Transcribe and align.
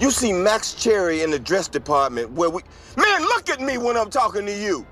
You 0.00 0.10
see 0.10 0.32
Max 0.32 0.74
Cherry 0.74 1.22
in 1.22 1.30
the 1.30 1.38
dress 1.38 1.68
department 1.68 2.30
where 2.32 2.50
we. 2.50 2.62
Man, 2.96 3.22
look 3.22 3.48
at 3.48 3.60
me 3.60 3.78
when 3.78 3.96
I'm 3.96 4.10
talking 4.10 4.44
to 4.46 4.52
you. 4.52 4.86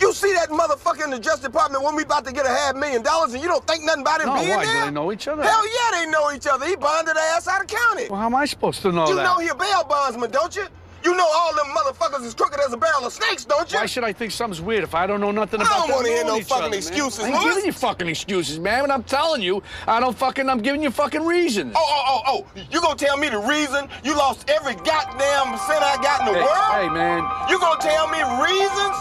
You 0.00 0.12
see 0.12 0.32
that 0.34 0.48
motherfucker 0.48 1.04
in 1.04 1.10
the 1.10 1.18
dress 1.18 1.38
department 1.40 1.84
when 1.84 1.94
we 1.94 2.02
about 2.02 2.24
to 2.26 2.32
get 2.32 2.44
a 2.46 2.48
half 2.48 2.74
million 2.74 3.02
dollars 3.02 3.34
and 3.34 3.42
you 3.42 3.48
don't 3.48 3.64
think 3.66 3.84
nothing 3.84 4.02
about 4.02 4.20
him 4.20 4.28
No, 4.28 4.34
being 4.36 4.48
why? 4.50 4.64
Do 4.64 4.72
there? 4.72 4.84
they 4.86 4.90
know 4.90 5.12
each 5.12 5.28
other? 5.28 5.42
Hell 5.42 5.64
yeah, 5.66 6.04
they 6.04 6.10
know 6.10 6.32
each 6.32 6.46
other. 6.46 6.66
He 6.66 6.74
bonded 6.76 7.16
ass 7.16 7.46
out 7.46 7.60
of 7.60 7.66
county. 7.68 8.08
Well, 8.08 8.18
how 8.18 8.26
am 8.26 8.34
I 8.34 8.44
supposed 8.46 8.82
to 8.82 8.90
know 8.92 9.06
you 9.08 9.14
that? 9.16 9.22
You 9.22 9.28
know 9.28 9.38
he 9.38 9.48
a 9.48 9.54
bail 9.54 9.84
bondsman, 9.84 10.30
don't 10.30 10.54
you? 10.56 10.66
You 11.04 11.14
know 11.16 11.26
all 11.26 11.54
them 11.54 11.66
motherfuckers 11.74 12.24
is 12.24 12.34
crooked 12.34 12.60
as 12.60 12.72
a 12.72 12.76
barrel 12.76 13.06
of 13.06 13.12
snakes, 13.12 13.44
don't 13.44 13.70
you? 13.72 13.78
Why 13.78 13.86
should 13.86 14.04
I 14.04 14.12
think 14.12 14.30
something's 14.32 14.60
weird 14.60 14.84
if 14.84 14.94
I 14.94 15.06
don't 15.06 15.20
know 15.20 15.32
nothing 15.32 15.60
about 15.60 15.72
I 15.72 15.76
about 15.76 15.88
don't 15.88 15.88
them 15.88 15.96
wanna 15.96 16.08
hear 16.08 16.24
no 16.24 16.40
fucking 16.40 16.62
other, 16.62 16.70
man? 16.70 16.78
excuses, 16.78 17.24
I 17.24 17.28
ain't 17.28 17.42
giving 17.44 17.64
you 17.66 17.72
fucking 17.72 18.08
excuses, 18.08 18.58
man. 18.58 18.82
But 18.84 18.90
I'm 18.92 19.02
telling 19.02 19.42
you, 19.42 19.62
I 19.88 19.98
don't 20.00 20.16
fucking. 20.16 20.48
I'm 20.48 20.60
giving 20.60 20.82
you 20.82 20.90
fucking 20.90 21.24
reasons. 21.24 21.74
Oh, 21.76 21.84
oh, 21.84 22.22
oh, 22.26 22.46
oh. 22.56 22.60
You 22.70 22.80
gonna 22.80 22.96
tell 22.96 23.16
me 23.16 23.28
the 23.28 23.38
reason 23.38 23.88
you 24.04 24.14
lost 24.16 24.48
every 24.48 24.74
goddamn 24.74 25.58
cent 25.66 25.82
I 25.82 25.98
got 26.02 26.20
in 26.20 26.26
the 26.34 26.38
hey, 26.38 26.44
world? 26.46 26.72
hey, 26.72 26.88
man, 26.88 27.22
You 27.50 27.58
gonna 27.58 27.80
tell 27.80 28.08
me 28.08 28.18
reasons? 28.42 28.96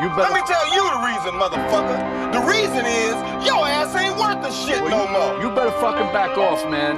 you 0.00 0.08
better... 0.16 0.32
Let 0.32 0.34
me 0.34 0.42
tell 0.48 0.66
you 0.72 0.82
the 0.88 1.00
reason, 1.04 1.32
motherfucker. 1.38 2.32
The 2.32 2.40
reason 2.48 2.84
is 2.86 3.14
your 3.46 3.66
ass 3.68 3.94
ain't 3.94 4.16
worth 4.16 4.40
the 4.42 4.50
shit 4.50 4.82
no 4.88 5.06
more. 5.08 5.42
You 5.42 5.54
better 5.54 5.70
fucking 5.78 6.12
back 6.12 6.36
off, 6.38 6.64
man. 6.70 6.96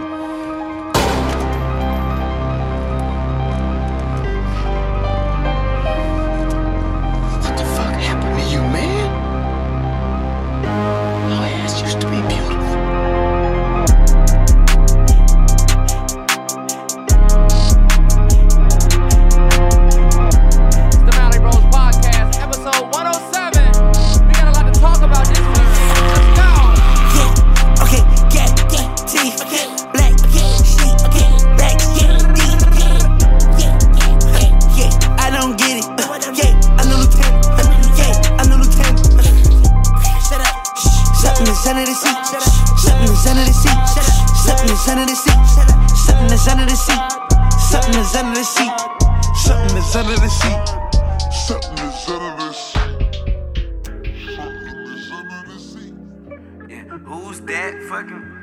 Is 44.85 44.91
under 44.91 45.07
the 45.07 45.15
seat, 45.15 45.33
something 45.97 46.31
is 46.33 46.47
under 46.49 46.65
the 46.67 46.77
seat, 46.77 47.01
something 47.71 48.01
is 48.01 48.15
under 48.15 48.35
the 48.35 48.45
seat, 48.45 48.73
something 49.35 49.77
is 49.79 49.97
under 49.97 50.17
the 50.17 50.29
seat. 50.29 50.85
Something 51.33 51.79
is 51.87 52.09
under 52.09 52.37
the 55.47 55.59
seat. 55.59 55.95
Who's 57.07 57.41
that 57.43 57.75
fucking 57.89 58.34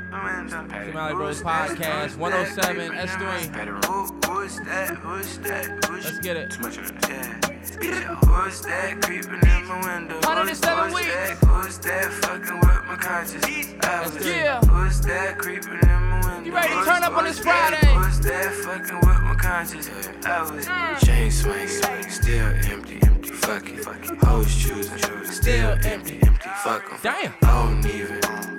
Mallory 0.50 1.14
Bros 1.16 1.42
Podcast, 1.44 2.18
107, 2.18 2.92
S3. 2.92 3.86
Who, 3.86 4.32
who's 4.32 4.58
that? 4.62 4.98
Who's 4.98 5.38
that? 5.40 5.86
Who's 5.86 6.06
Let's 6.06 6.20
get 6.20 6.36
it. 6.38 6.52
Too 6.52 6.62
much 6.62 6.78
of. 6.78 6.92
Yeah, 7.08 8.16
who's 8.16 8.62
that 8.62 9.02
creeping 9.04 9.34
in 9.34 9.66
my 9.68 9.80
window? 9.86 10.16
107 10.16 10.94
weeks. 10.94 11.06
That, 11.08 11.38
who's 11.46 11.78
that 11.80 12.12
fucking 12.12 12.60
with 12.60 12.86
my 12.88 12.96
conscience? 13.00 13.46
I 13.84 14.02
was 14.04 14.26
Yeah. 14.26 14.60
Who's 14.62 15.02
that 15.02 15.38
creeping 15.38 15.74
in 15.74 15.88
my 16.10 16.22
window? 16.26 16.46
You 16.46 16.52
ready 16.56 16.70
to 16.74 16.86
turn 16.86 17.04
up 17.04 17.16
on 17.16 17.26
this 17.26 17.40
Friday? 17.40 17.86
Who's 17.94 18.20
that 18.22 18.52
fucking 18.66 18.96
with 18.96 19.22
my 19.22 19.36
conscience? 19.36 19.90
I 20.26 20.42
was 20.42 21.06
chain 21.06 21.30
swinging, 21.32 22.10
still 22.10 22.48
empty, 22.72 23.00
empty, 23.04 23.30
fuck 23.30 23.70
it, 23.70 23.84
fuck 23.84 24.04
it. 24.12 24.18
Hoes 24.24 24.56
choosing, 24.56 24.98
still 25.26 25.78
empty, 25.84 26.20
empty, 26.24 26.50
fuck 26.64 26.84
'em. 26.92 26.98
Damn. 27.04 27.34
I 27.44 27.82
don't 27.82 27.86
even 27.86 28.51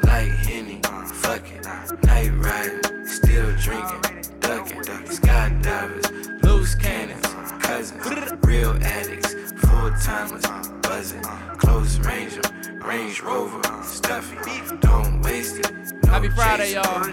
like 1.03 1.47
Henny, 1.47 1.63
fuck 1.63 1.93
it. 1.93 2.05
Night 2.05 2.31
riding, 2.37 3.07
still 3.07 3.55
drinking, 3.57 4.01
ducking, 4.41 4.83
skydivers, 5.09 6.43
loose 6.43 6.75
cannons, 6.75 7.27
cousins, 7.63 8.33
real 8.43 8.73
addicts, 8.83 9.35
full 9.61 9.91
timers, 10.03 10.45
buzzing, 10.83 11.23
close 11.59 11.99
range 12.01 12.35
'em, 12.45 12.81
Range 12.83 13.21
Rover, 13.23 13.63
stuffy, 13.85 14.37
don't 14.81 15.23
waste 15.23 15.59
it. 15.61 15.73
No 16.05 16.13
Happy 16.13 16.29
Friday, 16.31 16.75
chasing. 16.75 16.83
y'all. 16.83 17.05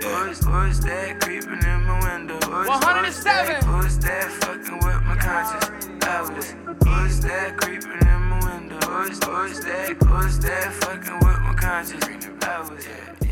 Who's, 0.00 0.44
who's 0.44 0.80
that 0.80 1.20
creeping 1.20 1.62
in 1.62 1.84
my 1.84 2.00
window? 2.16 2.34
Who's, 2.46 2.68
107. 2.68 3.64
Who's 3.66 3.98
that 3.98 4.30
fucking 4.32 4.78
with 4.78 5.02
my 5.02 5.16
conscience? 5.16 5.88
I 6.02 6.22
was. 6.22 6.54
Who's 6.84 7.20
that 7.20 7.56
creeping 7.58 7.92
in 8.08 8.22
my 8.22 8.40
window? 8.44 8.78
Who's, 8.88 9.22
who's 9.24 9.60
that? 9.60 9.96
Who's 10.02 10.38
that 10.40 10.72
fucking 10.72 11.14
with 11.20 11.40
my 11.40 11.54
conscience? 11.54 12.04
I 12.42 12.60
was. 12.60 12.86
Yeah, 12.86 13.14
intriguing, 13.20 13.28
soundtracking. 13.28 13.29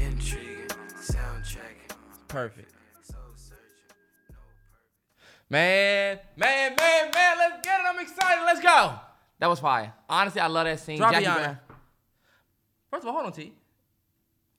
Perfect. 2.28 2.72
Man, 5.50 6.18
man, 6.36 6.74
man, 6.76 7.10
man, 7.14 7.38
let's 7.38 7.66
get 7.66 7.80
it. 7.80 7.86
I'm 7.88 7.98
excited. 8.00 8.44
Let's 8.44 8.60
go. 8.60 8.94
That 9.38 9.46
was 9.46 9.60
fire. 9.60 9.94
Honestly, 10.08 10.40
I 10.40 10.46
love 10.46 10.66
that 10.66 10.78
scene. 10.80 10.98
Drop 10.98 11.12
Jackie 11.12 11.26
it 11.26 11.34
Brown. 11.34 11.58
First 12.90 13.02
of 13.04 13.08
all, 13.08 13.14
hold 13.14 13.26
on, 13.26 13.32
T. 13.32 13.52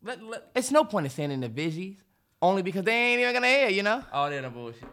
Let, 0.01 0.23
let, 0.23 0.49
It's 0.55 0.71
no 0.71 0.83
point 0.83 1.05
in 1.05 1.11
sending 1.11 1.41
the 1.41 1.49
visuals, 1.49 1.97
only 2.41 2.63
because 2.63 2.83
they 2.85 2.93
ain't 2.93 3.21
even 3.21 3.33
gonna 3.33 3.47
hear, 3.47 3.69
you 3.69 3.83
know. 3.83 4.03
oh, 4.11 4.29
they're 4.29 4.41
no 4.41 4.49
bullshit. 4.49 4.83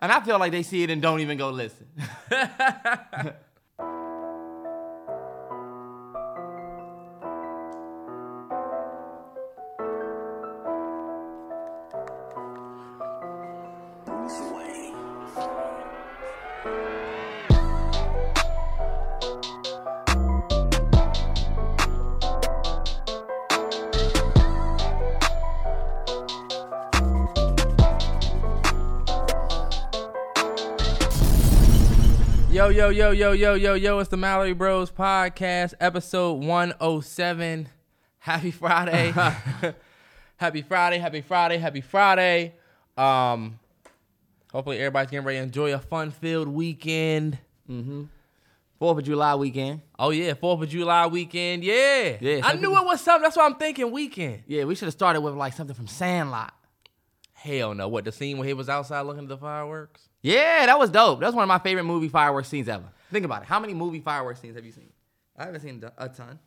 And 0.00 0.12
I 0.12 0.20
feel 0.20 0.38
like 0.38 0.52
they 0.52 0.62
see 0.62 0.82
it 0.82 0.90
and 0.90 1.00
don't 1.00 1.20
even 1.20 1.38
go 1.38 1.50
listen. 1.50 1.86
Yo, 32.58 32.70
yo, 32.70 32.88
yo, 32.88 33.12
yo, 33.12 33.30
yo, 33.30 33.54
yo, 33.54 33.74
yo. 33.74 33.98
It's 34.00 34.08
the 34.08 34.16
Mallory 34.16 34.52
Bros 34.52 34.90
Podcast, 34.90 35.74
episode 35.80 36.44
107. 36.44 37.68
Happy 38.18 38.50
Friday. 38.50 39.12
happy 40.36 40.62
Friday, 40.62 40.98
happy 40.98 41.20
Friday, 41.20 41.58
happy 41.58 41.80
Friday. 41.80 42.54
Um, 42.96 43.60
hopefully 44.52 44.78
everybody's 44.78 45.10
getting 45.10 45.26
ready 45.26 45.38
to 45.38 45.44
enjoy 45.44 45.74
a 45.74 45.78
fun-filled 45.78 46.48
weekend. 46.48 47.38
Mm-hmm. 47.68 48.04
Fourth 48.78 48.98
of 48.98 49.04
July 49.04 49.34
weekend. 49.34 49.80
Oh 49.98 50.10
yeah, 50.10 50.34
Fourth 50.34 50.62
of 50.62 50.68
July 50.68 51.06
weekend. 51.08 51.64
Yeah. 51.64 52.16
Yeah, 52.20 52.40
I 52.44 52.54
knew 52.54 52.76
it 52.76 52.84
was 52.84 53.00
something. 53.00 53.22
That's 53.22 53.36
why 53.36 53.44
I'm 53.44 53.56
thinking 53.56 53.90
weekend. 53.90 54.44
Yeah, 54.46 54.64
we 54.64 54.76
should 54.76 54.86
have 54.86 54.94
started 54.94 55.20
with 55.20 55.34
like 55.34 55.52
something 55.52 55.74
from 55.74 55.88
Sandlot. 55.88 56.54
Hell 57.32 57.74
no. 57.74 57.88
What 57.88 58.04
the 58.04 58.12
scene 58.12 58.38
where 58.38 58.46
he 58.46 58.54
was 58.54 58.68
outside 58.68 59.00
looking 59.02 59.24
at 59.24 59.28
the 59.28 59.36
fireworks? 59.36 60.08
Yeah, 60.22 60.66
that 60.66 60.78
was 60.78 60.90
dope. 60.90 61.20
That 61.20 61.26
was 61.26 61.34
one 61.34 61.42
of 61.42 61.48
my 61.48 61.58
favorite 61.58 61.84
movie 61.84 62.08
fireworks 62.08 62.48
scenes 62.48 62.68
ever. 62.68 62.84
Think 63.10 63.24
about 63.24 63.42
it. 63.42 63.48
How 63.48 63.58
many 63.58 63.74
movie 63.74 64.00
fireworks 64.00 64.40
scenes 64.40 64.54
have 64.54 64.64
you 64.64 64.72
seen? 64.72 64.90
I 65.36 65.44
haven't 65.46 65.60
seen 65.60 65.82
a 65.96 66.08
ton. 66.08 66.38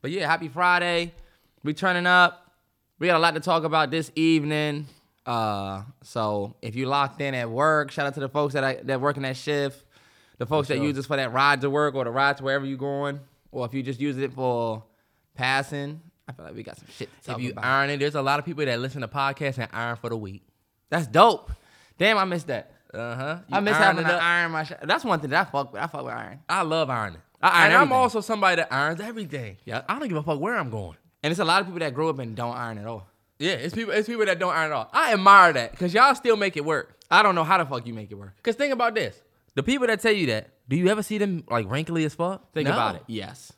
But 0.00 0.10
yeah, 0.10 0.26
happy 0.26 0.48
Friday. 0.48 1.14
We 1.62 1.74
turning 1.74 2.06
up. 2.06 2.52
We 2.98 3.06
got 3.06 3.16
a 3.16 3.18
lot 3.18 3.34
to 3.34 3.40
talk 3.40 3.64
about 3.64 3.90
this 3.90 4.10
evening. 4.14 4.86
Uh, 5.28 5.82
so 6.02 6.56
if 6.62 6.74
you 6.74 6.86
locked 6.86 7.20
in 7.20 7.34
at 7.34 7.50
work, 7.50 7.90
shout 7.90 8.06
out 8.06 8.14
to 8.14 8.20
the 8.20 8.28
folks 8.30 8.54
that 8.54 8.64
I, 8.64 8.74
that 8.84 9.00
working 9.00 9.24
that 9.24 9.36
shift, 9.36 9.84
the 10.38 10.46
folks 10.46 10.68
that 10.68 10.78
use 10.80 10.96
this 10.96 11.04
for 11.06 11.16
that 11.16 11.32
ride 11.32 11.60
to 11.60 11.68
work 11.70 11.94
or 11.94 12.04
the 12.04 12.10
ride 12.10 12.38
to 12.38 12.44
wherever 12.44 12.64
you're 12.64 12.78
going, 12.78 13.20
or 13.52 13.66
if 13.66 13.74
you 13.74 13.82
just 13.82 14.00
use 14.00 14.16
it 14.16 14.32
for 14.32 14.82
passing. 15.34 16.00
I 16.28 16.32
feel 16.32 16.44
like 16.46 16.54
we 16.54 16.62
got 16.62 16.76
some 16.78 16.88
shit 16.96 17.08
to 17.22 17.26
talk 17.28 17.38
if 17.38 17.44
you 17.44 17.52
about. 17.52 17.64
iron 17.64 17.90
it, 17.90 17.98
there's 17.98 18.14
a 18.14 18.22
lot 18.22 18.38
of 18.38 18.44
people 18.44 18.64
that 18.64 18.78
listen 18.80 19.00
to 19.02 19.08
podcasts 19.08 19.58
and 19.58 19.68
iron 19.72 19.96
for 19.96 20.08
the 20.10 20.16
week. 20.16 20.42
That's 20.90 21.06
dope. 21.06 21.50
Damn, 21.98 22.16
I 22.18 22.24
missed 22.24 22.46
that. 22.46 22.72
Uh 22.94 23.14
huh. 23.14 23.38
I 23.52 23.60
miss 23.60 23.76
having 23.76 24.04
to 24.06 24.12
iron 24.14 24.52
my. 24.52 24.64
Sh- 24.64 24.72
That's 24.82 25.04
one 25.04 25.20
thing 25.20 25.30
that 25.30 25.46
I 25.46 25.50
fuck 25.50 25.72
with. 25.74 25.82
I 25.82 25.86
fuck 25.88 26.04
with 26.04 26.14
iron. 26.14 26.40
I 26.48 26.62
love 26.62 26.88
ironing. 26.88 27.20
I 27.42 27.48
iron 27.64 27.72
and 27.72 27.82
I'm 27.82 27.92
also 27.92 28.20
somebody 28.22 28.56
that 28.56 28.72
irons 28.72 29.00
everything. 29.00 29.58
Yeah. 29.66 29.82
I 29.88 29.98
don't 29.98 30.08
give 30.08 30.16
a 30.16 30.22
fuck 30.22 30.40
where 30.40 30.56
I'm 30.56 30.70
going. 30.70 30.96
And 31.22 31.30
it's 31.30 31.40
a 31.40 31.44
lot 31.44 31.60
of 31.60 31.66
people 31.66 31.80
that 31.80 31.92
grow 31.94 32.08
up 32.08 32.18
and 32.18 32.34
don't 32.34 32.56
iron 32.56 32.78
at 32.78 32.86
all. 32.86 33.06
Yeah, 33.38 33.52
it's 33.52 33.74
people. 33.74 33.92
It's 33.94 34.08
people 34.08 34.26
that 34.26 34.38
don't 34.38 34.52
iron 34.52 34.72
at 34.72 34.76
all. 34.76 34.90
I 34.92 35.12
admire 35.12 35.52
that 35.52 35.70
because 35.72 35.94
y'all 35.94 36.14
still 36.14 36.36
make 36.36 36.56
it 36.56 36.64
work. 36.64 36.96
I 37.10 37.22
don't 37.22 37.34
know 37.34 37.44
how 37.44 37.58
the 37.58 37.66
fuck 37.66 37.86
you 37.86 37.94
make 37.94 38.10
it 38.10 38.16
work. 38.16 38.34
Cause 38.42 38.56
think 38.56 38.72
about 38.72 38.94
this: 38.94 39.20
the 39.54 39.62
people 39.62 39.86
that 39.86 40.00
tell 40.00 40.12
you 40.12 40.26
that, 40.26 40.50
do 40.68 40.76
you 40.76 40.88
ever 40.88 41.02
see 41.02 41.18
them 41.18 41.44
like 41.48 41.70
wrinkly 41.70 42.04
as 42.04 42.14
fuck? 42.14 42.52
Think 42.52 42.66
No. 42.68 42.74
about 42.74 42.96
it. 42.96 43.02
Yes. 43.06 43.52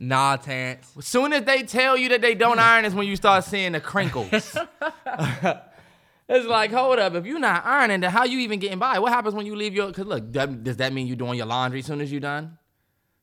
Nah, 0.00 0.36
Terrence. 0.36 0.92
As 0.98 1.06
soon 1.06 1.32
as 1.32 1.44
they 1.44 1.62
tell 1.62 1.96
you 1.96 2.08
that 2.10 2.20
they 2.20 2.34
don't 2.34 2.58
iron 2.72 2.84
is 2.84 2.94
when 2.94 3.06
you 3.06 3.16
start 3.16 3.44
seeing 3.44 3.72
the 3.72 3.80
crinkles. 3.80 4.28
It's 6.26 6.46
like, 6.46 6.72
hold 6.72 6.98
up, 6.98 7.14
if 7.16 7.26
you're 7.26 7.38
not 7.38 7.66
ironing, 7.66 8.00
then 8.00 8.10
how 8.10 8.24
you 8.24 8.38
even 8.40 8.58
getting 8.58 8.78
by? 8.78 8.98
What 8.98 9.12
happens 9.12 9.34
when 9.34 9.44
you 9.44 9.54
leave 9.56 9.74
your? 9.74 9.92
Cause 9.92 10.06
look, 10.06 10.32
that- 10.32 10.64
does 10.64 10.78
that 10.78 10.92
mean 10.94 11.06
you 11.06 11.16
doing 11.16 11.36
your 11.36 11.44
laundry 11.46 11.80
as 11.80 11.86
soon 11.86 12.00
as 12.00 12.10
you 12.10 12.18
done? 12.18 12.56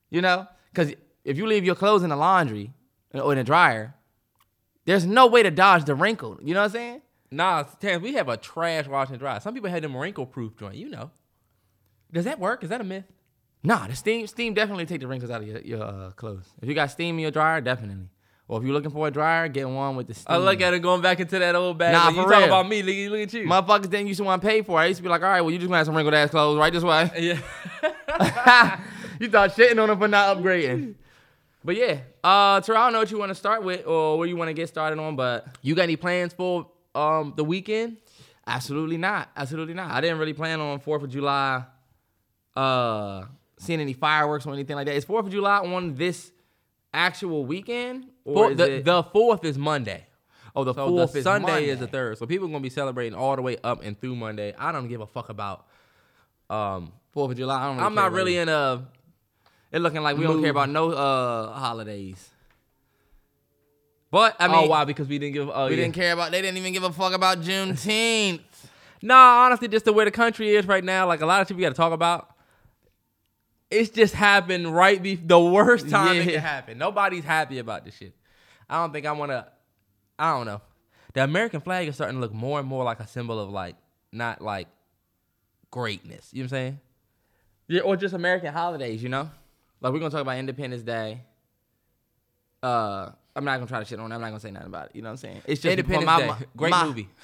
You 0.08 0.20
know, 0.22 0.46
cause 0.72 0.92
if 1.24 1.36
you 1.36 1.46
leave 1.46 1.64
your 1.64 1.74
clothes 1.74 2.04
in 2.04 2.10
the 2.10 2.16
laundry 2.16 2.72
or 3.12 3.32
in 3.32 3.38
the 3.38 3.44
dryer, 3.44 3.94
there's 4.84 5.06
no 5.06 5.26
way 5.26 5.42
to 5.42 5.50
dodge 5.50 5.84
the 5.84 5.94
wrinkle. 5.94 6.38
You 6.42 6.54
know 6.54 6.60
what 6.60 6.66
I'm 6.66 6.72
saying? 6.72 7.02
Nah, 7.30 7.62
Terrence, 7.62 8.02
we 8.02 8.14
have 8.14 8.28
a 8.28 8.36
trash 8.36 8.86
wash 8.86 9.08
and 9.08 9.18
dry. 9.18 9.38
Some 9.38 9.54
people 9.54 9.70
have 9.70 9.82
them 9.82 9.96
wrinkle 9.96 10.26
proof 10.26 10.56
joint. 10.56 10.76
You 10.76 10.90
know. 10.90 11.10
Does 12.12 12.26
that 12.26 12.38
work? 12.38 12.62
Is 12.62 12.70
that 12.70 12.80
a 12.80 12.84
myth? 12.84 13.04
Nah, 13.64 13.86
the 13.86 13.94
steam 13.94 14.26
steam 14.26 14.54
definitely 14.54 14.86
take 14.86 15.00
the 15.00 15.06
wrinkles 15.06 15.30
out 15.30 15.40
of 15.40 15.48
your, 15.48 15.60
your 15.60 15.82
uh, 15.82 16.10
clothes. 16.10 16.46
If 16.60 16.68
you 16.68 16.74
got 16.74 16.90
steam 16.90 17.16
in 17.16 17.20
your 17.20 17.30
dryer, 17.30 17.60
definitely. 17.60 18.08
Or 18.48 18.58
if 18.58 18.64
you're 18.64 18.74
looking 18.74 18.90
for 18.90 19.06
a 19.06 19.10
dryer, 19.10 19.48
get 19.48 19.68
one 19.68 19.96
with 19.96 20.08
the 20.08 20.14
steam. 20.14 20.34
I 20.34 20.36
look 20.36 20.60
at 20.60 20.74
it 20.74 20.80
going 20.80 21.00
back 21.00 21.20
into 21.20 21.38
that 21.38 21.54
old 21.54 21.78
bag. 21.78 21.92
Nah, 21.92 22.08
you 22.10 22.22
for 22.22 22.30
talking 22.30 22.48
about 22.48 22.68
me? 22.68 22.82
Look, 22.82 23.12
look 23.12 23.20
at 23.20 23.32
you. 23.32 23.46
Motherfuckers 23.46 23.88
didn't 23.88 24.08
used 24.08 24.18
to 24.18 24.24
want 24.24 24.42
to 24.42 24.48
pay 24.48 24.62
for 24.62 24.78
it. 24.80 24.82
I 24.82 24.86
used 24.86 24.98
to 24.98 25.02
be 25.02 25.08
like, 25.08 25.22
all 25.22 25.28
right, 25.28 25.40
well, 25.40 25.50
you 25.50 25.58
just 25.58 25.68
gonna 25.68 25.78
have 25.78 25.86
some 25.86 25.96
wrinkled 25.96 26.14
ass 26.14 26.30
clothes 26.30 26.58
right 26.58 26.72
this 26.72 26.82
way. 26.82 27.10
yeah. 27.18 28.80
you 29.20 29.30
thought 29.30 29.54
shitting 29.54 29.80
on 29.80 29.88
them 29.88 29.98
for 29.98 30.08
not 30.08 30.36
upgrading. 30.36 30.96
But 31.64 31.76
yeah, 31.76 31.98
uh, 32.24 32.60
Terrell, 32.60 32.80
I 32.82 32.86
don't 32.86 32.92
know 32.94 32.98
what 33.00 33.10
you 33.10 33.18
want 33.18 33.30
to 33.30 33.34
start 33.36 33.62
with 33.62 33.86
or 33.86 34.18
where 34.18 34.26
you 34.26 34.36
want 34.36 34.48
to 34.48 34.54
get 34.54 34.68
started 34.68 34.98
on, 34.98 35.14
but 35.16 35.46
you 35.62 35.74
got 35.74 35.82
any 35.82 35.96
plans 35.96 36.32
for 36.32 36.68
um 36.94 37.34
the 37.36 37.44
weekend? 37.44 37.96
absolutely 38.46 38.96
not. 38.98 39.30
Absolutely 39.36 39.72
not. 39.74 39.90
I 39.92 40.00
didn't 40.00 40.18
really 40.18 40.32
plan 40.32 40.60
on 40.60 40.80
4th 40.80 41.04
of 41.04 41.10
July 41.10 41.64
uh, 42.56 43.24
seeing 43.56 43.80
any 43.80 43.92
fireworks 43.92 44.44
or 44.46 44.52
anything 44.52 44.74
like 44.76 44.86
that. 44.86 44.96
Is 44.96 45.04
4th 45.04 45.26
of 45.26 45.30
July 45.30 45.58
on 45.58 45.94
this 45.94 46.32
actual 46.92 47.44
weekend? 47.46 48.06
Or 48.24 48.34
Four, 48.34 48.50
is 48.50 48.56
the 48.58 48.72
it, 48.78 48.84
the 48.84 49.02
fourth 49.04 49.44
is 49.44 49.56
Monday. 49.56 50.04
oh, 50.56 50.64
the 50.64 50.74
So 50.74 50.88
4th 50.90 51.12
the 51.12 51.18
is 51.18 51.24
Sunday 51.24 51.52
Monday. 51.52 51.68
is 51.68 51.78
the 51.78 51.86
third. 51.86 52.18
So 52.18 52.26
people 52.26 52.46
are 52.48 52.50
gonna 52.50 52.60
be 52.60 52.68
celebrating 52.70 53.14
all 53.16 53.36
the 53.36 53.42
way 53.42 53.56
up 53.62 53.82
and 53.84 53.98
through 53.98 54.16
Monday. 54.16 54.54
I 54.58 54.72
don't 54.72 54.88
give 54.88 55.00
a 55.00 55.06
fuck 55.06 55.28
about. 55.28 55.66
Um, 56.50 56.92
4th 57.16 57.30
of 57.30 57.36
July. 57.36 57.62
I 57.62 57.66
don't 57.66 57.76
really 57.76 57.86
I'm 57.86 57.94
care 57.94 58.02
not 58.02 58.12
really 58.12 58.36
in 58.38 58.48
a. 58.48 58.86
It 59.72 59.80
looking 59.80 60.02
like 60.02 60.16
we 60.18 60.24
don't 60.24 60.40
care 60.42 60.50
about 60.50 60.68
no 60.68 60.90
uh, 60.90 61.52
holidays. 61.52 62.28
But 64.10 64.36
I 64.38 64.46
mean, 64.46 64.56
oh, 64.58 64.66
why? 64.66 64.84
Because 64.84 65.08
we 65.08 65.18
didn't 65.18 65.32
give. 65.32 65.48
Oh, 65.52 65.64
we 65.66 65.70
yeah. 65.70 65.76
didn't 65.84 65.94
care 65.94 66.12
about. 66.12 66.30
They 66.30 66.42
didn't 66.42 66.58
even 66.58 66.74
give 66.74 66.82
a 66.82 66.92
fuck 66.92 67.14
about 67.14 67.40
Juneteenth. 67.40 68.40
Nah, 69.00 69.46
honestly, 69.46 69.68
just 69.68 69.86
the 69.86 69.92
way 69.92 70.04
the 70.04 70.10
country 70.10 70.54
is 70.54 70.66
right 70.66 70.84
now, 70.84 71.06
like 71.06 71.22
a 71.22 71.26
lot 71.26 71.40
of 71.40 71.48
shit 71.48 71.56
we 71.56 71.62
got 71.62 71.70
to 71.70 71.74
talk 71.74 71.92
about. 71.92 72.28
It's 73.70 73.88
just 73.88 74.12
happened 74.12 74.72
right 74.76 75.02
be 75.02 75.14
the 75.14 75.40
worst 75.40 75.88
time 75.88 76.16
it 76.16 76.26
Yeah. 76.26 76.32
can 76.32 76.40
happen. 76.42 76.78
Nobody's 76.78 77.24
happy 77.24 77.58
about 77.58 77.86
this 77.86 77.96
shit. 77.96 78.12
I 78.68 78.76
don't 78.82 78.92
think 78.92 79.06
I 79.06 79.12
want 79.12 79.32
to. 79.32 79.46
I 80.18 80.36
don't 80.36 80.44
know. 80.44 80.60
The 81.14 81.24
American 81.24 81.62
flag 81.62 81.88
is 81.88 81.94
starting 81.94 82.16
to 82.16 82.20
look 82.20 82.34
more 82.34 82.60
and 82.60 82.68
more 82.68 82.84
like 82.84 83.00
a 83.00 83.06
symbol 83.06 83.40
of 83.40 83.48
like 83.48 83.76
not 84.12 84.42
like 84.42 84.68
greatness. 85.70 86.28
You 86.32 86.42
know 86.42 86.44
what 86.44 86.52
I'm 86.52 86.56
saying? 86.58 86.80
Yeah, 87.68 87.80
or 87.80 87.96
just 87.96 88.12
American 88.14 88.52
holidays, 88.52 89.02
you 89.02 89.08
know? 89.08 89.30
Like 89.82 89.92
we're 89.92 89.98
gonna 89.98 90.10
talk 90.10 90.20
about 90.22 90.38
Independence 90.38 90.82
Day. 90.82 91.20
Uh 92.62 93.10
I'm 93.34 93.44
not 93.44 93.56
gonna 93.56 93.66
try 93.66 93.78
to 93.80 93.84
shit 93.84 93.98
on 93.98 94.10
it. 94.12 94.14
I'm 94.14 94.20
not 94.20 94.28
gonna 94.28 94.40
say 94.40 94.50
nothing 94.50 94.68
about 94.68 94.86
it. 94.86 94.96
You 94.96 95.02
know 95.02 95.08
what 95.08 95.12
I'm 95.12 95.16
saying? 95.18 95.42
It's 95.46 95.60
just 95.60 95.72
Independence 95.72 96.06
my, 96.06 96.20
Day, 96.20 96.26
my- 96.28 96.38
great 96.56 96.70
my- 96.70 96.84
movie. 96.86 97.08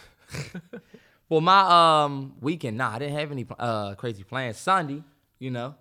Well, 1.31 1.43
my 1.43 2.05
um 2.05 2.34
weekend, 2.40 2.78
nah, 2.78 2.94
I 2.94 2.99
didn't 3.00 3.19
have 3.19 3.31
any 3.31 3.46
uh 3.58 3.94
crazy 3.96 4.25
plans. 4.25 4.56
Sunday, 4.56 5.02
you 5.38 5.50
know. 5.50 5.75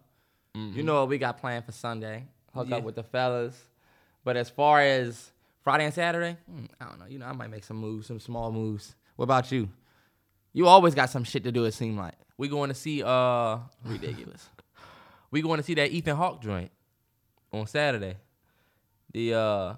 You 0.55 0.81
know 0.83 0.95
what 1.01 1.09
we 1.09 1.19
got 1.19 1.37
planned 1.39 1.65
for 1.65 1.71
Sunday. 1.71 2.25
Hook 2.53 2.63
Mm-hmm. 2.63 2.71
Yeah. 2.71 2.77
up 2.79 2.83
with 2.83 2.95
the 2.95 3.03
fellas. 3.03 3.55
But 4.25 4.35
as 4.37 4.49
far 4.49 4.81
as 4.81 5.31
Friday 5.61 5.85
and 5.85 5.93
Saturday, 5.93 6.35
hmm, 6.51 6.65
I 6.81 6.85
don't 6.85 6.99
know. 6.99 7.05
You 7.05 7.19
know, 7.19 7.27
I 7.27 7.31
might 7.31 7.49
make 7.51 7.63
some 7.63 7.77
moves, 7.77 8.07
some 8.07 8.19
small 8.19 8.51
moves. 8.51 8.95
What 9.17 9.23
about 9.23 9.51
you? 9.51 9.69
You 10.51 10.67
always 10.67 10.95
got 10.95 11.11
some 11.11 11.23
shit 11.23 11.43
to 11.45 11.51
do, 11.51 11.63
it 11.65 11.73
seem 11.73 11.95
like. 11.95 12.15
We 12.37 12.47
going 12.49 12.69
to 12.69 12.75
see 12.75 13.03
uh 13.03 13.59
Ridiculous. 13.85 14.49
We 15.31 15.41
going 15.41 15.57
to 15.57 15.63
see 15.63 15.73
that 15.75 15.91
Ethan 15.91 16.15
Hawke 16.15 16.41
joint 16.41 16.71
on 17.51 17.67
Saturday. 17.67 18.15
The 19.13 19.33
uh 19.33 19.73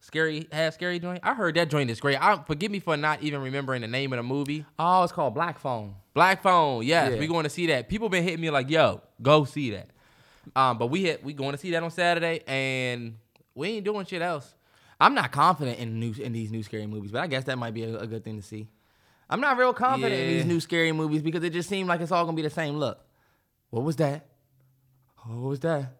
scary 0.00 0.48
half 0.52 0.74
scary 0.74 0.98
joint. 0.98 1.20
I 1.22 1.34
heard 1.34 1.54
that 1.56 1.68
joint 1.68 1.90
is 1.90 2.00
great. 2.00 2.20
I 2.22 2.42
forgive 2.46 2.70
me 2.70 2.78
for 2.80 2.96
not 2.96 3.22
even 3.22 3.40
remembering 3.42 3.82
the 3.82 3.88
name 3.88 4.12
of 4.12 4.18
the 4.18 4.22
movie. 4.22 4.64
oh, 4.78 5.02
it's 5.02 5.12
called 5.12 5.34
Black 5.34 5.58
Phone. 5.58 5.94
Black 6.14 6.42
Phone, 6.42 6.84
yes, 6.84 7.12
Yeah. 7.12 7.18
we 7.20 7.26
going 7.26 7.44
to 7.44 7.50
see 7.50 7.66
that. 7.68 7.88
People 7.88 8.08
been 8.08 8.24
hitting 8.24 8.40
me 8.40 8.50
like, 8.50 8.70
"Yo, 8.70 9.00
go 9.20 9.44
see 9.44 9.70
that." 9.70 9.88
Um, 10.56 10.78
but 10.78 10.86
we 10.86 11.02
hit, 11.02 11.22
we 11.22 11.32
going 11.34 11.52
to 11.52 11.58
see 11.58 11.72
that 11.72 11.82
on 11.82 11.90
Saturday, 11.90 12.40
and 12.46 13.16
we 13.54 13.68
ain't 13.68 13.84
doing 13.84 14.06
shit 14.06 14.22
else. 14.22 14.54
I'm 15.00 15.14
not 15.14 15.30
confident 15.30 15.78
in 15.78 16.00
new 16.00 16.14
in 16.20 16.32
these 16.32 16.50
new 16.50 16.62
scary 16.62 16.86
movies, 16.86 17.10
but 17.12 17.20
I 17.22 17.26
guess 17.26 17.44
that 17.44 17.58
might 17.58 17.74
be 17.74 17.84
a, 17.84 17.98
a 17.98 18.06
good 18.06 18.24
thing 18.24 18.36
to 18.36 18.42
see. 18.42 18.68
I'm 19.30 19.40
not 19.40 19.58
real 19.58 19.74
confident 19.74 20.14
in 20.20 20.28
these 20.28 20.44
new 20.46 20.58
scary 20.60 20.90
movies 20.92 21.20
because 21.22 21.44
it 21.44 21.50
just 21.52 21.68
seemed 21.68 21.88
like 21.88 22.00
it's 22.00 22.10
all 22.12 22.24
gonna 22.24 22.36
be 22.36 22.42
the 22.42 22.48
same 22.50 22.76
look. 22.76 22.98
What 23.70 23.84
was 23.84 23.96
that? 23.96 24.26
What 25.28 25.48
was 25.50 25.60
that? 25.60 25.92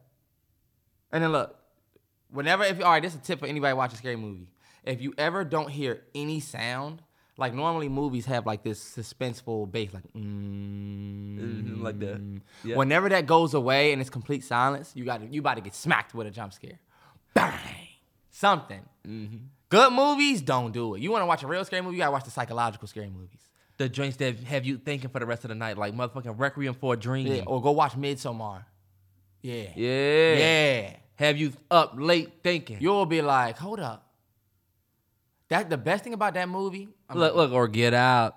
And 1.13 1.23
then 1.23 1.33
look, 1.33 1.57
whenever 2.31 2.65
if 2.65 2.83
all 2.83 2.91
right, 2.93 3.03
this 3.03 3.15
is 3.15 3.21
a 3.21 3.23
tip 3.23 3.41
for 3.41 3.47
anybody 3.47 3.75
watching 3.75 3.95
a 3.95 3.99
scary 3.99 4.17
movie. 4.17 4.49
If 4.85 5.03
you 5.03 5.13
ever 5.19 5.45
don't 5.45 5.69
hear 5.71 6.03
any 6.15 6.41
sound, 6.41 7.03
like 7.37 7.53
normally 7.53 7.89
movies 7.89 8.27
have 8.27 8.47
like 8.47 8.63
this 8.63 8.83
suspenseful 8.83 9.71
bass, 9.71 9.93
like 9.93 10.05
mm, 10.17 11.83
like 11.83 11.99
the 11.99 12.41
yeah. 12.65 12.77
Whenever 12.77 13.09
that 13.11 13.27
goes 13.27 13.55
away 13.55 13.93
and 13.93 14.01
it's 14.01 14.11
complete 14.11 14.45
silence, 14.45 14.93
you 14.95 15.05
got 15.05 15.31
you 15.33 15.41
about 15.41 15.55
to 15.55 15.61
get 15.61 15.75
smacked 15.75 16.15
with 16.15 16.27
a 16.27 16.31
jump 16.31 16.53
scare. 16.55 16.79
Bang! 17.35 17.55
Something. 18.31 18.83
Mm-hmm. 19.07 19.37
Good 19.69 19.93
movies 19.93 20.41
don't 20.41 20.73
do 20.73 20.95
it. 20.95 21.03
You 21.03 21.11
want 21.11 21.23
to 21.23 21.27
watch 21.27 21.43
a 21.43 21.47
real 21.47 21.65
scary 21.65 21.83
movie? 21.83 21.97
You 21.97 22.03
gotta 22.03 22.13
watch 22.13 22.25
the 22.25 22.31
psychological 22.31 22.89
scary 22.89 23.11
movies. 23.11 23.41
the 23.79 23.89
joints 23.89 24.17
that 24.17 24.39
have 24.41 24.65
you 24.65 24.77
thinking 24.77 25.09
for 25.11 25.21
the 25.21 25.27
rest 25.27 25.45
of 25.45 25.49
the 25.49 25.55
night, 25.55 25.79
like 25.79 25.95
motherfucking 25.95 26.39
Requiem 26.39 26.75
for 26.75 26.95
a 26.95 26.97
Dream. 26.97 27.27
Yeah. 27.27 27.43
Or 27.47 27.63
go 27.63 27.71
watch 27.73 27.93
Midsommar. 27.93 28.65
Yeah. 29.43 29.65
yeah, 29.77 30.35
Yeah. 30.35 30.97
Have 31.17 31.37
you 31.37 31.53
up 31.71 31.95
late 31.97 32.33
thinking? 32.45 32.79
You'll 32.81 33.07
be 33.07 33.23
like, 33.23 33.59
hold 33.59 33.81
up. 33.81 34.07
That 35.49 35.69
the 35.71 35.79
best 35.79 36.05
thing 36.05 36.13
about 36.13 36.35
that 36.35 36.49
movie. 36.49 36.89
I'm 37.09 37.19
look, 37.19 37.35
like- 37.35 37.51
look, 37.51 37.53
or 37.53 37.69
Get 37.69 37.95
Out. 37.95 38.37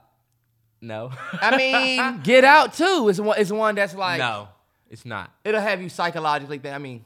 No, 0.83 1.11
I 1.33 1.57
mean, 1.57 2.21
Get 2.23 2.43
Out 2.43 2.73
too 2.73 3.07
is 3.09 3.21
one. 3.21 3.37
Is 3.37 3.53
one 3.53 3.75
that's 3.75 3.93
like, 3.93 4.17
no, 4.17 4.47
it's 4.89 5.05
not. 5.05 5.29
it'll 5.45 5.61
have 5.61 5.79
you 5.79 5.89
psychologically. 5.89 6.57
Think. 6.57 6.73
I 6.73 6.79
mean, 6.79 7.05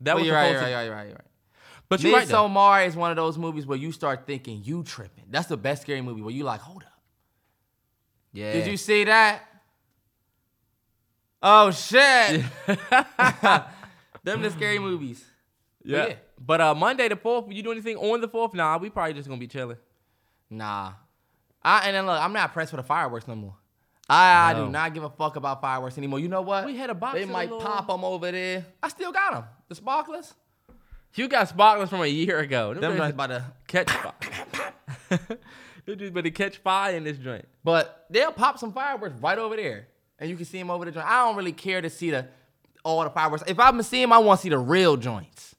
That 0.00 0.16
was 0.16 0.26
you're 0.26 0.34
right, 0.34 0.48
supposed 0.48 0.68
you're 0.70 0.76
right, 0.76 0.84
you're 0.86 0.94
right, 0.94 1.04
you're 1.06 1.14
right. 1.14 1.24
But 1.88 2.02
you're 2.02 2.12
right 2.12 2.26
though. 2.26 2.48
Midsommar 2.48 2.86
is 2.88 2.96
one 2.96 3.12
of 3.12 3.16
those 3.16 3.38
movies 3.38 3.64
where 3.64 3.78
you 3.78 3.92
start 3.92 4.26
thinking 4.26 4.62
you 4.64 4.82
tripping. 4.82 5.26
That's 5.30 5.46
the 5.46 5.56
best 5.56 5.82
scary 5.82 6.00
movie 6.02 6.20
where 6.22 6.34
you 6.34 6.42
like, 6.42 6.60
hold 6.60 6.82
up. 6.82 6.88
Yeah. 8.32 8.52
Did 8.54 8.66
you 8.66 8.76
see 8.76 9.04
that? 9.04 9.42
Oh 11.42 11.70
shit. 11.70 12.44
Them 14.22 14.42
the 14.42 14.50
scary 14.50 14.78
movies. 14.78 15.24
Yeah. 15.82 16.08
yeah. 16.08 16.14
But 16.38 16.60
uh, 16.60 16.74
Monday 16.74 17.08
the 17.08 17.16
fourth, 17.16 17.46
you 17.50 17.62
do 17.62 17.72
anything 17.72 17.96
on 17.96 18.20
the 18.20 18.28
fourth? 18.28 18.52
Nah, 18.52 18.76
we 18.76 18.90
probably 18.90 19.14
just 19.14 19.26
gonna 19.26 19.40
be 19.40 19.46
chilling. 19.46 19.78
Nah. 20.50 20.92
I 21.62 21.86
and 21.86 21.96
then 21.96 22.04
look, 22.04 22.20
I'm 22.20 22.34
not 22.34 22.52
pressed 22.52 22.70
for 22.72 22.76
the 22.76 22.82
fireworks 22.82 23.26
no 23.26 23.34
more. 23.34 23.54
I, 24.06 24.50
I 24.50 24.54
do 24.54 24.68
not 24.68 24.92
give 24.92 25.04
a 25.04 25.08
fuck 25.08 25.36
about 25.36 25.62
fireworks 25.62 25.96
anymore. 25.96 26.18
You 26.18 26.28
know 26.28 26.42
what? 26.42 26.66
We 26.66 26.76
had 26.76 26.90
a 26.90 26.94
box 26.94 27.14
They 27.18 27.24
might 27.24 27.50
little- 27.50 27.64
pop 27.66 27.86
them 27.86 28.04
over 28.04 28.30
there. 28.30 28.66
I 28.82 28.88
still 28.88 29.10
got 29.10 29.32
them. 29.32 29.44
The 29.70 29.74
sparklers. 29.74 30.34
You 31.14 31.26
got 31.26 31.48
sparklers 31.48 31.88
from 31.88 32.02
a 32.02 32.06
year 32.06 32.40
ago. 32.40 32.74
Them 32.74 32.82
Them 32.82 32.96
joints 32.98 33.14
about 33.14 33.28
to. 33.28 33.44
catch 33.66 33.90
fire. 33.90 34.12
Them 35.86 35.98
just 35.98 36.10
about 36.10 36.24
to 36.24 36.30
catch 36.30 36.58
fire 36.58 36.94
in 36.94 37.04
this 37.04 37.16
joint. 37.16 37.46
But 37.64 38.04
they'll 38.10 38.32
pop 38.32 38.58
some 38.58 38.74
fireworks 38.74 39.18
right 39.22 39.38
over 39.38 39.56
there, 39.56 39.88
and 40.20 40.28
you 40.28 40.36
can 40.36 40.44
see 40.44 40.58
them 40.58 40.70
over 40.70 40.84
the 40.84 40.92
joint. 40.92 41.06
I 41.06 41.24
don't 41.24 41.36
really 41.36 41.52
care 41.52 41.80
to 41.80 41.90
see 41.90 42.10
the 42.10 42.28
all 42.84 43.02
the 43.02 43.10
fireworks. 43.10 43.42
If 43.46 43.58
I'm 43.58 43.72
gonna 43.72 43.82
see 43.82 44.00
them, 44.00 44.12
I 44.12 44.18
want 44.18 44.40
to 44.40 44.42
see 44.42 44.48
the 44.50 44.58
real 44.58 44.96
joints. 44.96 45.56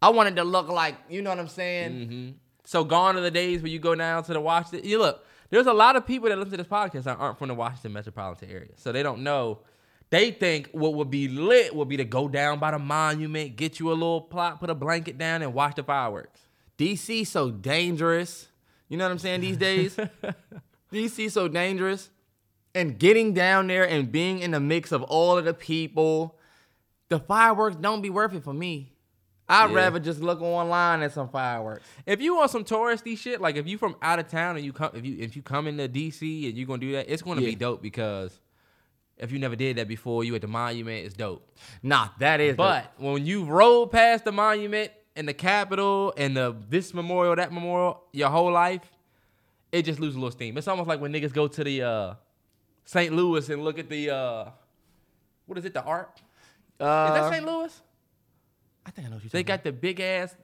I 0.00 0.10
want 0.10 0.28
it 0.28 0.36
to 0.36 0.44
look 0.44 0.68
like 0.68 0.96
you 1.10 1.20
know 1.20 1.30
what 1.30 1.38
I'm 1.38 1.48
saying. 1.48 1.92
Mm-hmm. 1.92 2.30
So 2.64 2.84
gone 2.84 3.16
are 3.16 3.20
the 3.20 3.30
days 3.30 3.60
where 3.60 3.70
you 3.70 3.78
go 3.78 3.94
down 3.94 4.22
to 4.24 4.32
the 4.32 4.40
Washington. 4.40 4.88
You 4.88 4.98
look, 4.98 5.24
there's 5.50 5.66
a 5.66 5.72
lot 5.72 5.96
of 5.96 6.06
people 6.06 6.28
that 6.28 6.38
listen 6.38 6.52
to 6.52 6.56
this 6.58 6.66
podcast 6.66 7.04
that 7.04 7.18
aren't 7.18 7.38
from 7.38 7.48
the 7.48 7.54
Washington 7.54 7.92
metropolitan 7.92 8.50
area, 8.50 8.70
so 8.76 8.92
they 8.92 9.02
don't 9.02 9.22
know. 9.22 9.60
They 10.10 10.30
think 10.30 10.68
what 10.70 10.94
would 10.94 11.10
be 11.10 11.28
lit 11.28 11.74
would 11.74 11.88
be 11.88 11.96
to 11.96 12.04
go 12.04 12.28
down 12.28 12.60
by 12.60 12.70
the 12.70 12.78
monument, 12.78 13.56
get 13.56 13.80
you 13.80 13.90
a 13.90 13.94
little 13.94 14.20
plot, 14.20 14.60
put 14.60 14.70
a 14.70 14.74
blanket 14.74 15.18
down, 15.18 15.42
and 15.42 15.52
watch 15.52 15.74
the 15.74 15.82
fireworks. 15.82 16.40
DC 16.78 17.26
so 17.26 17.50
dangerous. 17.50 18.48
You 18.88 18.96
know 18.96 19.04
what 19.04 19.12
I'm 19.12 19.18
saying 19.18 19.40
these 19.40 19.56
days? 19.56 19.96
DC 20.92 21.30
so 21.30 21.48
dangerous. 21.48 22.10
And 22.74 22.98
getting 22.98 23.32
down 23.34 23.68
there 23.68 23.88
and 23.88 24.10
being 24.10 24.40
in 24.40 24.50
the 24.50 24.60
mix 24.60 24.90
of 24.92 25.02
all 25.04 25.38
of 25.38 25.44
the 25.44 25.54
people, 25.54 26.36
the 27.08 27.20
fireworks 27.20 27.76
don't 27.76 28.00
be 28.02 28.10
worth 28.10 28.34
it 28.34 28.42
for 28.42 28.52
me. 28.54 28.92
I'd 29.48 29.70
Yeah. 29.70 29.76
rather 29.76 29.98
just 30.00 30.20
look 30.20 30.40
online 30.40 31.02
at 31.02 31.12
some 31.12 31.28
fireworks. 31.28 31.84
If 32.06 32.20
you 32.22 32.34
want 32.36 32.50
some 32.50 32.64
touristy 32.64 33.16
shit, 33.16 33.40
like 33.40 33.56
if 33.56 33.68
you 33.68 33.76
from 33.78 33.94
out 34.02 34.18
of 34.18 34.26
town 34.28 34.56
and 34.56 34.64
you 34.64 34.72
come, 34.72 34.90
if 34.94 35.04
you 35.04 35.16
if 35.20 35.36
you 35.36 35.42
come 35.42 35.66
into 35.66 35.86
DC 35.86 36.48
and 36.48 36.56
you're 36.56 36.66
gonna 36.66 36.78
do 36.80 36.92
that, 36.92 37.08
it's 37.12 37.22
gonna 37.22 37.42
Yeah. 37.42 37.48
be 37.50 37.54
dope 37.54 37.82
because 37.82 38.40
if 39.18 39.30
you 39.30 39.38
never 39.38 39.54
did 39.54 39.76
that 39.76 39.86
before, 39.86 40.24
you 40.24 40.34
at 40.34 40.40
the 40.40 40.48
monument, 40.48 41.04
it's 41.04 41.14
dope. 41.14 41.46
Nah, 41.82 42.08
that 42.18 42.40
is. 42.40 42.56
But 42.56 42.92
when 42.96 43.24
you 43.26 43.44
roll 43.44 43.86
past 43.86 44.24
the 44.24 44.32
monument 44.32 44.90
and 45.14 45.28
the 45.28 45.34
Capitol 45.34 46.12
and 46.16 46.34
the 46.36 46.56
this 46.70 46.92
memorial, 46.94 47.36
that 47.36 47.52
memorial, 47.52 48.02
your 48.12 48.30
whole 48.30 48.50
life, 48.50 48.90
it 49.70 49.82
just 49.82 50.00
loses 50.00 50.16
a 50.16 50.18
little 50.20 50.32
steam. 50.32 50.56
It's 50.56 50.66
almost 50.66 50.88
like 50.88 51.00
when 51.00 51.12
niggas 51.12 51.32
go 51.34 51.46
to 51.48 51.62
the 51.62 51.82
uh, 51.82 52.14
St. 52.84 53.14
Louis 53.14 53.48
and 53.48 53.64
look 53.64 53.78
at 53.78 53.88
the 53.88 54.10
uh, 54.10 54.44
what 55.46 55.58
is 55.58 55.64
it, 55.64 55.74
the 55.74 55.82
art? 55.82 56.22
Uh, 56.80 57.12
Is 57.14 57.20
that 57.20 57.32
St. 57.32 57.46
Louis? 57.46 57.80
I 58.86 58.90
think 58.90 59.06
I 59.06 59.10
know 59.10 59.16
what 59.16 59.24
you're 59.24 59.30
They 59.30 59.42
got 59.42 59.62
the 59.62 59.72
big 59.72 60.00
ass. 60.00 60.34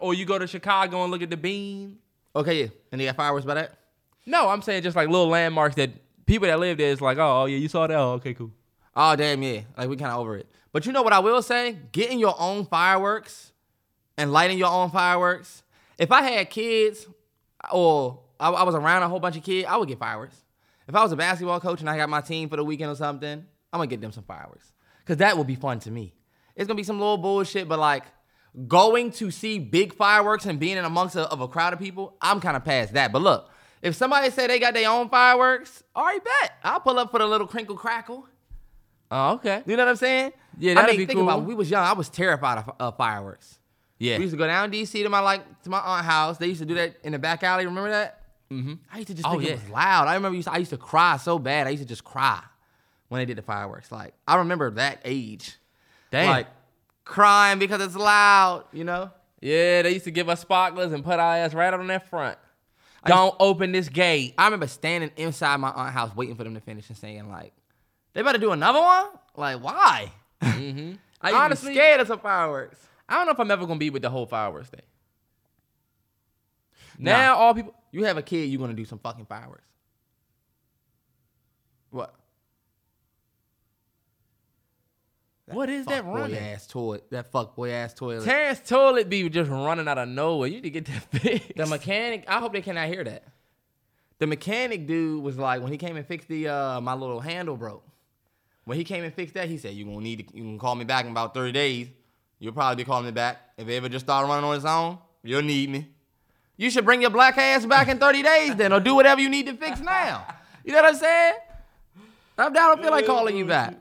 Or 0.00 0.14
you 0.14 0.24
go 0.24 0.38
to 0.38 0.46
Chicago 0.46 1.02
and 1.02 1.12
look 1.12 1.22
at 1.22 1.30
the 1.30 1.36
bean. 1.36 1.98
Okay, 2.34 2.62
yeah. 2.62 2.68
And 2.90 3.00
they 3.00 3.04
got 3.04 3.16
fireworks 3.16 3.44
by 3.44 3.54
that? 3.54 3.78
No, 4.24 4.48
I'm 4.48 4.62
saying 4.62 4.82
just 4.82 4.96
like 4.96 5.08
little 5.08 5.28
landmarks 5.28 5.76
that 5.76 5.90
people 6.24 6.48
that 6.48 6.58
live 6.58 6.78
there 6.78 6.90
is 6.90 7.00
like, 7.00 7.18
oh, 7.18 7.44
yeah, 7.44 7.58
you 7.58 7.68
saw 7.68 7.86
that? 7.86 7.96
Oh, 7.96 8.12
okay, 8.12 8.34
cool. 8.34 8.50
Oh 8.94 9.14
damn, 9.14 9.42
yeah. 9.42 9.60
Like 9.76 9.88
we 9.88 9.96
kind 9.96 10.10
of 10.10 10.18
over 10.18 10.36
it. 10.36 10.46
But 10.72 10.86
you 10.86 10.92
know 10.92 11.02
what 11.02 11.12
I 11.12 11.18
will 11.18 11.42
say? 11.42 11.76
Getting 11.92 12.18
your 12.18 12.34
own 12.38 12.64
fireworks 12.64 13.52
and 14.16 14.32
lighting 14.32 14.58
your 14.58 14.70
own 14.70 14.90
fireworks. 14.90 15.62
If 15.98 16.10
I 16.10 16.22
had 16.22 16.50
kids 16.50 17.06
or 17.70 18.20
I, 18.40 18.50
I 18.50 18.62
was 18.62 18.74
around 18.74 19.02
a 19.02 19.08
whole 19.08 19.20
bunch 19.20 19.36
of 19.36 19.42
kids, 19.42 19.68
I 19.68 19.76
would 19.76 19.88
get 19.88 19.98
fireworks. 19.98 20.36
If 20.88 20.94
I 20.94 21.02
was 21.02 21.12
a 21.12 21.16
basketball 21.16 21.60
coach 21.60 21.80
and 21.80 21.90
I 21.90 21.96
got 21.96 22.08
my 22.08 22.20
team 22.20 22.48
for 22.48 22.56
the 22.56 22.64
weekend 22.64 22.90
or 22.90 22.96
something, 22.96 23.44
I'm 23.72 23.78
gonna 23.78 23.86
get 23.86 24.00
them 24.00 24.12
some 24.12 24.24
fireworks. 24.24 24.72
Cause 25.04 25.18
that 25.18 25.36
would 25.36 25.46
be 25.46 25.54
fun 25.54 25.80
to 25.80 25.90
me. 25.90 26.14
It's 26.54 26.66
gonna 26.66 26.76
be 26.76 26.82
some 26.82 26.98
little 26.98 27.18
bullshit, 27.18 27.68
but 27.68 27.78
like 27.78 28.04
going 28.66 29.10
to 29.12 29.30
see 29.30 29.58
big 29.58 29.94
fireworks 29.94 30.46
and 30.46 30.58
being 30.58 30.76
in 30.76 30.84
amongst 30.84 31.16
a, 31.16 31.28
of 31.28 31.40
a 31.40 31.48
crowd 31.48 31.72
of 31.72 31.78
people, 31.78 32.16
I'm 32.20 32.40
kind 32.40 32.56
of 32.56 32.64
past 32.64 32.94
that. 32.94 33.12
But 33.12 33.22
look, 33.22 33.50
if 33.82 33.94
somebody 33.94 34.30
say 34.30 34.46
they 34.46 34.58
got 34.58 34.74
their 34.74 34.88
own 34.88 35.08
fireworks, 35.08 35.82
all 35.94 36.04
right, 36.04 36.22
bet. 36.22 36.52
I'll 36.64 36.80
pull 36.80 36.98
up 36.98 37.10
for 37.10 37.18
the 37.18 37.26
little 37.26 37.46
crinkle 37.46 37.76
crackle. 37.76 38.26
Oh, 39.10 39.34
okay. 39.34 39.62
You 39.66 39.76
know 39.76 39.84
what 39.84 39.90
I'm 39.90 39.96
saying? 39.96 40.32
Yeah, 40.58 40.74
that'd 40.74 40.90
mean, 40.90 40.98
be 40.98 41.06
think 41.06 41.18
cool. 41.18 41.28
about 41.28 41.40
it. 41.40 41.44
we 41.44 41.54
was 41.54 41.70
young. 41.70 41.84
I 41.84 41.92
was 41.92 42.08
terrified 42.08 42.58
of, 42.58 42.74
of 42.80 42.96
fireworks. 42.96 43.58
Yeah. 43.98 44.16
We 44.16 44.24
used 44.24 44.34
to 44.34 44.38
go 44.38 44.46
down 44.46 44.72
DC 44.72 45.02
to 45.02 45.08
my 45.08 45.20
like 45.20 45.62
to 45.62 45.70
my 45.70 45.78
aunt 45.78 46.04
house. 46.04 46.38
They 46.38 46.48
used 46.48 46.60
to 46.60 46.66
do 46.66 46.74
that 46.74 46.96
in 47.04 47.12
the 47.12 47.18
back 47.18 47.42
alley. 47.42 47.66
Remember 47.66 47.90
that? 47.90 48.15
Mm-hmm. 48.50 48.74
I 48.92 48.96
used 48.96 49.08
to 49.08 49.14
just 49.14 49.26
Oh, 49.26 49.32
think 49.32 49.44
yeah. 49.44 49.50
it 49.50 49.60
was 49.62 49.70
loud. 49.70 50.08
I 50.08 50.14
remember 50.14 50.36
used 50.36 50.48
to, 50.48 50.54
I 50.54 50.58
used 50.58 50.70
to 50.70 50.76
cry 50.76 51.16
so 51.16 51.38
bad. 51.38 51.66
I 51.66 51.70
used 51.70 51.82
to 51.82 51.88
just 51.88 52.04
cry 52.04 52.40
when 53.08 53.20
they 53.20 53.24
did 53.24 53.36
the 53.38 53.42
fireworks. 53.42 53.90
Like 53.90 54.14
I 54.26 54.36
remember 54.36 54.70
that 54.72 55.00
age. 55.04 55.56
Damn. 56.10 56.28
Like 56.30 56.46
crying 57.04 57.58
because 57.58 57.80
it's 57.80 57.96
loud. 57.96 58.64
You 58.72 58.84
know? 58.84 59.10
yeah, 59.40 59.82
they 59.82 59.92
used 59.92 60.04
to 60.04 60.10
give 60.10 60.28
us 60.28 60.40
sparklers 60.40 60.92
and 60.92 61.04
put 61.04 61.18
our 61.18 61.36
ass 61.36 61.54
right 61.54 61.72
on 61.74 61.86
that 61.88 62.08
front. 62.08 62.38
Don't 63.04 63.36
open 63.38 63.70
this 63.70 63.88
gate. 63.88 64.34
I 64.36 64.46
remember 64.46 64.66
standing 64.66 65.12
inside 65.16 65.58
my 65.58 65.70
aunt 65.70 65.92
house 65.92 66.14
waiting 66.16 66.34
for 66.34 66.42
them 66.42 66.54
to 66.54 66.60
finish 66.60 66.88
and 66.88 66.98
saying 66.98 67.28
like, 67.30 67.52
"They 68.14 68.22
better 68.22 68.38
do 68.38 68.50
another 68.50 68.80
one." 68.80 69.06
Like 69.36 69.62
why? 69.62 70.10
Mm-hmm. 70.42 70.94
I 71.22 71.28
I 71.28 71.30
used 71.30 71.40
honestly 71.40 71.68
to 71.68 71.74
be 71.74 71.78
scared 71.80 72.00
of 72.00 72.08
some 72.08 72.18
fireworks. 72.18 72.84
I 73.08 73.14
don't 73.14 73.26
know 73.26 73.32
if 73.32 73.38
I'm 73.38 73.50
ever 73.52 73.64
gonna 73.64 73.78
be 73.78 73.90
with 73.90 74.02
the 74.02 74.10
whole 74.10 74.26
fireworks 74.26 74.70
thing. 74.70 74.80
Nah. 76.98 77.10
Now 77.12 77.36
all 77.36 77.54
people 77.54 77.74
You 77.96 78.04
have 78.04 78.18
a 78.18 78.22
kid, 78.22 78.50
you're 78.50 78.60
gonna 78.60 78.74
do 78.74 78.84
some 78.84 78.98
fucking 78.98 79.24
fireworks. 79.24 79.64
What? 81.88 82.14
What 85.46 85.70
is 85.70 85.86
that 85.86 86.04
running? 86.04 86.36
Ass 86.36 86.66
toilet. 86.66 87.10
That 87.10 87.32
fuck 87.32 87.56
boy 87.56 87.70
ass 87.70 87.94
toilet. 87.94 88.24
Terrence 88.24 88.60
toilet 88.68 89.08
be 89.08 89.26
just 89.30 89.50
running 89.50 89.88
out 89.88 89.96
of 89.96 90.10
nowhere. 90.10 90.46
You 90.46 90.56
need 90.56 90.64
to 90.64 90.70
get 90.70 90.84
that 90.84 91.02
fixed. 91.22 91.56
the 91.56 91.64
mechanic. 91.64 92.24
I 92.28 92.38
hope 92.38 92.52
they 92.52 92.60
cannot 92.60 92.88
hear 92.88 93.02
that. 93.02 93.24
The 94.18 94.26
mechanic 94.26 94.86
dude 94.86 95.22
was 95.22 95.38
like, 95.38 95.62
when 95.62 95.72
he 95.72 95.78
came 95.78 95.96
and 95.96 96.06
fixed 96.06 96.28
the 96.28 96.48
uh 96.48 96.80
my 96.82 96.92
little 96.92 97.20
handle 97.20 97.56
broke. 97.56 97.82
When 98.66 98.76
he 98.76 98.84
came 98.84 99.04
and 99.04 99.14
fixed 99.14 99.32
that, 99.36 99.48
he 99.48 99.56
said, 99.56 99.72
"You 99.72 99.86
gonna 99.86 100.00
need 100.02 100.28
to. 100.28 100.36
You 100.36 100.42
can 100.42 100.58
call 100.58 100.74
me 100.74 100.84
back 100.84 101.06
in 101.06 101.12
about 101.12 101.32
thirty 101.32 101.52
days. 101.52 101.88
You'll 102.40 102.52
probably 102.52 102.76
be 102.76 102.84
calling 102.86 103.06
me 103.06 103.12
back. 103.12 103.38
If 103.56 103.66
it 103.66 103.74
ever 103.74 103.88
just 103.88 104.04
start 104.04 104.28
running 104.28 104.44
on 104.44 104.54
its 104.54 104.66
own, 104.66 104.98
you'll 105.22 105.40
need 105.40 105.70
me. 105.70 105.88
You 106.56 106.70
should 106.70 106.84
bring 106.84 107.00
your 107.02 107.10
black 107.10 107.36
ass 107.38 107.66
back 107.66 107.88
in 107.88 107.98
thirty 107.98 108.22
days 108.22 108.56
then, 108.56 108.72
or 108.72 108.80
do 108.80 108.94
whatever 108.94 109.20
you 109.20 109.28
need 109.28 109.46
to 109.46 109.54
fix 109.54 109.80
now. 109.80 110.26
You 110.64 110.72
know 110.72 110.82
what 110.82 110.94
I'm 110.94 110.98
saying? 110.98 111.34
I 112.38 112.48
don't 112.48 112.82
feel 112.82 112.90
like 112.90 113.06
calling 113.06 113.36
you 113.36 113.44
oh, 113.44 113.48
back. 113.48 113.74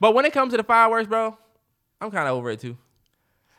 But 0.00 0.14
when 0.14 0.24
it 0.24 0.32
comes 0.32 0.52
to 0.52 0.56
the 0.56 0.64
fireworks, 0.64 1.08
bro, 1.08 1.36
I'm 2.00 2.10
kind 2.10 2.28
of 2.28 2.36
over 2.36 2.50
it 2.50 2.60
too. 2.60 2.76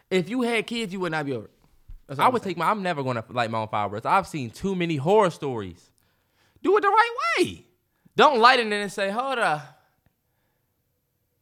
If 0.10 0.29
you 0.29 0.41
had 0.41 0.65
kids, 0.65 0.91
you 0.91 1.00
would 1.01 1.12
not 1.12 1.25
be 1.25 1.34
over. 1.34 1.46
it. 1.46 2.20
I 2.20 2.25
I'm 2.25 2.34
would 2.34 2.41
saying. 2.41 2.56
take 2.56 2.58
my. 2.58 2.70
I'm 2.70 2.82
never 2.82 3.03
gonna 3.03 3.24
light 3.29 3.51
my 3.51 3.60
own 3.60 3.68
fireworks. 3.68 4.06
I've 4.06 4.27
seen 4.27 4.50
too 4.50 4.75
many 4.75 4.96
horror 4.96 5.29
stories. 5.29 5.91
Do 6.63 6.75
it 6.77 6.82
the 6.82 6.88
right 6.88 7.15
way. 7.38 7.65
Don't 8.15 8.39
light 8.39 8.60
it 8.60 8.63
and 8.63 8.72
then 8.72 8.89
say, 8.89 9.10
hold 9.12 9.39
up. 9.39 9.82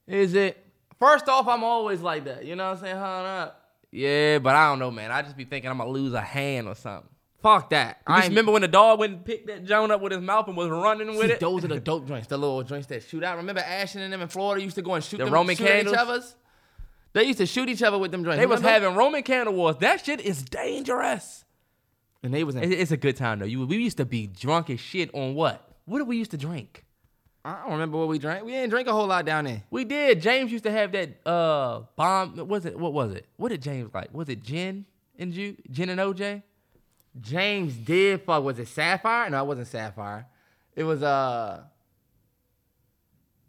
Is 0.06 0.34
it? 0.34 0.64
First 1.00 1.28
off, 1.28 1.48
I'm 1.48 1.64
always 1.64 2.02
like 2.02 2.26
that. 2.26 2.46
You 2.46 2.56
know 2.56 2.70
what 2.70 2.78
I'm 2.78 2.84
saying? 2.84 2.96
Hold 2.98 3.26
up. 3.26 3.67
Yeah, 3.98 4.40
but 4.40 4.56
I 4.56 4.70
don't 4.70 4.80
know, 4.80 4.92
man. 4.92 5.12
I 5.12 5.22
just 5.22 5.36
be 5.38 5.46
thinking 5.46 5.70
I'm 5.72 5.78
gonna 5.78 5.90
lose 5.90 6.14
a 6.14 6.22
hand 6.22 6.68
or 6.68 6.76
something. 6.76 7.10
Fuck 7.42 7.70
that. 7.70 8.02
I 8.06 8.18
just 8.18 8.30
remember 8.30 8.52
when 8.52 8.62
the 8.64 8.68
dog 8.68 9.00
went 9.00 9.14
and 9.14 9.26
picked 9.26 9.48
that 9.48 9.64
joint 9.64 9.92
up 9.92 10.02
with 10.02 10.12
his 10.12 10.22
mouth 10.22 10.48
and 10.48 10.58
was 10.58 10.70
running 10.70 11.16
with 11.18 11.30
it. 11.32 11.40
Those 11.40 11.64
are 11.64 11.68
the 11.68 11.80
dope 11.92 12.08
joints, 12.08 12.28
the 12.28 12.38
little 12.38 12.64
joints 12.64 12.88
that 12.88 13.04
shoot 13.04 13.24
out. 13.24 13.38
Remember 13.38 13.62
Ashton 13.62 14.02
and 14.02 14.12
them 14.12 14.22
in 14.22 14.28
Florida 14.28 14.64
used 14.64 14.76
to 14.76 14.82
go 14.82 14.96
and 14.96 15.04
shoot 15.04 15.18
The 15.18 15.26
them, 15.26 15.34
Roman 15.34 15.56
shoot 15.56 15.66
at 15.66 15.72
candles? 15.72 15.94
each 15.96 16.00
other's? 16.00 16.36
They 17.14 17.24
used 17.24 17.38
to 17.40 17.46
shoot 17.46 17.70
each 17.70 17.84
other 17.84 17.98
with 17.98 18.12
them 18.12 18.24
joints. 18.24 18.38
They 18.40 18.46
was 18.46 18.62
having 18.62 18.96
Roman 18.96 19.24
candle 19.24 19.54
wars. 19.54 19.78
That 19.78 20.04
shit 20.06 20.20
is 20.22 20.44
dangerous. 20.44 21.46
and 22.24 22.34
they 22.34 22.44
was 22.44 22.56
in. 22.56 22.72
It's 22.72 22.92
a 22.92 22.98
good 22.98 23.16
time 23.18 23.40
though. 23.40 23.46
You 23.46 23.66
we 23.66 23.78
used 23.78 23.98
to 23.98 24.06
be 24.06 24.28
drunk 24.28 24.70
as 24.70 24.80
shit 24.80 25.10
on 25.14 25.34
what? 25.36 25.64
What 25.86 26.00
did 26.00 26.08
we 26.08 26.18
used 26.18 26.32
to 26.32 26.38
drink? 26.38 26.84
I 27.48 27.62
don't 27.64 27.72
remember 27.74 27.98
what 27.98 28.08
we 28.10 28.20
drank. 28.20 28.44
We 28.46 28.52
didn't 28.52 28.70
drink 28.72 28.88
a 28.88 28.92
whole 28.94 29.08
lot 29.08 29.26
down 29.26 29.46
there. 29.46 29.64
We 29.70 29.86
did. 29.86 30.22
James 30.22 30.52
used 30.52 30.66
to 30.66 30.72
have 30.72 30.92
that 30.92 31.26
uh 31.26 31.82
bomb. 31.96 32.36
what 32.36 32.48
Was 32.48 32.66
it 32.66 32.78
what 32.78 32.94
was 32.94 33.14
it? 33.14 33.26
What 33.38 33.50
did 33.50 33.62
James 33.62 33.94
like? 33.94 34.14
Was 34.14 34.28
it 34.30 34.44
gin 34.44 34.86
and 35.18 35.32
ju- 35.32 35.56
gin 35.72 35.90
and 35.90 36.00
OJ? 36.00 36.44
James 37.22 37.74
did 37.76 38.22
fuck. 38.24 38.44
Was 38.44 38.60
it 38.60 38.68
Sapphire? 38.68 39.30
No, 39.30 39.42
it 39.44 39.48
wasn't 39.48 39.68
Sapphire. 39.68 40.28
It 40.76 40.84
was 40.84 41.02
uh. 41.04 41.62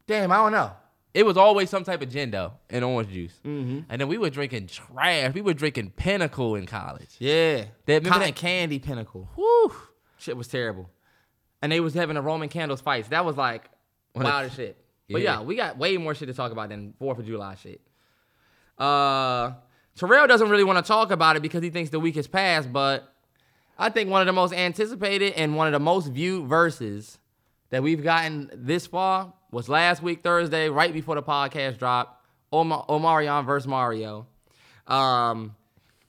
Damn, 0.07 0.33
I 0.33 0.37
don't 0.37 0.53
know. 0.53 0.73
It 1.15 1.27
was 1.27 1.37
always 1.37 1.69
some 1.69 1.85
type 1.85 2.01
of 2.03 2.11
gin 2.11 2.31
though 2.31 2.53
and 2.71 2.85
orange 2.85 3.11
juice. 3.11 3.35
Mm-hmm. 3.45 3.81
And 3.89 4.01
then 4.01 4.09
we 4.09 4.19
were 4.19 4.31
drinking 4.31 4.69
trash. 4.69 5.35
We 5.35 5.41
were 5.41 5.55
drinking 5.55 5.91
Pinnacle 5.97 6.55
in 6.55 6.67
college. 6.67 7.17
Yeah, 7.19 7.65
That- 7.87 8.05
cotton 8.05 8.21
that- 8.29 8.37
candy 8.37 8.79
pinnacle. 8.79 9.29
Whew. 9.35 9.73
Shit 10.19 10.37
was 10.37 10.49
terrible. 10.49 10.89
And 11.61 11.73
they 11.73 11.81
was 11.81 11.95
having 11.95 12.17
a 12.17 12.23
Roman 12.23 12.49
candles 12.49 12.81
fights. 12.81 13.09
That 13.09 13.25
was 13.25 13.37
like 13.37 13.65
What 14.13 14.25
wild 14.25 14.47
as 14.47 14.55
shit. 14.55 14.77
But 15.11 15.23
Yeah. 15.23 15.39
yeah, 15.39 15.43
we 15.43 15.57
got 15.57 15.79
way 15.79 15.97
more 15.97 16.15
shit 16.15 16.29
to 16.29 16.35
talk 16.35 16.53
about 16.53 16.69
than 16.69 16.93
Fourth 16.99 17.19
of 17.19 17.27
July 17.27 17.55
shit. 17.55 17.81
Uh, 18.77 19.53
Terrell 19.97 20.27
doesn't 20.27 20.49
really 20.49 20.65
want 20.65 20.85
to 20.85 20.87
talk 20.87 21.11
about 21.11 21.37
it 21.37 21.43
because 21.43 21.63
he 21.63 21.71
thinks 21.71 21.91
the 21.91 21.99
week 22.01 22.17
has 22.17 22.27
passed. 22.27 22.73
But 22.73 23.13
I 23.79 23.89
think 23.91 24.11
one 24.11 24.21
of 24.21 24.27
the 24.27 24.33
most 24.33 24.53
anticipated 24.53 25.33
and 25.35 25.57
one 25.57 25.67
of 25.67 25.73
the 25.73 25.81
most 25.81 26.09
viewed 26.09 26.47
verses 26.49 27.19
that 27.71 27.83
we've 27.83 28.03
gotten 28.03 28.51
this 28.55 28.87
far 28.87 29.33
was 29.51 29.69
last 29.69 30.03
week 30.03 30.23
Thursday, 30.23 30.69
right 30.69 30.93
before 30.93 31.15
the 31.15 31.23
podcast 31.23 31.79
dropped. 31.79 32.15
Omar- 32.53 32.87
Omarion 32.89 33.45
versus 33.45 33.67
Mario. 33.67 34.27
Um, 34.87 35.55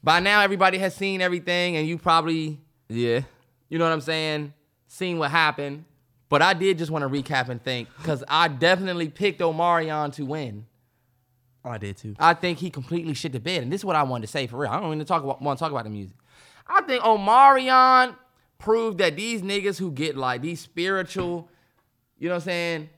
by 0.03 0.19
now 0.21 0.41
everybody 0.41 0.77
has 0.77 0.95
seen 0.95 1.21
everything, 1.21 1.75
and 1.75 1.85
you 1.87 1.97
probably 1.97 2.59
Yeah. 2.87 3.21
you 3.69 3.77
know 3.77 3.85
what 3.85 3.91
I'm 3.91 4.01
saying? 4.01 4.53
Seen 4.87 5.19
what 5.19 5.31
happened. 5.31 5.83
But 6.29 6.43
I 6.43 6.53
did 6.53 6.77
just 6.77 6.91
want 6.91 7.01
to 7.01 7.09
recap 7.09 7.49
and 7.49 7.61
think 7.61 7.89
because 7.97 8.23
I 8.27 8.47
definitely 8.47 9.09
picked 9.09 9.41
Omarion 9.41 10.13
to 10.13 10.25
win. 10.25 10.67
Oh, 11.65 11.71
I 11.71 11.77
did 11.79 11.97
too. 11.97 12.15
I 12.19 12.35
think 12.35 12.59
he 12.59 12.69
completely 12.69 13.13
shit 13.15 13.33
the 13.33 13.39
bed, 13.39 13.63
and 13.63 13.71
this 13.71 13.81
is 13.81 13.85
what 13.85 13.95
I 13.95 14.03
wanted 14.03 14.27
to 14.27 14.31
say 14.31 14.47
for 14.47 14.57
real. 14.57 14.71
I 14.71 14.79
don't 14.79 14.93
even 14.93 15.05
talk 15.05 15.23
about 15.23 15.41
want 15.41 15.57
to 15.57 15.63
talk 15.63 15.71
about 15.71 15.83
the 15.83 15.89
music. 15.89 16.15
I 16.67 16.81
think 16.83 17.03
Omarion 17.03 18.15
proved 18.59 18.99
that 18.99 19.15
these 19.15 19.41
niggas 19.41 19.79
who 19.79 19.91
get 19.91 20.15
like 20.15 20.41
these 20.41 20.59
spiritual, 20.59 21.49
you 22.19 22.29
know 22.29 22.35
what 22.35 22.43
I'm 22.43 22.45
saying? 22.45 22.89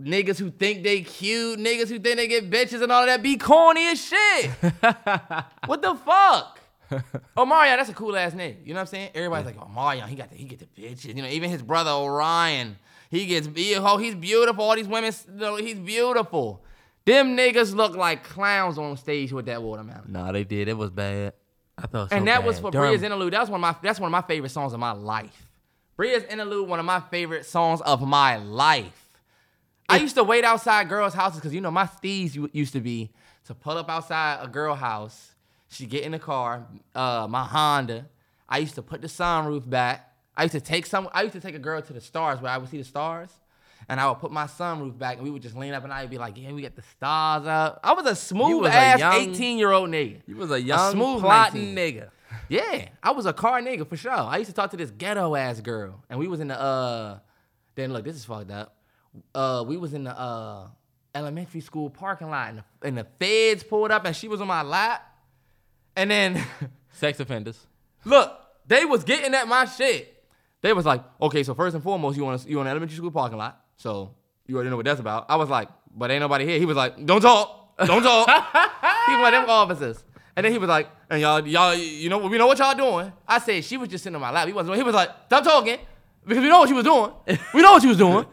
Niggas 0.00 0.38
who 0.38 0.50
think 0.50 0.82
they 0.82 1.02
cute, 1.02 1.58
niggas 1.58 1.88
who 1.88 1.98
think 1.98 2.16
they 2.16 2.26
get 2.26 2.50
bitches 2.50 2.82
and 2.82 2.90
all 2.90 3.02
of 3.02 3.06
that 3.06 3.22
be 3.22 3.36
corny 3.36 3.86
as 3.88 4.02
shit. 4.02 4.50
what 5.66 5.82
the 5.82 5.94
fuck? 5.94 6.58
Oh, 7.36 7.44
Omarion, 7.44 7.76
that's 7.76 7.88
a 7.88 7.94
cool 7.94 8.16
ass 8.16 8.34
name. 8.34 8.58
You 8.64 8.74
know 8.74 8.78
what 8.78 8.82
I'm 8.82 8.86
saying? 8.86 9.10
Everybody's 9.14 9.46
like, 9.46 9.56
oh, 9.58 9.66
Omarion, 9.66 10.06
he 10.06 10.14
got 10.16 10.30
the, 10.30 10.36
he 10.36 10.44
get 10.44 10.58
the 10.60 10.66
bitches. 10.82 11.06
You 11.16 11.22
know, 11.22 11.28
even 11.28 11.50
his 11.50 11.62
brother 11.62 11.90
O'Ryan, 11.90 12.76
he 13.10 13.26
gets 13.26 13.48
he, 13.54 13.74
oh, 13.76 13.96
he's 13.96 14.14
beautiful. 14.14 14.64
All 14.64 14.76
these 14.76 14.88
women, 14.88 15.12
you 15.28 15.34
know, 15.34 15.56
he's 15.56 15.78
beautiful. 15.78 16.62
Them 17.04 17.36
niggas 17.36 17.74
look 17.74 17.96
like 17.96 18.24
clowns 18.24 18.78
on 18.78 18.96
stage 18.96 19.32
with 19.32 19.46
that 19.46 19.62
watermelon. 19.62 20.04
No, 20.08 20.32
they 20.32 20.44
did. 20.44 20.68
It 20.68 20.76
was 20.76 20.90
bad. 20.90 21.34
I 21.76 21.86
felt 21.86 22.10
so 22.10 22.16
and 22.16 22.28
that 22.28 22.44
was 22.44 22.58
for 22.60 22.70
During- 22.70 22.90
Bria's 22.90 23.02
interlude. 23.02 23.32
That 23.32 23.40
was 23.40 23.50
one 23.50 23.58
of 23.58 23.62
my 23.62 23.76
that's 23.82 23.98
one 23.98 24.08
of 24.08 24.12
my 24.12 24.22
favorite 24.22 24.50
songs 24.50 24.72
of 24.72 24.80
my 24.80 24.92
life. 24.92 25.48
Bria's 25.96 26.24
interlude, 26.24 26.68
one 26.68 26.78
of 26.78 26.84
my 26.84 27.00
favorite 27.00 27.46
songs 27.46 27.80
of 27.82 28.02
my 28.02 28.36
life. 28.36 29.10
I 29.88 29.98
used 29.98 30.14
to 30.14 30.24
wait 30.24 30.44
outside 30.44 30.88
girls' 30.88 31.14
houses 31.14 31.40
because 31.40 31.52
you 31.52 31.60
know 31.60 31.70
my 31.70 31.84
steez 31.86 32.48
used 32.52 32.72
to 32.72 32.80
be 32.80 33.10
to 33.46 33.54
pull 33.54 33.76
up 33.76 33.90
outside 33.90 34.38
a 34.42 34.48
girl 34.48 34.74
house. 34.74 35.33
She 35.74 35.86
get 35.86 36.04
in 36.04 36.12
the 36.12 36.18
car, 36.18 36.66
uh, 36.94 37.26
my 37.28 37.42
Honda. 37.44 38.06
I 38.48 38.58
used 38.58 38.76
to 38.76 38.82
put 38.82 39.02
the 39.02 39.08
sunroof 39.08 39.68
back. 39.68 40.12
I 40.36 40.44
used 40.44 40.52
to 40.52 40.60
take 40.60 40.86
some. 40.86 41.08
I 41.12 41.22
used 41.22 41.32
to 41.34 41.40
take 41.40 41.54
a 41.54 41.58
girl 41.58 41.82
to 41.82 41.92
the 41.92 42.00
stars 42.00 42.40
where 42.40 42.52
I 42.52 42.58
would 42.58 42.68
see 42.68 42.78
the 42.78 42.84
stars, 42.84 43.30
and 43.88 43.98
I 44.00 44.08
would 44.08 44.18
put 44.20 44.30
my 44.30 44.44
sunroof 44.44 44.96
back, 44.96 45.16
and 45.16 45.24
we 45.24 45.30
would 45.30 45.42
just 45.42 45.56
lean 45.56 45.74
up, 45.74 45.82
and 45.82 45.92
I'd 45.92 46.10
be 46.10 46.18
like, 46.18 46.36
"Yeah, 46.36 46.52
we 46.52 46.62
got 46.62 46.76
the 46.76 46.82
stars 46.82 47.46
up." 47.46 47.80
I 47.82 47.92
was 47.92 48.06
a 48.06 48.14
smooth 48.14 48.62
was 48.62 48.72
ass 48.72 49.00
eighteen 49.16 49.58
year 49.58 49.72
old 49.72 49.90
nigga. 49.90 50.20
You 50.26 50.36
was 50.36 50.50
a 50.50 50.60
young, 50.60 50.92
smooth 50.92 51.20
plotting 51.20 51.74
19. 51.74 52.02
nigga. 52.02 52.10
Yeah, 52.48 52.88
I 53.02 53.10
was 53.10 53.26
a 53.26 53.32
car 53.32 53.60
nigga 53.60 53.88
for 53.88 53.96
sure. 53.96 54.12
I 54.12 54.36
used 54.36 54.50
to 54.50 54.54
talk 54.54 54.70
to 54.72 54.76
this 54.76 54.90
ghetto 54.90 55.34
ass 55.34 55.60
girl, 55.60 56.02
and 56.08 56.18
we 56.18 56.28
was 56.28 56.40
in 56.40 56.48
the 56.48 56.60
uh. 56.60 57.18
Then 57.74 57.92
look, 57.92 58.04
this 58.04 58.14
is 58.14 58.24
fucked 58.24 58.52
up. 58.52 58.76
Uh, 59.34 59.64
we 59.66 59.76
was 59.76 59.94
in 59.94 60.04
the 60.04 60.16
uh 60.16 60.68
elementary 61.14 61.60
school 61.60 61.90
parking 61.90 62.30
lot, 62.30 62.50
and 62.50 62.58
the, 62.58 62.64
and 62.88 62.98
the 62.98 63.06
feds 63.18 63.62
pulled 63.64 63.90
up, 63.90 64.04
and 64.04 64.14
she 64.14 64.28
was 64.28 64.40
on 64.40 64.46
my 64.48 64.62
lap, 64.62 65.02
and 65.96 66.10
then 66.10 66.44
Sex 66.92 67.18
offenders. 67.20 67.58
look, 68.04 68.40
they 68.66 68.84
was 68.84 69.04
getting 69.04 69.34
at 69.34 69.48
my 69.48 69.64
shit. 69.64 70.10
They 70.60 70.72
was 70.72 70.86
like, 70.86 71.02
okay, 71.20 71.42
so 71.42 71.54
first 71.54 71.74
and 71.74 71.82
foremost, 71.82 72.16
you 72.16 72.24
want 72.24 72.46
you 72.48 72.58
on 72.58 72.64
the 72.64 72.70
elementary 72.70 72.96
school 72.96 73.10
parking 73.10 73.36
lot, 73.36 73.60
so 73.76 74.14
you 74.46 74.54
already 74.54 74.70
know 74.70 74.76
what 74.76 74.86
that's 74.86 75.00
about. 75.00 75.26
I 75.28 75.36
was 75.36 75.50
like, 75.50 75.68
but 75.94 76.10
ain't 76.10 76.20
nobody 76.20 76.46
here. 76.46 76.58
He 76.58 76.64
was 76.64 76.76
like, 76.76 77.04
don't 77.04 77.20
talk, 77.20 77.76
don't 77.78 78.02
talk. 78.02 78.26
he 79.06 79.12
was 79.12 79.20
like, 79.22 79.32
them 79.32 79.44
officers. 79.48 80.02
And 80.36 80.44
then 80.44 80.52
he 80.52 80.58
was 80.58 80.68
like, 80.68 80.88
and 81.10 81.20
y'all, 81.20 81.46
y'all, 81.46 81.74
you 81.74 82.08
know, 82.08 82.18
we 82.18 82.38
know 82.38 82.46
what 82.46 82.58
y'all 82.58 82.74
doing. 82.74 83.12
I 83.28 83.38
said 83.38 83.64
she 83.64 83.76
was 83.76 83.88
just 83.88 84.02
sitting 84.02 84.16
on 84.16 84.22
my 84.22 84.30
lap. 84.30 84.46
He 84.46 84.52
wasn't. 84.52 84.76
He 84.76 84.82
was 84.82 84.94
like, 84.94 85.10
stop 85.26 85.44
talking, 85.44 85.78
because 86.26 86.42
we 86.42 86.48
know 86.48 86.60
what 86.60 86.68
she 86.68 86.74
was 86.74 86.84
doing. 86.84 87.12
We 87.52 87.62
know 87.62 87.72
what 87.72 87.82
she 87.82 87.88
was 87.88 87.98
doing. 87.98 88.26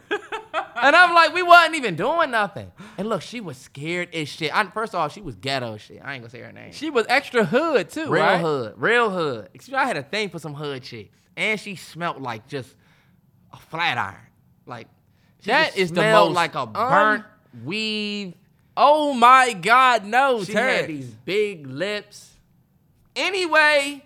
And 0.82 0.96
I'm 0.96 1.14
like, 1.14 1.34
we 1.34 1.44
wasn't 1.44 1.76
even 1.76 1.96
doing 1.96 2.32
nothing. 2.32 2.72
And 2.98 3.08
look, 3.10 3.22
she 3.22 3.42
was 3.42 3.58
scared 3.58 4.14
as 4.14 4.28
shit. 4.30 4.56
I, 4.56 4.64
first 4.66 4.94
off, 4.96 5.14
she 5.14 5.22
was 5.22 5.36
ghetto 5.36 5.76
as 5.76 5.82
shit. 5.82 6.02
I 6.04 6.14
ain't 6.14 6.22
gonna 6.24 6.30
say 6.30 6.40
her 6.42 6.52
name. 6.52 6.72
She 6.74 6.90
was 6.90 7.06
extra 7.10 7.44
hood 7.46 7.90
too, 7.90 8.10
Real 8.12 8.24
right? 8.24 8.40
hood, 8.42 8.74
real 8.78 9.10
hood. 9.10 9.50
Excuse 9.54 9.74
me, 9.74 9.78
I 9.80 9.86
had 9.86 9.98
a 9.98 10.04
thing 10.04 10.30
for 10.30 10.40
some 10.40 10.54
hood 10.54 10.84
chicks, 10.84 11.10
and 11.38 11.60
she 11.60 11.76
smelled 11.76 12.22
like 12.22 12.48
just 12.48 12.76
a 13.54 13.58
flat 13.58 13.98
iron. 13.98 14.18
Like 14.66 14.88
That 15.46 15.76
is 15.78 15.92
the 15.92 16.02
most 16.02 16.34
like 16.36 16.56
a 16.56 16.62
un- 16.62 16.74
burnt 16.74 17.26
weave. 17.64 18.34
Oh 18.78 19.14
my 19.14 19.54
God, 19.54 20.06
no, 20.06 20.44
She 20.44 20.54
Terrence. 20.54 20.80
had 20.82 20.90
these 20.90 21.08
big 21.26 21.68
lips. 21.68 22.30
Anyway, 23.16 24.04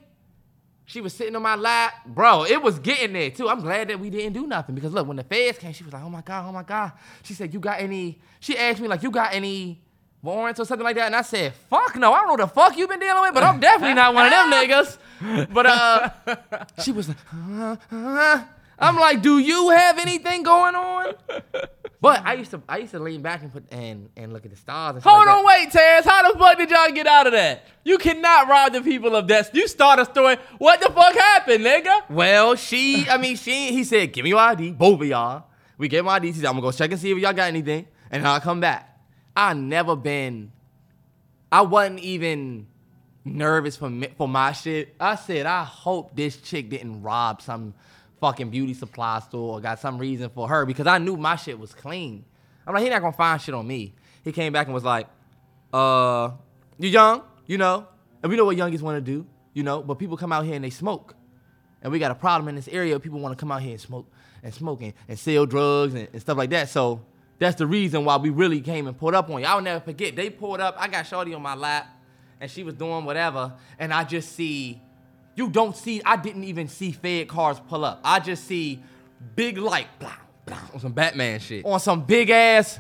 she 0.86 1.02
was 1.02 1.14
sitting 1.14 1.36
on 1.36 1.42
my 1.42 1.56
lap, 1.56 1.94
bro. 2.06 2.44
It 2.46 2.62
was 2.62 2.80
getting 2.80 3.14
there 3.14 3.32
too. 3.32 3.50
I'm 3.50 3.62
glad 3.62 3.88
that 3.90 4.00
we 4.00 4.10
didn't 4.10 4.34
do 4.34 4.46
nothing 4.48 4.76
because 4.76 4.94
look, 4.94 5.08
when 5.08 5.18
the 5.18 5.24
feds 5.24 5.58
came, 5.58 5.74
she 5.74 5.84
was 5.84 5.94
like, 5.94 6.04
"Oh 6.04 6.10
my 6.10 6.22
god, 6.22 6.46
oh 6.48 6.52
my 6.52 6.64
god." 6.64 6.92
She 7.24 7.34
said, 7.34 7.54
"You 7.54 7.60
got 7.60 7.80
any?" 7.82 8.20
She 8.40 8.58
asked 8.58 8.80
me 8.80 8.88
like, 8.88 9.04
"You 9.04 9.12
got 9.12 9.34
any?" 9.34 9.82
Warrants 10.22 10.60
or 10.60 10.66
something 10.66 10.84
like 10.84 10.96
that, 10.96 11.06
and 11.06 11.16
I 11.16 11.22
said, 11.22 11.54
"Fuck 11.70 11.96
no, 11.98 12.12
I 12.12 12.22
don't 12.22 12.30
know 12.30 12.46
the 12.46 12.52
fuck 12.52 12.76
you 12.76 12.88
been 12.88 13.00
dealing 13.00 13.22
with, 13.22 13.36
but 13.36 13.44
I'm 13.44 13.60
definitely 13.60 13.94
not 13.94 14.12
one 14.16 14.26
of 14.26 14.32
them 14.32 14.52
niggas." 14.52 15.54
But 15.54 15.66
uh, 15.68 16.10
she 16.82 16.92
was 16.92 17.10
like, 17.10 17.18
uh, 17.32 17.76
uh. 17.92 18.44
I'm 18.80 18.96
like, 18.96 19.22
"Do 19.22 19.38
you 19.38 19.70
have 19.70 20.00
anything 20.00 20.42
going 20.42 20.74
on?" 20.74 21.14
But 22.06 22.24
I 22.24 22.34
used 22.36 22.52
to, 22.52 22.62
I 22.70 22.78
used 22.78 22.92
to 22.92 23.00
lean 23.00 23.24
back 23.24 23.42
and 23.42 23.52
put 23.52 23.64
and 23.72 24.10
and 24.16 24.32
look 24.32 24.46
at 24.46 24.52
the 24.52 24.58
stars. 24.58 25.04
Hold 25.04 25.26
like 25.26 25.36
on, 25.36 25.44
wait, 25.44 25.72
Terrence. 25.72 26.06
How 26.06 26.32
the 26.32 26.38
fuck 26.38 26.56
did 26.56 26.70
y'all 26.70 26.92
get 26.92 27.08
out 27.08 27.26
of 27.26 27.34
that? 27.34 27.66
You 27.84 27.98
cannot 27.98 28.48
rob 28.48 28.74
the 28.74 28.82
people 28.82 29.16
of 29.16 29.28
that. 29.28 29.56
You 29.56 29.68
start 29.68 29.98
a 29.98 30.06
story. 30.06 30.38
What 30.60 30.82
the 30.82 30.92
fuck 30.92 31.16
happened, 31.16 31.66
nigga? 31.66 32.08
Well, 32.12 32.54
she, 32.58 33.10
I 33.10 33.18
mean, 33.18 33.36
she, 33.38 33.72
he 33.72 33.84
said, 33.84 34.14
give 34.14 34.24
me 34.24 34.30
your 34.30 34.40
ID, 34.40 34.74
both 34.74 35.02
of 35.02 35.08
y'all. 35.08 35.46
We 35.80 35.88
gave 35.88 36.06
my 36.06 36.12
ID. 36.18 36.28
He 36.28 36.34
said, 36.34 36.46
I'm 36.46 36.52
gonna 36.52 36.62
go 36.62 36.72
check 36.72 36.92
and 36.92 37.00
see 37.00 37.10
if 37.10 37.18
y'all 37.18 37.34
got 37.34 37.48
anything, 37.48 37.88
and 38.12 38.24
then 38.24 38.32
I'll 38.32 38.40
come 38.40 38.60
back. 38.60 39.00
I 39.36 39.56
never 39.56 39.96
been, 39.96 40.52
I 41.52 41.62
wasn't 41.62 42.02
even 42.02 42.68
nervous 43.24 43.78
for 43.78 43.90
me, 43.90 44.10
for 44.16 44.28
my 44.28 44.52
shit. 44.52 44.96
I 45.00 45.16
said, 45.16 45.48
I 45.48 45.64
hope 45.64 46.16
this 46.16 46.38
chick 46.38 46.70
didn't 46.70 47.02
rob 47.02 47.42
some 47.42 47.74
fucking 48.20 48.50
beauty 48.50 48.74
supply 48.74 49.20
store 49.20 49.58
or 49.58 49.62
got 49.62 49.80
some 49.80 49.98
reason 49.98 50.30
for 50.30 50.48
her 50.48 50.66
because 50.66 50.88
I 50.88 50.98
knew 50.98 51.18
my 51.18 51.36
shit 51.36 51.60
was 51.60 51.74
clean. 51.74 52.26
I'm 52.66 52.74
like, 52.74 52.84
he 52.84 52.90
not 52.90 53.02
gonna 53.02 53.14
find 53.14 53.42
shit 53.42 53.54
on 53.54 53.68
me. 53.68 53.94
He 54.24 54.32
came 54.32 54.52
back 54.54 54.68
and 54.68 54.74
was 54.74 54.84
like, 54.84 55.08
uh, 55.74 56.32
you 56.78 56.90
young, 56.90 57.22
you 57.46 57.58
know, 57.58 57.88
and 58.24 58.30
we 58.30 58.38
know 58.38 58.46
what 58.46 58.58
youngest 58.58 58.84
want 58.84 58.98
to 58.98 59.12
do, 59.12 59.26
you 59.54 59.64
know, 59.64 59.84
but 59.84 59.96
people 59.96 60.18
come 60.18 60.32
out 60.32 60.46
here 60.46 60.56
and 60.56 60.64
they 60.64 60.70
smoke. 60.70 61.16
And 61.82 61.92
we 61.92 62.00
got 62.00 62.10
a 62.10 62.16
problem 62.16 62.48
in 62.48 62.56
this 62.56 62.68
area. 62.68 63.00
People 63.00 63.20
want 63.20 63.38
to 63.38 63.40
come 63.40 63.52
out 63.52 63.62
here 63.62 63.72
and 63.72 63.82
smoke 63.82 64.12
and 64.42 64.54
smoking 64.54 64.94
and 65.08 65.20
sell 65.20 65.46
drugs 65.46 65.94
and, 65.94 66.08
and 66.12 66.22
stuff 66.22 66.38
like 66.38 66.50
that. 66.50 66.70
So 66.70 67.02
that's 67.38 67.58
the 67.58 67.68
reason 67.68 68.06
why 68.06 68.18
we 68.18 68.30
really 68.30 68.62
came 68.62 68.88
and 68.88 68.98
pulled 68.98 69.14
up 69.14 69.30
on 69.30 69.42
you. 69.42 69.46
I'll 69.46 69.62
never 69.62 69.84
forget. 69.84 70.16
They 70.16 70.30
pulled 70.30 70.62
up. 70.62 70.76
I 70.80 70.88
got 70.88 71.06
Shorty 71.06 71.34
on 71.34 71.42
my 71.42 71.56
lap, 71.56 71.88
and 72.40 72.50
she 72.50 72.64
was 72.64 72.74
doing 72.74 73.06
whatever. 73.06 73.54
And 73.78 73.94
I 73.94 74.04
just 74.04 74.34
see, 74.34 74.82
you 75.36 75.50
don't 75.50 75.76
see. 75.76 76.02
I 76.06 76.16
didn't 76.18 76.44
even 76.46 76.68
see 76.68 76.92
Fed 76.92 77.28
cars 77.28 77.60
pull 77.68 77.84
up. 77.86 78.00
I 78.04 78.20
just 78.20 78.46
see 78.46 78.82
big 79.36 79.58
light, 79.58 79.88
blah, 80.00 80.14
blah, 80.46 80.58
On 80.74 80.80
some 80.80 80.94
Batman 80.94 81.40
shit. 81.40 81.66
on 81.66 81.80
some 81.80 82.04
big 82.04 82.30
ass. 82.30 82.80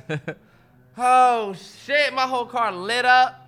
oh 0.98 1.54
shit, 1.86 2.14
my 2.14 2.24
whole 2.28 2.46
car 2.46 2.72
lit 2.72 3.06
up. 3.06 3.42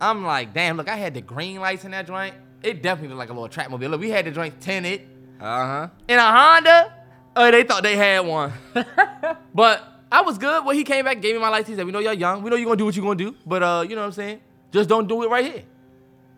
I'm 0.00 0.24
like, 0.24 0.54
damn, 0.54 0.76
look, 0.76 0.88
I 0.88 0.96
had 0.96 1.14
the 1.14 1.20
green 1.20 1.60
lights 1.60 1.84
in 1.84 1.90
that 1.90 2.06
joint. 2.06 2.34
It 2.62 2.82
definitely 2.82 3.08
looked 3.08 3.18
like 3.18 3.28
a 3.30 3.32
little 3.32 3.48
track 3.48 3.70
mobile. 3.70 3.88
Look, 3.88 4.00
we 4.00 4.10
had 4.10 4.24
the 4.26 4.30
joint 4.30 4.60
tinted 4.60 5.02
Uh 5.40 5.44
huh. 5.44 5.88
in 6.08 6.18
a 6.18 6.22
Honda. 6.22 6.92
Oh, 7.36 7.50
they 7.50 7.62
thought 7.62 7.82
they 7.82 7.96
had 7.96 8.20
one. 8.20 8.52
but 9.54 9.84
I 10.10 10.22
was 10.22 10.36
good. 10.38 10.64
When 10.64 10.74
he 10.76 10.84
came 10.84 11.04
back, 11.04 11.20
gave 11.20 11.34
me 11.34 11.40
my 11.40 11.48
lights. 11.48 11.68
He 11.68 11.74
said, 11.76 11.86
"We 11.86 11.92
know 11.92 12.00
you're 12.00 12.12
young. 12.12 12.42
We 12.42 12.50
know 12.50 12.56
you're 12.56 12.66
gonna 12.66 12.76
do 12.76 12.84
what 12.86 12.96
you're 12.96 13.04
gonna 13.04 13.16
do. 13.16 13.34
But 13.46 13.62
uh, 13.62 13.84
you 13.88 13.94
know 13.94 14.02
what 14.02 14.06
I'm 14.08 14.12
saying? 14.12 14.40
Just 14.72 14.88
don't 14.88 15.06
do 15.06 15.22
it 15.22 15.28
right 15.30 15.44
here." 15.44 15.62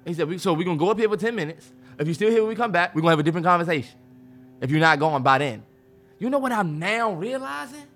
He 0.04 0.12
said, 0.14 0.28
we, 0.28 0.36
"So 0.38 0.52
we're 0.52 0.64
gonna 0.64 0.76
go 0.76 0.90
up 0.90 0.98
here 0.98 1.08
for 1.08 1.16
10 1.16 1.34
minutes. 1.34 1.72
If 1.98 2.06
you're 2.06 2.14
still 2.14 2.30
here 2.30 2.40
when 2.40 2.48
we 2.48 2.54
come 2.54 2.72
back, 2.72 2.94
we're 2.94 3.00
gonna 3.02 3.12
have 3.12 3.18
a 3.18 3.22
different 3.22 3.46
conversation. 3.46 3.98
If 4.60 4.70
you're 4.70 4.80
not 4.80 4.98
going 4.98 5.22
by 5.22 5.38
then, 5.38 5.64
you 6.18 6.30
know 6.30 6.38
what 6.38 6.52
I'm 6.52 6.78
now 6.78 7.12
realizing? 7.12 7.86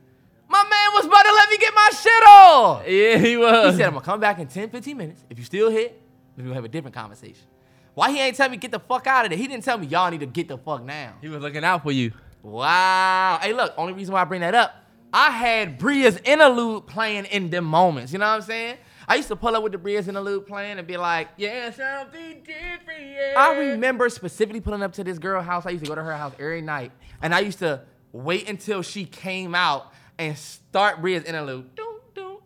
My 0.49 0.63
man 0.63 0.89
was 0.95 1.07
about 1.07 1.23
to 1.23 1.33
let 1.33 1.51
me 1.51 1.59
get 1.59 1.75
my 1.75 1.91
shit 1.93 2.27
off. 2.29 2.83
Yeah, 2.87 3.19
he 3.19 3.37
was. 3.37 3.73
He 3.73 3.79
said, 3.79 3.87
I'm 3.87 3.95
gonna 3.95 4.05
come 4.05 4.21
back 4.21 4.39
in 4.39 4.47
10, 4.47 4.71
15 4.71 4.97
minutes. 4.97 5.25
If 5.29 5.39
you're 5.39 5.45
still 5.45 5.71
here, 5.71 5.89
then 5.89 5.97
we're 6.39 6.43
gonna 6.45 6.55
have 6.55 6.65
a 6.65 6.69
different 6.69 6.95
conversation. 6.95 7.47
Why 7.95 8.11
he 8.11 8.21
ain't 8.21 8.37
tell 8.37 8.49
me 8.49 8.57
get 8.59 8.71
the 8.71 8.79
fuck 8.79 9.07
out 9.07 9.25
of 9.25 9.31
there? 9.31 9.39
He 9.39 9.49
didn't 9.49 9.65
tell 9.65 9.79
me 9.79 9.87
y'all 9.87 10.11
need 10.11 10.21
to 10.21 10.27
get 10.27 10.49
the 10.49 10.59
fuck 10.59 10.85
now. 10.85 11.15
he 11.21 11.29
was 11.29 11.41
looking 11.41 11.65
out 11.65 11.83
for 11.83 11.93
you. 11.93 12.13
Wow. 12.43 13.39
Hey, 13.41 13.53
look, 13.53 13.73
only 13.77 13.93
reason 13.93 14.13
why 14.13 14.21
I 14.21 14.25
bring 14.25 14.43
that 14.43 14.55
up, 14.55 14.75
I 15.13 15.31
had 15.31 15.79
Bria's 15.79 16.19
interlude 16.25 16.87
playing 16.87 17.25
in 17.27 17.51
them 17.51 17.65
moments. 17.65 18.13
You 18.13 18.19
know 18.19 18.27
what 18.27 18.35
I'm 18.35 18.43
saying? 18.43 18.77
I 19.09 19.17
used 19.17 19.29
to 19.29 19.37
pull 19.37 19.55
up 19.55 19.63
with 19.63 19.73
the 19.73 19.79
Bria's 19.79 20.09
interlude 20.09 20.47
playing 20.47 20.79
and 20.79 20.87
be 20.87 20.97
like, 20.97 21.29
Yeah, 21.37 21.71
something 21.71 22.43
different. 22.43 23.07
Yeah. 23.15 23.35
I 23.37 23.57
remember 23.57 24.09
specifically 24.09 24.61
pulling 24.61 24.83
up 24.83 24.93
to 24.95 25.05
this 25.05 25.19
girl 25.19 25.43
house. 25.43 25.67
I 25.67 25.71
used 25.71 25.85
to 25.85 25.89
go 25.89 25.95
to 25.95 26.03
her 26.03 26.17
house 26.17 26.33
every 26.39 26.63
night, 26.63 26.93
and 27.23 27.35
I 27.35 27.41
used 27.41 27.61
to 27.61 27.83
wait 28.13 28.49
until 28.49 28.83
she 28.83 29.05
came 29.05 29.55
out 29.55 29.93
and 30.19 30.37
start 30.37 31.01
Bria's 31.01 31.25
interlude. 31.25 31.75
Doom, 31.75 32.01
doom, 32.15 32.39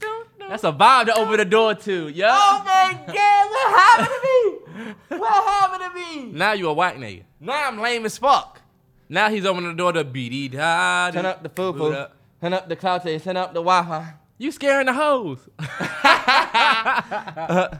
doom, 0.00 0.24
doom. 0.38 0.48
That's 0.48 0.64
a 0.64 0.72
vibe 0.72 1.06
to 1.06 1.14
open 1.14 1.36
the 1.38 1.44
door 1.44 1.74
to. 1.74 2.08
Yeah. 2.08 2.28
Oh 2.30 2.62
my 2.64 2.98
God, 3.06 3.50
what 3.50 3.80
happened 3.80 4.08
to 4.08 4.28
me? 4.28 5.18
What 5.18 5.44
happened 5.44 5.82
to 5.82 6.16
me? 6.16 6.32
Now 6.32 6.52
you 6.52 6.68
a 6.68 6.72
white 6.72 6.96
nigga. 6.96 7.22
Now 7.40 7.68
I'm 7.68 7.80
lame 7.80 8.04
as 8.04 8.18
fuck. 8.18 8.60
Now 9.08 9.28
he's 9.28 9.44
opening 9.44 9.70
the 9.70 9.76
door 9.76 9.92
to 9.92 10.04
BD 10.04 10.52
da. 10.52 11.10
Turn 11.10 11.26
up 11.26 11.42
the 11.42 11.48
foo 11.48 12.06
Turn 12.40 12.52
up 12.54 12.68
the 12.68 12.76
cloud 12.76 13.02
taste. 13.02 13.24
Turn 13.24 13.36
up 13.36 13.52
the 13.54 13.60
Wi-Fi. 13.62 14.14
You 14.38 14.50
scaring 14.50 14.86
the 14.86 14.92
hoes. 14.92 15.38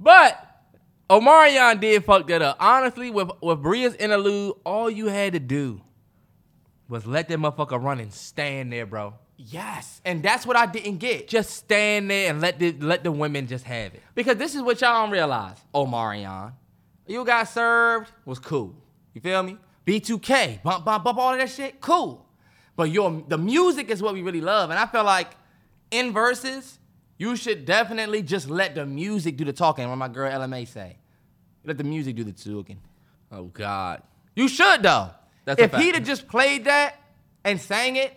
but 0.00 0.48
Omarion 1.08 1.80
did 1.80 2.04
fuck 2.04 2.26
that 2.28 2.42
up. 2.42 2.56
Honestly, 2.60 3.10
with 3.10 3.30
with 3.40 3.62
Bria's 3.62 3.94
interlude, 3.94 4.54
all 4.64 4.90
you 4.90 5.06
had 5.06 5.32
to 5.32 5.40
do 5.40 5.80
was 6.88 7.06
let 7.06 7.28
that 7.28 7.38
motherfucker 7.38 7.82
run 7.82 8.00
and 8.00 8.12
stand 8.12 8.72
there, 8.72 8.86
bro. 8.86 9.14
Yes, 9.36 10.00
and 10.04 10.22
that's 10.22 10.44
what 10.44 10.56
I 10.56 10.66
didn't 10.66 10.98
get. 10.98 11.28
Just 11.28 11.50
stand 11.50 12.10
there 12.10 12.30
and 12.30 12.40
let 12.40 12.58
the 12.58 12.72
let 12.72 13.04
the 13.04 13.12
women 13.12 13.46
just 13.46 13.64
have 13.64 13.94
it. 13.94 14.02
Because 14.14 14.36
this 14.36 14.54
is 14.54 14.62
what 14.62 14.80
y'all 14.80 15.04
don't 15.04 15.12
realize. 15.12 15.56
Omarion, 15.74 16.52
you 17.06 17.24
got 17.24 17.44
served 17.44 18.10
was 18.24 18.38
cool. 18.38 18.74
You 19.14 19.20
feel 19.20 19.42
me? 19.42 19.56
B2K, 19.86 20.62
bump, 20.62 20.84
bump, 20.84 21.04
bump, 21.04 21.18
all 21.18 21.32
of 21.32 21.38
that 21.38 21.48
shit, 21.48 21.80
cool. 21.80 22.26
But 22.76 22.90
your 22.90 23.24
the 23.26 23.38
music 23.38 23.90
is 23.90 24.02
what 24.02 24.12
we 24.12 24.22
really 24.22 24.42
love, 24.42 24.70
and 24.70 24.78
I 24.78 24.86
feel 24.86 25.04
like 25.04 25.30
in 25.90 26.12
verses, 26.12 26.78
you 27.18 27.36
should 27.36 27.64
definitely 27.64 28.22
just 28.22 28.48
let 28.48 28.74
the 28.74 28.86
music 28.86 29.36
do 29.36 29.44
the 29.44 29.52
talking. 29.52 29.88
What 29.88 29.96
my 29.96 30.08
girl 30.08 30.30
LMA 30.30 30.66
say, 30.68 30.98
let 31.64 31.78
the 31.78 31.84
music 31.84 32.16
do 32.16 32.24
the 32.24 32.32
talking. 32.32 32.80
Oh 33.32 33.44
God. 33.44 34.02
You 34.34 34.48
should 34.48 34.82
though. 34.82 35.10
That's 35.44 35.60
if 35.60 35.74
he'd 35.74 35.94
have 35.94 36.04
just 36.04 36.28
played 36.28 36.66
that 36.66 36.96
and 37.44 37.60
sang 37.60 37.96
it, 37.96 38.14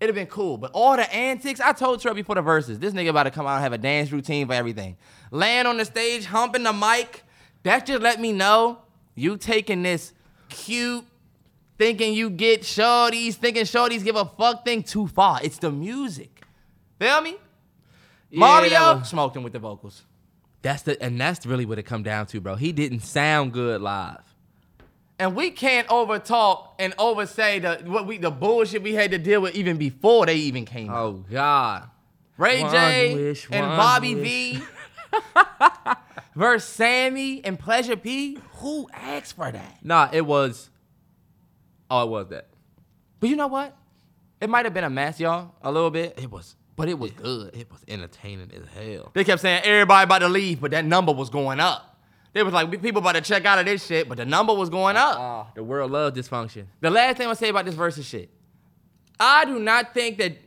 it'd 0.00 0.14
have 0.14 0.14
been 0.14 0.32
cool. 0.32 0.56
But 0.56 0.70
all 0.72 0.96
the 0.96 1.12
antics, 1.12 1.60
I 1.60 1.72
told 1.72 2.00
Trey 2.00 2.14
before 2.14 2.36
the 2.36 2.42
verses, 2.42 2.78
this 2.78 2.94
nigga 2.94 3.10
about 3.10 3.24
to 3.24 3.30
come 3.30 3.46
out 3.46 3.56
and 3.56 3.62
have 3.62 3.72
a 3.72 3.78
dance 3.78 4.10
routine 4.12 4.46
for 4.46 4.54
everything. 4.54 4.96
Laying 5.30 5.66
on 5.66 5.76
the 5.76 5.84
stage, 5.84 6.24
humping 6.24 6.62
the 6.62 6.72
mic, 6.72 7.24
that 7.64 7.86
just 7.86 8.02
let 8.02 8.20
me 8.20 8.32
know 8.32 8.78
you 9.14 9.36
taking 9.36 9.82
this 9.82 10.12
cute, 10.48 11.04
thinking 11.76 12.14
you 12.14 12.30
get 12.30 12.62
shorties, 12.62 13.34
thinking 13.34 13.64
shorties 13.64 14.04
give 14.04 14.16
a 14.16 14.24
fuck 14.24 14.64
thing 14.64 14.82
too 14.82 15.06
far. 15.08 15.40
It's 15.42 15.58
the 15.58 15.70
music. 15.70 16.39
Feel 17.00 17.20
me? 17.22 17.36
Yeah, 18.30 18.38
Mario 18.38 18.98
was- 18.98 19.08
smoked 19.08 19.36
him 19.36 19.42
with 19.42 19.54
the 19.54 19.58
vocals. 19.58 20.02
That's 20.62 20.82
the 20.82 21.02
and 21.02 21.18
that's 21.18 21.46
really 21.46 21.64
what 21.64 21.78
it 21.78 21.84
come 21.84 22.02
down 22.02 22.26
to, 22.26 22.40
bro. 22.40 22.54
He 22.54 22.70
didn't 22.72 23.00
sound 23.00 23.52
good 23.54 23.80
live. 23.80 24.20
And 25.18 25.34
we 25.34 25.50
can't 25.50 25.88
overtalk 25.88 26.68
and 26.78 26.94
oversay 26.98 27.60
the 27.60 27.80
what 27.86 28.06
we 28.06 28.18
the 28.18 28.30
bullshit 28.30 28.82
we 28.82 28.94
had 28.94 29.10
to 29.12 29.18
deal 29.18 29.40
with 29.40 29.54
even 29.54 29.78
before 29.78 30.26
they 30.26 30.36
even 30.36 30.66
came 30.66 30.90
out. 30.90 30.96
Oh 30.98 31.24
God. 31.30 31.88
Ray 32.36 32.62
One 32.62 32.70
J 32.72 33.14
wish, 33.14 33.48
and 33.50 33.66
Bobby 33.66 34.14
wish. 34.14 34.58
V. 34.58 34.62
versus 36.36 36.68
Sammie 36.68 37.42
and 37.44 37.58
Pleasure 37.58 37.96
P. 37.96 38.38
Who 38.56 38.88
asked 38.92 39.36
for 39.36 39.50
that? 39.50 39.78
Nah, 39.82 40.10
it 40.12 40.26
was. 40.26 40.68
Oh, 41.90 42.04
it 42.04 42.10
was 42.10 42.28
that. 42.28 42.48
But 43.18 43.30
you 43.30 43.36
know 43.36 43.46
what? 43.48 43.76
It 44.40 44.48
might 44.48 44.64
have 44.64 44.72
been 44.74 44.84
a 44.84 44.90
mess, 44.90 45.18
y'all, 45.20 45.54
a 45.62 45.72
little 45.72 45.90
bit. 45.90 46.18
It 46.18 46.30
was. 46.30 46.54
But 46.80 46.88
it 46.88 46.98
was 46.98 47.10
good. 47.10 47.54
It 47.54 47.70
was 47.70 47.84
entertaining 47.86 48.50
as 48.54 48.66
hell. 48.68 49.10
They 49.14 49.22
kept 49.22 49.42
saying 49.42 49.62
everybody 49.64 50.04
about 50.04 50.20
to 50.20 50.28
leave, 50.28 50.60
but 50.60 50.70
that 50.70 50.84
number 50.84 51.12
was 51.12 51.28
going 51.28 51.60
up. 51.60 51.90
They 52.32 52.42
was 52.42 52.54
like 52.54 52.70
people 52.80 53.00
about 53.00 53.16
to 53.16 53.20
check 53.20 53.44
out 53.44 53.58
of 53.58 53.66
this 53.66 53.84
shit, 53.84 54.08
but 54.08 54.16
the 54.16 54.24
number 54.24 54.54
was 54.54 54.70
going 54.70 54.96
up. 54.96 55.18
Oh, 55.18 55.46
the 55.54 55.64
world 55.64 55.90
loves 55.90 56.16
dysfunction. 56.16 56.66
The 56.80 56.90
last 56.90 57.16
thing 57.16 57.26
I 57.26 57.34
say 57.34 57.48
about 57.48 57.64
this 57.66 57.74
versus 57.74 58.06
shit, 58.06 58.30
I 59.18 59.44
do 59.44 59.58
not 59.58 59.92
think 59.92 60.18
that 60.18 60.38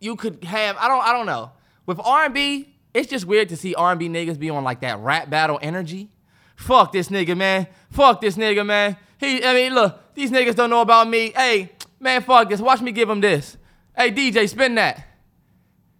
you 0.00 0.16
could 0.16 0.44
have. 0.44 0.76
I 0.76 0.86
don't. 0.86 1.02
I 1.02 1.12
don't 1.12 1.26
know. 1.26 1.52
With 1.86 1.98
R 2.04 2.26
and 2.26 2.34
B, 2.34 2.74
it's 2.92 3.08
just 3.08 3.24
weird 3.24 3.48
to 3.48 3.56
see 3.56 3.74
R 3.74 3.90
and 3.90 3.98
B 3.98 4.08
niggas 4.08 4.38
be 4.38 4.50
on 4.50 4.64
like 4.64 4.82
that 4.82 4.98
rap 5.00 5.30
battle 5.30 5.58
energy. 5.62 6.10
Fuck 6.56 6.92
this 6.92 7.08
nigga, 7.08 7.36
man. 7.36 7.66
Fuck 7.90 8.20
this 8.20 8.36
nigga, 8.36 8.64
man. 8.64 8.96
He. 9.18 9.42
I 9.42 9.54
mean, 9.54 9.74
look, 9.74 10.14
these 10.14 10.30
niggas 10.30 10.54
don't 10.54 10.70
know 10.70 10.82
about 10.82 11.08
me. 11.08 11.32
Hey, 11.34 11.72
man, 11.98 12.22
fuck 12.22 12.50
this. 12.50 12.60
Watch 12.60 12.82
me 12.82 12.92
give 12.92 13.08
him 13.08 13.20
this. 13.20 13.56
Hey, 13.96 14.12
DJ, 14.12 14.48
spin 14.48 14.74
that. 14.74 15.09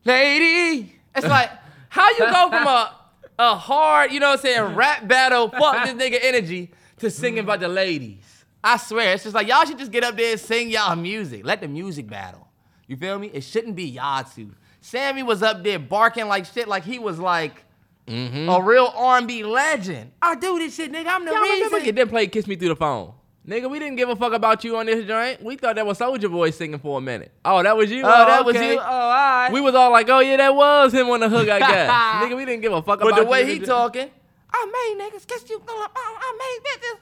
Lady. 0.05 0.95
It's 1.15 1.27
like 1.27 1.51
how 1.89 2.09
you 2.11 2.19
go 2.19 2.49
from 2.49 2.67
a 2.67 2.97
a 3.41 3.57
hard, 3.57 4.13
you 4.13 4.21
know 4.21 4.29
what 4.31 4.41
I'm 4.41 4.43
saying, 4.43 4.75
rap 4.75 5.09
battle, 5.09 5.49
fuck 5.49 5.87
this 5.87 5.95
nigga 5.95 6.19
energy 6.23 6.71
to 6.99 7.11
singing 7.11 7.41
about 7.41 7.61
the 7.61 7.69
ladies. 7.69 8.45
I 8.63 8.77
swear, 8.77 9.15
it's 9.15 9.23
just 9.23 9.35
like 9.35 9.49
y'all 9.49 9.65
should 9.65 9.79
just 9.79 9.91
get 9.91 10.05
up 10.05 10.17
there 10.17 10.33
and 10.33 10.41
sing 10.41 10.71
y'all 10.71 10.95
music. 10.95 11.45
Let 11.45 11.63
the 11.63 11.69
music 11.69 12.09
battle. 12.09 12.47
You 12.87 12.97
feel 12.97 13.19
me? 13.19 13.29
It 13.29 13.43
shouldn't 13.43 13.77
be 13.77 13.85
y'all 13.85 14.25
two. 14.25 14.55
Sammie 14.83 15.23
was 15.23 15.43
up 15.43 15.65
there 15.65 15.79
barking 15.79 16.27
like 16.27 16.45
shit, 16.45 16.69
like 16.69 16.85
he 16.85 16.99
was 16.99 17.19
like 17.19 17.65
mm-hmm. 18.07 18.49
a 18.49 18.61
real 18.63 18.93
R&B 18.95 19.45
legend. 19.45 20.13
I 20.21 20.35
do 20.35 20.59
this 20.59 20.75
shit, 20.75 20.93
nigga. 20.93 21.07
I'm 21.07 21.25
the 21.25 21.33
Y'all 21.33 21.41
remember 21.41 21.77
reason. 21.77 21.85
get 21.85 21.97
them 21.97 22.09
play 22.09 22.27
"Kiss 22.27 22.47
Me 22.47 22.57
Through 22.57 22.71
the 22.71 22.77
Phone"? 22.77 23.15
Nigga, 23.49 23.71
we 23.71 23.79
didn't 23.79 23.97
give 23.97 24.09
a 24.09 24.17
fuck 24.17 24.35
about 24.35 24.63
you 24.65 24.77
on 24.77 24.87
this 24.87 25.07
joint. 25.07 25.43
We 25.43 25.57
thought 25.57 25.77
that 25.77 25.87
was 25.87 25.99
Soulja 25.99 26.31
Boy 26.31 26.51
singing 26.51 26.79
for 26.79 26.99
a 26.99 27.01
minute. 27.01 27.33
Oh, 27.45 27.63
that 27.63 27.77
was 27.77 27.91
you. 27.91 28.03
Oh, 28.05 28.07
oh 28.07 28.27
that 28.27 28.45
was 28.45 28.55
you. 28.55 28.79
Oh, 28.79 28.83
all 28.83 29.11
right. 29.11 29.51
We 29.51 29.61
was 29.63 29.75
all 29.75 29.91
like, 29.91 30.09
"Oh 30.11 30.21
yeah, 30.21 30.37
that 30.37 30.55
was 30.55 30.93
him 30.93 31.09
on 31.09 31.21
the 31.21 31.29
hook." 31.29 31.49
I 31.49 31.59
guess. 31.59 31.91
Nigga, 32.23 32.37
we 32.37 32.45
didn't 32.45 32.61
give 32.61 32.73
a 32.73 32.83
fuck 32.83 33.01
but 33.01 33.09
about 33.09 33.21
the 33.21 33.27
way 33.27 33.47
he 33.47 33.59
this- 33.59 33.69
talking, 33.69 34.11
I 34.53 34.95
made 34.99 35.05
niggas 35.05 35.27
kiss 35.27 35.49
you. 35.49 35.61
Oh, 35.67 35.89
I 35.97 36.39
made 36.39 36.81
bitches. 36.83 37.01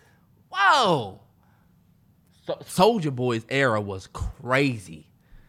Whoa. 0.51 1.21
Soulja 2.47 3.15
Boy's 3.15 3.45
era 3.51 3.81
was 3.81 4.07
crazy. 4.07 5.08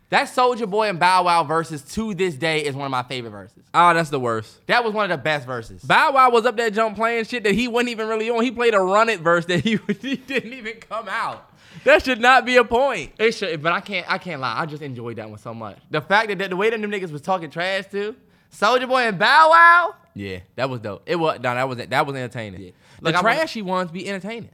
That 0.10 0.28
Soulja 0.28 0.68
Boy 0.68 0.90
and 0.90 1.00
Bow 1.00 1.26
Wow 1.26 1.44
versus 1.44 1.84
to 1.94 2.16
this 2.16 2.34
day 2.34 2.66
is 2.66 2.76
one 2.76 2.86
of 2.86 2.92
my 2.92 3.04
favorite 3.04 3.30
verses. 3.30 3.64
Oh, 3.76 3.94
that's 3.94 4.10
the 4.10 4.20
worst. 4.20 4.66
That 4.66 4.84
was 4.84 4.92
one 4.92 5.10
of 5.10 5.16
the 5.16 5.22
best 5.22 5.46
verses. 5.46 5.84
Bow 5.84 6.14
Wow 6.14 6.32
was 6.32 6.48
up 6.48 6.58
there 6.58 6.72
jump 6.72 6.96
playing 6.96 7.26
shit 7.26 7.44
that 7.44 7.54
he 7.54 7.68
wasn't 7.68 7.90
even 7.90 8.08
really 8.08 8.30
on. 8.30 8.44
He 8.44 8.50
played 8.50 8.74
a 8.74 8.80
run 8.80 9.10
it 9.10 9.20
verse 9.20 9.46
that 9.46 9.60
he, 9.60 9.78
he 10.02 10.16
didn't 10.16 10.54
even 10.54 10.78
come 10.78 11.08
out. 11.08 11.54
That 11.84 12.04
should 12.04 12.20
not 12.20 12.44
be 12.44 12.58
a 12.58 12.64
point. 12.64 13.12
It 13.20 13.34
should, 13.34 13.62
but 13.62 13.72
I 13.72 13.82
can't. 13.82 14.12
I 14.12 14.18
can't 14.18 14.42
lie. 14.42 14.60
I 14.60 14.66
just 14.66 14.82
enjoyed 14.82 15.18
that 15.18 15.30
one 15.30 15.38
so 15.38 15.54
much. 15.54 15.78
The 15.92 16.02
fact 16.02 16.30
that, 16.30 16.40
that 16.40 16.50
the 16.50 16.56
way 16.56 16.72
that 16.72 16.82
them 16.82 16.90
niggas 16.90 17.12
was 17.12 17.22
talking 17.22 17.52
trash 17.52 17.86
too, 17.92 18.16
Soulja 18.52 18.88
Boy 18.88 19.04
and 19.04 19.20
Bow 19.20 19.50
Wow. 19.52 19.96
Yeah, 20.16 20.40
that 20.56 20.72
was 20.72 20.80
dope. 20.80 21.04
It 21.06 21.18
was 21.18 21.40
no, 21.40 21.54
that 21.54 21.70
was 21.70 21.78
that 21.78 22.08
was 22.08 22.16
entertaining. 22.16 22.62
Yeah. 22.62 22.72
The 23.02 23.10
I 23.10 23.22
wanna- 23.22 23.36
trashy 23.36 23.62
ones 23.62 23.92
be 23.92 24.10
entertaining. 24.10 24.50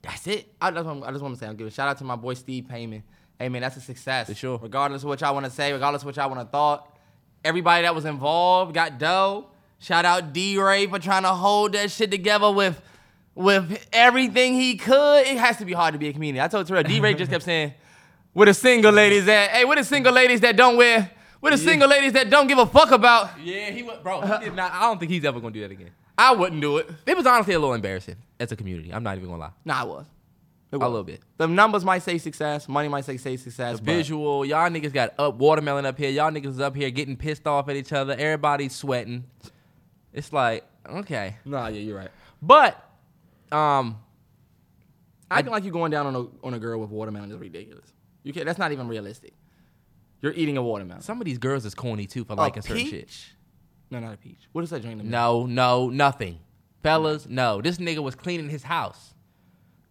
That's 0.00 0.26
it. 0.26 0.52
I 0.60 0.70
just, 0.70 0.86
want, 0.86 1.04
I 1.04 1.10
just 1.10 1.22
want 1.22 1.34
to 1.34 1.40
say, 1.40 1.46
I'm 1.46 1.56
giving 1.56 1.68
a 1.68 1.70
shout 1.70 1.88
out 1.88 1.98
to 1.98 2.04
my 2.04 2.16
boy 2.16 2.34
Steve 2.34 2.64
Payman. 2.64 3.02
Hey 3.38 3.48
man, 3.48 3.62
that's 3.62 3.76
a 3.76 3.80
success. 3.80 4.28
For 4.28 4.34
sure. 4.34 4.58
Regardless 4.62 5.02
of 5.02 5.08
what 5.08 5.20
y'all 5.20 5.34
want 5.34 5.44
to 5.46 5.52
say, 5.52 5.72
regardless 5.72 6.02
of 6.02 6.06
what 6.06 6.16
y'all 6.16 6.30
want 6.30 6.40
to 6.40 6.46
thought, 6.46 6.96
everybody 7.44 7.82
that 7.82 7.94
was 7.94 8.04
involved 8.04 8.74
got 8.74 8.98
dough. 8.98 9.46
Shout 9.78 10.04
out 10.06 10.32
D 10.32 10.58
Ray 10.58 10.86
for 10.86 10.98
trying 10.98 11.22
to 11.22 11.28
hold 11.28 11.72
that 11.72 11.90
shit 11.90 12.10
together 12.10 12.50
with 12.50 12.80
with 13.34 13.86
everything 13.92 14.54
he 14.54 14.76
could. 14.76 15.26
It 15.26 15.36
has 15.36 15.58
to 15.58 15.66
be 15.66 15.74
hard 15.74 15.92
to 15.92 15.98
be 15.98 16.08
a 16.08 16.12
comedian. 16.12 16.42
I 16.42 16.48
told 16.48 16.66
Terrell, 16.66 16.82
D 16.82 16.98
Ray 17.00 17.12
just 17.14 17.30
kept 17.30 17.44
saying, 17.44 17.74
"Where 18.32 18.46
the 18.46 18.54
single 18.54 18.92
ladies 18.92 19.28
at? 19.28 19.50
Hey, 19.50 19.64
where 19.66 19.76
the 19.76 19.84
single 19.84 20.14
ladies 20.14 20.40
that 20.40 20.56
don't 20.56 20.76
wear? 20.78 21.10
Where 21.40 21.52
the 21.52 21.58
single 21.58 21.88
ladies 21.88 22.14
that 22.14 22.30
don't 22.30 22.46
give 22.46 22.56
a 22.56 22.64
fuck 22.64 22.90
about? 22.90 23.38
Yeah, 23.38 23.70
he 23.70 23.82
was, 23.82 23.98
bro. 24.02 24.22
He 24.22 24.46
did 24.46 24.54
not. 24.54 24.72
I 24.72 24.80
don't 24.80 24.98
think 24.98 25.12
he's 25.12 25.24
ever 25.26 25.38
gonna 25.38 25.52
do 25.52 25.60
that 25.60 25.70
again. 25.70 25.90
I 26.16 26.32
wouldn't 26.34 26.62
do 26.62 26.78
it. 26.78 26.88
It 27.04 27.14
was 27.14 27.26
honestly 27.26 27.52
a 27.52 27.58
little 27.58 27.74
embarrassing 27.74 28.16
as 28.40 28.50
a 28.50 28.56
community. 28.56 28.92
I'm 28.92 29.02
not 29.02 29.18
even 29.18 29.28
gonna 29.28 29.42
lie. 29.42 29.50
Nah, 29.66 29.80
I 29.82 29.84
was. 29.84 30.06
A 30.84 30.88
little 30.88 31.04
bit. 31.04 31.20
The 31.38 31.46
numbers 31.46 31.84
might 31.84 32.02
say 32.02 32.18
success, 32.18 32.68
money 32.68 32.88
might 32.88 33.04
say 33.04 33.16
say 33.16 33.36
success. 33.36 33.78
The 33.78 33.84
visual, 33.84 34.44
y'all 34.44 34.68
niggas 34.70 34.92
got 34.92 35.14
up 35.18 35.36
watermelon 35.36 35.86
up 35.86 35.96
here. 35.98 36.10
Y'all 36.10 36.30
niggas 36.30 36.46
is 36.46 36.60
up 36.60 36.74
here 36.76 36.90
getting 36.90 37.16
pissed 37.16 37.46
off 37.46 37.68
at 37.68 37.76
each 37.76 37.92
other. 37.92 38.12
Everybody's 38.14 38.74
sweating. 38.74 39.24
It's 40.12 40.32
like 40.32 40.64
okay, 40.88 41.36
Nah, 41.44 41.68
yeah, 41.68 41.80
you're 41.80 41.96
right. 41.96 42.10
but 42.40 42.82
um, 43.52 43.98
Acting 45.30 45.52
like 45.52 45.64
you 45.64 45.70
going 45.72 45.90
down 45.90 46.06
on 46.06 46.14
a 46.14 46.46
on 46.46 46.54
a 46.54 46.58
girl 46.58 46.80
with 46.80 46.90
watermelon 46.90 47.30
is 47.32 47.38
ridiculous. 47.38 47.92
You 48.22 48.32
can't. 48.32 48.46
That's 48.46 48.58
not 48.58 48.72
even 48.72 48.88
realistic. 48.88 49.32
You're 50.22 50.32
eating 50.32 50.56
a 50.56 50.62
watermelon. 50.62 51.02
some 51.02 51.20
of 51.20 51.24
these 51.24 51.38
girls 51.38 51.64
is 51.64 51.74
corny 51.74 52.06
too 52.06 52.24
for 52.24 52.34
liking 52.34 52.62
certain 52.62 52.86
shit. 52.86 53.10
No, 53.90 54.00
not 54.00 54.14
a 54.14 54.16
peach. 54.16 54.48
What 54.52 54.64
is 54.64 54.70
that 54.70 54.82
drink? 54.82 55.02
No, 55.04 55.46
no, 55.46 55.90
nothing. 55.90 56.38
Fellas, 56.82 57.26
no. 57.28 57.60
This 57.60 57.78
nigga 57.78 58.02
was 58.02 58.14
cleaning 58.14 58.48
his 58.48 58.62
house 58.62 59.14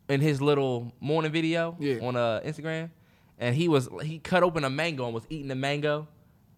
in 0.10 0.22
his 0.22 0.42
little 0.42 0.94
morning 1.00 1.32
video 1.32 1.76
Yeah. 1.80 2.00
on 2.06 2.16
uh, 2.16 2.42
Instagram. 2.46 2.90
And 3.38 3.56
he 3.56 3.68
was 3.68 3.90
he 4.04 4.20
cut 4.20 4.44
open 4.44 4.64
a 4.64 4.70
mango 4.70 5.06
and 5.06 5.14
was 5.14 5.26
eating 5.30 5.48
the 5.50 5.56
mango. 5.56 6.08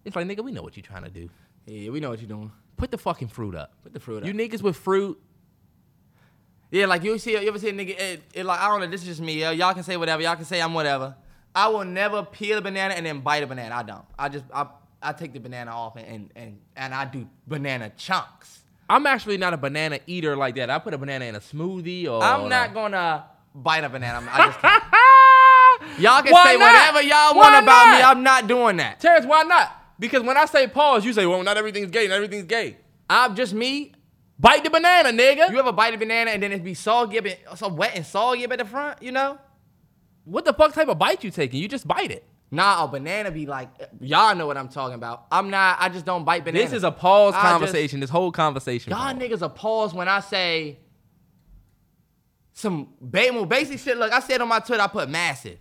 It's 0.04 0.14
like, 0.14 0.26
nigga, 0.26 0.44
we 0.44 0.52
know 0.52 0.62
what 0.62 0.76
you're 0.76 0.84
trying 0.84 1.04
to 1.04 1.10
do. 1.10 1.28
Yeah, 1.66 1.90
we 1.90 2.00
know 2.00 2.10
what 2.10 2.20
you're 2.20 2.28
doing. 2.28 2.52
Put 2.76 2.90
the 2.92 2.98
fucking 2.98 3.28
fruit 3.28 3.54
up. 3.56 3.72
Put 3.82 3.92
the 3.92 4.00
fruit 4.00 4.22
up. 4.22 4.26
You 4.28 4.32
niggas 4.32 4.62
with 4.62 4.76
fruit, 4.76 5.20
Yeah, 6.70 6.86
like 6.86 7.02
you 7.02 7.18
see, 7.18 7.32
you 7.32 7.48
ever 7.48 7.58
see 7.58 7.70
a 7.70 7.72
nigga? 7.72 7.98
It, 7.98 8.22
it 8.34 8.44
like 8.46 8.60
I 8.60 8.68
don't 8.68 8.80
know. 8.80 8.86
This 8.86 9.00
is 9.02 9.06
just 9.08 9.20
me. 9.20 9.40
yo. 9.40 9.50
Y'all 9.50 9.74
can 9.74 9.82
say 9.82 9.96
whatever. 9.96 10.22
Y'all 10.22 10.36
can 10.36 10.44
say 10.44 10.60
I'm 10.62 10.74
whatever. 10.74 11.16
I 11.54 11.68
will 11.68 11.84
never 11.84 12.22
peel 12.22 12.58
a 12.58 12.60
banana 12.60 12.94
and 12.94 13.04
then 13.06 13.20
bite 13.20 13.42
a 13.42 13.46
banana. 13.46 13.74
I 13.74 13.82
don't. 13.82 14.04
I 14.18 14.28
just 14.28 14.44
I 14.54 14.66
I 15.02 15.12
take 15.12 15.32
the 15.32 15.40
banana 15.40 15.70
off 15.72 15.96
and 15.96 16.06
and 16.06 16.30
and, 16.36 16.58
and 16.76 16.94
I 16.94 17.06
do 17.06 17.26
banana 17.46 17.90
chunks. 17.96 18.60
I'm 18.88 19.06
actually 19.06 19.36
not 19.36 19.52
a 19.52 19.56
banana 19.56 19.98
eater 20.06 20.36
like 20.36 20.54
that. 20.56 20.70
I 20.70 20.78
put 20.78 20.94
a 20.94 20.98
banana 20.98 21.24
in 21.24 21.34
a 21.34 21.40
smoothie 21.40 22.06
or 22.06 22.22
I'm 22.22 22.48
not 22.48 22.72
gonna 22.72 23.24
bite 23.54 23.84
a 23.84 23.88
banana. 23.88 24.26
I'm- 24.30 24.48
just 24.48 24.58
can't. 24.60 24.82
y'all 26.00 26.22
can 26.22 26.32
Why 26.32 26.44
say 26.44 26.56
not? 26.58 26.72
whatever 26.72 27.02
y'all 27.02 27.34
Why 27.36 27.52
want 27.52 27.64
about 27.64 27.96
me. 27.96 28.02
I'm 28.02 28.22
not 28.22 28.46
doing 28.46 28.76
that. 28.78 29.00
Terrence, 29.00 29.26
why 29.26 29.42
not? 29.42 29.72
Because 29.98 30.22
when 30.22 30.36
I 30.36 30.44
say 30.46 30.66
pause, 30.68 31.04
you 31.04 31.12
say, 31.12 31.26
well, 31.26 31.42
not 31.42 31.56
everything's 31.56 31.90
gay, 31.90 32.06
not 32.08 32.14
everything's 32.16 32.44
gay. 32.46 32.76
I'm 33.10 33.34
just 33.34 33.52
me. 33.54 33.92
Bite 34.38 34.62
the 34.62 34.70
banana, 34.70 35.10
nigga. 35.10 35.50
You 35.50 35.58
ever 35.58 35.72
bite 35.72 35.94
a 35.94 35.98
banana 35.98 36.30
and 36.30 36.40
then 36.42 36.52
it 36.52 36.62
be 36.62 36.74
soggy, 36.74 37.18
so 37.56 37.68
wet 37.68 37.92
and 37.96 38.06
soggy 38.06 38.44
at 38.44 38.56
the 38.58 38.64
front, 38.64 39.02
you 39.02 39.10
know? 39.12 39.38
what 40.24 40.44
the 40.44 40.52
fuck 40.52 40.74
type 40.74 40.88
of 40.88 40.98
bite 40.98 41.24
you 41.24 41.30
taking? 41.30 41.58
You 41.60 41.68
just 41.68 41.88
bite 41.88 42.10
it. 42.10 42.22
Nah, 42.50 42.84
a 42.84 42.88
banana 42.88 43.30
be 43.30 43.46
like, 43.46 43.70
y'all 44.00 44.34
know 44.36 44.46
what 44.46 44.58
I'm 44.58 44.68
talking 44.68 44.94
about. 44.94 45.26
I'm 45.32 45.48
not, 45.50 45.78
I 45.80 45.88
just 45.88 46.04
don't 46.04 46.24
bite 46.24 46.44
bananas. 46.44 46.70
This 46.70 46.76
is 46.76 46.84
a 46.84 46.90
pause 46.90 47.32
I 47.34 47.40
just- 47.40 47.50
conversation. 47.52 48.00
this 48.00 48.10
whole 48.10 48.30
conversation. 48.30 48.90
Y'all 48.92 49.14
niggas 49.14 49.40
a 49.42 49.48
pause 49.48 49.94
when 49.94 50.06
I 50.06 50.20
say 50.20 50.78
some 52.58 52.88
more 53.00 53.46
basic 53.46 53.78
shit. 53.78 53.96
Look, 53.96 54.12
I 54.12 54.20
said 54.20 54.40
on 54.40 54.48
my 54.48 54.58
Twitter, 54.58 54.82
I 54.82 54.88
put 54.88 55.08
massive. 55.08 55.58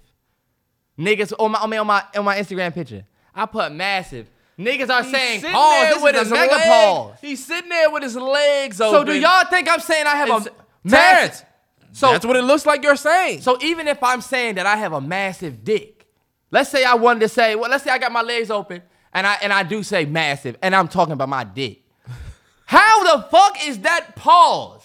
Niggas 0.98 1.32
on 1.38 1.52
my, 1.52 1.60
on 1.60 1.70
my, 1.70 1.78
on 1.78 1.88
my, 1.88 2.04
on 2.16 2.26
my 2.26 2.38
Instagram 2.40 2.74
picture, 2.74 3.06
I 3.36 3.46
put 3.46 3.72
massive. 3.72 4.28
Niggas 4.58 4.90
are 4.90 5.04
He's 5.04 5.12
saying 5.12 5.42
sitting 5.42 5.56
oh, 5.56 5.80
there 5.84 5.94
This 5.94 6.04
with 6.04 6.16
is 6.16 6.22
his 6.22 6.32
a 6.32 6.34
mega 6.34 6.56
leg- 6.56 6.64
pause. 6.68 7.18
He's 7.22 7.46
sitting 7.46 7.70
there 7.70 7.92
with 7.92 8.02
his 8.02 8.16
legs 8.16 8.82
open. 8.82 9.00
So 9.00 9.04
do 9.04 9.14
y'all 9.14 9.46
think 9.46 9.70
I'm 9.70 9.80
saying 9.80 10.08
I 10.08 10.16
have 10.16 10.28
It's- 10.30 10.48
a 10.48 10.90
Terrence, 10.90 11.44
massive? 11.44 11.46
So 11.92 12.12
That's 12.12 12.26
what 12.26 12.36
it 12.36 12.44
looks 12.44 12.66
like 12.66 12.82
you're 12.84 12.96
saying. 12.96 13.42
So 13.42 13.58
even 13.62 13.88
if 13.88 14.02
I'm 14.02 14.22
saying 14.22 14.56
that 14.56 14.66
I 14.66 14.76
have 14.78 14.94
a 14.94 15.02
massive 15.02 15.64
dick, 15.64 16.08
let's 16.50 16.72
say 16.72 16.84
I 16.84 16.96
wanted 16.96 17.20
to 17.22 17.30
say, 17.30 17.56
well, 17.56 17.70
let's 17.70 17.84
say 17.84 17.92
I 17.92 18.00
got 18.00 18.12
my 18.12 18.22
legs 18.24 18.50
open 18.50 18.82
and 19.14 19.28
I 19.28 19.36
and 19.44 19.54
I 19.54 19.62
do 19.64 19.84
say 19.84 20.06
massive, 20.06 20.58
and 20.64 20.76
I'm 20.76 20.88
talking 20.88 21.14
about 21.14 21.30
my 21.30 21.44
dick. 21.44 21.84
How 22.66 23.04
the 23.18 23.24
fuck 23.30 23.58
is 23.68 23.80
that 23.80 24.16
pause? 24.16 24.84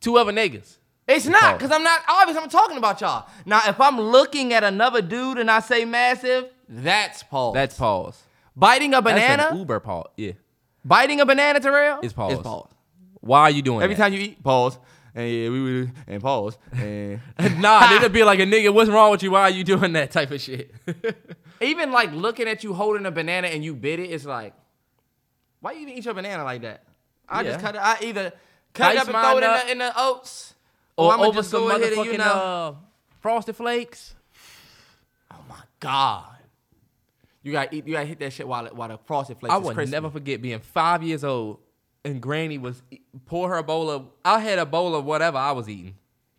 Two 0.00 0.16
other 0.18 0.32
niggas. 0.32 0.76
It's 1.06 1.26
not, 1.26 1.58
because 1.58 1.70
I'm 1.70 1.82
not 1.84 2.00
obviously 2.08 2.42
I'm 2.42 2.48
talking 2.48 2.78
about 2.78 3.00
y'all. 3.00 3.26
Now, 3.44 3.60
if 3.66 3.78
I'm 3.80 4.00
looking 4.00 4.52
at 4.54 4.64
another 4.64 5.02
dude 5.02 5.38
and 5.38 5.50
I 5.50 5.60
say 5.60 5.84
massive, 5.84 6.48
that's 6.68 7.22
pause. 7.22 7.52
That's 7.54 7.76
pause. 7.76 8.22
biting 8.56 8.94
a 8.94 9.02
That's 9.02 9.14
banana. 9.14 9.48
an 9.50 9.58
Uber 9.58 9.80
pause. 9.80 10.06
Yeah. 10.16 10.32
biting 10.84 11.20
a 11.20 11.26
banana, 11.26 11.60
Terrell. 11.60 12.00
It's 12.02 12.14
pause. 12.14 12.32
It's 12.34 12.42
pause. 12.42 12.70
Why 13.20 13.40
are 13.42 13.50
you 13.50 13.60
doing 13.62 13.80
it? 13.80 13.84
Every 13.84 13.96
that? 13.96 14.02
time 14.02 14.12
you 14.14 14.20
eat, 14.20 14.42
pause. 14.42 14.78
And 15.14 15.30
yeah, 15.30 15.48
we 15.50 15.62
would 15.62 15.92
and 16.08 16.22
pause. 16.22 16.58
And 16.72 17.20
nah, 17.60 17.94
it'll 17.94 18.08
be 18.08 18.24
like 18.24 18.40
a 18.40 18.44
nigga. 18.44 18.72
What's 18.72 18.90
wrong 18.90 19.10
with 19.10 19.22
you? 19.22 19.30
Why 19.30 19.42
are 19.42 19.50
you 19.50 19.62
doing 19.62 19.92
that 19.92 20.10
type 20.10 20.30
of 20.30 20.40
shit? 20.40 20.72
even 21.60 21.92
like 21.92 22.12
looking 22.12 22.48
at 22.48 22.64
you 22.64 22.72
holding 22.74 23.04
a 23.06 23.10
banana 23.10 23.48
and 23.48 23.62
you 23.64 23.74
bit 23.74 24.00
it, 24.00 24.10
it's 24.10 24.24
like, 24.24 24.54
why 25.60 25.72
you 25.72 25.80
even 25.80 25.94
eat 25.94 26.04
your 26.04 26.14
banana 26.14 26.44
like 26.44 26.62
that? 26.62 26.82
I 27.28 27.42
Yeah. 27.42 27.50
just 27.52 27.60
cut 27.64 27.74
it. 27.74 27.78
I 27.80 27.98
either 28.02 28.32
cut 28.72 28.94
it 28.94 28.98
up 28.98 29.08
and 29.08 29.16
throw 29.16 29.38
it 29.38 29.44
in 29.44 29.50
the, 29.50 29.72
in 29.72 29.78
the 29.78 29.92
oats, 29.96 30.53
or 30.96 31.12
over 31.18 31.42
some 31.42 31.62
go 31.62 31.68
ahead 31.70 31.82
and, 31.92 31.96
motherfucking 31.96 32.12
you 32.12 32.18
know, 32.18 32.24
uh, 32.24 32.74
frosted 33.20 33.56
flakes. 33.56 34.14
oh 35.32 35.44
my 35.48 35.60
god, 35.80 36.36
you 37.42 37.52
got 37.52 37.70
to 37.70 37.76
eat. 37.76 37.86
You 37.86 37.94
got 37.94 38.00
to 38.00 38.06
hit 38.06 38.18
that 38.20 38.32
shit 38.32 38.46
while 38.48 38.66
it- 38.66 38.74
while 38.74 38.88
the 38.88 38.98
frosted 38.98 39.38
flakes. 39.38 39.54
I 39.54 39.58
would 39.58 39.74
crispy. 39.74 39.92
never 39.92 40.10
forget 40.10 40.40
being 40.42 40.60
five 40.60 41.02
years 41.02 41.24
old 41.24 41.58
and 42.04 42.20
Granny 42.20 42.58
was 42.58 42.82
pour 43.26 43.48
her 43.48 43.56
a 43.56 43.62
bowl 43.62 43.90
of. 43.90 44.06
I 44.24 44.38
had 44.40 44.58
a 44.58 44.66
bowl 44.66 44.94
of 44.94 45.04
whatever 45.04 45.38
I 45.38 45.52
was 45.52 45.68
eating, 45.68 45.96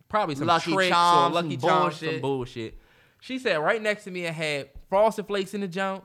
probably 0.08 0.34
some 0.36 0.46
Lucky 0.46 0.72
tricks 0.72 0.90
Charms, 0.90 1.32
or 1.36 1.42
Lucky 1.42 1.56
Charms, 1.56 1.96
some 1.96 2.06
bullshit. 2.06 2.22
bullshit. 2.22 2.78
She 3.20 3.38
sat 3.38 3.60
right 3.60 3.82
next 3.82 4.04
to 4.04 4.10
me 4.10 4.26
and 4.26 4.34
had 4.36 4.70
frosted 4.88 5.26
flakes 5.26 5.54
in 5.54 5.60
the 5.62 5.68
junk, 5.68 6.04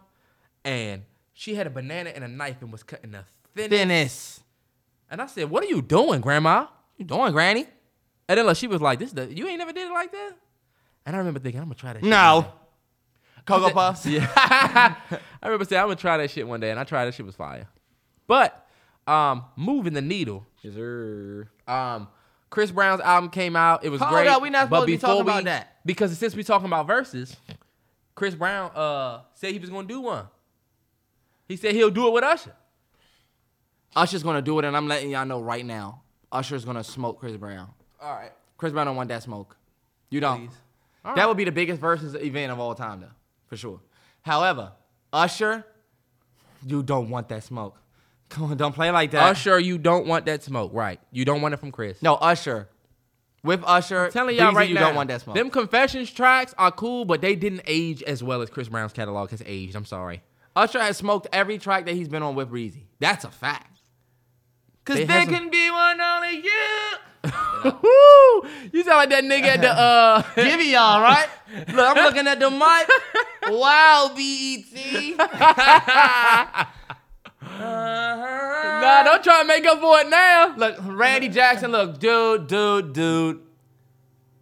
and 0.65 1.03
she 1.33 1.53
had 1.55 1.67
a 1.67 1.69
banana 1.69 2.09
and 2.09 2.23
a 2.23 2.27
knife 2.27 2.57
and 2.61 2.71
was 2.71 2.81
cutting 2.83 3.11
the 3.11 3.23
thinnest. 3.55 3.69
Dennis. 3.69 4.39
And 5.09 5.21
I 5.21 5.27
said, 5.27 5.49
"What 5.49 5.63
are 5.63 5.67
you 5.67 5.81
doing, 5.81 6.21
Grandma?" 6.21 6.67
You 6.97 7.05
doing, 7.05 7.31
Granny? 7.31 7.67
And 8.31 8.37
then 8.37 8.45
like, 8.45 8.55
she 8.55 8.67
was 8.67 8.79
like, 8.81 8.97
"This, 8.97 9.11
the, 9.11 9.25
you 9.25 9.45
ain't 9.45 9.57
never 9.57 9.73
did 9.73 9.89
it 9.89 9.91
like 9.93 10.09
that." 10.13 10.31
And 11.05 11.15
I 11.15 11.19
remember 11.19 11.41
thinking, 11.41 11.59
"I'm 11.59 11.67
gonna 11.67 11.75
try 11.75 11.91
that." 11.91 11.99
shit 11.99 12.03
one 12.03 12.09
No. 12.11 12.41
day." 12.43 12.47
Cocoa 13.45 13.65
said- 13.67 13.73
Puffs? 13.73 14.05
Yeah. 14.05 14.31
I 14.37 14.95
remember 15.43 15.65
saying 15.65 15.81
I'm 15.81 15.87
gonna 15.87 15.95
try 15.97 16.15
that 16.15 16.31
shit 16.31 16.47
one 16.47 16.61
day, 16.61 16.71
and 16.71 16.79
I 16.79 16.85
tried 16.85 17.05
that 17.05 17.13
shit 17.13 17.25
was 17.25 17.35
fire. 17.35 17.67
But 18.27 18.65
um, 19.05 19.43
moving 19.57 19.91
the 19.93 20.01
needle. 20.01 20.45
Yes, 20.61 20.75
sir. 20.75 21.49
Um, 21.67 22.07
Chris 22.49 22.71
Brown's 22.71 23.01
album 23.01 23.29
came 23.31 23.57
out. 23.57 23.83
It 23.83 23.89
was 23.89 23.99
Hold 23.99 24.11
great. 24.13 24.27
up, 24.27 24.41
we 24.41 24.49
not 24.49 24.67
supposed 24.67 24.83
to 24.83 24.85
be 24.87 24.97
talking 24.97 25.23
before 25.25 25.39
about 25.39 25.43
that. 25.45 25.77
because 25.85 26.17
since 26.17 26.33
we 26.35 26.43
talking 26.43 26.67
about 26.67 26.87
verses, 26.87 27.35
Chris 28.15 28.33
Brown 28.35 28.71
uh 28.75 29.21
said 29.33 29.51
he 29.51 29.59
was 29.59 29.69
gonna 29.69 29.87
do 29.87 29.99
one. 30.01 30.27
He 31.49 31.57
said 31.57 31.73
he'll 31.75 31.89
do 31.89 32.07
it 32.07 32.13
with 32.13 32.23
Usher. 32.23 32.55
Usher's 33.95 34.23
gonna 34.23 34.41
do 34.41 34.57
it, 34.59 34.65
and 34.65 34.77
I'm 34.77 34.87
letting 34.87 35.09
y'all 35.11 35.25
know 35.25 35.41
right 35.41 35.65
now. 35.65 36.03
Usher's 36.31 36.63
gonna 36.63 36.83
smoke 36.83 37.19
Chris 37.19 37.35
Brown. 37.35 37.69
All 38.01 38.13
right. 38.13 38.31
Chris 38.57 38.73
Brown 38.73 38.85
don't 38.87 38.95
want 38.95 39.09
that 39.09 39.23
smoke. 39.23 39.55
You 40.09 40.19
don't. 40.19 40.47
Please. 40.47 41.15
that 41.15 41.27
would 41.27 41.37
be 41.37 41.43
the 41.45 41.51
biggest 41.51 41.79
versus 41.81 42.15
event 42.15 42.51
of 42.51 42.59
all 42.59 42.75
time, 42.75 43.01
though, 43.01 43.07
for 43.47 43.57
sure. 43.57 43.79
However, 44.21 44.71
Usher, 45.13 45.65
you 46.65 46.83
don't 46.83 47.09
want 47.09 47.29
that 47.29 47.43
smoke. 47.43 47.77
Come 48.29 48.51
on, 48.51 48.57
don't 48.57 48.73
play 48.73 48.91
like 48.91 49.11
that. 49.11 49.23
Usher, 49.23 49.59
you 49.59 49.77
don't 49.77 50.07
want 50.07 50.25
that 50.25 50.43
smoke, 50.43 50.71
right? 50.73 50.99
You 51.11 51.25
don't 51.25 51.41
want 51.41 51.53
it 51.53 51.57
from 51.57 51.71
Chris. 51.71 52.01
No, 52.01 52.15
Usher. 52.15 52.69
With 53.43 53.63
Usher, 53.65 54.09
telling 54.11 54.35
y'all 54.35 54.51
Breezy, 54.51 54.55
right 54.57 54.69
you 54.69 54.75
now, 54.75 54.87
don't 54.87 54.95
want 54.95 55.09
that 55.09 55.21
smoke. 55.21 55.35
Them 55.35 55.49
confessions 55.49 56.11
tracks 56.11 56.53
are 56.59 56.71
cool, 56.71 57.05
but 57.05 57.21
they 57.21 57.35
didn't 57.35 57.63
age 57.65 58.03
as 58.03 58.21
well 58.23 58.41
as 58.43 58.49
Chris 58.51 58.69
Brown's 58.69 58.93
catalog 58.93 59.31
has 59.31 59.41
aged. 59.45 59.75
I'm 59.75 59.85
sorry. 59.85 60.21
Usher 60.55 60.79
has 60.79 60.97
smoked 60.97 61.27
every 61.33 61.57
track 61.57 61.85
that 61.85 61.95
he's 61.95 62.07
been 62.07 62.21
on 62.21 62.35
with 62.35 62.49
Breezy. 62.49 62.85
That's 62.99 63.25
a 63.25 63.31
fact. 63.31 63.79
Cause 64.85 64.97
They 64.97 65.05
there 65.05 65.19
have 65.19 65.25
some- 65.25 65.33
can 65.35 65.49
be 65.49 65.71
one 65.71 65.99
only 65.99 66.35
you. 66.43 66.51
Woo! 67.23 68.47
You 68.73 68.84
sound 68.84 68.97
like 68.97 69.10
that 69.10 69.23
nigga 69.23 69.43
at 69.45 69.62
the 69.62 69.69
uh 69.77 70.23
Give 70.36 70.62
y'all, 70.62 71.01
right? 71.01 71.27
Look, 71.67 71.97
I'm 71.97 72.03
looking 72.03 72.27
at 72.27 72.39
the 72.39 72.49
mic. 72.49 72.89
Wow, 73.51 74.12
BET. 74.15 75.17
Nah, 77.41 79.03
don't 79.03 79.23
try 79.23 79.41
to 79.41 79.47
make 79.47 79.65
up 79.65 79.79
for 79.79 79.99
it 79.99 80.10
now. 80.10 80.55
Look, 80.57 80.75
Randy 80.81 81.29
Jackson, 81.29 81.71
look, 81.71 81.99
dude, 81.99 82.47
dude, 82.47 82.93
dude. 82.93 83.41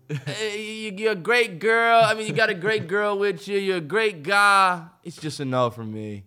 Eh, 0.10 0.56
you- 0.56 0.94
You're 0.98 1.12
a 1.14 1.16
great 1.16 1.60
girl. 1.60 2.02
I 2.04 2.14
mean, 2.14 2.28
you 2.28 2.34
got 2.34 2.50
a 2.50 2.54
great 2.56 2.88
girl 2.88 3.18
with 3.18 3.48
you. 3.48 3.58
You're 3.60 3.78
a 3.78 3.82
great 3.82 4.24
guy. 4.24 4.86
It's 5.04 5.18
just 5.18 5.40
a 5.40 5.46
no 5.46 5.70
from 5.70 5.94
me. 5.94 6.24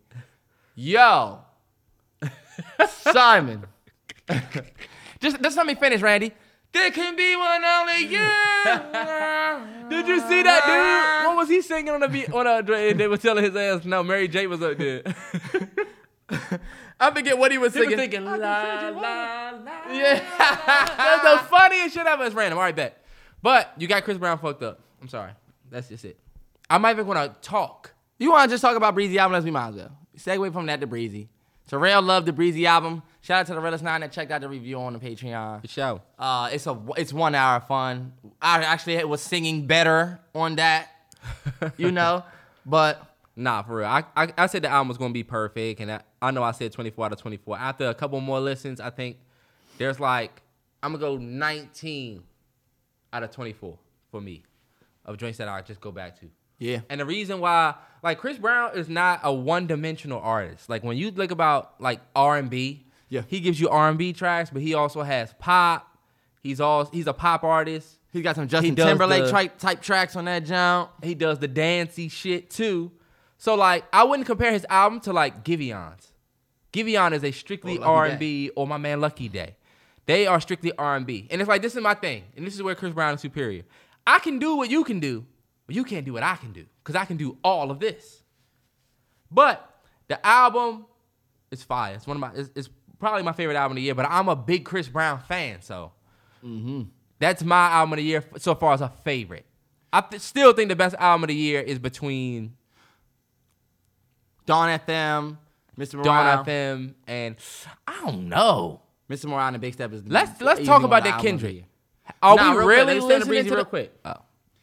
Yo, 0.75 1.41
Simon. 2.89 3.65
just, 5.21 5.43
just 5.43 5.57
let 5.57 5.67
me 5.67 5.75
finish, 5.75 6.01
Randy. 6.01 6.33
There 6.73 6.91
can 6.91 7.17
be 7.17 7.37
one 7.37 7.65
only 7.65 7.99
you. 8.07 8.19
Did 9.91 10.09
you 10.09 10.21
see 10.29 10.43
that 10.43 10.63
dude? 10.67 11.27
What 11.33 11.37
was 11.37 11.49
he 11.49 11.61
singing 11.63 11.91
on 11.91 12.01
the 12.01 12.09
beat 12.09 12.33
on 12.33 12.47
a 12.47 12.63
they 12.95 13.07
were 13.09 13.17
telling 13.17 13.43
his 13.45 13.55
ass 13.57 13.85
no, 13.85 14.03
Mary 14.03 14.29
J 14.29 14.47
was 14.47 14.63
up 14.63 14.77
there. 14.79 15.03
I 17.01 17.11
forget 17.11 17.37
what 17.37 17.51
he 17.53 17.59
was 17.59 17.75
He 17.75 17.81
was 17.81 17.89
singing. 17.89 17.99
thinking 17.99 18.25
la 18.25 18.33
la 18.35 18.89
la. 18.91 19.93
yeah. 19.93 20.23
That's 20.39 21.23
the 21.23 21.49
funniest 21.49 21.95
shit 21.95 22.07
ever. 22.07 22.25
It's 22.25 22.35
random. 22.35 22.59
All 22.59 22.65
right, 22.65 22.75
bet. 22.77 23.05
But 23.43 23.73
you 23.77 23.89
got 23.89 24.05
Chris 24.05 24.19
Brown 24.19 24.39
fucked 24.39 24.63
up. 24.63 24.81
I'm 25.01 25.09
sorry. 25.09 25.33
That's 25.71 25.89
just 25.89 26.05
it. 26.05 26.19
I 26.71 26.79
might 26.79 26.93
even 26.93 27.07
want 27.07 27.35
to 27.35 27.49
talk. 27.49 27.93
You 28.19 28.31
want 28.31 28.49
to 28.49 28.55
just 28.55 28.63
talk 28.63 28.77
about 28.77 28.95
Breezy 28.95 29.19
album? 29.19 29.33
Let's 29.33 29.45
we 29.45 29.51
might 29.51 29.69
as 29.69 29.75
well. 29.75 29.99
Segue 30.17 30.53
from 30.53 30.67
that 30.67 30.81
to 30.81 30.87
Breezy. 30.87 31.29
Terrell 31.69 32.03
loved 32.03 32.27
the 32.27 32.33
Breezy 32.33 32.67
album. 32.67 33.03
Shout 33.23 33.41
out 33.41 33.47
to 33.47 33.55
the 33.55 33.61
Realest 33.61 33.85
Nine 33.85 34.01
that 34.03 34.11
checked 34.13 34.31
out 34.33 34.41
the 34.41 34.49
review 34.49 34.81
on 34.81 34.93
the 34.93 34.99
Patreon. 34.99 35.61
For 35.63 35.69
sure. 35.69 36.03
Uh, 36.19 36.51
it's 36.53 36.67
a 36.67 36.77
it's 36.97 37.13
one 37.13 37.35
hour 37.35 37.57
of 37.57 37.67
fun. 37.69 38.13
I 38.41 38.63
actually 38.65 39.03
was 39.05 39.21
singing 39.23 39.67
better 39.67 40.21
on 40.35 40.57
that, 40.57 40.89
you 41.77 41.93
know, 41.99 42.25
but 42.67 43.07
Nah, 43.35 43.63
for 43.63 43.77
real. 43.77 43.87
I, 43.87 44.05
I 44.15 44.33
I 44.37 44.47
said 44.47 44.63
the 44.63 44.69
album 44.69 44.89
was 44.89 44.99
gonna 44.99 45.15
be 45.15 45.23
perfect, 45.23 45.81
and 45.81 45.91
I, 45.93 46.01
I 46.21 46.31
know 46.33 46.43
I 46.43 46.51
said 46.53 46.73
24 46.73 47.07
out 47.07 47.13
of 47.13 47.19
24. 47.19 47.59
After 47.59 47.87
a 47.87 47.95
couple 47.95 48.21
more 48.21 48.41
listens, 48.41 48.79
I 48.81 48.91
think 48.91 49.17
there's 49.79 49.99
like 49.99 50.43
I'm 50.83 50.93
gonna 50.93 51.01
go 51.01 51.17
19 51.17 52.23
out 53.13 53.23
of 53.23 53.31
24 53.31 53.79
for 54.11 54.21
me 54.21 54.43
of 55.05 55.17
joints 55.17 55.39
that 55.39 55.49
I 55.49 55.63
just 55.63 55.81
go 55.81 55.91
back 55.93 56.19
to. 56.21 56.27
yeah, 56.59 56.81
And 56.91 57.01
the 57.01 57.07
reason 57.07 57.41
why, 57.41 57.75
like 58.03 58.19
Chris 58.19 58.37
Brown 58.39 58.77
is 58.77 58.89
not 58.89 59.21
a 59.23 59.33
one-dimensional 59.33 60.21
artist. 60.21 60.69
Like 60.69 60.85
when 60.85 60.97
you 60.97 61.11
look 61.11 61.31
about 61.31 61.81
like 61.81 62.01
R&B, 62.15 62.85
Yeah. 63.13 63.23
he 63.29 63.41
gives 63.41 63.61
you 63.61 63.69
R&B 63.69 64.15
tracks, 64.15 64.49
but 64.49 64.63
he 64.63 64.73
also 64.73 65.03
has 65.03 65.35
pop. 65.39 65.99
He's 66.43 66.63
all 66.63 66.87
he's 66.87 67.07
a 67.07 67.13
pop 67.13 67.45
artist. 67.45 67.99
He's 68.11 68.23
got 68.23 68.37
some 68.37 68.49
Justin 68.49 68.75
Timberlake 68.75 69.25
the- 69.25 69.31
type 69.31 69.59
type 69.59 69.83
tracks 69.83 70.17
on 70.17 70.25
that 70.25 70.45
jump. 70.47 70.91
He 71.05 71.15
does 71.15 71.39
the 71.39 71.47
dancey 71.47 72.09
shit 72.09 72.49
too. 72.49 72.91
So 73.37 73.55
like 73.55 73.85
I 73.93 74.05
wouldn't 74.05 74.27
compare 74.27 74.51
his 74.51 74.65
album 74.71 75.01
to 75.01 75.13
like 75.13 75.45
Giveon's. 75.45 76.11
Giveon 76.73 77.13
is 77.13 77.23
a 77.23 77.33
strictly 77.33 77.79
oh, 77.79 77.83
R&B 77.83 78.51
or 78.57 78.67
my 78.67 78.79
man 78.79 79.03
Lucky 79.03 79.29
Daye. 79.29 79.57
They 80.07 80.27
are 80.27 80.41
strictly 80.41 80.73
R&B. 80.79 81.29
And 81.31 81.43
it's 81.43 81.49
like 81.49 81.61
this 81.61 81.77
is 81.77 81.83
my 81.83 81.93
thing. 81.93 82.25
And 82.35 82.47
this 82.47 82.55
is 82.55 82.63
where 82.63 82.75
Chris 82.75 82.95
Brown 82.95 83.15
is 83.15 83.21
superior. 83.21 83.65
I 84.07 84.21
can 84.21 84.39
do 84.39 84.57
what 84.57 84.71
you 84.71 84.85
can 84.85 85.01
do, 85.01 85.27
but 85.67 85.77
you 85.77 85.85
can't 85.85 86.07
do 86.07 86.15
what 86.15 86.23
I 86.23 86.37
can 86.37 86.53
do 86.53 86.65
cuz 86.83 86.97
I 86.97 87.05
can 87.05 87.19
do 87.19 87.37
all 87.45 87.71
of 87.71 87.79
this. 87.79 88.23
But 89.31 89.69
the 90.09 90.25
album 90.27 90.87
is 91.53 91.63
fire. 91.63 91.95
It's 91.95 92.07
one 92.07 92.17
of 92.17 92.21
my 92.23 92.33
it's, 92.35 92.51
it's 92.57 92.71
probably 93.03 93.25
my 93.25 93.33
favorite 93.33 93.57
album 93.57 93.73
of 93.73 93.77
the 93.77 93.83
year, 93.83 93.97
but 93.97 94.07
I'm 94.09 94.29
a 94.29 94.37
big 94.37 94.65
Chris 94.65 94.89
Brown 94.89 95.19
fan, 95.19 95.61
so 95.61 95.91
mm-hmm. 96.43 96.83
that's 97.19 97.43
my 97.43 97.69
album 97.69 97.95
of 97.95 97.97
the 97.97 98.05
year 98.05 98.25
so 98.39 98.55
far 98.55 98.73
as 98.73 98.81
a 98.81 98.89
favorite. 99.03 99.45
I 99.93 100.03
th- 100.03 100.23
still 100.23 100.53
think 100.53 100.69
the 100.69 100.77
best 100.77 100.95
album 100.99 101.25
of 101.25 101.29
the 101.29 101.35
year 101.35 101.61
is 101.61 101.81
between 101.81 102.55
Dawn 104.47 104.79
FM, 104.79 105.37
Mr. 105.77 106.03
Dawn 106.03 106.25
Morale. 106.25 106.45
FM 106.45 106.95
and 107.09 107.37
I 107.89 108.01
don't 108.05 108.29
know. 108.29 108.81
Mr. 109.11 109.27
Morale 109.27 109.49
and 109.49 109.57
the 109.57 109.59
Big 109.59 109.75
Step 109.75 109.93
is 109.93 110.03
Let's 110.07 110.41
let's 110.41 110.65
talk 110.65 110.85
about 110.85 111.03
the 111.03 111.11
that 111.11 111.21
the 111.21 111.27
Kendrick. 111.27 111.65
Are 112.23 112.37
Nah, 112.37 112.53
we 112.53 112.59
real 112.59 112.67
quick, 112.67 112.77
really 112.77 112.85
let 112.85 112.95
me 112.95 113.01
stay 113.01 113.09
the 113.09 113.19
listening 113.19 113.29
breezy 113.29 113.49
to 113.51 113.57
real 113.57 113.65
quick. 113.65 113.93
Oh, 114.05 114.15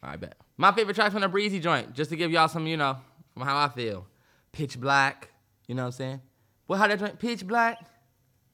I 0.01 0.15
bet. 0.15 0.35
My 0.57 0.71
favorite 0.71 0.95
tracks 0.95 1.11
from 1.11 1.21
the 1.21 1.27
Breezy 1.27 1.59
joint, 1.59 1.93
just 1.93 2.09
to 2.09 2.15
give 2.15 2.31
y'all 2.31 2.47
some, 2.47 2.67
you 2.67 2.77
know, 2.77 2.97
from 3.33 3.43
how 3.43 3.57
I 3.57 3.67
feel. 3.69 4.07
Pitch 4.51 4.79
Black, 4.79 5.29
you 5.67 5.75
know 5.75 5.83
what 5.83 5.87
I'm 5.87 5.91
saying? 5.91 6.21
What 6.67 6.77
how 6.77 6.87
that 6.87 6.99
joint? 6.99 7.19
Pitch 7.19 7.45
Black. 7.45 7.79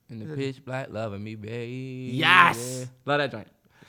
In 0.10 0.20
the 0.20 0.36
pitch 0.36 0.63
black, 0.63 0.88
loving 0.91 1.24
me, 1.24 1.36
baby. 1.36 2.12
Yes. 2.13 2.88
Love 3.06 3.20
that 3.20 3.32
joint. 3.32 3.48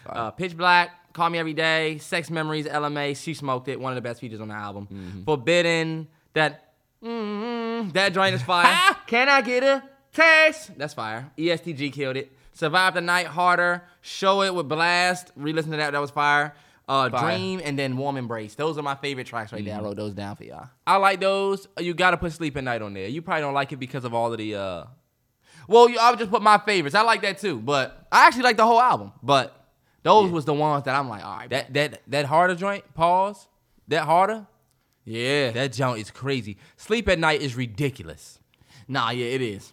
Uh, 0.09 0.31
Pitch 0.31 0.57
Black, 0.57 1.13
Call 1.13 1.31
Me 1.31 1.39
Every 1.39 1.53
Day, 1.53 1.99
Sex 1.99 2.31
Memories, 2.31 2.67
LMA, 2.67 3.17
She 3.17 3.35
Smoked 3.35 3.69
It, 3.69 3.81
one 3.81 3.93
of 3.93 3.97
the 3.97 4.03
best 4.03 4.21
features 4.21 4.41
on 4.41 4.49
the 4.49 4.55
album. 4.55 4.87
Mm-hmm. 4.93 5.25
Forbidden, 5.25 6.09
that 6.35 6.73
mm, 7.03 7.93
that 7.93 8.15
joint 8.15 8.35
is 8.35 8.43
fire. 8.43 8.97
Can 9.07 9.29
I 9.29 9.41
get 9.41 9.63
a 9.63 9.83
taste? 10.13 10.79
That's 10.79 10.95
fire. 10.95 11.31
ESTG 11.37 11.93
killed 11.93 12.17
it. 12.17 12.33
Survive 12.53 12.95
the 12.95 13.01
Night 13.01 13.27
Harder, 13.27 13.83
Show 14.01 14.43
It 14.43 14.55
with 14.55 14.69
Blxst, 14.69 15.31
re-listen 15.37 15.73
to 15.73 15.77
that, 15.77 15.91
that 15.91 16.01
was 16.01 16.11
fire. 16.11 16.55
Uh, 16.89 17.11
Fire. 17.11 17.37
Dream 17.37 17.61
and 17.65 17.77
then 17.77 17.97
Warm 17.97 18.17
Embrace. 18.17 18.55
Those 18.55 18.79
are 18.79 18.83
my 18.83 18.95
favorite 18.95 19.27
tracks 19.27 19.53
right 19.53 19.65
there. 19.65 19.77
I 19.77 19.81
wrote 19.81 19.97
those 19.97 20.15
down 20.15 20.37
for 20.37 20.45
y'all. 20.45 20.69
I 20.87 20.99
like 20.99 21.19
those. 21.19 21.67
You 21.81 21.95
gotta 21.95 22.17
put 22.17 22.33
Sleep 22.33 22.57
at 22.57 22.63
Night 22.63 22.81
on 22.81 22.95
there. 22.95 23.09
You 23.09 23.23
probably 23.23 23.41
don't 23.41 23.55
like 23.55 23.73
it 23.73 23.77
because 23.79 24.05
of 24.05 24.15
all 24.15 24.31
of 24.33 24.39
the 24.39 24.55
uh 24.55 24.85
Well, 25.69 25.89
I 26.01 26.11
would 26.11 26.19
just 26.19 26.31
put 26.31 26.43
my 26.43 26.59
favorites. 26.59 26.95
I 26.95 27.03
like 27.03 27.23
that 27.23 27.39
too, 27.39 27.59
but 27.59 28.07
I 28.11 28.27
actually 28.27 28.45
like 28.45 28.57
the 28.57 28.67
whole 28.67 28.81
album. 28.81 29.13
But 29.23 29.67
those 30.03 30.31
was 30.31 30.45
the 30.45 30.55
ones 30.55 30.85
that 30.85 30.95
I'm 30.95 31.09
like, 31.09 31.25
all 31.25 31.39
right, 31.39 31.51
that 31.51 31.75
that 31.75 32.03
that 32.09 32.27
harder 32.27 32.55
joint, 32.55 32.85
pause. 32.95 33.49
That 33.89 34.05
harder, 34.05 34.47
yeah. 35.05 35.53
that 35.53 35.73
joint 35.73 36.01
is 36.01 36.11
crazy. 36.11 36.57
Sleep 36.77 37.09
at 37.09 37.21
Night 37.21 37.41
is 37.41 37.55
ridiculous. 37.55 38.41
nah, 38.89 39.11
yeah, 39.11 39.27
it 39.27 39.41
is. 39.43 39.73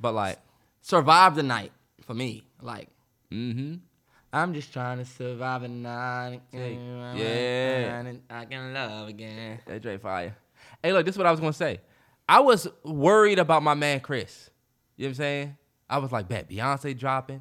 But 0.00 0.14
like, 0.14 0.38
Survive 0.82 1.36
the 1.36 1.42
night 1.42 1.72
for 2.02 2.14
me. 2.14 2.42
Like, 2.60 2.88
mm-hmm. 3.30 3.74
I'm 4.32 4.54
just 4.54 4.72
trying 4.72 4.98
to 4.98 5.04
survive 5.04 5.62
the 5.62 5.68
night. 5.68 6.40
Yeah. 6.52 8.00
And 8.00 8.22
I 8.30 8.44
can 8.44 8.72
love 8.72 9.08
again. 9.08 9.60
That 9.66 9.82
Dre 9.82 9.98
fire. 9.98 10.36
Hey, 10.82 10.92
look, 10.92 11.04
this 11.04 11.14
is 11.14 11.18
what 11.18 11.26
I 11.26 11.30
was 11.30 11.40
gonna 11.40 11.52
say. 11.52 11.80
I 12.28 12.40
was 12.40 12.68
worried 12.84 13.38
about 13.38 13.62
my 13.62 13.74
man 13.74 14.00
Chris. 14.00 14.49
You 15.00 15.06
know 15.06 15.08
what 15.08 15.10
I'm 15.12 15.14
saying? 15.14 15.56
I 15.88 15.96
was 15.96 16.12
like, 16.12 16.28
bet 16.28 16.50
Beyonce 16.50 16.96
dropping. 16.96 17.40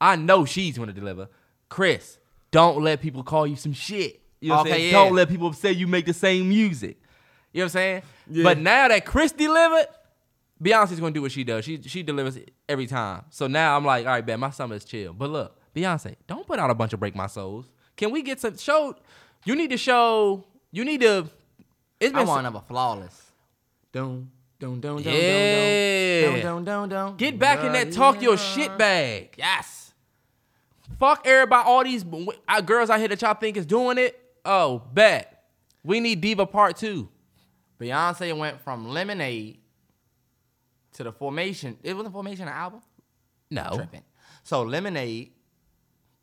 I 0.00 0.16
know 0.16 0.46
she's 0.46 0.78
gonna 0.78 0.94
deliver. 0.94 1.28
Chris, 1.68 2.18
don't 2.50 2.82
let 2.82 3.02
people 3.02 3.22
call 3.22 3.46
you 3.46 3.56
some 3.56 3.74
shit. 3.74 4.22
You 4.40 4.48
know 4.48 4.56
what 4.56 4.66
I'm 4.68 4.72
saying? 4.72 4.86
yeah. 4.86 4.92
Don't 4.92 5.12
let 5.12 5.28
people 5.28 5.52
say 5.52 5.72
you 5.72 5.86
make 5.86 6.06
the 6.06 6.14
same 6.14 6.48
music. 6.48 6.96
You 7.52 7.58
know 7.58 7.64
what 7.64 7.66
I'm 7.66 7.68
saying? 7.72 8.02
Yeah. 8.30 8.44
But 8.44 8.56
now 8.56 8.88
that 8.88 9.04
Chris 9.04 9.32
delivered, 9.32 9.86
Beyonce's 10.64 10.98
gonna 10.98 11.12
do 11.12 11.20
what 11.20 11.32
she 11.32 11.44
does. 11.44 11.62
She 11.66 11.78
she 11.82 12.02
delivers 12.02 12.38
every 12.66 12.86
time. 12.86 13.26
So 13.28 13.48
now 13.48 13.76
I'm 13.76 13.84
like, 13.84 14.06
all 14.06 14.12
right, 14.12 14.26
man, 14.26 14.40
my 14.40 14.48
summer 14.48 14.74
is 14.76 14.86
chill. 14.86 15.12
But 15.12 15.28
look, 15.28 15.54
Beyonce, 15.76 16.16
don't 16.26 16.46
put 16.46 16.58
out 16.58 16.70
a 16.70 16.74
bunch 16.74 16.94
of 16.94 17.00
break 17.00 17.14
my 17.14 17.26
souls. 17.26 17.66
Can 17.96 18.10
we 18.12 18.22
get 18.22 18.40
some 18.40 18.56
show? 18.56 18.96
You 19.44 19.56
need 19.56 19.68
to 19.72 19.76
show. 19.76 20.46
You 20.70 20.86
need 20.86 21.02
to. 21.02 21.28
It's 22.00 22.12
been 22.12 22.16
I 22.16 22.24
want 22.24 22.28
so- 22.28 22.38
another 22.38 22.62
flawless. 22.66 23.30
Dun, 23.92 24.30
dun, 24.62 24.80
dun, 24.80 25.02
dun, 25.02 25.12
Yeah. 25.12 26.20
dun, 26.22 26.32
dun, 26.40 26.42
dun, 26.42 26.64
dun, 26.64 26.88
dun. 26.88 27.16
get 27.16 27.38
back 27.38 27.64
in 27.64 27.72
that 27.72 27.92
talk 27.92 28.22
your 28.22 28.36
shit 28.36 28.76
bag. 28.78 29.34
Yes. 29.36 29.92
Fuck 30.98 31.26
everybody. 31.26 31.68
All 31.68 31.82
these 31.82 32.04
uh, 32.48 32.60
girls 32.60 32.88
out 32.88 33.00
here 33.00 33.08
that 33.08 33.20
y'all 33.20 33.34
think 33.34 33.56
is 33.56 33.66
doing 33.66 33.98
it. 33.98 34.18
Oh, 34.44 34.82
bet. 34.92 35.44
We 35.82 35.98
need 35.98 36.20
Diva 36.20 36.46
Part 36.46 36.76
Two. 36.76 37.08
Beyonce 37.80 38.36
went 38.38 38.60
from 38.60 38.88
Lemonade 38.88 39.58
to 40.92 41.02
the 41.02 41.12
Formation. 41.12 41.76
It 41.82 41.94
wasn't 41.94 42.12
Formation 42.12 42.46
an 42.46 42.54
album. 42.54 42.82
No, 43.50 43.70
Tripping. 43.74 44.02
So 44.44 44.62
Lemonade 44.62 45.30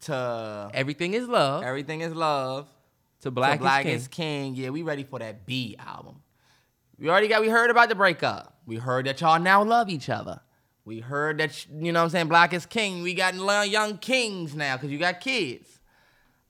to 0.01 0.71
everything 0.73 1.13
is 1.13 1.27
love. 1.27 1.63
Everything 1.63 1.99
is 2.01 2.13
Love. 2.13 2.67
to 3.21 3.31
Black, 3.31 3.59
to 3.59 3.63
Black 3.63 3.85
is 3.85 3.89
King. 3.89 3.95
is 3.97 4.07
King. 4.07 4.55
Yeah, 4.55 4.69
we 4.69 4.81
ready 4.81 5.03
for 5.03 5.19
that 5.19 5.45
B 5.45 5.75
album. 5.77 6.21
We 6.99 7.09
already 7.09 7.27
got. 7.27 7.41
We 7.41 7.49
heard 7.49 7.69
about 7.69 7.89
the 7.89 7.95
breakup. 7.95 8.57
We 8.65 8.75
heard 8.75 9.05
that 9.05 9.21
y'all 9.21 9.39
now 9.39 9.63
love 9.63 9.89
each 9.89 10.09
other. 10.09 10.41
We 10.83 10.99
heard 10.99 11.37
that 11.37 11.53
sh- 11.53 11.67
you 11.71 11.91
know 11.91 11.99
what 11.99 12.05
I'm 12.05 12.09
saying. 12.09 12.27
Black 12.27 12.53
is 12.53 12.65
King. 12.65 13.03
We 13.03 13.13
got 13.13 13.35
young 13.69 13.97
kings 13.97 14.55
now 14.55 14.75
because 14.75 14.91
you 14.91 14.97
got 14.97 15.21
kids. 15.21 15.79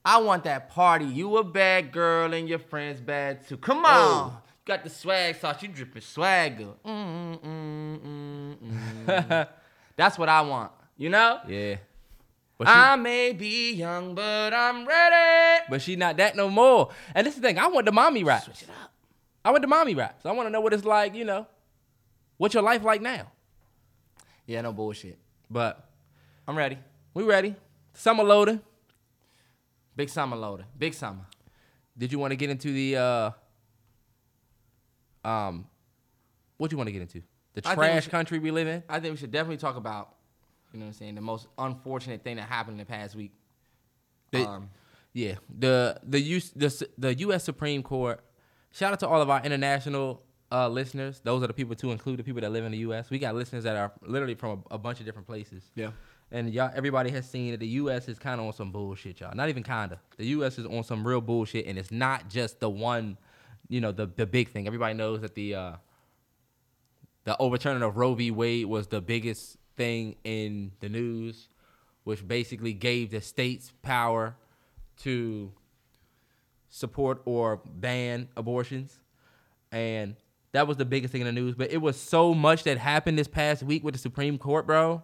I 0.03 0.17
want 0.21 0.45
that 0.45 0.69
party. 0.69 1.05
You 1.05 1.37
a 1.37 1.43
bad 1.43 1.91
girl 1.91 2.33
and 2.33 2.47
your 2.49 2.59
friends 2.59 2.99
bad 3.01 3.47
too. 3.47 3.57
Come 3.57 3.85
on. 3.85 3.85
Oh. 3.85 4.41
You 4.65 4.75
got 4.75 4.83
the 4.83 4.89
swag 4.89 5.35
sauce. 5.35 5.61
You 5.61 5.67
dripping 5.69 6.01
swagger. 6.01 6.69
Mm, 6.85 7.39
mm, 7.39 7.99
mm, 7.99 8.57
mm. 9.05 9.47
That's 9.95 10.17
what 10.17 10.29
I 10.29 10.41
want. 10.41 10.71
You 10.97 11.09
know. 11.09 11.39
Yeah. 11.47 11.75
But 12.57 12.67
she, 12.67 12.73
I 12.73 12.95
may 12.97 13.31
be 13.33 13.73
young, 13.73 14.15
but 14.15 14.53
I'm 14.53 14.85
ready. 14.85 15.63
but 15.69 15.81
she 15.81 15.95
not 15.95 16.17
that 16.17 16.35
no 16.35 16.49
more. 16.49 16.89
And 17.15 17.25
this 17.25 17.35
is 17.35 17.41
the 17.41 17.47
thing. 17.47 17.57
I 17.57 17.67
want 17.67 17.85
the 17.85 17.91
mommy 17.93 18.23
rap. 18.23 18.43
Switch 18.43 18.63
it 18.63 18.69
up. 18.69 18.88
I 19.43 19.51
went 19.51 19.61
to 19.63 19.67
mommy 19.67 19.95
raps. 19.95 20.25
I 20.25 20.31
want 20.31 20.47
to 20.47 20.51
know 20.51 20.61
what 20.61 20.73
it's 20.73 20.85
like, 20.85 21.15
you 21.15 21.25
know. 21.25 21.47
What's 22.37 22.53
your 22.53 22.63
life 22.63 22.83
like 22.83 23.01
now? 23.01 23.31
Yeah, 24.45 24.61
no 24.61 24.73
bullshit. 24.73 25.17
But 25.49 25.89
I'm 26.47 26.57
ready. 26.57 26.77
we 27.13 27.23
ready. 27.23 27.55
Summer 27.93 28.23
loading. 28.23 28.61
Big 29.95 30.09
summer 30.09 30.35
loader. 30.37 30.65
Big 30.77 30.93
summer. 30.93 31.25
Did 31.97 32.11
you 32.11 32.19
want 32.19 32.31
to 32.31 32.35
get 32.37 32.49
into 32.49 32.71
the 32.71 32.95
uh 32.97 33.31
um 35.27 35.67
what 36.57 36.71
you 36.71 36.77
want 36.77 36.87
to 36.87 36.91
get 36.91 37.01
into? 37.01 37.21
The 37.53 37.61
I 37.65 37.69
think 37.69 37.79
we 37.79 37.85
trash 37.87 38.03
should- 38.03 38.11
country 38.11 38.39
we 38.39 38.51
live 38.51 38.67
in? 38.67 38.83
I 38.89 38.99
think 38.99 39.13
we 39.13 39.17
should 39.17 39.31
definitely 39.31 39.57
talk 39.57 39.75
about, 39.75 40.15
you 40.71 40.79
know 40.79 40.85
what 40.85 40.89
I'm 40.89 40.93
saying, 40.93 41.15
the 41.15 41.21
most 41.21 41.47
unfortunate 41.57 42.23
thing 42.23 42.35
that 42.37 42.47
happened 42.47 42.79
in 42.79 42.85
the 42.85 42.91
past 42.91 43.15
week. 43.15 43.33
The- 44.31 44.45
um, 44.47 44.69
Yeah, 45.13 45.35
the 45.57 45.99
the 46.03 46.19
U, 46.21 46.39
the 46.55 46.87
the 46.97 47.15
U.S. 47.15 47.43
Supreme 47.43 47.83
Court. 47.83 48.23
Shout 48.71 48.93
out 48.93 48.99
to 48.99 49.07
all 49.07 49.21
of 49.21 49.29
our 49.29 49.41
international 49.43 50.21
uh, 50.51 50.67
listeners. 50.67 51.21
Those 51.23 51.43
are 51.43 51.47
the 51.47 51.53
people 51.53 51.75
to 51.75 51.91
include 51.91 52.19
the 52.19 52.23
people 52.23 52.41
that 52.41 52.51
live 52.51 52.65
in 52.65 52.71
the 52.71 52.79
U.S. 52.79 53.09
We 53.09 53.19
got 53.19 53.35
listeners 53.35 53.63
that 53.63 53.75
are 53.75 53.91
literally 54.05 54.35
from 54.35 54.63
a, 54.71 54.75
a 54.75 54.77
bunch 54.77 54.99
of 54.99 55.05
different 55.05 55.27
places. 55.27 55.63
Yeah. 55.75 55.91
and 56.31 56.53
y'all, 56.53 56.71
everybody 56.73 57.09
has 57.11 57.29
seen 57.29 57.51
that 57.51 57.59
the 57.59 57.67
U.S. 57.67 58.07
is 58.07 58.19
kind 58.19 58.39
of 58.39 58.47
on 58.47 58.53
some 58.53 58.71
bullshit, 58.71 59.19
y'all. 59.19 59.35
Not 59.35 59.49
even 59.49 59.63
kinda. 59.63 59.99
The 60.17 60.25
U.S. 60.27 60.57
is 60.57 60.65
on 60.65 60.83
some 60.83 61.05
real 61.05 61.21
bullshit, 61.21 61.65
and 61.65 61.77
it's 61.77 61.91
not 61.91 62.29
just 62.29 62.59
the 62.59 62.69
one, 62.69 63.17
you 63.67 63.81
know, 63.81 63.91
the 63.91 64.07
the 64.07 64.25
big 64.25 64.49
thing. 64.49 64.67
Everybody 64.67 64.93
knows 64.93 65.21
that 65.21 65.35
the 65.35 65.55
uh, 65.55 65.73
the 67.25 67.37
overturning 67.37 67.83
of 67.83 67.97
Roe 67.97 68.13
v. 68.13 68.31
Wade 68.31 68.65
was 68.65 68.87
the 68.87 69.01
biggest 69.01 69.57
thing 69.75 70.15
in 70.23 70.71
the 70.79 70.89
news, 70.89 71.47
which 72.03 72.27
basically 72.27 72.73
gave 72.73 73.11
the 73.11 73.21
states 73.21 73.71
power 73.81 74.35
to 75.01 75.51
support 76.69 77.21
or 77.25 77.61
ban 77.65 78.29
abortions. 78.37 78.99
And 79.71 80.15
that 80.51 80.67
was 80.67 80.77
the 80.77 80.85
biggest 80.85 81.11
thing 81.11 81.21
in 81.21 81.27
the 81.27 81.33
news. 81.33 81.55
But 81.55 81.71
it 81.71 81.77
was 81.77 81.99
so 81.99 82.33
much 82.33 82.63
that 82.63 82.77
happened 82.77 83.17
this 83.17 83.27
past 83.27 83.63
week 83.63 83.83
with 83.83 83.93
the 83.93 83.99
Supreme 83.99 84.37
Court, 84.37 84.65
bro. 84.65 85.03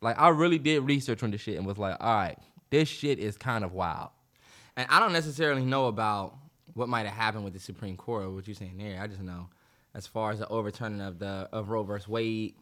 Like, 0.00 0.18
I 0.18 0.28
really 0.28 0.58
did 0.58 0.80
research 0.80 1.22
on 1.22 1.30
this 1.30 1.40
shit 1.40 1.56
and 1.56 1.66
was 1.66 1.78
like, 1.78 1.96
all 2.00 2.14
right, 2.14 2.38
this 2.70 2.88
shit 2.88 3.18
is 3.18 3.38
kind 3.38 3.64
of 3.64 3.72
wild. 3.72 4.10
And 4.76 4.86
I 4.90 5.00
don't 5.00 5.12
necessarily 5.12 5.64
know 5.64 5.86
about 5.86 6.36
what 6.74 6.88
might 6.88 7.06
have 7.06 7.14
happened 7.14 7.44
with 7.44 7.52
the 7.52 7.60
Supreme 7.60 7.96
Court 7.96 8.24
or 8.24 8.30
what 8.30 8.46
you're 8.46 8.54
saying 8.54 8.76
there. 8.76 9.00
I 9.00 9.06
just 9.06 9.22
know 9.22 9.48
as 9.94 10.06
far 10.06 10.32
as 10.32 10.40
the 10.40 10.48
overturning 10.48 11.00
of 11.00 11.18
the 11.18 11.48
of 11.52 11.70
Roe 11.70 11.84
versus 11.84 12.08
Wade, 12.08 12.54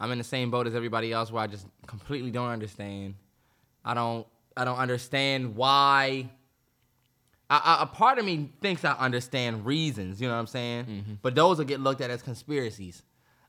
I'm 0.00 0.10
in 0.10 0.18
the 0.18 0.24
same 0.24 0.50
boat 0.50 0.66
as 0.66 0.74
everybody 0.74 1.12
else 1.12 1.30
where 1.30 1.42
I 1.42 1.46
just 1.46 1.66
completely 1.86 2.30
don't 2.30 2.48
understand. 2.48 3.14
I 3.84 3.94
don't 3.94 4.26
I 4.56 4.64
don't 4.64 4.78
understand 4.78 5.54
why 5.54 6.28
I, 7.50 7.56
I, 7.80 7.82
a 7.82 7.86
part 7.86 8.18
of 8.18 8.24
me 8.24 8.52
thinks 8.60 8.84
I 8.84 8.92
understand 8.92 9.66
reasons, 9.66 10.20
you 10.20 10.28
know 10.28 10.34
what 10.34 10.40
I'm 10.40 10.46
saying? 10.46 10.84
Mm-hmm. 10.84 11.12
But 11.20 11.34
those 11.34 11.58
will 11.58 11.64
get 11.64 11.80
looked 11.80 12.00
at 12.00 12.08
as 12.08 12.22
conspiracies. 12.22 13.02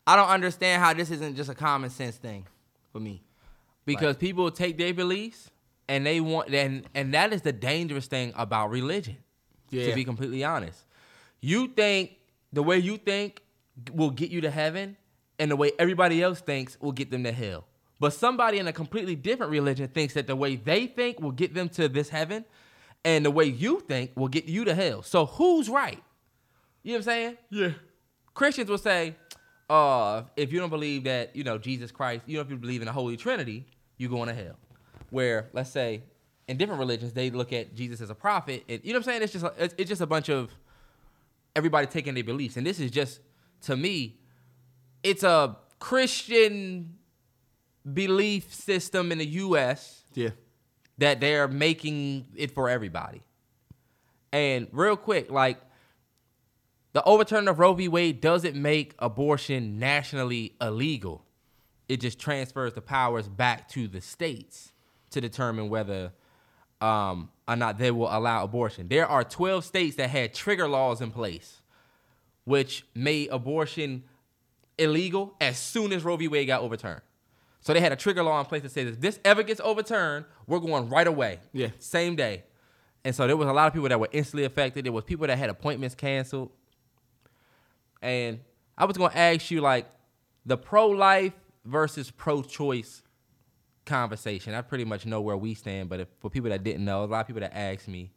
I 0.07 0.15
don't 0.15 0.27
understand 0.27 0.81
how 0.81 0.93
this 0.93 1.11
isn't 1.11 1.35
just 1.35 1.49
a 1.49 1.55
common 1.55 1.91
sense 1.91 2.17
thing 2.17 2.47
for 2.91 2.99
me. 2.99 3.21
Because 3.85 4.17
people 4.17 4.49
take 4.51 4.77
their 4.77 4.93
beliefs 4.93 5.51
and 5.87 6.05
they 6.05 6.19
want 6.19 6.53
and 6.53 6.85
and 6.93 7.13
that 7.13 7.33
is 7.33 7.41
the 7.41 7.51
dangerous 7.51 8.07
thing 8.07 8.33
about 8.35 8.69
religion. 8.69 9.17
To 9.71 9.95
be 9.95 10.03
completely 10.03 10.43
honest. 10.43 10.83
You 11.39 11.67
think 11.67 12.17
the 12.51 12.61
way 12.61 12.77
you 12.77 12.97
think 12.97 13.41
will 13.93 14.09
get 14.09 14.31
you 14.31 14.41
to 14.41 14.51
heaven 14.51 14.97
and 15.39 15.49
the 15.49 15.55
way 15.55 15.71
everybody 15.79 16.21
else 16.21 16.41
thinks 16.41 16.77
will 16.81 16.91
get 16.91 17.09
them 17.09 17.23
to 17.23 17.31
hell. 17.31 17.65
But 17.99 18.13
somebody 18.13 18.57
in 18.57 18.67
a 18.67 18.73
completely 18.73 19.15
different 19.15 19.51
religion 19.51 19.87
thinks 19.87 20.15
that 20.15 20.27
the 20.27 20.35
way 20.35 20.55
they 20.55 20.87
think 20.87 21.19
will 21.19 21.31
get 21.31 21.53
them 21.53 21.69
to 21.69 21.87
this 21.87 22.09
heaven 22.09 22.45
and 23.03 23.25
the 23.25 23.31
way 23.31 23.45
you 23.45 23.79
think 23.81 24.11
will 24.15 24.27
get 24.27 24.45
you 24.45 24.65
to 24.65 24.75
hell. 24.75 25.01
So 25.01 25.25
who's 25.25 25.69
right? 25.69 26.01
You 26.83 26.93
know 26.93 26.97
what 26.97 26.99
I'm 26.99 27.03
saying? 27.03 27.37
Yeah. 27.49 27.69
Christians 28.33 28.69
will 28.69 28.77
say, 28.77 29.15
uh, 29.69 30.23
if 30.35 30.51
you 30.51 30.59
don't 30.59 30.69
believe 30.69 31.05
that, 31.05 31.35
you 31.35 31.43
know, 31.43 31.57
Jesus 31.57 31.91
Christ, 31.91 32.23
you 32.25 32.35
know, 32.35 32.41
if 32.41 32.49
you 32.49 32.57
believe 32.57 32.81
in 32.81 32.85
the 32.87 32.91
Holy 32.91 33.17
Trinity, 33.17 33.65
you're 33.97 34.09
going 34.09 34.27
to 34.27 34.33
hell. 34.33 34.57
Where, 35.09 35.49
let's 35.53 35.69
say, 35.69 36.03
in 36.47 36.57
different 36.57 36.79
religions, 36.79 37.13
they 37.13 37.29
look 37.29 37.53
at 37.53 37.75
Jesus 37.75 38.01
as 38.01 38.09
a 38.09 38.15
prophet. 38.15 38.63
And, 38.67 38.81
you 38.83 38.93
know 38.93 38.99
what 38.99 39.07
I'm 39.07 39.11
saying? 39.11 39.21
It's 39.23 39.33
just, 39.33 39.45
a- 39.45 39.53
it's, 39.57 39.75
it's 39.77 39.89
just 39.89 40.01
a 40.01 40.07
bunch 40.07 40.29
of 40.29 40.51
everybody 41.55 41.87
taking 41.87 42.13
their 42.13 42.23
beliefs. 42.23 42.57
And 42.57 42.65
this 42.65 42.79
is 42.79 42.91
just, 42.91 43.19
to 43.63 43.75
me, 43.77 44.17
it's 45.03 45.23
a 45.23 45.55
Christian 45.79 46.97
belief 47.93 48.53
system 48.53 49.11
in 49.11 49.17
the 49.17 49.25
U.S 49.25 50.03
Yeah. 50.13 50.29
That 50.97 51.19
they're 51.19 51.47
making 51.47 52.27
it 52.35 52.51
for 52.51 52.69
everybody. 52.69 53.21
And 54.31 54.67
real 54.71 54.95
quick, 54.95 55.31
like 55.31 55.59
the 56.93 57.03
overturn 57.03 57.47
of 57.47 57.59
Roe 57.59 57.73
v. 57.73 57.87
Wade 57.87 58.21
doesn't 58.21 58.55
make 58.55 58.95
abortion 58.99 59.79
nationally 59.79 60.55
illegal. 60.61 61.25
It 61.87 62.01
just 62.01 62.19
transfers 62.19 62.73
the 62.73 62.81
powers 62.81 63.27
back 63.27 63.67
to 63.69 63.87
the 63.87 64.01
states 64.01 64.71
to 65.11 65.21
determine 65.21 65.69
whether 65.69 66.13
um, 66.81 67.29
or 67.47 67.55
not 67.55 67.77
they 67.77 67.91
will 67.91 68.09
allow 68.09 68.43
abortion. 68.43 68.87
There 68.87 69.07
are 69.07 69.23
12 69.23 69.63
states 69.63 69.95
that 69.97 70.09
had 70.09 70.33
trigger 70.33 70.67
laws 70.67 71.01
in 71.01 71.11
place, 71.11 71.61
which 72.43 72.85
made 72.95 73.29
abortion 73.29 74.03
illegal 74.77 75.35
as 75.39 75.57
soon 75.57 75.93
as 75.93 76.03
Roe 76.03 76.17
v. 76.17 76.27
Wade 76.27 76.47
got 76.47 76.61
overturned. 76.61 77.01
So 77.61 77.73
they 77.73 77.79
had 77.79 77.91
a 77.91 77.95
trigger 77.95 78.23
law 78.23 78.39
in 78.39 78.45
place 78.45 78.63
that 78.63 78.71
says 78.71 78.87
if 78.87 78.99
this 78.99 79.19
ever 79.23 79.43
gets 79.43 79.61
overturned, 79.61 80.25
we're 80.47 80.59
going 80.59 80.89
right 80.89 81.07
away. 81.07 81.39
Yeah. 81.53 81.69
Same 81.79 82.15
day. 82.15 82.43
And 83.03 83.15
so 83.15 83.27
there 83.27 83.37
was 83.37 83.47
a 83.47 83.53
lot 83.53 83.67
of 83.67 83.73
people 83.73 83.89
that 83.89 83.99
were 83.99 84.09
instantly 84.11 84.45
affected. 84.45 84.85
There 84.85 84.91
was 84.91 85.03
people 85.03 85.27
that 85.27 85.37
had 85.37 85.49
appointments 85.49 85.95
canceled. 85.95 86.51
And 88.01 88.39
I 88.77 88.85
was 88.85 88.97
going 88.97 89.11
to 89.11 89.17
ask 89.17 89.51
you 89.51 89.61
like 89.61 89.87
the 90.45 90.57
pro-life 90.57 91.33
versus 91.63 92.09
pro-choice 92.09 93.03
conversation. 93.85 94.53
I 94.53 94.61
pretty 94.61 94.85
much 94.85 95.05
know 95.05 95.21
where 95.21 95.37
we 95.37 95.53
stand, 95.53 95.89
but 95.89 95.99
if, 95.99 96.07
for 96.19 96.29
people 96.29 96.49
that 96.49 96.63
didn't 96.63 96.83
know, 96.83 97.03
a 97.03 97.05
lot 97.05 97.21
of 97.21 97.27
people 97.27 97.41
that 97.41 97.55
asked 97.55 97.87
me, 97.87 98.11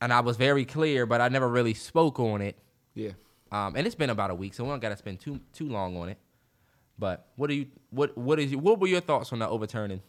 and 0.00 0.12
I 0.12 0.20
was 0.20 0.36
very 0.36 0.64
clear, 0.64 1.06
but 1.06 1.20
I 1.20 1.28
never 1.28 1.48
really 1.48 1.74
spoke 1.74 2.18
on 2.18 2.40
it. 2.40 2.56
Yeah. 2.94 3.10
Um, 3.50 3.76
and 3.76 3.86
it's 3.86 3.94
been 3.94 4.10
about 4.10 4.30
a 4.30 4.34
week, 4.34 4.54
so 4.54 4.64
we 4.64 4.70
don't 4.70 4.80
got 4.80 4.88
to 4.88 4.96
spend 4.96 5.20
too 5.20 5.38
too 5.52 5.68
long 5.68 5.96
on 5.96 6.08
it. 6.08 6.18
But 6.98 7.26
what 7.36 7.48
do 7.48 7.54
you 7.54 7.66
what 7.90 8.16
what 8.16 8.38
is 8.38 8.54
what 8.54 8.78
were 8.78 8.86
your 8.86 9.00
thoughts 9.00 9.32
on 9.32 9.38
the 9.40 9.48
overturning? 9.48 10.02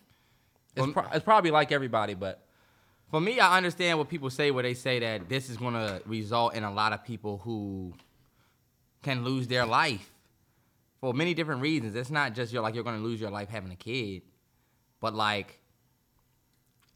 It's, 0.76 0.92
pro- 0.92 1.08
it's 1.14 1.24
probably 1.24 1.52
like 1.52 1.72
everybody, 1.72 2.14
but 2.14 2.44
For 3.10 3.22
me, 3.22 3.40
I 3.40 3.58
understand 3.58 4.00
what 4.00 4.10
people 4.10 4.32
say 4.32 4.50
where 4.50 4.64
they 4.64 4.74
say 4.74 4.98
that 5.00 5.30
this 5.30 5.48
is 5.50 5.58
going 5.58 5.76
to 5.76 6.02
result 6.08 6.56
in 6.56 6.64
a 6.64 6.74
lot 6.74 6.94
of 6.94 7.04
people 7.04 7.38
who 7.44 7.94
can 9.04 9.24
lose 9.24 9.48
their 9.48 9.68
life 9.68 10.12
for 11.00 11.14
many 11.14 11.36
different 11.36 11.62
reasons. 11.62 11.96
It's 11.96 12.10
not 12.10 12.34
just 12.34 12.52
you're 12.52 12.64
like 12.64 12.74
you're 12.74 12.84
going 12.84 12.98
to 12.98 13.04
lose 13.04 13.22
your 13.22 13.30
life 13.30 13.50
having 13.50 13.72
a 13.72 13.76
kid, 13.76 14.24
but 15.00 15.14
like 15.14 15.60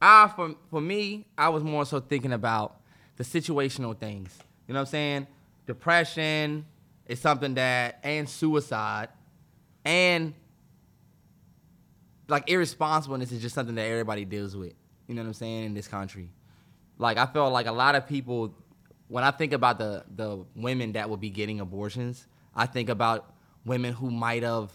I 0.01 0.27
for 0.35 0.55
for 0.71 0.81
me, 0.81 1.27
I 1.37 1.49
was 1.49 1.63
more 1.63 1.85
so 1.85 1.99
thinking 1.99 2.33
about 2.33 2.81
the 3.17 3.23
situational 3.23 3.95
things. 3.95 4.39
You 4.67 4.73
know 4.73 4.79
what 4.79 4.87
I'm 4.87 4.91
saying? 4.91 5.27
Depression, 5.67 6.65
is 7.07 7.19
something 7.19 7.53
that 7.55 7.99
and 8.03 8.27
suicide 8.27 9.09
and 9.87 10.33
like 12.27 12.45
irresponsibleness 12.47 13.31
is 13.31 13.41
just 13.41 13.55
something 13.55 13.75
that 13.75 13.85
everybody 13.85 14.25
deals 14.25 14.55
with. 14.55 14.73
You 15.07 15.15
know 15.15 15.21
what 15.21 15.29
I'm 15.29 15.33
saying 15.33 15.63
in 15.63 15.73
this 15.73 15.87
country. 15.87 16.29
Like 16.97 17.17
I 17.17 17.25
feel 17.25 17.49
like 17.49 17.67
a 17.67 17.71
lot 17.71 17.95
of 17.95 18.05
people 18.05 18.53
when 19.07 19.23
I 19.23 19.31
think 19.31 19.53
about 19.53 19.79
the 19.79 20.03
the 20.13 20.45
women 20.55 20.91
that 20.91 21.09
will 21.09 21.17
be 21.17 21.29
getting 21.29 21.61
abortions, 21.61 22.27
I 22.53 22.65
think 22.65 22.89
about 22.89 23.33
women 23.65 23.93
who 23.93 24.11
might 24.11 24.43
have 24.43 24.71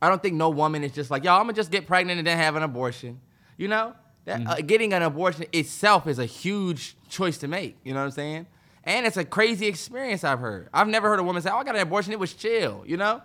I 0.00 0.08
don't 0.08 0.22
think 0.22 0.36
no 0.36 0.48
woman 0.48 0.84
is 0.84 0.92
just 0.92 1.10
like, 1.10 1.24
yo, 1.24 1.34
I'm 1.34 1.42
gonna 1.42 1.52
just 1.52 1.72
get 1.72 1.88
pregnant 1.88 2.18
and 2.18 2.26
then 2.26 2.38
have 2.38 2.54
an 2.54 2.62
abortion. 2.62 3.20
You 3.58 3.66
know, 3.66 3.94
that, 4.26 4.46
uh, 4.46 4.56
getting 4.64 4.92
an 4.92 5.02
abortion 5.02 5.46
itself 5.52 6.06
is 6.06 6.20
a 6.20 6.24
huge 6.24 6.96
choice 7.08 7.36
to 7.38 7.48
make. 7.48 7.76
You 7.82 7.94
know 7.94 8.00
what 8.00 8.06
I'm 8.06 8.10
saying? 8.12 8.46
And 8.84 9.06
it's 9.06 9.16
a 9.16 9.24
crazy 9.24 9.66
experience. 9.66 10.22
I've 10.22 10.38
heard. 10.38 10.68
I've 10.72 10.88
never 10.88 11.08
heard 11.08 11.18
a 11.18 11.22
woman 11.24 11.42
say, 11.42 11.50
"Oh, 11.52 11.58
I 11.58 11.64
got 11.64 11.74
an 11.74 11.82
abortion. 11.82 12.12
It 12.12 12.18
was 12.20 12.32
chill." 12.32 12.84
You 12.86 12.96
know, 12.96 13.22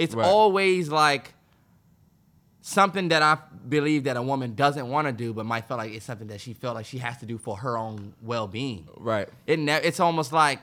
it's 0.00 0.14
Right. 0.14 0.26
always 0.26 0.88
like 0.88 1.34
something 2.60 3.08
that 3.08 3.22
I 3.22 3.38
believe 3.68 4.04
that 4.04 4.16
a 4.16 4.22
woman 4.22 4.54
doesn't 4.54 4.88
want 4.88 5.06
to 5.06 5.12
do, 5.12 5.32
but 5.32 5.46
might 5.46 5.66
feel 5.66 5.76
like 5.76 5.92
it's 5.92 6.04
something 6.04 6.28
that 6.28 6.40
she 6.40 6.52
felt 6.52 6.74
like 6.74 6.86
she 6.86 6.98
has 6.98 7.18
to 7.18 7.26
do 7.26 7.38
for 7.38 7.56
her 7.58 7.76
own 7.76 8.14
well-being. 8.22 8.86
Right. 8.96 9.28
It 9.46 9.58
ne- 9.58 9.82
it's 9.82 10.00
almost 10.00 10.32
like, 10.32 10.60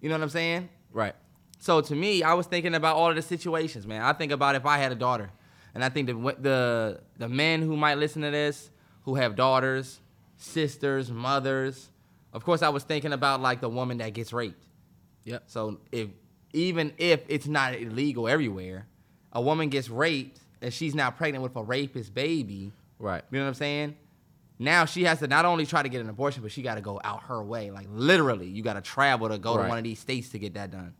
you 0.00 0.08
know 0.08 0.16
what 0.16 0.22
I'm 0.22 0.28
saying? 0.30 0.68
Right. 0.92 1.14
So 1.58 1.80
to 1.80 1.94
me, 1.94 2.22
I 2.22 2.34
was 2.34 2.46
thinking 2.46 2.74
about 2.74 2.96
all 2.96 3.10
of 3.10 3.16
the 3.16 3.22
situations, 3.22 3.86
man. 3.86 4.02
I 4.02 4.12
think 4.12 4.32
about 4.32 4.54
if 4.56 4.64
I 4.66 4.78
had 4.78 4.92
a 4.92 4.94
daughter, 4.96 5.30
and 5.74 5.84
I 5.84 5.88
think 5.88 6.06
the 6.08 6.14
the 6.40 7.00
the 7.18 7.28
men 7.28 7.62
who 7.62 7.76
might 7.76 7.98
listen 7.98 8.22
to 8.22 8.30
this, 8.30 8.70
who 9.04 9.14
have 9.16 9.36
daughters, 9.36 10.00
sisters, 10.38 11.10
mothers. 11.12 11.90
Of 12.32 12.44
course, 12.44 12.62
I 12.62 12.70
was 12.70 12.82
thinking 12.84 13.12
about 13.12 13.40
like 13.42 13.60
the 13.60 13.68
woman 13.68 13.98
that 13.98 14.14
gets 14.14 14.32
raped. 14.32 14.64
Yep. 15.24 15.42
So 15.46 15.78
if 15.92 16.08
even 16.52 16.92
if 16.98 17.22
it's 17.28 17.46
not 17.46 17.74
illegal 17.74 18.28
everywhere, 18.28 18.86
a 19.32 19.40
woman 19.40 19.68
gets 19.68 19.88
raped 19.88 20.40
and 20.62 20.72
she's 20.72 20.94
now 20.94 21.10
pregnant 21.10 21.42
with 21.42 21.54
a 21.56 21.62
rapist 21.62 22.12
baby. 22.14 22.72
Right. 22.98 23.22
You 23.30 23.38
know 23.38 23.44
what 23.44 23.48
I'm 23.48 23.54
saying? 23.54 23.96
Now 24.58 24.84
she 24.84 25.04
has 25.04 25.20
to 25.20 25.26
not 25.26 25.44
only 25.46 25.64
try 25.64 25.82
to 25.82 25.88
get 25.88 26.00
an 26.02 26.10
abortion, 26.10 26.42
but 26.42 26.52
she 26.52 26.60
got 26.62 26.74
to 26.74 26.80
go 26.82 27.00
out 27.02 27.22
her 27.24 27.42
way. 27.42 27.70
Like 27.70 27.86
literally, 27.90 28.46
you 28.48 28.62
got 28.62 28.74
to 28.74 28.82
travel 28.82 29.28
to 29.28 29.38
go 29.38 29.56
Right. 29.56 29.62
to 29.64 29.68
one 29.68 29.78
of 29.78 29.84
these 29.84 29.98
states 29.98 30.28
to 30.30 30.38
get 30.38 30.54
that 30.54 30.70
done. 30.70 30.94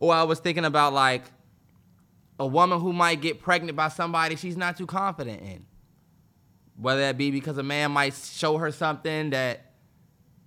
Or 0.00 0.14
I 0.14 0.22
was 0.22 0.38
thinking 0.40 0.64
about 0.64 0.92
like 0.94 1.24
a 2.40 2.46
woman 2.46 2.80
who 2.80 2.92
might 2.92 3.20
get 3.20 3.40
pregnant 3.42 3.76
by 3.76 3.88
somebody 3.88 4.36
she's 4.36 4.56
not 4.56 4.76
too 4.78 4.86
confident 4.86 5.42
in. 5.42 5.66
Whether 6.76 7.02
that 7.02 7.18
be 7.18 7.30
because 7.30 7.58
a 7.58 7.62
man 7.62 7.92
might 7.92 8.14
show 8.14 8.56
her 8.58 8.72
something 8.72 9.30
that, 9.30 9.72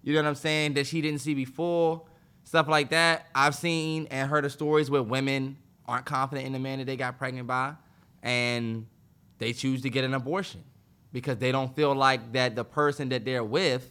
you 0.04 0.14
know 0.14 0.22
what 0.24 0.28
I'm 0.30 0.36
saying, 0.36 0.74
that 0.74 0.86
she 0.88 1.00
didn't 1.02 1.22
see 1.22 1.34
before, 1.34 2.02
stuff 2.48 2.70
like 2.70 2.92
that. 2.92 3.28
I've 3.36 3.56
seen 3.56 4.08
and 4.10 4.30
heard 4.30 4.46
of 4.46 4.54
stories 4.54 4.90
where 4.90 5.04
women 5.04 5.58
aren't 5.86 6.06
confident 6.06 6.48
in 6.48 6.54
the 6.54 6.60
man 6.60 6.80
that 6.80 6.86
they 6.86 6.96
got 6.96 7.18
pregnant 7.18 7.46
by, 7.46 7.74
and 8.24 8.88
they 9.38 9.52
choose 9.52 9.82
to 9.82 9.90
get 9.90 10.06
an 10.06 10.14
abortion 10.14 10.64
because 11.12 11.38
they 11.40 11.52
don't 11.52 11.76
feel 11.76 11.94
like 11.94 12.32
that 12.32 12.56
the 12.56 12.64
person 12.64 13.10
that 13.10 13.26
they're 13.26 13.44
with 13.44 13.90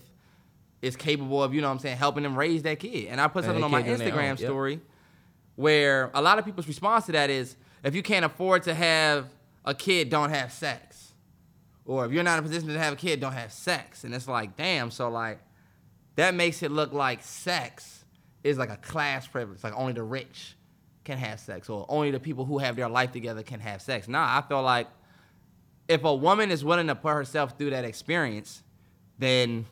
is 0.81 0.97
capable 0.97 1.43
of, 1.43 1.53
you 1.53 1.61
know 1.61 1.69
what 1.69 1.75
I'm 1.75 1.79
saying, 1.81 1.99
helping 1.99 2.23
them 2.23 2.35
raise 2.35 2.63
that 2.63 2.81
kid. 2.81 3.09
And 3.09 3.21
I 3.21 3.29
put 3.29 3.45
something 3.45 3.63
on 3.63 3.71
my 3.71 3.83
can't 3.83 3.99
do 3.99 4.05
it 4.05 4.11
on 4.11 4.17
their 4.17 4.25
Instagram 4.25 4.39
yep. 4.39 4.39
story 4.39 4.81
where 5.57 6.11
a 6.15 6.23
lot 6.23 6.39
of 6.39 6.47
people's 6.47 6.67
response 6.67 7.07
to 7.07 7.13
that 7.13 7.29
is 7.29 7.57
if 7.85 7.95
you 7.95 8.03
can't 8.03 8.25
afford 8.25 8.63
to 8.63 8.75
have 8.75 9.27
a 9.67 9.75
kid, 9.75 10.09
don't 10.09 10.31
have 10.31 10.51
sex. 10.51 11.13
Or 11.85 12.07
if 12.07 12.13
you're 12.13 12.25
not 12.25 12.39
in 12.39 12.45
a 12.45 12.49
position 12.49 12.69
to 12.69 12.79
have 12.79 12.95
a 12.95 12.97
kid, 12.97 13.21
don't 13.21 13.33
have 13.33 13.53
sex. 13.53 14.05
And 14.05 14.15
it's 14.15 14.29
like, 14.29 14.57
damn, 14.57 14.91
so 14.91 15.11
like 15.11 15.41
that 16.15 16.35
makes 16.35 16.63
it 16.63 16.71
look 16.71 16.95
like 16.95 17.23
sex 17.23 17.96
is 18.47 18.59
like 18.59 18.71
a 18.71 18.77
class 18.77 19.27
privilege. 19.27 19.63
Like 19.65 19.75
only 19.77 19.93
the 19.93 20.03
rich 20.03 20.57
can 21.05 21.19
have 21.19 21.41
sex, 21.41 21.69
or 21.69 21.87
only 21.89 22.11
the 22.11 22.21
people 22.21 22.45
who 22.45 22.59
have 22.59 22.77
their 22.77 22.89
life 22.89 23.13
together 23.13 23.43
can 23.43 23.61
have 23.61 23.81
sex. 23.83 24.09
Nah, 24.09 24.39
I 24.39 24.43
feel 24.43 24.63
like 24.63 24.89
if 25.89 26.05
a 26.05 26.15
woman 26.15 26.51
is 26.51 26.65
willing 26.65 26.89
to 26.89 26.95
put 26.95 27.13
herself 27.13 27.57
through 27.57 27.71
that 27.71 27.85
experience, 27.85 28.63
then 29.19 29.67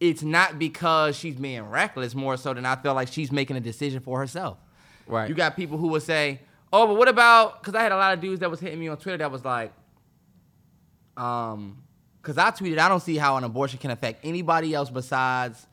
it's 0.00 0.22
not 0.22 0.58
because 0.58 1.16
she's 1.16 1.36
being 1.36 1.62
reckless, 1.62 2.14
more 2.14 2.36
so 2.36 2.52
than 2.54 2.66
I 2.66 2.76
feel 2.76 2.94
like 2.94 3.08
she's 3.08 3.30
making 3.30 3.56
a 3.56 3.60
decision 3.60 4.00
for 4.00 4.18
herself. 4.18 4.58
Right. 5.06 5.28
You 5.28 5.34
got 5.34 5.56
people 5.56 5.78
who 5.78 5.88
will 5.88 6.00
say, 6.00 6.40
"Oh, 6.72 6.86
but 6.86 6.96
what 6.96 7.08
about?" 7.08 7.62
Because 7.62 7.74
I 7.74 7.82
had 7.82 7.92
a 7.92 7.96
lot 7.96 8.12
of 8.12 8.20
dudes 8.20 8.40
that 8.40 8.50
was 8.50 8.60
hitting 8.60 8.78
me 8.78 8.88
on 8.88 8.96
Twitter 8.96 9.18
that 9.18 9.30
was 9.30 9.44
like, 9.44 9.72
um, 11.16 11.82
because 12.20 12.38
I 12.38 12.50
tweeted, 12.50 12.78
"I 12.78 12.88
don't 12.88 13.02
see 13.02 13.16
how 13.16 13.36
an 13.36 13.44
abortion 13.44 13.78
can 13.78 13.90
affect 13.90 14.24
anybody 14.24 14.74
else 14.74 14.90
besides 14.90 15.66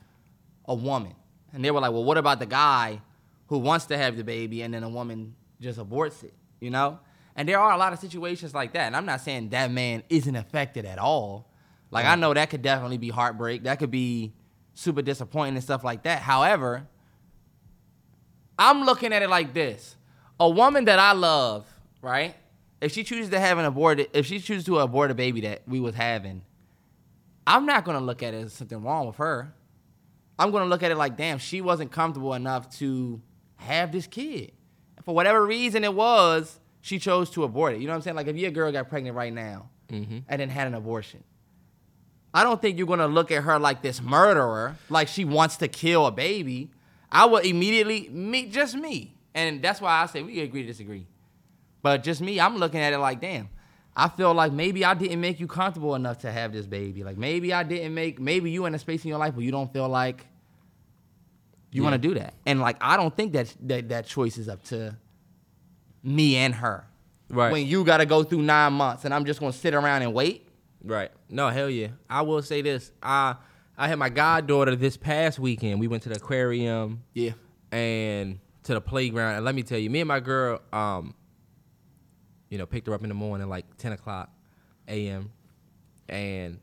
a 0.66 0.76
woman," 0.76 1.16
and 1.54 1.64
they 1.64 1.72
were 1.72 1.80
like, 1.80 1.92
"Well, 1.92 2.04
what 2.04 2.18
about 2.18 2.40
the 2.40 2.46
guy 2.46 3.02
who 3.48 3.58
wants 3.60 3.86
to 3.86 3.98
have 3.98 4.18
the 4.18 4.24
baby 4.24 4.62
and 4.62 4.74
then 4.74 4.84
a 4.84 4.90
woman 4.90 5.36
just 5.60 5.80
aborts 5.80 6.24
it?" 6.24 6.34
You 6.60 6.70
know. 6.70 7.00
And 7.36 7.48
there 7.48 7.60
are 7.60 7.72
a 7.72 7.78
lot 7.78 7.94
of 7.94 8.00
situations 8.00 8.54
like 8.54 8.74
that, 8.74 8.88
and 8.88 8.96
I'm 8.96 9.06
not 9.06 9.22
saying 9.22 9.50
that 9.50 9.72
man 9.72 10.04
isn't 10.10 10.36
affected 10.36 10.86
at 10.86 11.00
all. 11.00 11.50
Like 11.90 12.06
I 12.06 12.16
know 12.16 12.34
that 12.34 12.50
could 12.50 12.62
definitely 12.62 12.98
be 12.98 13.10
heartbreak. 13.10 13.64
That 13.64 13.80
could 13.80 13.92
be 13.92 14.34
super 14.74 15.02
disappointing 15.02 15.56
and 15.56 15.64
stuff 15.64 15.84
like 15.84 16.04
that. 16.04 16.22
However, 16.22 16.88
I'm 18.58 18.84
looking 18.84 19.14
at 19.14 19.22
it 19.22 19.30
like 19.30 19.54
this: 19.54 19.96
a 20.40 20.50
woman 20.50 20.86
that 20.86 21.00
I 21.00 21.14
love, 21.14 21.68
right? 22.02 22.36
If 22.80 22.92
she 22.92 23.04
chooses 23.04 23.30
to 23.30 23.40
have 23.40 23.58
an 23.58 23.66
aborted, 23.66 24.10
if 24.14 24.26
she 24.26 24.40
chooses 24.40 24.66
to 24.66 24.80
abort 24.80 25.12
a 25.12 25.14
baby 25.14 25.42
that 25.42 25.62
we 25.68 25.80
was 25.80 25.96
having, 25.96 26.42
I'm 27.46 27.66
not 27.66 27.86
gonna 27.86 28.00
look 28.02 28.24
at 28.24 28.34
it 28.34 28.46
as 28.46 28.54
something 28.54 28.82
wrong 28.82 29.08
with 29.08 29.18
her. 29.18 29.54
I'm 30.38 30.52
gonna 30.52 30.66
look 30.66 30.84
at 30.84 30.92
it 30.92 30.98
like, 30.98 31.18
damn, 31.18 31.38
she 31.38 31.62
wasn't 31.62 31.92
comfortable 31.92 32.34
enough 32.34 32.70
to 32.78 33.22
have 33.58 33.92
this 33.92 34.08
kid. 34.08 34.54
For 35.04 35.14
whatever 35.14 35.46
reason 35.46 35.84
it 35.84 35.94
was, 35.94 36.60
she 36.82 37.00
chose 37.00 37.30
to 37.32 37.44
abort 37.44 37.74
it. 37.74 37.82
You 37.82 37.88
know 37.88 37.94
what 37.94 37.98
I'm 37.98 38.02
saying? 38.02 38.16
Like 38.16 38.28
if 38.28 38.36
your 38.36 38.52
girl 38.52 38.72
got 38.72 38.90
pregnant 38.90 39.16
right 39.16 39.34
now 39.34 39.70
mm-hmm. 39.90 40.20
and 40.28 40.42
then 40.42 40.50
had 40.50 40.68
an 40.68 40.74
abortion, 40.74 41.24
I 42.34 42.44
don't 42.44 42.62
think 42.62 42.78
you're 42.78 42.88
gonna 42.88 43.08
look 43.08 43.32
at 43.32 43.44
her 43.44 43.60
like 43.60 43.82
this 43.82 44.02
murderer, 44.02 44.78
like 44.90 45.08
she 45.08 45.26
wants 45.26 45.58
to 45.58 45.68
kill 45.68 46.06
a 46.06 46.12
baby. 46.12 46.72
I 47.12 47.26
would 47.26 47.46
immediately 47.46 48.10
meet 48.10 48.52
just 48.52 48.76
me. 48.76 49.16
And 49.34 49.62
that's 49.62 49.82
why 49.82 50.02
I 50.02 50.06
say 50.08 50.24
we 50.24 50.40
agree 50.42 50.62
to 50.62 50.68
disagree. 50.68 51.08
But 51.82 52.04
just 52.04 52.22
me, 52.22 52.40
I'm 52.40 52.58
looking 52.58 52.80
at 52.80 52.94
it 52.94 53.00
like, 53.00 53.22
damn, 53.22 53.50
I 53.96 54.08
feel 54.10 54.34
like 54.34 54.52
maybe 54.54 54.86
I 54.86 54.94
didn't 54.94 55.20
make 55.20 55.40
you 55.40 55.48
comfortable 55.48 55.96
enough 55.96 56.20
to 56.20 56.32
have 56.32 56.54
this 56.54 56.66
baby. 56.66 57.04
Like 57.04 57.18
maybe 57.18 57.54
I 57.54 57.64
didn't 57.64 57.94
make 57.94 58.20
maybe 58.20 58.50
you 58.52 58.66
in 58.66 58.74
a 58.76 58.80
space 58.80 59.04
in 59.04 59.10
your 59.10 59.20
life 59.20 59.36
where 59.36 59.44
you 59.44 59.52
don't 59.52 59.72
feel 59.74 59.90
like 59.90 60.26
you 61.72 61.84
want 61.84 61.94
to 61.94 61.98
do 62.08 62.14
that. 62.16 62.34
And 62.46 62.60
like 62.60 62.78
I 62.82 62.98
don't 62.98 63.16
think 63.16 63.34
that 63.34 63.54
that 63.62 63.90
that 63.90 64.06
choice 64.06 64.38
is 64.38 64.48
up 64.50 64.64
to 64.66 64.96
me 66.04 66.38
and 66.38 66.56
her. 66.56 66.86
Right. 67.30 67.52
When 67.52 67.66
you 67.66 67.84
got 67.84 67.98
to 67.98 68.06
go 68.06 68.24
through 68.24 68.42
9 68.42 68.74
months 68.74 69.06
and 69.06 69.14
I'm 69.14 69.26
just 69.26 69.40
going 69.40 69.52
to 69.54 69.58
sit 69.58 69.74
around 69.74 70.02
and 70.02 70.14
wait. 70.14 70.48
Right. 70.84 71.12
No, 71.30 71.48
hell 71.50 71.70
yeah. 71.70 71.90
I 72.10 72.24
will 72.24 72.42
say 72.42 72.62
this. 72.62 72.92
I 73.02 73.36
I 73.78 73.88
had 73.88 73.98
my 74.00 74.10
goddaughter 74.10 74.76
this 74.76 74.98
past 74.98 75.40
weekend. 75.40 75.80
We 75.80 75.88
went 75.88 76.04
to 76.04 76.10
the 76.10 76.16
aquarium 76.16 77.04
Yeah. 77.14 77.32
and 77.72 78.40
to 78.64 78.74
the 78.74 78.82
playground. 78.82 79.38
And 79.38 79.46
let 79.46 79.56
me 79.56 79.64
tell 79.64 79.80
you, 79.80 79.90
me 79.90 80.02
and 80.02 80.08
my 80.08 80.20
girl, 80.20 80.62
um, 80.72 81.16
you 82.52 82.60
know, 82.60 82.68
picked 82.68 82.86
her 82.86 82.94
up 82.94 83.02
in 83.02 83.10
the 83.10 83.16
morning 83.16 83.50
like 83.50 83.78
ten 83.78 83.94
o'clock 83.94 84.30
a.m. 84.88 85.32
and 86.08 86.60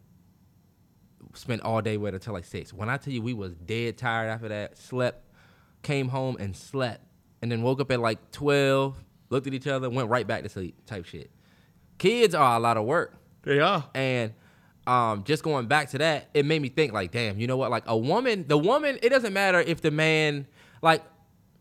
spent 1.35 1.63
all 1.63 1.81
day 1.81 1.97
with 1.97 2.13
her 2.13 2.19
till 2.19 2.35
like 2.35 2.45
six. 2.45 2.73
When 2.73 2.89
I 2.89 2.99
tell 2.99 3.13
you 3.13 3.23
we 3.23 3.35
was 3.35 3.55
dead 3.55 3.97
tired 3.97 4.29
after 4.29 4.49
that, 4.49 4.79
slept, 4.79 5.25
came 5.83 6.09
home 6.09 6.37
and 6.39 6.55
slept, 6.55 7.01
and 7.43 7.51
then 7.51 7.63
woke 7.63 7.81
up 7.81 7.91
at 7.91 8.01
like 8.01 8.31
twelve, 8.31 9.03
looked 9.31 9.47
at 9.47 9.55
each 9.55 9.67
other, 9.67 9.89
went 9.89 10.11
right 10.11 10.27
back 10.27 10.43
to 10.43 10.49
sleep, 10.49 10.77
type 10.87 11.07
shit. 11.07 11.31
Kids 11.97 12.35
are 12.35 12.57
a 12.57 12.61
lot 12.61 12.77
of 12.77 12.85
work. 12.85 13.17
They 13.43 13.59
are. 13.59 13.89
And 13.95 14.35
um, 14.87 15.25
just 15.25 15.43
going 15.43 15.67
back 15.69 15.89
to 15.91 15.99
that, 15.99 16.29
it 16.35 16.45
made 16.45 16.61
me 16.61 16.69
think 16.69 16.93
like, 16.93 17.13
damn, 17.13 17.39
you 17.39 17.47
know 17.47 17.57
what? 17.57 17.71
Like 17.71 17.85
a 17.87 17.97
woman, 17.97 18.45
the 18.47 18.59
woman, 18.59 18.99
it 19.03 19.09
doesn't 19.09 19.33
matter 19.33 19.61
if 19.61 19.81
the 19.81 19.91
man, 19.91 20.47
like, 20.83 21.03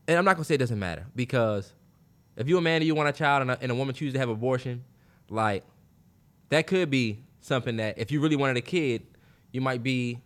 and 0.08 0.18
I'm 0.18 0.26
not 0.26 0.36
gonna 0.36 0.44
say 0.44 0.56
it 0.56 0.60
doesn't 0.60 0.80
matter 0.80 1.06
because 1.16 1.74
if 2.38 2.48
you're 2.48 2.60
a 2.60 2.62
man 2.62 2.78
and 2.78 2.86
you 2.86 2.96
want 2.96 3.10
a 3.10 3.14
child 3.14 3.42
and 3.42 3.52
a, 3.52 3.58
and 3.62 3.72
a 3.72 3.76
woman 3.76 3.94
chooses 3.94 4.14
to 4.14 4.20
have 4.20 4.30
abortion, 4.30 4.84
like, 5.30 5.64
that 6.50 6.68
could 6.68 6.90
be 6.90 7.20
something 7.42 7.78
that 7.78 7.98
if 7.98 8.12
you 8.12 8.22
really 8.22 8.36
wanted 8.36 8.58
a 8.58 8.62
kid, 8.62 9.06
you 9.52 9.60
might 9.62 9.84
be, 9.84 10.20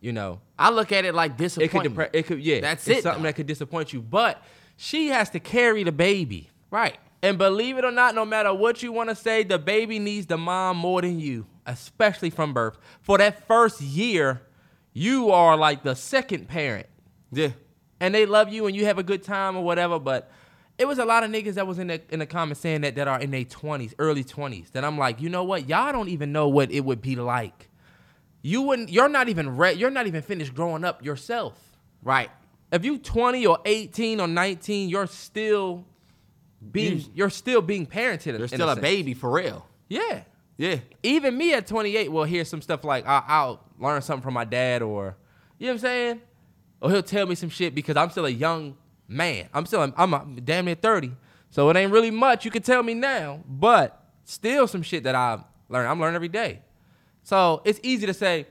you 0.00 0.12
know, 0.12 0.40
I 0.58 0.70
look 0.70 0.92
at 0.92 1.04
it 1.04 1.14
like 1.14 1.32
it 1.32 1.34
could, 1.36 1.42
disappointment. 1.44 1.96
depre- 1.96 2.10
it 2.12 2.26
could, 2.26 2.40
yeah, 2.40 2.60
That's 2.60 2.86
it's 2.88 3.00
it, 3.00 3.02
Something 3.02 3.22
though. 3.22 3.28
that 3.28 3.32
could 3.34 3.46
disappoint 3.46 3.92
you, 3.92 4.00
but 4.00 4.42
she 4.76 5.08
has 5.08 5.30
to 5.30 5.40
carry 5.40 5.82
the 5.84 5.92
baby. 5.92 6.48
right. 6.70 6.96
And 7.20 7.36
believe 7.36 7.78
it 7.78 7.84
or 7.84 7.90
not, 7.90 8.14
no 8.14 8.24
matter 8.24 8.54
what 8.54 8.80
you 8.80 8.92
want 8.92 9.08
to 9.08 9.16
say, 9.16 9.42
the 9.42 9.58
baby 9.58 9.98
needs 9.98 10.26
the 10.26 10.38
mom 10.38 10.76
more 10.76 11.02
than 11.02 11.18
you, 11.18 11.46
especially 11.66 12.30
from 12.30 12.54
birth. 12.54 12.78
For 13.00 13.18
that 13.18 13.44
first 13.48 13.80
year, 13.80 14.40
you 14.92 15.32
are 15.32 15.56
like 15.56 15.82
the 15.82 15.96
second 15.96 16.46
parent. 16.46 16.86
Yeah. 17.32 17.48
And 17.98 18.14
they 18.14 18.24
love 18.24 18.52
you 18.52 18.68
and 18.68 18.76
you 18.76 18.84
have 18.84 18.98
a 18.98 19.02
good 19.02 19.24
time 19.24 19.56
or 19.56 19.64
whatever, 19.64 19.98
but 19.98 20.30
it 20.78 20.86
was 20.86 20.98
a 20.98 21.04
lot 21.04 21.24
of 21.24 21.30
niggas 21.30 21.54
that 21.54 21.66
was 21.66 21.78
in 21.78 21.88
the 21.88 22.00
in 22.10 22.18
the 22.20 22.26
comments 22.26 22.60
saying 22.60 22.82
that 22.82 22.94
that 22.96 23.08
are 23.08 23.20
in 23.20 23.30
their 23.30 23.44
20s, 23.44 23.94
early 23.98 24.22
20s. 24.24 24.70
That 24.72 24.84
I'm 24.84 24.96
like, 24.98 25.20
you 25.20 25.28
know 25.28 25.44
what? 25.44 25.68
Y'all 25.68 25.92
don't 25.92 26.08
even 26.08 26.30
know 26.32 26.48
what 26.48 26.70
it 26.70 26.84
would 26.84 27.02
be 27.02 27.16
like. 27.16 27.68
You 28.42 28.62
wouldn't 28.62 28.88
you're 28.90 29.08
not 29.08 29.28
even 29.28 29.56
re- 29.56 29.72
you're 29.74 29.90
not 29.90 30.06
even 30.06 30.22
finished 30.22 30.54
growing 30.54 30.84
up 30.84 31.04
yourself. 31.04 31.54
Right. 32.02 32.30
if 32.70 32.84
you 32.84 32.98
20 32.98 33.44
or 33.46 33.58
18 33.64 34.20
or 34.20 34.28
19, 34.28 34.88
you're 34.88 35.06
still 35.08 35.84
being 36.72 36.98
You- 36.98 37.04
you're 37.14 37.30
still 37.30 37.60
being 37.62 37.86
parented. 37.86 38.38
You're 38.38 38.46
still 38.48 38.68
a 38.68 38.74
sense. 38.74 38.82
baby 38.82 39.14
for 39.14 39.30
real. 39.30 39.66
Yeah. 39.88 40.22
Yeah. 40.56 40.76
Even 41.02 41.36
me 41.36 41.54
at 41.54 41.66
28 41.66 42.10
will 42.12 42.24
hear 42.24 42.44
some 42.44 42.60
stuff 42.62 42.84
like 42.84 43.06
I- 43.06 43.24
I'll 43.26 43.64
learn 43.80 44.02
something 44.02 44.22
from 44.22 44.34
my 44.34 44.44
dad 44.44 44.82
or 44.82 45.16
you 45.58 45.66
know 45.66 45.72
what 45.72 45.74
I'm 45.76 45.80
saying? 45.80 46.20
Or 46.80 46.90
he'll 46.90 47.02
tell 47.02 47.26
me 47.26 47.34
some 47.34 47.48
shit 47.48 47.74
because 47.74 47.96
I'm 47.96 48.10
still 48.10 48.26
a 48.26 48.30
young 48.30 48.76
man. 49.08 49.48
I'm 49.52 49.66
still 49.66 49.80
I'm, 49.80 50.14
I'm 50.14 50.36
damn 50.44 50.66
near 50.66 50.74
30. 50.74 51.12
So 51.50 51.70
it 51.70 51.76
ain't 51.76 51.90
really 51.90 52.10
much 52.10 52.44
you 52.44 52.50
can 52.50 52.62
tell 52.62 52.82
me 52.82 52.94
now, 52.94 53.40
but 53.48 54.04
still 54.24 54.68
some 54.68 54.82
shit 54.82 55.04
that 55.04 55.14
I've 55.14 55.40
learned. 55.68 55.88
I'm 55.88 55.98
learning 55.98 56.16
every 56.16 56.28
day. 56.28 56.60
So 57.22 57.62
it's 57.64 57.80
easy 57.82 58.06
to 58.06 58.14
say, 58.14 58.46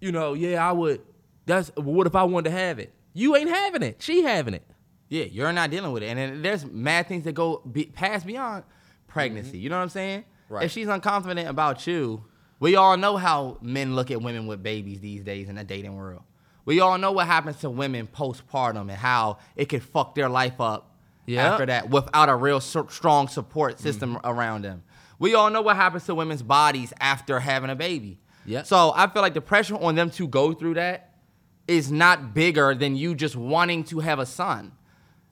you 0.00 0.12
know, 0.12 0.34
yeah, 0.34 0.66
I 0.66 0.72
would. 0.72 1.00
That's 1.46 1.70
what 1.76 2.06
if 2.06 2.14
I 2.14 2.24
wanted 2.24 2.50
to 2.50 2.56
have 2.56 2.78
it? 2.78 2.92
You 3.14 3.36
ain't 3.36 3.50
having 3.50 3.82
it. 3.82 4.02
She 4.02 4.22
having 4.22 4.54
it. 4.54 4.62
Yeah, 5.08 5.24
you're 5.24 5.52
not 5.52 5.70
dealing 5.70 5.92
with 5.92 6.02
it. 6.02 6.06
And 6.06 6.18
then 6.18 6.42
there's 6.42 6.64
mad 6.64 7.06
things 7.06 7.24
that 7.24 7.32
go 7.32 7.58
be, 7.70 7.86
past 7.86 8.26
beyond 8.26 8.64
pregnancy. 9.06 9.52
Mm-hmm. 9.52 9.58
You 9.58 9.68
know 9.68 9.76
what 9.76 9.82
I'm 9.82 9.88
saying? 9.90 10.24
Right. 10.48 10.64
If 10.64 10.72
she's 10.72 10.88
unconfident 10.88 11.46
about 11.48 11.86
you, 11.86 12.24
we 12.58 12.76
all 12.76 12.96
know 12.96 13.16
how 13.16 13.58
men 13.60 13.94
look 13.94 14.10
at 14.10 14.20
women 14.20 14.46
with 14.46 14.62
babies 14.62 15.00
these 15.00 15.22
days 15.22 15.48
in 15.48 15.56
the 15.56 15.64
dating 15.64 15.94
world. 15.94 16.22
We 16.64 16.80
all 16.80 16.98
know 16.98 17.12
what 17.12 17.26
happens 17.26 17.58
to 17.58 17.70
women 17.70 18.06
postpartum 18.06 18.82
and 18.82 18.92
how 18.92 19.38
it 19.56 19.66
could 19.66 19.82
fuck 19.82 20.14
their 20.14 20.28
life 20.28 20.60
up 20.60 20.94
Yeah. 21.26 21.52
after 21.52 21.66
that 21.66 21.90
without 21.90 22.28
a 22.28 22.36
real 22.36 22.60
so- 22.60 22.86
strong 22.86 23.28
support 23.28 23.78
system 23.80 24.16
mm-hmm. 24.16 24.26
around 24.26 24.62
them. 24.62 24.82
We 25.18 25.34
all 25.34 25.50
know 25.50 25.62
what 25.62 25.76
happens 25.76 26.04
to 26.06 26.14
women's 26.14 26.42
bodies 26.42 26.92
after 27.00 27.40
having 27.40 27.70
a 27.70 27.76
baby. 27.76 28.18
Yeah. 28.46 28.62
So 28.62 28.92
I 28.94 29.06
feel 29.06 29.22
like 29.22 29.34
the 29.34 29.40
pressure 29.40 29.76
on 29.76 29.94
them 29.94 30.10
to 30.10 30.26
go 30.26 30.52
through 30.52 30.74
that 30.74 31.14
is 31.66 31.90
not 31.90 32.34
bigger 32.34 32.74
than 32.74 32.96
you 32.96 33.14
just 33.14 33.36
wanting 33.36 33.84
to 33.84 34.00
have 34.00 34.18
a 34.18 34.26
son. 34.26 34.72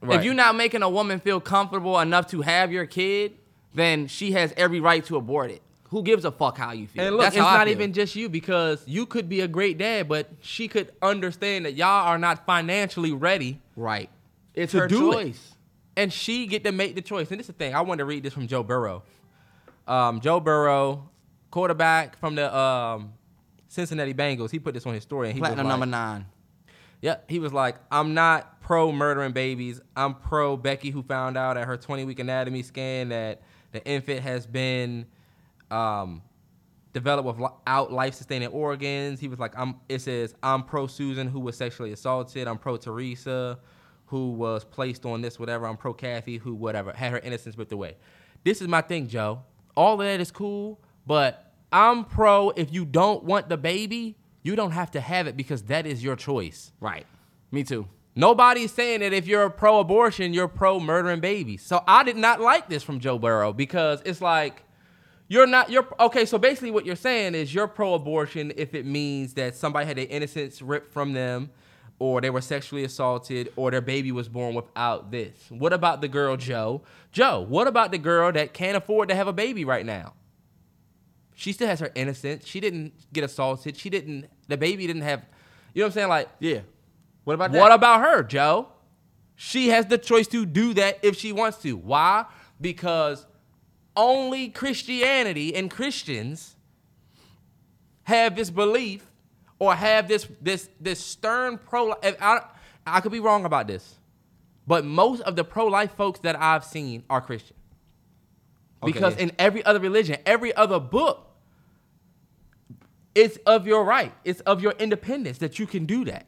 Right. 0.01 0.19
If 0.19 0.25
you're 0.25 0.33
not 0.33 0.55
making 0.55 0.81
a 0.81 0.89
woman 0.89 1.19
feel 1.19 1.39
comfortable 1.39 1.99
enough 1.99 2.27
to 2.27 2.41
have 2.41 2.71
your 2.71 2.85
kid, 2.85 3.37
then 3.73 4.07
she 4.07 4.33
has 4.33 4.53
every 4.57 4.79
right 4.79 5.03
to 5.05 5.15
abort 5.15 5.51
it. 5.51 5.61
Who 5.93 6.01
gives 6.01 6.25
a 6.25 6.31
fuck 6.31 6.57
how 6.57 6.71
you 6.71 6.87
feel? 6.87 7.03
And 7.03 7.15
look, 7.15 7.25
That's 7.25 7.35
it's 7.35 7.43
not 7.43 7.67
even 7.67 7.93
just 7.93 8.15
you 8.15 8.27
because 8.27 8.83
you 8.87 9.05
could 9.05 9.29
be 9.29 9.41
a 9.41 9.47
great 9.47 9.77
dad, 9.77 10.09
but 10.09 10.27
she 10.41 10.67
could 10.67 10.91
understand 11.03 11.65
that 11.65 11.75
y'all 11.75 12.07
are 12.07 12.17
not 12.17 12.47
financially 12.47 13.11
ready, 13.11 13.61
right. 13.75 14.09
It's 14.55 14.73
her 14.73 14.87
do 14.87 15.11
it. 15.11 15.13
choice. 15.13 15.53
and 15.95 16.11
she 16.11 16.47
get 16.47 16.63
to 16.63 16.71
make 16.71 16.95
the 16.95 17.01
choice. 17.03 17.29
And 17.29 17.39
this 17.39 17.45
is 17.45 17.47
the 17.49 17.53
thing. 17.53 17.75
I 17.75 17.81
wanted 17.81 17.99
to 17.99 18.05
read 18.05 18.23
this 18.23 18.33
from 18.33 18.47
Joe 18.47 18.63
Burrow. 18.63 19.03
Um, 19.87 20.19
Joe 20.19 20.39
Burrow, 20.39 21.11
quarterback 21.51 22.17
from 22.17 22.33
the 22.33 22.55
um, 22.57 23.13
Cincinnati 23.67 24.15
Bengals. 24.15 24.49
He 24.49 24.57
put 24.57 24.73
this 24.73 24.87
on 24.87 24.95
his 24.95 25.03
story. 25.03 25.27
And 25.27 25.35
he 25.35 25.41
Platinum 25.41 25.67
like, 25.67 25.73
number 25.73 25.85
nine. 25.85 26.25
Yeah, 27.01 27.17
he 27.27 27.37
was 27.37 27.53
like, 27.53 27.75
I'm 27.91 28.15
not 28.15 28.61
pro 28.61 28.91
murdering 28.91 29.33
babies. 29.33 29.79
I'm 29.95 30.15
pro 30.15 30.57
Becky, 30.57 30.89
who 30.89 31.03
found 31.03 31.37
out 31.37 31.55
at 31.55 31.67
her 31.67 31.77
20 31.77 32.05
week 32.05 32.17
anatomy 32.17 32.63
scan 32.63 33.09
that 33.09 33.43
the 33.73 33.85
infant 33.85 34.21
has 34.21 34.47
been 34.47 35.05
um, 35.73 36.21
developed 36.93 37.39
without 37.39 37.91
life 37.91 38.13
sustaining 38.13 38.49
organs. 38.49 39.19
He 39.19 39.27
was 39.27 39.39
like, 39.39 39.57
I'm. 39.57 39.75
It 39.89 39.99
says, 39.99 40.35
I'm 40.43 40.63
pro 40.63 40.87
Susan, 40.87 41.27
who 41.27 41.39
was 41.39 41.57
sexually 41.57 41.91
assaulted. 41.91 42.47
I'm 42.47 42.57
pro 42.57 42.77
Teresa, 42.77 43.59
who 44.05 44.31
was 44.31 44.63
placed 44.63 45.05
on 45.05 45.21
this, 45.21 45.39
whatever. 45.39 45.67
I'm 45.67 45.77
pro 45.77 45.93
Kathy, 45.93 46.37
who 46.37 46.53
whatever 46.53 46.93
had 46.93 47.11
her 47.11 47.19
innocence 47.19 47.57
ripped 47.57 47.71
away. 47.71 47.97
This 48.43 48.61
is 48.61 48.67
my 48.67 48.81
thing, 48.81 49.07
Joe. 49.07 49.41
All 49.75 49.93
of 49.93 50.05
that 50.05 50.19
is 50.19 50.31
cool, 50.31 50.79
but 51.07 51.51
I'm 51.71 52.05
pro. 52.05 52.51
If 52.51 52.71
you 52.71 52.85
don't 52.85 53.23
want 53.23 53.49
the 53.49 53.57
baby, 53.57 54.17
you 54.43 54.55
don't 54.55 54.71
have 54.71 54.91
to 54.91 55.01
have 55.01 55.25
it 55.27 55.35
because 55.35 55.63
that 55.63 55.87
is 55.87 56.03
your 56.03 56.15
choice. 56.15 56.71
Right. 56.79 57.07
Me 57.51 57.63
too. 57.63 57.87
Nobody's 58.15 58.71
saying 58.71 58.99
that 58.99 59.13
if 59.13 59.25
you're 59.25 59.49
pro 59.49 59.79
abortion, 59.79 60.33
you're 60.33 60.47
pro 60.47 60.79
murdering 60.79 61.19
babies. 61.19 61.63
So 61.63 61.83
I 61.87 62.03
did 62.03 62.17
not 62.17 62.39
like 62.39 62.69
this 62.69 62.83
from 62.83 62.99
Joe 62.99 63.17
Burrow 63.17 63.53
because 63.53 64.03
it's 64.05 64.21
like 64.21 64.63
you're 65.33 65.47
not 65.47 65.71
you're 65.71 65.87
okay, 65.99 66.25
so 66.25 66.37
basically 66.37 66.69
what 66.69 66.85
you're 66.85 66.95
saying 66.95 67.33
is 67.33 67.51
you're 67.55 67.67
pro 67.67 67.95
abortion 67.95 68.53
if 68.55 68.75
it 68.75 68.85
means 68.85 69.33
that 69.33 69.55
somebody 69.55 69.87
had 69.87 69.97
their 69.97 70.05
innocence 70.07 70.61
ripped 70.61 70.93
from 70.93 71.13
them 71.13 71.49
or 71.97 72.21
they 72.21 72.29
were 72.29 72.39
sexually 72.39 72.83
assaulted 72.83 73.51
or 73.55 73.71
their 73.71 73.81
baby 73.81 74.11
was 74.11 74.29
born 74.29 74.53
without 74.53 75.09
this. 75.09 75.33
What 75.49 75.73
about 75.73 76.01
the 76.01 76.07
girl 76.07 76.37
Joe? 76.37 76.83
Joe, 77.11 77.43
what 77.49 77.65
about 77.67 77.91
the 77.91 77.97
girl 77.97 78.31
that 78.31 78.53
can't 78.53 78.77
afford 78.77 79.09
to 79.09 79.15
have 79.15 79.27
a 79.27 79.33
baby 79.33 79.65
right 79.65 79.83
now? 79.83 80.13
She 81.33 81.51
still 81.51 81.67
has 81.67 81.79
her 81.79 81.91
innocence. 81.95 82.45
She 82.45 82.59
didn't 82.59 82.93
get 83.11 83.23
assaulted. 83.23 83.75
She 83.75 83.89
didn't 83.89 84.29
the 84.47 84.57
baby 84.57 84.85
didn't 84.85 85.01
have 85.01 85.25
you 85.73 85.79
know 85.79 85.87
what 85.87 85.93
I'm 85.93 85.93
saying 85.93 86.09
like 86.09 86.29
Yeah. 86.39 86.59
What 87.23 87.33
about 87.33 87.53
that? 87.53 87.59
what 87.59 87.71
about 87.71 88.01
her, 88.01 88.21
Joe? 88.21 88.67
She 89.35 89.69
has 89.69 89.87
the 89.87 89.97
choice 89.97 90.27
to 90.27 90.45
do 90.45 90.75
that 90.75 90.99
if 91.01 91.17
she 91.17 91.31
wants 91.31 91.57
to. 91.63 91.75
Why? 91.75 92.25
Because 92.61 93.25
only 93.95 94.49
Christianity 94.49 95.55
and 95.55 95.69
Christians 95.69 96.55
have 98.03 98.35
this 98.35 98.49
belief 98.49 99.05
or 99.59 99.75
have 99.75 100.07
this 100.07 100.27
this 100.41 100.69
this 100.79 100.99
stern 100.99 101.57
pro 101.57 101.93
I, 102.03 102.41
I 102.85 102.99
could 103.01 103.11
be 103.11 103.19
wrong 103.19 103.45
about 103.45 103.67
this. 103.67 103.95
But 104.65 104.85
most 104.85 105.21
of 105.23 105.35
the 105.35 105.43
pro-life 105.43 105.93
folks 105.95 106.21
that 106.21 106.39
I've 106.39 106.63
seen 106.63 107.03
are 107.09 107.19
Christian. 107.19 107.57
Okay, 108.81 108.93
Because 108.93 109.15
yeah. 109.15 109.23
in 109.23 109.31
every 109.37 109.63
other 109.65 109.79
religion, 109.79 110.17
every 110.25 110.55
other 110.55 110.79
book, 110.79 111.29
it's 113.13 113.37
of 113.45 113.67
your 113.67 113.83
right. 113.83 114.13
It's 114.23 114.39
of 114.41 114.61
your 114.61 114.71
independence 114.79 115.39
that 115.39 115.59
you 115.59 115.67
can 115.67 115.85
do 115.85 116.05
that. 116.05 116.27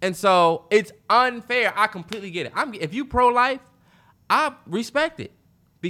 And 0.00 0.16
so 0.16 0.64
it's 0.70 0.90
unfair. 1.10 1.72
I 1.76 1.86
completely 1.86 2.30
get 2.30 2.46
it. 2.46 2.52
I'm 2.54 2.72
if 2.74 2.94
you 2.94 3.04
pro 3.04 3.28
life, 3.28 3.60
I 4.28 4.54
respect 4.66 5.20
it 5.20 5.32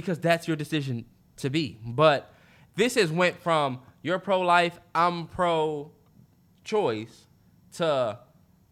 because 0.01 0.19
that's 0.19 0.47
your 0.47 0.55
decision 0.57 1.05
to 1.37 1.49
be. 1.49 1.79
But 1.85 2.31
this 2.75 2.95
has 2.95 3.11
went 3.11 3.39
from 3.39 3.79
you're 4.03 4.19
pro 4.19 4.41
life, 4.41 4.79
I'm 4.93 5.27
pro 5.27 5.91
choice 6.63 7.25
to 7.73 8.19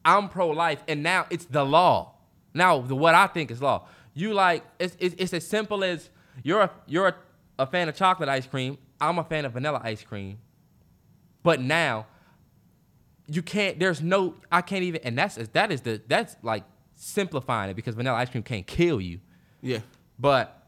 I'm 0.03 0.29
pro 0.29 0.49
life, 0.49 0.83
and 0.87 1.01
now 1.01 1.25
it's 1.29 1.45
the 1.45 1.65
law. 1.65 2.13
Now 2.53 2.81
the, 2.81 2.95
what 2.95 3.15
I 3.15 3.27
think 3.27 3.51
is 3.51 3.61
law. 3.61 3.87
You 4.13 4.33
like 4.33 4.63
it's, 4.79 4.95
it's, 4.99 5.15
it's 5.17 5.33
as 5.33 5.47
simple 5.47 5.83
as 5.83 6.09
you're 6.43 6.61
a, 6.61 6.71
you're 6.85 7.07
a, 7.07 7.15
a 7.59 7.65
fan 7.65 7.89
of 7.89 7.95
chocolate 7.95 8.29
ice 8.29 8.45
cream. 8.45 8.77
I'm 9.01 9.17
a 9.19 9.23
fan 9.23 9.45
of 9.45 9.53
vanilla 9.53 9.81
ice 9.83 10.03
cream. 10.03 10.37
But 11.43 11.59
now 11.59 12.05
you 13.27 13.41
can't 13.41 13.79
there's 13.79 14.03
no 14.03 14.35
i 14.51 14.61
can't 14.61 14.83
even 14.83 15.01
and 15.03 15.17
that's 15.17 15.33
that 15.53 15.71
is 15.71 15.81
the 15.81 15.99
that's 16.07 16.35
like 16.43 16.63
simplifying 16.93 17.71
it 17.71 17.73
because 17.73 17.95
vanilla 17.95 18.15
ice 18.17 18.29
cream 18.29 18.43
can't 18.43 18.67
kill 18.67 19.01
you 19.01 19.19
Yeah. 19.63 19.79
but 20.19 20.64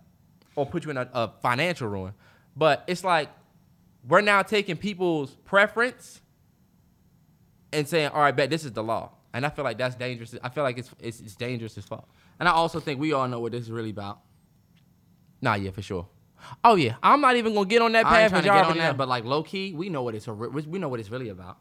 or 0.58 0.66
put 0.66 0.84
you 0.84 0.92
in 0.92 0.98
a, 0.98 1.08
a 1.14 1.32
financial 1.42 1.88
ruin 1.88 2.14
but 2.56 2.84
it's 2.88 3.04
like 3.04 3.30
we're 4.08 4.22
now 4.22 4.42
taking 4.42 4.76
people's 4.76 5.32
preference 5.46 6.22
and 7.72 7.88
saying 7.88 8.10
all 8.10 8.22
right 8.22 8.36
bet 8.36 8.50
this 8.50 8.66
is 8.66 8.72
the 8.74 8.84
law 8.84 9.12
and 9.34 9.46
i 9.46 9.50
feel 9.50 9.64
like 9.64 9.78
that's 9.78 9.96
dangerous 9.96 10.36
i 10.44 10.50
feel 10.50 10.64
like 10.64 10.78
it's 10.78 10.90
it's, 11.00 11.20
it's 11.22 11.36
dangerous 11.36 11.78
as 11.78 11.86
fuck 11.86 12.08
And 12.40 12.48
I 12.48 12.52
also 12.52 12.80
think 12.80 13.00
we 13.00 13.14
all 13.14 13.28
know 13.28 13.40
what 13.40 13.52
this 13.52 13.64
is 13.64 13.72
really 13.72 13.90
about. 13.92 14.20
nah 15.42 15.56
yeah 15.56 15.72
for 15.72 15.82
sure 15.82 16.08
oh 16.64 16.76
yeah 16.76 16.96
i'm 17.04 17.22
not 17.22 17.36
even 17.36 17.54
gonna 17.54 17.68
get 17.68 17.82
on 17.82 17.92
that 17.94 18.06
I 18.06 18.10
path 18.10 18.22
ain't 18.22 18.30
trying 18.32 18.44
to 18.44 18.50
get 18.50 18.66
on 18.72 18.78
that, 18.78 18.92
know. 18.92 18.98
but 18.98 19.08
like 19.08 19.24
low 19.26 19.44
key, 19.44 19.74
we 19.74 19.90
know 19.90 20.04
what 20.04 20.16
it's 20.16 20.28
a, 20.28 20.34
we 20.34 20.80
know 20.80 20.88
what 20.90 21.00
it's 21.00 21.10
really 21.10 21.30
about. 21.30 21.58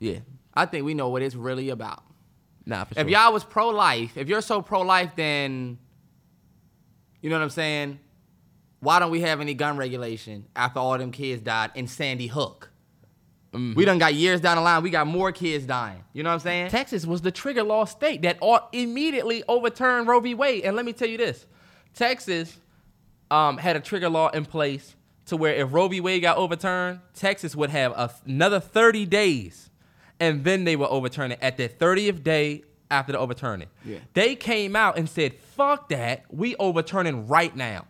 yeah 0.00 0.18
I 0.54 0.66
think 0.66 0.84
we 0.84 0.94
know 0.94 1.08
what 1.08 1.22
it's 1.22 1.34
really 1.34 1.68
about. 1.70 2.02
nah 2.66 2.84
for 2.84 2.94
sure 2.94 3.02
If 3.02 3.08
y'all 3.08 3.32
was 3.32 3.44
pro 3.44 3.68
life, 3.70 4.16
if 4.16 4.28
you're 4.28 4.40
so 4.52 4.62
pro 4.62 4.80
life, 4.82 5.12
then 5.16 5.78
you 7.22 7.30
know 7.30 7.36
what 7.38 7.42
I'm 7.44 7.50
saying. 7.50 7.98
Why 8.84 8.98
don't 8.98 9.10
we 9.10 9.22
have 9.22 9.40
any 9.40 9.54
gun 9.54 9.78
regulation 9.78 10.46
after 10.54 10.78
all 10.78 10.98
them 10.98 11.10
kids 11.10 11.40
died 11.40 11.70
in 11.74 11.86
Sandy 11.88 12.26
Hook? 12.26 12.70
Mm-hmm. 13.54 13.74
We 13.74 13.84
done 13.86 13.98
got 13.98 14.14
years 14.14 14.42
down 14.42 14.56
the 14.56 14.62
line. 14.62 14.82
We 14.82 14.90
got 14.90 15.06
more 15.06 15.32
kids 15.32 15.64
dying. 15.64 16.04
You 16.12 16.22
know 16.22 16.28
what 16.28 16.34
I'm 16.34 16.40
saying? 16.40 16.70
Texas 16.70 17.06
was 17.06 17.22
the 17.22 17.30
trigger 17.30 17.62
law 17.62 17.86
state 17.86 18.22
that 18.22 18.36
ought 18.42 18.68
immediately 18.72 19.42
overturned 19.48 20.06
Roe 20.06 20.20
v. 20.20 20.34
Wade. 20.34 20.64
And 20.64 20.76
let 20.76 20.84
me 20.84 20.92
tell 20.92 21.08
you 21.08 21.16
this: 21.16 21.46
Texas 21.94 22.58
um, 23.30 23.56
had 23.56 23.76
a 23.76 23.80
trigger 23.80 24.10
law 24.10 24.28
in 24.28 24.44
place 24.44 24.94
to 25.26 25.36
where 25.36 25.54
if 25.54 25.72
Roe 25.72 25.88
v. 25.88 26.00
Wade 26.00 26.20
got 26.20 26.36
overturned, 26.36 27.00
Texas 27.14 27.56
would 27.56 27.70
have 27.70 27.92
a, 27.92 28.12
another 28.26 28.60
30 28.60 29.06
days, 29.06 29.70
and 30.20 30.44
then 30.44 30.64
they 30.64 30.76
would 30.76 30.88
overturn 30.88 31.32
it 31.32 31.38
at 31.40 31.56
the 31.56 31.70
30th 31.70 32.22
day 32.22 32.64
after 32.90 33.12
the 33.12 33.18
overturning. 33.18 33.68
Yeah. 33.82 34.00
They 34.12 34.36
came 34.36 34.76
out 34.76 34.98
and 34.98 35.08
said, 35.08 35.32
"Fuck 35.32 35.88
that! 35.88 36.24
We 36.28 36.54
overturning 36.56 37.28
right 37.28 37.56
now." 37.56 37.86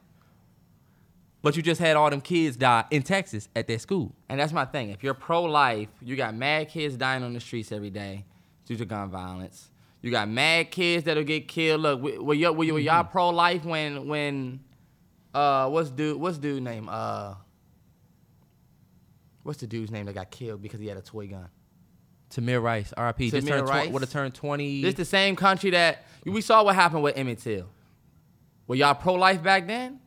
But 1.44 1.56
you 1.56 1.62
just 1.62 1.78
had 1.78 1.94
all 1.96 2.08
them 2.08 2.22
kids 2.22 2.56
die 2.56 2.84
in 2.90 3.02
Texas 3.02 3.50
at 3.54 3.66
their 3.68 3.78
school. 3.78 4.14
And 4.30 4.40
that's 4.40 4.52
my 4.54 4.64
thing. 4.64 4.88
If 4.88 5.02
you're 5.02 5.12
pro 5.12 5.42
life, 5.42 5.90
you 6.00 6.16
got 6.16 6.34
mad 6.34 6.70
kids 6.70 6.96
dying 6.96 7.22
on 7.22 7.34
the 7.34 7.38
streets 7.40 7.70
every 7.70 7.90
day 7.90 8.24
due 8.64 8.76
to 8.76 8.84
gun 8.86 9.10
violence. 9.10 9.68
You 10.00 10.10
got 10.10 10.26
mad 10.28 10.70
kids 10.70 11.04
that'll 11.04 11.22
get 11.22 11.46
killed. 11.46 11.82
Look, 11.82 12.00
were, 12.02 12.22
were, 12.22 12.34
y'all, 12.34 12.54
were, 12.54 12.64
y'all 12.64 13.02
Mm-hmm. 13.02 13.10
pro 13.12 13.28
life 13.28 13.64
when 13.64 14.08
when 14.08 14.60
uh 15.34 15.68
what's 15.68 15.90
dude 15.90 16.18
what's 16.18 16.38
dude 16.38 16.62
name 16.62 16.88
uh 16.90 17.34
what's 19.42 19.60
the 19.60 19.66
dude's 19.66 19.90
name 19.90 20.06
that 20.06 20.14
got 20.14 20.30
killed 20.30 20.62
because 20.62 20.80
he 20.80 20.86
had 20.86 20.96
a 20.96 21.02
toy 21.02 21.26
gun? 21.26 21.48
Tamir 22.30 22.62
Rice, 22.62 22.92
RIP. 22.96 23.30
Just 23.30 23.46
turned 23.46 23.68
Rice. 23.68 23.90
would 23.90 24.02
have 24.02 24.10
turned 24.10 24.34
20. 24.34 24.82
This 24.82 24.94
the 24.94 25.04
same 25.04 25.36
country 25.36 25.70
that 25.70 26.04
we 26.24 26.40
saw 26.40 26.64
what 26.64 26.74
happened 26.74 27.02
with 27.02 27.16
Emmett 27.16 27.38
Till. 27.38 27.66
Were 28.66 28.76
y'all 28.76 28.94
pro 28.94 29.14
life 29.14 29.42
back 29.42 29.66
then? 29.66 30.00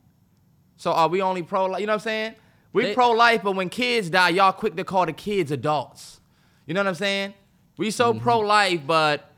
So 0.78 0.92
are 0.92 1.08
we 1.08 1.20
only 1.20 1.42
pro 1.42 1.66
life? 1.66 1.80
You 1.80 1.86
know 1.86 1.92
what 1.92 2.00
I'm 2.00 2.04
saying? 2.04 2.34
We 2.72 2.94
pro 2.94 3.10
life, 3.10 3.42
but 3.42 3.52
when 3.56 3.68
kids 3.68 4.08
die, 4.10 4.30
y'all 4.30 4.52
quick 4.52 4.76
to 4.76 4.84
call 4.84 5.04
the 5.06 5.12
kids 5.12 5.50
adults. 5.50 6.20
You 6.66 6.72
know 6.74 6.80
what 6.80 6.86
I'm 6.88 6.94
saying? 6.94 7.34
We 7.76 7.90
so 7.90 8.12
Mm-hmm. 8.14 8.22
pro 8.22 8.38
life, 8.40 8.80
but 8.86 9.30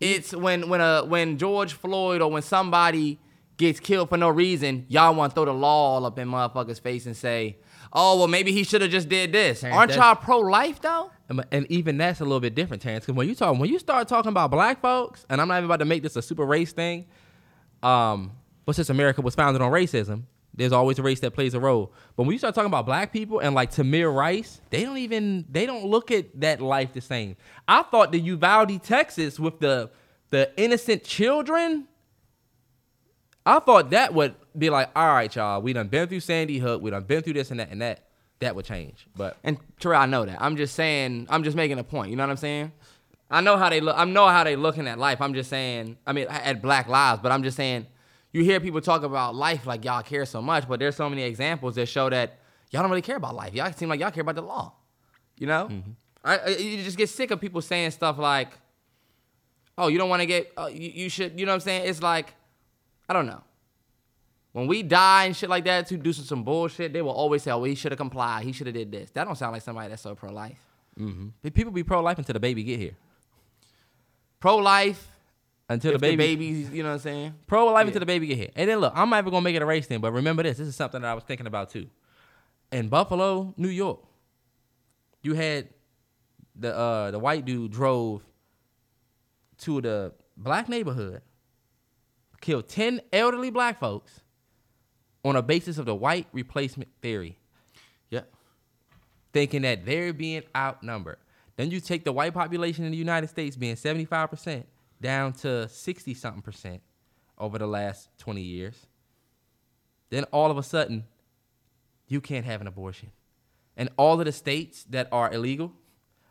it's 0.00 0.34
when 0.34 0.68
when 0.68 0.80
a 0.80 1.04
when 1.04 1.38
George 1.38 1.72
Floyd 1.74 2.20
or 2.22 2.30
when 2.30 2.42
somebody 2.42 3.18
gets 3.56 3.80
killed 3.80 4.08
for 4.08 4.16
no 4.16 4.28
reason, 4.28 4.86
y'all 4.88 5.14
want 5.14 5.30
to 5.32 5.34
throw 5.34 5.44
the 5.44 5.52
law 5.52 5.94
all 5.94 6.06
up 6.06 6.18
in 6.18 6.28
motherfuckers' 6.28 6.80
face 6.80 7.04
and 7.06 7.16
say, 7.16 7.56
"Oh, 7.92 8.16
well, 8.18 8.28
maybe 8.28 8.52
he 8.52 8.62
should 8.62 8.80
have 8.82 8.90
just 8.92 9.08
did 9.08 9.32
this." 9.32 9.60
Terrence, 9.62 9.76
Aren't 9.76 9.94
y'all 9.96 10.14
pro 10.14 10.38
life 10.38 10.80
though? 10.80 11.10
And- 11.28 11.44
And 11.50 11.66
even 11.70 11.98
that's 11.98 12.20
a 12.20 12.24
little 12.24 12.40
bit 12.40 12.54
different, 12.54 12.80
Terrence. 12.82 13.04
Because 13.04 13.16
when 13.16 13.28
you 13.28 13.34
talk, 13.34 13.58
when 13.58 13.68
you 13.68 13.78
start 13.80 14.06
talking 14.08 14.28
about 14.30 14.50
black 14.52 14.80
folks, 14.80 15.26
and 15.28 15.40
I'm 15.40 15.48
not 15.48 15.56
even 15.58 15.64
about 15.66 15.80
to 15.80 15.84
make 15.84 16.02
this 16.04 16.14
a 16.16 16.22
super 16.22 16.44
race 16.46 16.72
thing, 16.72 17.06
um, 17.82 18.32
but 18.64 18.76
since 18.76 18.88
America 18.90 19.20
was 19.20 19.34
founded 19.34 19.60
on 19.62 19.70
racism, 19.72 20.22
there's 20.58 20.72
always 20.72 20.98
a 20.98 21.02
race 21.04 21.20
that 21.20 21.30
plays 21.30 21.54
a 21.54 21.60
role. 21.60 21.92
But 22.16 22.24
when 22.24 22.32
you 22.32 22.38
start 22.38 22.52
talking 22.52 22.66
about 22.66 22.84
black 22.84 23.12
people 23.12 23.38
and 23.38 23.54
like 23.54 23.70
Tamir 23.70 24.12
Rice, 24.12 24.60
they 24.70 24.82
don't 24.82 24.98
even 24.98 25.44
they 25.48 25.66
don't 25.66 25.86
look 25.86 26.10
at 26.10 26.40
that 26.40 26.60
life 26.60 26.92
the 26.92 27.00
same. 27.00 27.36
I 27.68 27.82
thought 27.84 28.10
the 28.10 28.18
Uvalde, 28.18 28.82
Texas, 28.82 29.38
with 29.38 29.60
the 29.60 29.88
the 30.30 30.50
innocent 30.56 31.04
children, 31.04 31.86
I 33.46 33.60
thought 33.60 33.90
that 33.90 34.12
would 34.12 34.34
be 34.56 34.68
like, 34.68 34.90
all 34.96 35.14
right, 35.14 35.34
y'all, 35.34 35.62
we 35.62 35.72
done 35.72 35.86
been 35.86 36.08
through 36.08 36.20
Sandy 36.20 36.58
Hook, 36.58 36.82
we 36.82 36.90
done 36.90 37.04
been 37.04 37.22
through 37.22 37.34
this 37.34 37.52
and 37.52 37.60
that 37.60 37.70
and 37.70 37.80
that. 37.80 38.04
That 38.40 38.54
would 38.54 38.64
change, 38.64 39.06
but 39.16 39.36
And 39.42 39.58
Terrell, 39.80 40.00
I 40.00 40.06
know 40.06 40.24
that. 40.24 40.40
I'm 40.40 40.56
just 40.56 40.76
saying. 40.76 41.26
I'm 41.28 41.42
just 41.42 41.56
making 41.56 41.78
a 41.78 41.84
point. 41.84 42.10
You 42.10 42.16
know 42.16 42.24
what 42.24 42.30
I'm 42.30 42.36
saying? 42.36 42.72
I 43.30 43.40
know 43.40 43.56
how 43.56 43.68
they 43.68 43.80
look. 43.80 43.96
I 43.96 44.04
know 44.04 44.26
how 44.28 44.44
they 44.44 44.54
looking 44.56 44.86
at 44.88 44.98
life. 44.98 45.20
I'm 45.20 45.34
just 45.34 45.50
saying. 45.50 45.98
I 46.06 46.12
mean, 46.12 46.26
at 46.28 46.62
Black 46.62 46.88
Lives, 46.88 47.20
but 47.22 47.30
I'm 47.30 47.42
just 47.44 47.56
saying. 47.56 47.86
You 48.38 48.44
hear 48.44 48.60
people 48.60 48.80
talk 48.80 49.02
about 49.02 49.34
life 49.34 49.66
like 49.66 49.84
y'all 49.84 50.00
care 50.00 50.24
so 50.24 50.40
much, 50.40 50.68
but 50.68 50.78
there's 50.78 50.94
so 50.94 51.10
many 51.10 51.22
examples 51.24 51.74
that 51.74 51.86
show 51.86 52.08
that 52.08 52.38
y'all 52.70 52.82
don't 52.82 52.90
really 52.92 53.02
care 53.02 53.16
about 53.16 53.34
life. 53.34 53.52
Y'all 53.52 53.72
seem 53.72 53.88
like 53.88 53.98
y'all 53.98 54.12
care 54.12 54.20
about 54.20 54.36
the 54.36 54.42
law. 54.42 54.74
You 55.36 55.48
know? 55.48 55.82
I, 56.22 56.38
I 56.38 56.48
you 56.50 56.84
just 56.84 56.96
get 56.96 57.08
sick 57.08 57.32
of 57.32 57.40
people 57.40 57.60
saying 57.60 57.90
stuff 57.90 58.16
like, 58.16 58.52
"Oh, 59.76 59.88
you 59.88 59.98
don't 59.98 60.08
want 60.08 60.22
to 60.22 60.26
get. 60.26 60.52
Uh, 60.56 60.70
you, 60.72 60.88
you 60.88 61.08
should." 61.08 61.36
You 61.36 61.46
know 61.46 61.50
what 61.50 61.54
I'm 61.54 61.60
saying? 61.62 61.88
It's 61.88 62.00
like, 62.00 62.32
I 63.08 63.12
don't 63.12 63.26
know. 63.26 63.42
When 64.52 64.68
we 64.68 64.84
die 64.84 65.24
and 65.24 65.34
shit 65.36 65.50
like 65.50 65.64
that 65.64 65.88
to 65.88 65.96
do 65.96 66.12
some, 66.12 66.24
some 66.24 66.44
bullshit, 66.44 66.92
they 66.92 67.02
will 67.02 67.10
always 67.10 67.42
say, 67.42 67.50
"Oh, 67.50 67.64
he 67.64 67.74
should 67.74 67.90
have 67.90 67.98
complied. 67.98 68.44
He 68.44 68.52
should 68.52 68.68
have 68.68 68.74
did 68.74 68.92
this." 68.92 69.10
That 69.10 69.24
don't 69.24 69.34
sound 69.34 69.52
like 69.52 69.62
somebody 69.62 69.88
that's 69.88 70.02
so 70.02 70.14
pro 70.14 70.30
life. 70.30 70.60
people 71.50 71.72
be 71.72 71.82
pro 71.82 72.00
life 72.02 72.18
until 72.18 72.34
the 72.34 72.40
baby 72.40 72.62
get 72.62 72.78
here. 72.78 72.94
Pro 74.38 74.58
life 74.58 75.08
Until 75.70 75.92
the 75.92 75.98
the 75.98 76.00
baby, 76.00 76.16
babies, 76.36 76.70
you 76.70 76.82
know 76.82 76.88
what 76.90 76.94
I'm 76.94 77.00
saying? 77.00 77.34
pro 77.46 77.66
life 77.66 77.82
Yeah. 77.84 77.86
until 77.88 78.00
the 78.00 78.06
baby 78.06 78.26
get 78.26 78.38
here. 78.38 78.50
And 78.56 78.70
then 78.70 78.78
look, 78.78 78.92
I'm 78.96 79.10
not 79.10 79.18
even 79.18 79.30
gonna 79.30 79.42
make 79.44 79.54
it 79.56 79.62
a 79.62 79.66
race 79.66 79.86
thing, 79.86 80.00
but 80.00 80.12
remember 80.12 80.42
this. 80.42 80.56
This 80.58 80.68
is 80.68 80.76
something 80.76 81.02
that 81.02 81.08
I 81.10 81.14
was 81.14 81.24
thinking 81.24 81.46
about 81.46 81.70
too. 81.70 81.88
In 82.72 82.88
Buffalo, 82.88 83.52
New 83.56 83.68
York, 83.68 84.00
you 85.22 85.34
had 85.34 85.68
the 86.56 86.74
uh 86.76 87.10
the 87.10 87.18
white 87.18 87.44
dude 87.44 87.70
drove 87.70 88.22
to 89.58 89.80
the 89.80 90.12
black 90.36 90.68
neighborhood, 90.68 91.20
killed 92.40 92.68
ten 92.68 93.00
elderly 93.12 93.50
black 93.50 93.78
folks 93.78 94.20
on 95.24 95.36
a 95.36 95.42
basis 95.42 95.76
of 95.78 95.84
the 95.84 95.94
white 95.94 96.26
replacement 96.32 96.88
theory. 97.02 97.36
Yeah. 98.08 98.22
thinking 99.34 99.62
that 99.62 99.84
they're 99.84 100.14
being 100.14 100.42
outnumbered. 100.56 101.18
Then 101.56 101.70
you 101.70 101.80
take 101.80 102.04
the 102.04 102.12
white 102.12 102.32
population 102.32 102.84
in 102.86 102.92
the 102.92 102.96
United 102.96 103.26
States 103.28 103.56
being 103.56 103.74
75% 103.74 104.64
down 105.00 105.32
to 105.32 105.68
60 105.68 106.14
something 106.14 106.42
percent 106.42 106.82
over 107.38 107.58
the 107.58 107.66
last 107.66 108.08
20 108.18 108.40
years. 108.40 108.86
Then 110.10 110.24
all 110.24 110.50
of 110.50 110.58
a 110.58 110.62
sudden, 110.62 111.04
you 112.08 112.20
can't 112.20 112.44
have 112.44 112.60
an 112.60 112.66
abortion. 112.66 113.10
And 113.76 113.90
all 113.96 114.18
of 114.18 114.24
the 114.24 114.32
states 114.32 114.84
that 114.90 115.08
are 115.12 115.32
illegal, 115.32 115.72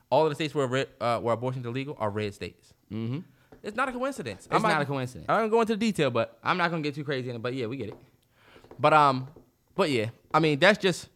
all 0.10 0.24
of 0.24 0.30
the 0.30 0.36
states 0.36 0.54
where, 0.54 0.68
red, 0.68 0.88
uh, 1.00 1.20
where 1.20 1.34
abortion 1.34 1.62
is 1.62 1.68
illegal 1.68 1.96
are 2.00 2.10
red 2.10 2.34
states. 2.34 2.74
Mm-hmm. 2.92 3.20
It's 3.64 3.76
not 3.76 3.90
a 3.90 3.92
coincidence. 3.92 4.48
It's 4.52 4.64
not 4.64 4.82
a 4.82 4.86
coincidence. 4.86 5.26
I 5.30 5.40
don't 5.40 5.50
go 5.50 5.62
into 5.62 5.74
the 5.74 5.80
detail, 5.80 6.12
but 6.12 6.38
I'm 6.44 6.58
not 6.58 6.72
gonna 6.72 6.84
get 6.84 6.96
too 6.96 7.04
crazy 7.04 7.30
in 7.30 7.36
it, 7.36 7.42
but 7.42 7.54
yeah, 7.54 7.66
we 7.66 7.78
get 7.78 7.90
it. 7.90 7.98
but 8.80 8.94
um, 8.94 9.28
but 9.76 9.90
yeah, 9.90 10.10
I 10.34 10.40
mean 10.40 10.60
that's 10.60 10.78
just. 10.78 11.10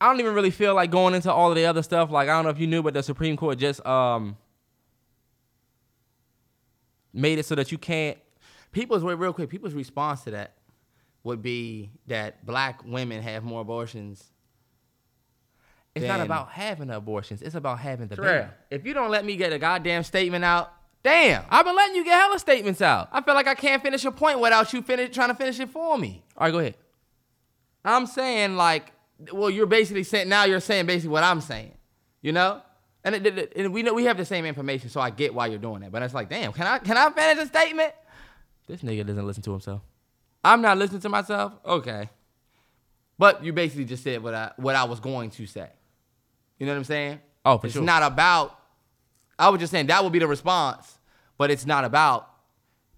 I 0.00 0.06
don't 0.06 0.20
even 0.20 0.32
really 0.32 0.52
feel 0.52 0.74
like 0.76 0.92
going 0.92 1.14
into 1.14 1.32
all 1.32 1.50
of 1.50 1.56
the 1.56 1.66
other 1.66 1.82
stuff. 1.82 2.10
Like 2.10 2.28
I 2.28 2.32
don't 2.32 2.44
know 2.44 2.50
if 2.50 2.60
you 2.60 2.68
knew, 2.68 2.82
but 2.82 2.94
the 2.94 3.02
Supreme 3.02 3.36
Court 3.36 3.58
just 3.58 3.84
um 3.84 4.36
made 7.18 7.38
it 7.38 7.46
so 7.46 7.54
that 7.54 7.72
you 7.72 7.78
can't. 7.78 8.18
People's 8.72 9.02
wait, 9.02 9.14
real 9.14 9.32
quick. 9.32 9.50
People's 9.50 9.74
response 9.74 10.22
to 10.22 10.32
that 10.32 10.54
would 11.24 11.42
be 11.42 11.90
that 12.06 12.44
black 12.46 12.84
women 12.84 13.22
have 13.22 13.42
more 13.44 13.60
abortions. 13.60 14.24
It's 15.94 16.06
not 16.06 16.20
about 16.20 16.50
having 16.50 16.90
abortions. 16.90 17.42
It's 17.42 17.56
about 17.56 17.80
having 17.80 18.06
the 18.06 18.16
baby. 18.16 18.46
If 18.70 18.86
you 18.86 18.94
don't 18.94 19.10
let 19.10 19.24
me 19.24 19.36
get 19.36 19.52
a 19.52 19.58
goddamn 19.58 20.04
statement 20.04 20.44
out, 20.44 20.72
damn. 21.02 21.44
I've 21.50 21.64
been 21.64 21.74
letting 21.74 21.96
you 21.96 22.04
get 22.04 22.20
hella 22.20 22.38
statements 22.38 22.80
out. 22.80 23.08
I 23.10 23.20
feel 23.20 23.34
like 23.34 23.48
I 23.48 23.54
can't 23.54 23.82
finish 23.82 24.04
a 24.04 24.12
point 24.12 24.38
without 24.38 24.72
you 24.72 24.80
finish 24.82 25.12
trying 25.14 25.28
to 25.28 25.34
finish 25.34 25.58
it 25.58 25.70
for 25.70 25.98
me. 25.98 26.22
All 26.36 26.46
right, 26.46 26.52
go 26.52 26.58
ahead. 26.60 26.76
I'm 27.84 28.06
saying 28.06 28.56
like, 28.56 28.92
well, 29.32 29.50
you're 29.50 29.66
basically 29.66 30.04
saying 30.04 30.28
now 30.28 30.44
you're 30.44 30.60
saying 30.60 30.86
basically 30.86 31.10
what 31.10 31.24
I'm 31.24 31.40
saying, 31.40 31.72
you 32.22 32.32
know. 32.32 32.62
And, 33.04 33.14
it, 33.14 33.26
it- 33.26 33.52
and 33.56 33.72
we 33.72 33.82
know 33.82 33.94
we 33.94 34.04
have 34.04 34.16
the 34.16 34.24
same 34.24 34.44
information, 34.44 34.90
so 34.90 35.00
I 35.00 35.10
get 35.10 35.34
why 35.34 35.46
you're 35.46 35.58
doing 35.58 35.82
it. 35.82 35.92
But 35.92 36.02
it's 36.02 36.14
like, 36.14 36.28
damn, 36.28 36.52
can 36.52 36.66
I 36.66 36.78
can 36.78 36.96
I 36.96 37.10
finish 37.10 37.44
a 37.44 37.46
statement? 37.46 37.92
This 38.66 38.82
nigga 38.82 39.06
doesn't 39.06 39.26
listen 39.26 39.42
to 39.44 39.52
himself. 39.52 39.82
I'm 40.44 40.60
not 40.62 40.76
listening 40.78 41.00
to 41.02 41.08
myself. 41.08 41.52
Okay, 41.64 42.10
but 43.18 43.42
you 43.44 43.52
basically 43.52 43.84
just 43.84 44.02
said 44.04 44.22
what 44.22 44.34
I 44.34 44.52
what 44.56 44.76
I 44.76 44.84
was 44.84 45.00
going 45.00 45.30
to 45.32 45.46
say. 45.46 45.68
You 46.58 46.66
know 46.66 46.72
what 46.72 46.78
I'm 46.78 46.84
saying? 46.84 47.20
Oh, 47.44 47.58
for 47.58 47.66
it's 47.66 47.74
sure. 47.74 47.82
not 47.82 48.02
about. 48.02 48.56
I 49.38 49.48
was 49.50 49.60
just 49.60 49.70
saying 49.70 49.86
that 49.86 50.02
would 50.02 50.12
be 50.12 50.18
the 50.18 50.26
response, 50.26 50.98
but 51.38 51.50
it's 51.50 51.64
not 51.64 51.84
about 51.84 52.28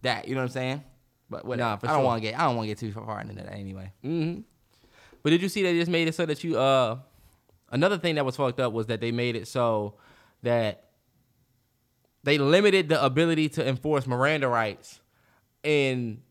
that. 0.02 0.26
You 0.26 0.34
know 0.34 0.40
what 0.40 0.44
I'm 0.46 0.52
saying? 0.52 0.84
But 1.28 1.44
whatever. 1.44 1.68
Nah, 1.70 1.76
for 1.76 1.86
I 1.86 1.90
don't 1.90 1.98
sure. 1.98 2.04
want 2.06 2.22
to 2.22 2.28
get 2.30 2.40
I 2.40 2.44
don't 2.44 2.56
want 2.56 2.64
to 2.68 2.74
get 2.74 2.78
too 2.78 2.92
far 2.92 3.20
into 3.20 3.34
that 3.34 3.52
anyway. 3.52 3.92
Mm-hmm. 4.04 4.40
But 5.22 5.30
did 5.30 5.42
you 5.42 5.48
see 5.50 5.62
they 5.62 5.78
just 5.78 5.90
made 5.90 6.08
it 6.08 6.14
so 6.14 6.24
that 6.26 6.42
you 6.42 6.58
uh 6.58 6.96
another 7.70 7.98
thing 7.98 8.16
that 8.16 8.24
was 8.24 8.36
fucked 8.36 8.60
up 8.60 8.72
was 8.72 8.86
that 8.86 9.00
they 9.00 9.12
made 9.12 9.36
it 9.36 9.46
so 9.48 9.94
that 10.42 10.84
they 12.22 12.38
limited 12.38 12.88
the 12.88 13.02
ability 13.02 13.48
to 13.50 13.66
enforce 13.66 14.06
Miranda 14.06 14.48
rights 14.48 15.00
in 15.62 16.22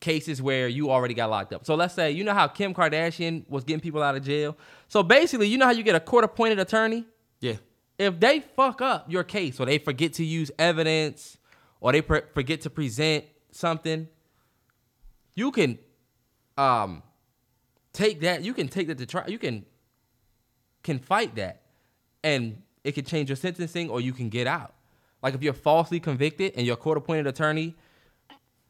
cases 0.00 0.40
where 0.42 0.68
you 0.68 0.90
already 0.90 1.14
got 1.14 1.30
locked 1.30 1.52
up. 1.52 1.64
So 1.64 1.74
let's 1.74 1.94
say 1.94 2.10
you 2.10 2.24
know 2.24 2.34
how 2.34 2.46
Kim 2.48 2.74
Kardashian 2.74 3.48
was 3.48 3.64
getting 3.64 3.80
people 3.80 4.02
out 4.02 4.16
of 4.16 4.22
jail. 4.24 4.56
So 4.88 5.02
basically, 5.02 5.48
you 5.48 5.58
know 5.58 5.64
how 5.66 5.72
you 5.72 5.82
get 5.82 5.94
a 5.94 6.00
court 6.00 6.24
appointed 6.24 6.58
attorney? 6.58 7.04
Yeah. 7.40 7.56
if 7.98 8.18
they 8.20 8.40
fuck 8.40 8.80
up 8.80 9.10
your 9.10 9.22
case 9.24 9.60
or 9.60 9.66
they 9.66 9.78
forget 9.78 10.14
to 10.14 10.24
use 10.24 10.50
evidence 10.58 11.36
or 11.80 11.92
they 11.92 12.00
pre- 12.00 12.22
forget 12.32 12.62
to 12.62 12.70
present 12.70 13.24
something, 13.50 14.08
you 15.34 15.50
can 15.50 15.78
um 16.56 17.02
take 17.92 18.20
that. 18.20 18.42
You 18.42 18.54
can 18.54 18.68
take 18.68 18.88
that 18.88 18.98
to 18.98 19.06
trial. 19.06 19.28
You 19.30 19.38
can 19.38 19.64
can 20.84 21.00
fight 21.00 21.34
that, 21.34 21.62
and 22.22 22.62
it 22.84 22.92
can 22.92 23.04
change 23.04 23.28
your 23.30 23.36
sentencing 23.36 23.90
or 23.90 24.00
you 24.00 24.12
can 24.12 24.28
get 24.28 24.46
out. 24.46 24.74
Like 25.22 25.34
if 25.34 25.42
you're 25.42 25.52
falsely 25.54 25.98
convicted 25.98 26.52
and 26.56 26.64
your 26.66 26.76
court 26.76 26.98
appointed 26.98 27.26
attorney, 27.26 27.74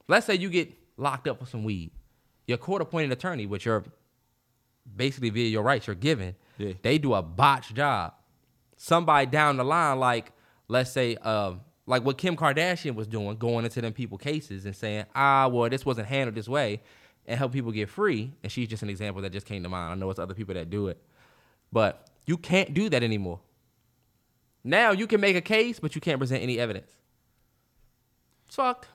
let's 0.08 0.24
say 0.26 0.34
you 0.36 0.48
get 0.48 0.72
locked 0.96 1.28
up 1.28 1.38
for 1.40 1.46
some 1.46 1.64
weed, 1.64 1.90
your 2.46 2.58
court 2.58 2.80
appointed 2.80 3.12
attorney, 3.12 3.44
which 3.46 3.66
you're 3.66 3.84
basically 4.96 5.30
via 5.30 5.48
your 5.48 5.62
rights 5.62 5.86
you're 5.86 5.96
given, 5.96 6.34
Yeah. 6.58 6.72
they 6.82 6.98
do 6.98 7.14
a 7.14 7.22
botched 7.22 7.74
job 7.74 8.14
somebody 8.76 9.26
down 9.26 9.56
the 9.56 9.64
line, 9.64 9.98
like 9.98 10.32
let's 10.68 10.90
say, 10.90 11.16
um, 11.16 11.60
like 11.86 12.04
what 12.04 12.18
Kim 12.18 12.36
Kardashian 12.36 12.94
was 12.94 13.06
doing, 13.06 13.36
going 13.36 13.64
into 13.64 13.80
them 13.80 13.92
people 13.92 14.18
cases 14.18 14.64
and 14.66 14.74
saying, 14.76 15.04
ah, 15.14 15.48
well, 15.48 15.68
this 15.70 15.84
wasn't 15.86 16.06
handled 16.08 16.34
this 16.34 16.48
way, 16.48 16.80
and 17.26 17.38
help 17.38 17.52
people 17.52 17.72
get 17.72 17.88
free. 17.88 18.32
And 18.42 18.50
she's 18.52 18.68
just 18.68 18.82
an 18.82 18.90
example 18.90 19.22
that 19.22 19.32
just 19.32 19.46
came 19.46 19.62
to 19.62 19.68
mind. 19.68 19.92
I 19.92 19.94
know 19.94 20.10
it's 20.10 20.18
other 20.18 20.34
people 20.34 20.54
that 20.54 20.70
do 20.70 20.88
it, 20.88 21.02
but 21.74 22.06
you 22.24 22.38
can't 22.38 22.72
do 22.72 22.88
that 22.88 23.02
anymore. 23.02 23.40
Now 24.62 24.92
you 24.92 25.08
can 25.08 25.20
make 25.20 25.34
a 25.34 25.40
case, 25.40 25.80
but 25.80 25.96
you 25.96 26.00
can't 26.00 26.20
present 26.20 26.40
any 26.40 26.58
evidence. 26.58 26.90
It's 28.46 28.54
fucked. 28.54 28.86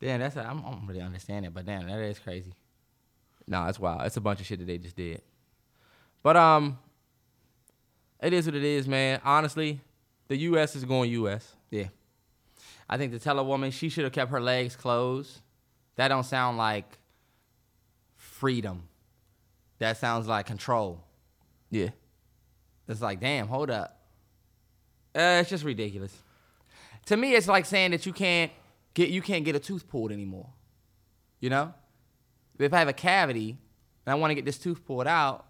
Damn, 0.00 0.20
that's 0.20 0.36
I 0.36 0.44
don't 0.44 0.64
I 0.64 0.70
don't 0.70 0.86
really 0.86 1.00
understand 1.00 1.46
it, 1.46 1.54
but 1.54 1.64
damn, 1.64 1.88
that 1.88 1.98
is 1.98 2.18
crazy. 2.18 2.52
Nah, 3.46 3.68
it's 3.68 3.80
wild. 3.80 4.02
It's 4.02 4.18
a 4.18 4.20
bunch 4.20 4.40
of 4.40 4.46
shit 4.46 4.58
that 4.58 4.66
they 4.66 4.76
just 4.76 4.96
did. 4.96 5.22
But 6.22 6.36
um, 6.36 6.78
it 8.22 8.34
is 8.34 8.46
what 8.46 8.54
it 8.54 8.64
is, 8.64 8.86
man. 8.86 9.20
Honestly, 9.24 9.80
the 10.28 10.36
U.S. 10.36 10.76
is 10.76 10.84
going 10.84 11.10
U.S. 11.10 11.54
Yeah. 11.70 11.88
I 12.88 12.98
think 12.98 13.12
to 13.12 13.18
tell 13.18 13.38
a 13.38 13.44
woman 13.44 13.70
she 13.70 13.88
should 13.88 14.04
have 14.04 14.12
kept 14.12 14.30
her 14.30 14.40
legs 14.40 14.76
closed, 14.76 15.40
that 15.96 16.08
don't 16.08 16.24
sound 16.24 16.58
like 16.58 16.98
freedom. 18.16 18.88
That 19.78 19.96
sounds 19.96 20.26
like 20.26 20.46
control. 20.46 21.02
Yeah. 21.74 21.88
It's 22.86 23.00
like, 23.02 23.18
damn, 23.18 23.48
hold 23.48 23.68
up. 23.68 23.98
Uh, 25.14 25.38
it's 25.40 25.50
just 25.50 25.64
ridiculous. 25.64 26.14
To 27.06 27.16
me, 27.16 27.34
it's 27.34 27.48
like 27.48 27.66
saying 27.66 27.90
that 27.90 28.06
you 28.06 28.12
can't 28.12 28.52
get 28.94 29.08
you 29.10 29.20
can't 29.20 29.44
get 29.44 29.56
a 29.56 29.58
tooth 29.58 29.88
pulled 29.88 30.12
anymore. 30.12 30.48
You 31.40 31.50
know, 31.50 31.74
if 32.60 32.72
I 32.72 32.78
have 32.78 32.86
a 32.88 32.92
cavity 32.92 33.58
and 34.06 34.12
I 34.12 34.14
want 34.14 34.30
to 34.30 34.34
get 34.36 34.44
this 34.44 34.58
tooth 34.58 34.84
pulled 34.86 35.06
out, 35.08 35.46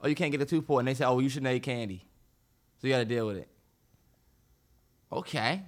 or 0.00 0.08
you 0.08 0.14
can't 0.14 0.32
get 0.32 0.40
a 0.40 0.46
tooth 0.46 0.66
pulled, 0.66 0.78
and 0.80 0.88
they 0.88 0.94
say, 0.94 1.04
"Oh, 1.04 1.18
you 1.18 1.28
shouldn't 1.28 1.52
eat 1.54 1.62
candy," 1.62 2.04
so 2.80 2.86
you 2.86 2.92
got 2.94 3.00
to 3.00 3.04
deal 3.04 3.26
with 3.26 3.36
it. 3.36 3.48
Okay, 5.12 5.62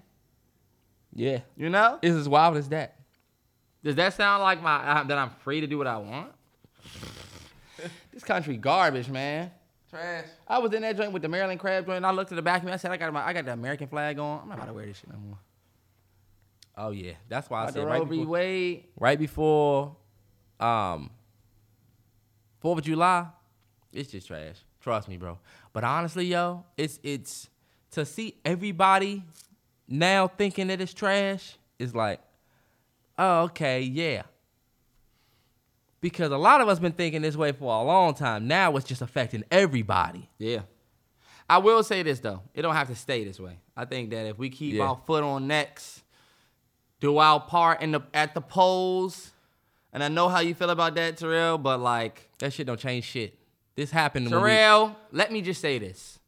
Yeah. 1.12 1.40
you 1.56 1.68
know, 1.68 1.98
It's 2.00 2.14
as 2.16 2.28
wild 2.28 2.56
as 2.56 2.70
that. 2.70 2.98
does 3.84 3.96
that 3.96 4.14
sound 4.14 4.42
like 4.42 4.62
my 4.62 4.76
uh, 4.76 5.04
that 5.04 5.18
I'm 5.18 5.30
free 5.44 5.60
to 5.60 5.66
do 5.66 5.76
what 5.76 5.86
I 5.86 5.98
want? 5.98 6.32
this 8.12 8.24
country 8.24 8.56
garbage, 8.56 9.08
man. 9.10 9.50
Trash. 9.94 10.26
I 10.48 10.58
was 10.58 10.72
in 10.72 10.82
that 10.82 10.96
joint 10.96 11.12
with 11.12 11.22
the 11.22 11.28
Maryland 11.28 11.60
crab 11.60 11.86
joint, 11.86 11.98
and 11.98 12.06
I 12.06 12.10
looked 12.10 12.32
at 12.32 12.36
the 12.36 12.42
back 12.42 12.62
of 12.62 12.66
me. 12.66 12.72
I 12.72 12.76
said, 12.76 12.90
"I 12.90 12.96
got 12.96 13.12
my, 13.12 13.24
I 13.24 13.32
got 13.32 13.44
the 13.44 13.52
American 13.52 13.86
flag 13.86 14.18
on. 14.18 14.40
I'm 14.42 14.48
not 14.48 14.58
about 14.58 14.66
to 14.66 14.72
wear 14.72 14.86
this 14.86 14.98
shit 14.98 15.10
no 15.10 15.18
more." 15.18 15.38
Oh 16.76 16.90
yeah, 16.90 17.12
that's 17.28 17.48
why 17.48 17.64
I 17.64 17.70
said 17.70 17.86
right 17.86 18.08
before, 18.08 18.26
Wade. 18.26 18.84
right 18.98 19.18
before, 19.18 19.94
um, 20.58 21.10
Fourth 22.58 22.78
of 22.78 22.84
July, 22.84 23.26
it's 23.92 24.10
just 24.10 24.26
trash. 24.26 24.56
Trust 24.80 25.08
me, 25.08 25.16
bro. 25.16 25.38
But 25.72 25.84
honestly, 25.84 26.26
yo, 26.26 26.64
it's 26.76 26.98
it's 27.04 27.48
to 27.92 28.04
see 28.04 28.34
everybody 28.44 29.22
now 29.86 30.26
thinking 30.26 30.66
that 30.66 30.80
it's 30.80 30.92
trash 30.92 31.56
is 31.78 31.94
like, 31.94 32.20
oh 33.16 33.42
okay, 33.42 33.82
yeah. 33.82 34.22
Because 36.04 36.30
a 36.32 36.36
lot 36.36 36.60
of 36.60 36.68
us 36.68 36.78
been 36.78 36.92
thinking 36.92 37.22
this 37.22 37.34
way 37.34 37.52
for 37.52 37.72
a 37.80 37.82
long 37.82 38.12
time. 38.12 38.46
Now 38.46 38.76
it's 38.76 38.84
just 38.86 39.00
affecting 39.00 39.42
everybody. 39.50 40.28
Yeah. 40.36 40.60
I 41.48 41.56
will 41.56 41.82
say 41.82 42.02
this 42.02 42.20
though, 42.20 42.42
it 42.52 42.60
don't 42.60 42.74
have 42.74 42.88
to 42.88 42.94
stay 42.94 43.24
this 43.24 43.40
way. 43.40 43.56
I 43.74 43.86
think 43.86 44.10
that 44.10 44.26
if 44.26 44.36
we 44.36 44.50
keep 44.50 44.74
Yeah. 44.74 44.82
our 44.88 45.00
foot 45.06 45.24
on 45.24 45.46
necks, 45.46 46.02
do 47.00 47.16
our 47.16 47.40
part 47.40 47.80
in 47.80 47.92
the 47.92 48.02
at 48.12 48.34
the 48.34 48.42
polls, 48.42 49.30
and 49.94 50.04
I 50.04 50.08
know 50.08 50.28
how 50.28 50.40
you 50.40 50.54
feel 50.54 50.68
about 50.68 50.94
that, 50.96 51.16
Terrell, 51.16 51.56
but 51.56 51.80
like 51.80 52.28
That 52.38 52.52
shit 52.52 52.66
don't 52.66 52.78
change 52.78 53.04
shit. 53.04 53.38
This 53.74 53.90
happened. 53.90 54.26
when 54.30 54.42
we- 54.42 54.48
Terrell, 54.50 54.96
let 55.10 55.32
me 55.32 55.40
just 55.40 55.62
say 55.62 55.78
this. 55.78 56.18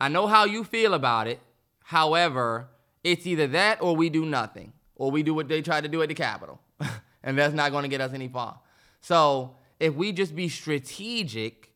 I 0.00 0.08
know 0.08 0.26
how 0.26 0.46
you 0.46 0.64
feel 0.64 0.94
about 0.94 1.28
it. 1.28 1.38
However, 1.84 2.70
it's 3.04 3.24
either 3.24 3.46
that 3.46 3.80
or 3.80 3.94
we 3.94 4.10
do 4.10 4.26
nothing, 4.26 4.72
or 4.96 5.12
we 5.12 5.22
do 5.22 5.32
what 5.32 5.46
they 5.46 5.62
tried 5.62 5.82
to 5.82 5.88
do 5.88 6.02
at 6.02 6.08
the 6.08 6.14
Capitol, 6.16 6.60
and 7.22 7.38
that's 7.38 7.54
not 7.54 7.70
going 7.70 7.84
to 7.84 7.88
get 7.88 8.00
us 8.00 8.12
any 8.12 8.26
far. 8.26 8.58
So 9.00 9.56
if 9.78 9.94
we 9.94 10.12
just 10.12 10.34
be 10.34 10.48
strategic 10.48 11.72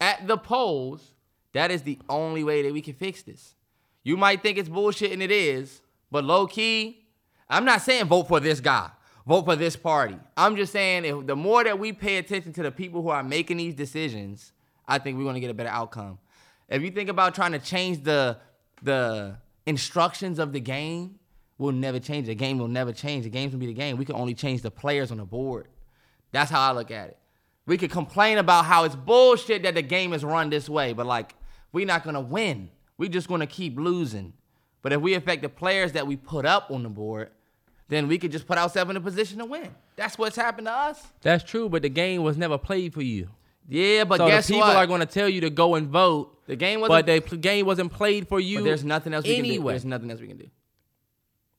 at 0.00 0.26
the 0.26 0.36
polls, 0.36 1.14
that 1.52 1.70
is 1.70 1.82
the 1.82 1.98
only 2.08 2.44
way 2.44 2.62
that 2.62 2.72
we 2.72 2.80
can 2.80 2.94
fix 2.94 3.22
this. 3.22 3.54
You 4.02 4.16
might 4.16 4.42
think 4.42 4.58
it's 4.58 4.68
bullshit, 4.68 5.12
and 5.12 5.22
it 5.22 5.30
is, 5.30 5.80
but 6.10 6.24
low 6.24 6.46
key, 6.46 7.06
I'm 7.48 7.64
not 7.64 7.82
saying 7.82 8.06
vote 8.06 8.28
for 8.28 8.40
this 8.40 8.60
guy, 8.60 8.90
vote 9.26 9.44
for 9.44 9.56
this 9.56 9.76
party. 9.76 10.18
I'm 10.36 10.56
just 10.56 10.72
saying 10.72 11.04
if 11.04 11.26
the 11.26 11.36
more 11.36 11.64
that 11.64 11.78
we 11.78 11.92
pay 11.92 12.18
attention 12.18 12.52
to 12.54 12.62
the 12.62 12.70
people 12.70 13.02
who 13.02 13.08
are 13.08 13.22
making 13.22 13.56
these 13.56 13.74
decisions, 13.74 14.52
I 14.86 14.98
think 14.98 15.16
we're 15.16 15.24
gonna 15.24 15.40
get 15.40 15.50
a 15.50 15.54
better 15.54 15.70
outcome. 15.70 16.18
If 16.68 16.82
you 16.82 16.90
think 16.90 17.08
about 17.08 17.34
trying 17.34 17.52
to 17.52 17.58
change 17.58 18.02
the 18.02 18.38
the 18.82 19.38
instructions 19.64 20.38
of 20.38 20.52
the 20.52 20.60
game, 20.60 21.18
we'll 21.56 21.72
never 21.72 21.98
change. 21.98 22.26
The 22.26 22.34
game 22.34 22.58
will 22.58 22.68
never 22.68 22.92
change. 22.92 23.24
The 23.24 23.30
game's 23.30 23.52
gonna 23.52 23.60
be 23.60 23.66
the 23.66 23.72
game. 23.72 23.96
We 23.96 24.04
can 24.04 24.16
only 24.16 24.34
change 24.34 24.60
the 24.62 24.70
players 24.70 25.10
on 25.10 25.18
the 25.18 25.24
board. 25.24 25.68
That's 26.34 26.50
how 26.50 26.60
I 26.60 26.72
look 26.72 26.90
at 26.90 27.08
it. 27.08 27.18
We 27.66 27.78
could 27.78 27.90
complain 27.90 28.36
about 28.38 28.66
how 28.66 28.84
it's 28.84 28.94
bullshit 28.96 29.62
that 29.62 29.74
the 29.74 29.82
game 29.82 30.12
is 30.12 30.22
run 30.24 30.50
this 30.50 30.68
way, 30.68 30.92
but 30.92 31.06
like 31.06 31.34
we're 31.72 31.86
not 31.86 32.04
gonna 32.04 32.20
win. 32.20 32.70
We're 32.98 33.08
just 33.08 33.28
gonna 33.28 33.46
keep 33.46 33.78
losing. 33.78 34.34
But 34.82 34.92
if 34.92 35.00
we 35.00 35.14
affect 35.14 35.40
the 35.40 35.48
players 35.48 35.92
that 35.92 36.06
we 36.06 36.16
put 36.16 36.44
up 36.44 36.70
on 36.70 36.82
the 36.82 36.90
board, 36.90 37.30
then 37.88 38.06
we 38.08 38.18
could 38.18 38.32
just 38.32 38.46
put 38.46 38.58
ourselves 38.58 38.90
in 38.90 38.96
a 38.96 39.00
position 39.00 39.38
to 39.38 39.46
win. 39.46 39.74
That's 39.96 40.18
what's 40.18 40.36
happened 40.36 40.66
to 40.66 40.72
us. 40.72 41.02
That's 41.22 41.42
true, 41.44 41.68
but 41.70 41.82
the 41.82 41.88
game 41.88 42.22
was 42.22 42.36
never 42.36 42.58
played 42.58 42.92
for 42.92 43.02
you. 43.02 43.28
Yeah, 43.68 44.04
but 44.04 44.18
so 44.18 44.26
guess 44.26 44.46
the 44.46 44.54
people 44.54 44.68
what? 44.68 44.76
are 44.76 44.86
going 44.86 45.00
to 45.00 45.06
tell 45.06 45.28
you 45.28 45.40
to 45.42 45.50
go 45.50 45.74
and 45.74 45.88
vote. 45.88 46.38
The 46.46 46.56
game 46.56 46.80
wasn't- 46.80 47.06
but 47.06 47.06
the 47.06 47.20
pl- 47.20 47.38
game 47.38 47.64
wasn't 47.64 47.92
played 47.92 48.28
for 48.28 48.38
you. 48.38 48.58
but 48.58 48.64
there's 48.64 48.84
nothing 48.84 49.14
else 49.14 49.24
we 49.24 49.36
can 49.36 49.44
do. 49.44 49.62
There's 49.62 49.84
nothing 49.86 50.10
else 50.10 50.20
we 50.20 50.26
can 50.26 50.36
do. 50.36 50.50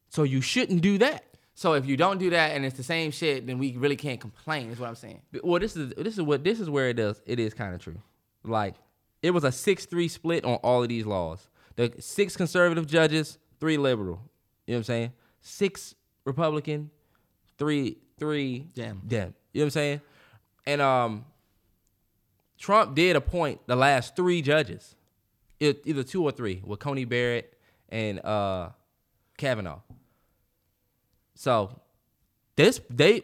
So 0.09 0.23
you 0.23 0.41
shouldn't 0.41 0.82
do 0.82 0.97
that. 0.99 1.26
So 1.58 1.74
if 1.74 1.86
you 1.86 1.95
don't 1.95 2.18
do 2.18 2.30
that 2.32 2.51
and 2.51 2.66
it's 2.66 2.76
the 2.76 2.84
same 2.84 3.12
shit, 3.12 3.47
then 3.47 3.58
we 3.58 3.78
really 3.78 3.95
can't 3.95 4.20
complain. 4.20 4.70
Is 4.70 4.80
what 4.80 4.89
I'm 4.89 4.95
saying. 4.95 5.22
Well, 5.41 5.60
this 5.60 5.78
is 5.78 5.93
this 5.97 6.16
is 6.18 6.22
what 6.22 6.43
this 6.43 6.60
is 6.60 6.70
where 6.70 6.89
it 6.89 6.95
does. 6.95 7.22
It 7.26 7.39
is 7.39 7.53
kind 7.53 7.74
of 7.74 7.82
true. 7.82 7.97
Like 8.43 8.76
it 9.24 9.32
was 9.32 9.45
a 9.45 9.51
six-three 9.51 10.10
split 10.10 10.43
on 10.43 10.56
all 10.56 10.84
of 10.84 10.89
these 10.89 11.06
laws. 11.06 11.49
The 11.78 11.93
six 11.99 12.36
conservative 12.36 12.88
judges, 12.88 13.38
three 13.60 13.78
liberal. 13.78 14.20
You 14.68 14.74
know 14.74 14.78
what 14.78 14.80
I'm 14.80 14.84
saying? 14.84 15.14
Six 15.41 15.95
Republican, 16.26 16.91
three 17.58 17.97
three 18.20 18.68
Dem. 18.74 19.01
Dem. 19.08 19.34
You 19.53 19.60
know 19.60 19.64
what 19.64 19.68
I'm 19.68 19.70
saying? 19.72 20.01
And 20.68 20.82
um, 20.82 21.26
Trump 22.58 22.95
did 22.95 23.16
appoint 23.16 23.66
the 23.66 23.78
last 23.78 24.16
three 24.18 24.41
judges, 24.41 24.95
either 25.60 26.03
two 26.03 26.24
or 26.24 26.32
three, 26.32 26.62
with 26.66 26.80
Coney 26.80 27.06
Barrett 27.06 27.58
and 27.88 28.20
uh, 28.26 28.70
Kavanaugh. 29.38 29.80
So 31.36 31.79
this 32.55 32.81
they 32.89 33.23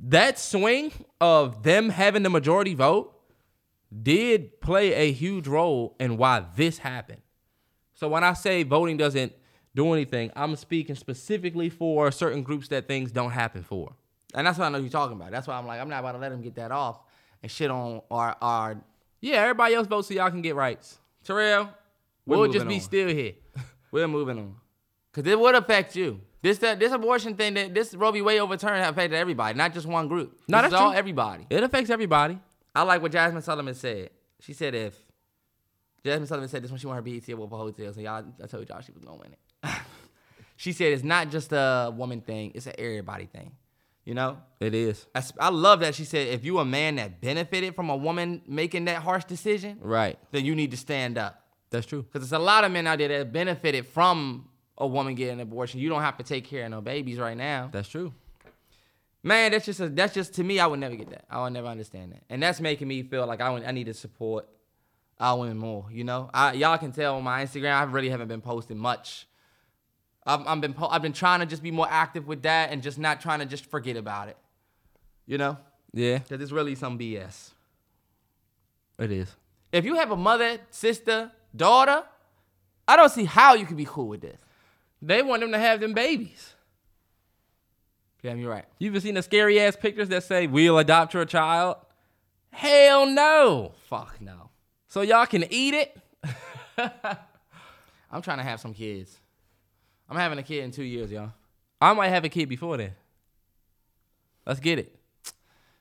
that 0.00 0.38
swing 0.38 0.92
of 1.20 1.62
them 1.62 1.88
having 1.88 2.22
the 2.22 2.30
majority 2.30 2.74
vote 2.74 3.12
did 4.02 4.60
play 4.60 4.92
a 4.92 5.12
huge 5.12 5.46
role 5.48 5.96
in 5.98 6.16
why 6.16 6.44
this 6.56 6.78
happened. 6.78 7.22
So 7.94 8.08
when 8.08 8.22
I 8.24 8.34
say 8.34 8.62
voting 8.62 8.96
doesn't 8.96 9.32
do 9.74 9.92
anything, 9.92 10.30
I'm 10.36 10.54
speaking 10.56 10.96
specifically 10.96 11.70
for 11.70 12.10
certain 12.10 12.42
groups 12.42 12.68
that 12.68 12.86
things 12.88 13.10
don't 13.12 13.30
happen 13.30 13.62
for. 13.62 13.94
And 14.34 14.46
that's 14.46 14.58
what 14.58 14.66
I 14.66 14.68
know 14.68 14.78
you're 14.78 14.90
talking 14.90 15.16
about. 15.16 15.30
That's 15.30 15.46
why 15.46 15.56
I'm 15.56 15.66
like, 15.66 15.80
I'm 15.80 15.88
not 15.88 16.00
about 16.00 16.12
to 16.12 16.18
let 16.18 16.30
them 16.30 16.42
get 16.42 16.56
that 16.56 16.72
off 16.72 17.00
and 17.42 17.50
shit 17.50 17.70
on 17.70 18.02
our 18.10 18.36
our 18.42 18.76
Yeah, 19.20 19.36
everybody 19.42 19.74
else 19.74 19.86
votes 19.86 20.08
so 20.08 20.14
y'all 20.14 20.30
can 20.30 20.42
get 20.42 20.54
rights. 20.54 20.98
Terrell. 21.24 21.70
we're 22.26 22.38
We'll 22.38 22.52
just 22.52 22.68
be 22.68 22.74
on. 22.76 22.80
still 22.80 23.08
here. 23.08 23.32
We're 23.92 24.08
moving 24.08 24.38
on. 24.38 24.56
Cause 25.16 25.26
it 25.26 25.40
would 25.40 25.54
affect 25.54 25.96
you. 25.96 26.20
This 26.42 26.58
that 26.58 26.78
this 26.78 26.92
abortion 26.92 27.34
thing 27.36 27.54
that 27.54 27.72
this 27.72 27.94
Roe 27.94 28.10
v. 28.12 28.20
Wade 28.20 28.38
overturn 28.38 28.82
affected 28.82 29.16
everybody, 29.16 29.56
not 29.56 29.72
just 29.72 29.86
one 29.86 30.08
group. 30.08 30.38
Not 30.46 30.64
this 30.64 30.74
all 30.74 30.90
true. 30.90 30.98
everybody. 30.98 31.46
It 31.48 31.62
affects 31.62 31.88
everybody. 31.88 32.38
I 32.74 32.82
like 32.82 33.00
what 33.00 33.12
Jazmine 33.12 33.42
Sullivan 33.42 33.72
said. 33.74 34.10
She 34.40 34.52
said 34.52 34.74
if 34.74 34.94
Jazmine 36.04 36.28
Sullivan 36.28 36.50
said 36.50 36.62
this 36.62 36.70
when 36.70 36.78
she 36.78 36.86
won 36.86 36.96
her 36.96 37.02
BET 37.02 37.26
award 37.30 37.48
for 37.48 37.56
Heaux 37.58 37.70
Tales, 37.70 37.96
and 37.96 38.04
y'all 38.04 38.24
I 38.42 38.46
told 38.46 38.68
y'all 38.68 38.82
she 38.82 38.92
was 38.92 39.02
gonna 39.02 39.16
win 39.16 39.32
it. 39.32 39.70
she 40.56 40.72
said 40.72 40.92
it's 40.92 41.02
not 41.02 41.30
just 41.30 41.50
a 41.50 41.90
woman 41.96 42.20
thing, 42.20 42.52
it's 42.54 42.66
an 42.66 42.74
everybody 42.78 43.24
thing. 43.24 43.52
You 44.04 44.12
know? 44.14 44.36
it 44.60 44.74
is. 44.74 45.06
I 45.40 45.48
love 45.48 45.80
that 45.80 45.94
she 45.94 46.04
said 46.04 46.28
if 46.28 46.44
you 46.44 46.58
a 46.58 46.64
man 46.64 46.96
that 46.96 47.22
benefited 47.22 47.74
from 47.74 47.88
a 47.88 47.96
woman 47.96 48.42
making 48.46 48.84
that 48.84 49.02
harsh 49.02 49.24
decision, 49.24 49.78
Right. 49.80 50.16
then 50.30 50.44
you 50.44 50.54
need 50.54 50.70
to 50.72 50.76
stand 50.76 51.16
up. 51.16 51.42
That's 51.70 51.86
true. 51.86 52.02
Because 52.02 52.28
there's 52.28 52.38
a 52.38 52.44
lot 52.44 52.62
of 52.64 52.70
men 52.70 52.86
out 52.86 52.98
there 52.98 53.08
that 53.08 53.32
benefited 53.32 53.84
from 53.86 54.48
a 54.78 54.86
woman 54.86 55.14
getting 55.14 55.34
an 55.34 55.40
abortion. 55.40 55.80
You 55.80 55.88
don't 55.88 56.02
have 56.02 56.16
to 56.18 56.22
take 56.24 56.44
care 56.44 56.64
of 56.64 56.70
no 56.70 56.80
babies 56.80 57.18
right 57.18 57.36
now. 57.36 57.68
That's 57.72 57.88
true. 57.88 58.12
Man, 59.22 59.50
that's 59.52 59.64
just 59.66 59.80
a, 59.80 59.88
that's 59.88 60.14
just 60.14 60.34
to 60.34 60.44
me. 60.44 60.60
I 60.60 60.66
would 60.66 60.78
never 60.78 60.94
get 60.94 61.10
that. 61.10 61.24
I 61.28 61.42
would 61.42 61.52
never 61.52 61.66
understand 61.66 62.12
that, 62.12 62.22
and 62.30 62.42
that's 62.42 62.60
making 62.60 62.86
me 62.86 63.02
feel 63.02 63.26
like 63.26 63.40
I 63.40 63.50
would, 63.50 63.64
I 63.64 63.72
need 63.72 63.86
to 63.86 63.94
support 63.94 64.46
our 65.18 65.38
women 65.38 65.56
more. 65.58 65.86
You 65.90 66.04
know, 66.04 66.30
I, 66.32 66.52
y'all 66.52 66.78
can 66.78 66.92
tell 66.92 67.16
on 67.16 67.24
my 67.24 67.44
Instagram. 67.44 67.72
I 67.74 67.82
really 67.84 68.10
haven't 68.10 68.28
been 68.28 68.40
posting 68.42 68.78
much. 68.78 69.26
I've, 70.24 70.46
I've 70.46 70.60
been 70.60 70.74
po- 70.74 70.88
I've 70.88 71.02
been 71.02 71.12
trying 71.12 71.40
to 71.40 71.46
just 71.46 71.62
be 71.62 71.70
more 71.72 71.88
active 71.90 72.28
with 72.28 72.42
that 72.42 72.70
and 72.70 72.82
just 72.82 72.98
not 72.98 73.20
trying 73.20 73.40
to 73.40 73.46
just 73.46 73.66
forget 73.66 73.96
about 73.96 74.28
it. 74.28 74.36
You 75.26 75.38
know, 75.38 75.56
Yeah, 75.92 76.18
because 76.18 76.40
it's 76.40 76.52
really 76.52 76.76
some 76.76 76.96
BS. 76.98 77.50
it 79.00 79.10
is. 79.10 79.34
If 79.72 79.84
you 79.84 79.96
have 79.96 80.12
a 80.12 80.16
mother, 80.16 80.58
sister, 80.70 81.32
daughter, 81.54 82.04
I 82.86 82.94
don't 82.96 83.08
see 83.10 83.24
how 83.24 83.54
you 83.54 83.66
can 83.66 83.76
be 83.76 83.84
cool 83.84 84.06
with 84.06 84.20
this. 84.20 84.38
They 85.02 85.22
want 85.22 85.42
them 85.42 85.52
to 85.52 85.58
have 85.58 85.80
them 85.80 85.92
babies. 85.94 86.54
Damn, 88.22 88.38
you're 88.38 88.50
right. 88.50 88.64
You 88.78 88.90
ever 88.90 89.00
seen 89.00 89.14
the 89.14 89.22
scary 89.22 89.60
ass 89.60 89.76
pictures 89.76 90.08
that 90.08 90.24
say 90.24 90.46
we'll 90.46 90.78
adopt 90.78 91.14
your 91.14 91.24
child? 91.24 91.76
Hell 92.50 93.06
no. 93.06 93.72
Fuck 93.88 94.20
no. 94.20 94.50
So 94.88 95.02
y'all 95.02 95.26
can 95.26 95.44
eat 95.50 95.74
it? 95.74 95.96
I'm 98.10 98.22
trying 98.22 98.38
to 98.38 98.44
have 98.44 98.60
some 98.60 98.72
kids. 98.72 99.16
I'm 100.08 100.16
having 100.16 100.38
a 100.38 100.42
kid 100.42 100.64
in 100.64 100.70
two 100.70 100.84
years, 100.84 101.10
y'all. 101.10 101.32
I 101.80 101.92
might 101.92 102.08
have 102.08 102.24
a 102.24 102.28
kid 102.28 102.48
before 102.48 102.76
then. 102.78 102.92
Let's 104.46 104.60
get 104.60 104.78
it. 104.78 104.96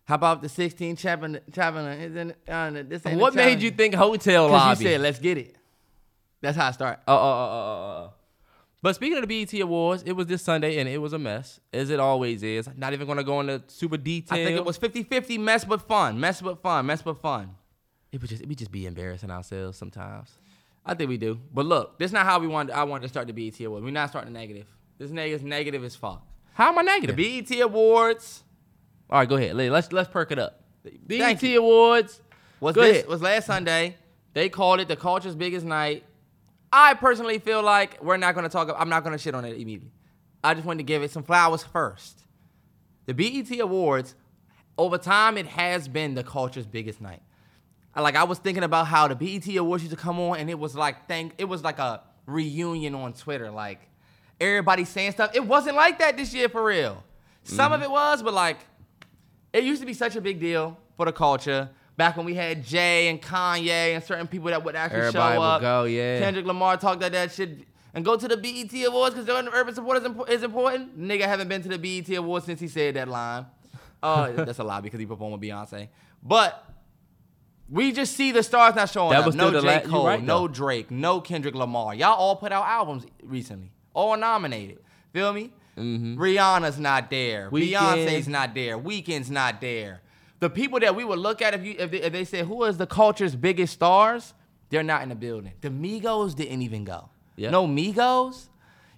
How 0.05 0.15
about 0.15 0.41
the 0.41 0.49
16 0.49 0.97
chopping, 0.97 1.39
chopping, 1.51 1.85
isn't 1.85 2.35
uh, 2.47 2.69
this 2.87 3.05
ain't 3.05 3.19
What 3.19 3.33
made 3.33 3.61
you 3.61 3.71
think 3.71 3.95
hotel 3.95 4.49
lobby? 4.49 4.83
you 4.83 4.89
said, 4.91 5.01
let's 5.01 5.19
get 5.19 5.37
it. 5.37 5.55
That's 6.41 6.57
how 6.57 6.67
I 6.67 6.71
start. 6.71 6.99
Uh, 7.07 7.11
uh, 7.11 7.17
uh, 7.17 7.47
uh, 7.47 8.05
uh. 8.05 8.09
But 8.85 8.93
speaking 8.93 9.17
of 9.17 9.27
the 9.27 9.45
BET 9.45 9.59
Awards, 9.61 10.03
it 10.05 10.11
was 10.11 10.27
this 10.27 10.43
Sunday 10.43 10.77
and 10.77 10.87
it 10.87 10.99
was 10.99 11.11
a 11.11 11.17
mess, 11.17 11.59
as 11.73 11.89
it 11.89 11.99
always 11.99 12.43
is. 12.43 12.69
Not 12.77 12.93
even 12.93 13.07
gonna 13.07 13.23
go 13.23 13.39
into 13.39 13.63
super 13.65 13.97
detail. 13.97 14.37
I 14.37 14.45
think 14.45 14.57
it 14.57 14.63
was 14.63 14.77
50-50, 14.77 15.39
mess 15.39 15.65
but 15.65 15.81
fun. 15.87 16.19
Mess 16.19 16.39
but 16.39 16.61
fun. 16.61 16.85
Mess 16.85 17.01
but 17.01 17.19
fun. 17.19 17.55
It 18.11 18.21
would 18.21 18.29
just 18.29 18.45
we 18.45 18.53
just 18.53 18.71
be 18.71 18.85
embarrassing 18.85 19.31
ourselves 19.31 19.75
sometimes. 19.79 20.29
I 20.85 20.93
think 20.93 21.09
we 21.09 21.17
do. 21.17 21.39
But 21.51 21.65
look, 21.65 21.97
this 21.97 22.09
is 22.09 22.13
not 22.13 22.27
how 22.27 22.37
we 22.37 22.45
want. 22.45 22.69
I 22.69 22.83
want 22.83 23.01
to 23.01 23.09
start 23.09 23.25
the 23.25 23.33
BET 23.33 23.59
Awards. 23.61 23.83
We're 23.83 23.89
not 23.89 24.09
starting 24.09 24.33
negative. 24.33 24.67
This 24.99 25.09
nigga 25.09 25.29
is 25.29 25.41
negative 25.41 25.83
as 25.83 25.95
fuck. 25.95 26.21
How 26.53 26.69
am 26.69 26.77
I 26.77 26.83
The 26.83 26.91
negative? 26.91 27.15
BET 27.49 27.59
Awards 27.61 28.43
All 29.09 29.17
right, 29.17 29.27
go 29.27 29.37
ahead. 29.37 29.55
Let- 29.55 29.71
Let's 29.71 29.91
let's 29.91 30.11
perk 30.11 30.31
it 30.31 30.37
up. 30.37 30.63
BET 31.07 31.43
Awards. 31.55 32.21
was 32.59 32.75
Go 32.75 32.83
this 32.83 32.97
ahead. 32.97 33.07
was 33.07 33.19
last 33.23 33.47
Sunday. 33.47 33.95
They 34.33 34.47
called 34.47 34.79
it 34.79 34.87
the 34.87 34.95
culture's 34.95 35.33
biggest 35.33 35.65
night. 35.65 36.03
I 36.77 36.93
personally 36.93 37.39
feel 37.39 37.63
like 37.63 38.03
we're 38.03 38.17
not 38.17 38.35
gonna 38.35 38.49
talk. 38.49 38.69
I'm 38.77 38.89
not 38.89 39.05
gonna 39.05 39.17
shit 39.17 39.33
on 39.33 39.45
it 39.45 39.53
immediately. 39.53 39.93
I 40.43 40.53
just 40.53 40.65
wanted 40.65 40.79
to 40.79 40.83
give 40.83 41.03
it 41.03 41.09
some 41.09 41.23
flowers 41.23 41.63
first. 41.63 42.25
The 43.05 43.13
BET 43.13 43.49
Awards, 43.61 44.13
over 44.77 44.97
time, 44.97 45.37
it 45.37 45.47
has 45.47 45.87
been 45.87 46.15
the 46.15 46.23
culture's 46.23 46.65
biggest 46.65 46.99
night. 46.99 47.21
I- 47.95 48.01
Like 48.01 48.17
I 48.17 48.25
was 48.25 48.39
thinking 48.39 48.63
about 48.63 48.87
how 48.87 49.07
the 49.07 49.15
BET 49.15 49.47
Awards 49.55 49.83
used 49.83 49.95
to 49.95 50.01
come 50.01 50.19
on, 50.19 50.37
and 50.37 50.49
it 50.49 50.59
was 50.59 50.75
like 50.75 51.07
thank. 51.07 51.33
It 51.37 51.45
was 51.45 51.63
like 51.63 51.79
a 51.79 52.01
reunion 52.25 52.93
on 52.93 53.13
Twitter. 53.13 53.49
Like 53.49 53.79
everybody 54.41 54.83
saying 54.83 55.13
stuff. 55.13 55.31
It 55.33 55.47
wasn't 55.47 55.77
like 55.77 55.97
that 55.99 56.17
this 56.17 56.33
year 56.33 56.49
for 56.49 56.65
real. 56.65 57.05
Some 57.43 57.71
of 57.71 57.79
mm-hmm. 57.79 57.85
it 57.85 57.91
was, 57.91 58.21
but 58.21 58.33
like 58.33 58.57
it 59.53 59.63
used 59.63 59.79
to 59.79 59.85
be 59.85 59.93
such 59.93 60.17
a 60.17 60.21
big 60.21 60.41
deal 60.41 60.77
for 60.97 61.05
the 61.05 61.13
culture. 61.13 61.69
Back 61.97 62.17
when 62.17 62.25
we 62.25 62.33
had 62.33 62.63
Jay 62.65 63.07
and 63.07 63.21
Kanye 63.21 63.95
and 63.95 64.03
certain 64.03 64.27
people 64.27 64.49
that 64.49 64.63
would 64.63 64.75
actually 64.75 64.99
Everybody 64.99 65.35
show 65.35 65.39
would 65.39 65.45
up. 65.45 65.61
go, 65.61 65.83
yeah. 65.85 66.19
Kendrick 66.19 66.45
Lamar 66.45 66.75
talked 66.77 66.99
that 66.99 67.13
that 67.13 67.31
shit 67.31 67.59
and 67.93 68.03
go 68.03 68.17
to 68.17 68.27
the 68.27 68.35
BET 68.35 68.73
Awards 68.85 69.15
because 69.15 69.25
the 69.25 69.51
urban 69.53 69.73
support 69.73 70.03
is, 70.03 70.37
is 70.39 70.43
important. 70.43 70.99
Nigga 70.99 71.21
haven't 71.21 71.47
been 71.47 71.61
to 71.63 71.69
the 71.69 71.77
BET 71.77 72.13
Awards 72.17 72.45
since 72.45 72.59
he 72.59 72.67
said 72.67 72.95
that 72.95 73.07
line. 73.07 73.45
Uh, 74.03 74.31
that's 74.43 74.59
a 74.59 74.63
lie 74.63 74.81
because 74.81 74.99
he 74.99 75.05
performed 75.05 75.39
with 75.39 75.49
Beyonce. 75.49 75.87
But 76.21 76.69
we 77.69 77.93
just 77.93 78.15
see 78.15 78.31
the 78.31 78.43
stars 78.43 78.75
not 78.75 78.89
showing 78.89 79.11
That 79.11 79.25
up. 79.25 79.33
No 79.33 79.51
J. 79.51 79.59
la- 79.61 79.79
Cole, 79.89 80.05
right, 80.05 80.21
no. 80.21 80.47
Drake, 80.49 80.91
no 80.91 81.21
Kendrick 81.21 81.55
Lamar. 81.55 81.95
Y'all 81.95 82.13
all 82.13 82.35
put 82.35 82.51
out 82.51 82.65
albums 82.65 83.05
recently, 83.23 83.71
all 83.93 84.17
nominated. 84.17 84.79
Feel 85.13 85.31
me? 85.31 85.53
Rihanna's 85.77 86.79
not 86.79 87.09
there. 87.09 87.49
Mm-hmm. 87.49 87.55
Beyonce's 87.55 88.27
not 88.27 88.53
there. 88.53 88.77
Weeknd's 88.77 89.31
not 89.31 89.61
there. 89.61 90.01
The 90.45 90.49
people 90.51 90.79
that 90.81 90.95
we 90.95 91.03
would 91.03 91.17
look 91.17 91.41
at 91.41 91.55
if 91.55 91.65
you 91.65 91.75
if 91.79 91.89
they, 91.89 92.01
if 92.03 92.13
they 92.13 92.23
said 92.23 92.45
who 92.45 92.65
is 92.65 92.77
the 92.77 92.85
culture's 92.85 93.35
biggest 93.35 93.73
stars, 93.73 94.35
they're 94.69 94.83
not 94.83 95.01
in 95.01 95.09
the 95.09 95.15
building. 95.15 95.53
The 95.61 95.69
Migos 95.69 96.35
didn't 96.35 96.61
even 96.61 96.83
go. 96.83 97.09
Yeah. 97.35 97.49
No 97.49 97.65
Migos. 97.65 98.49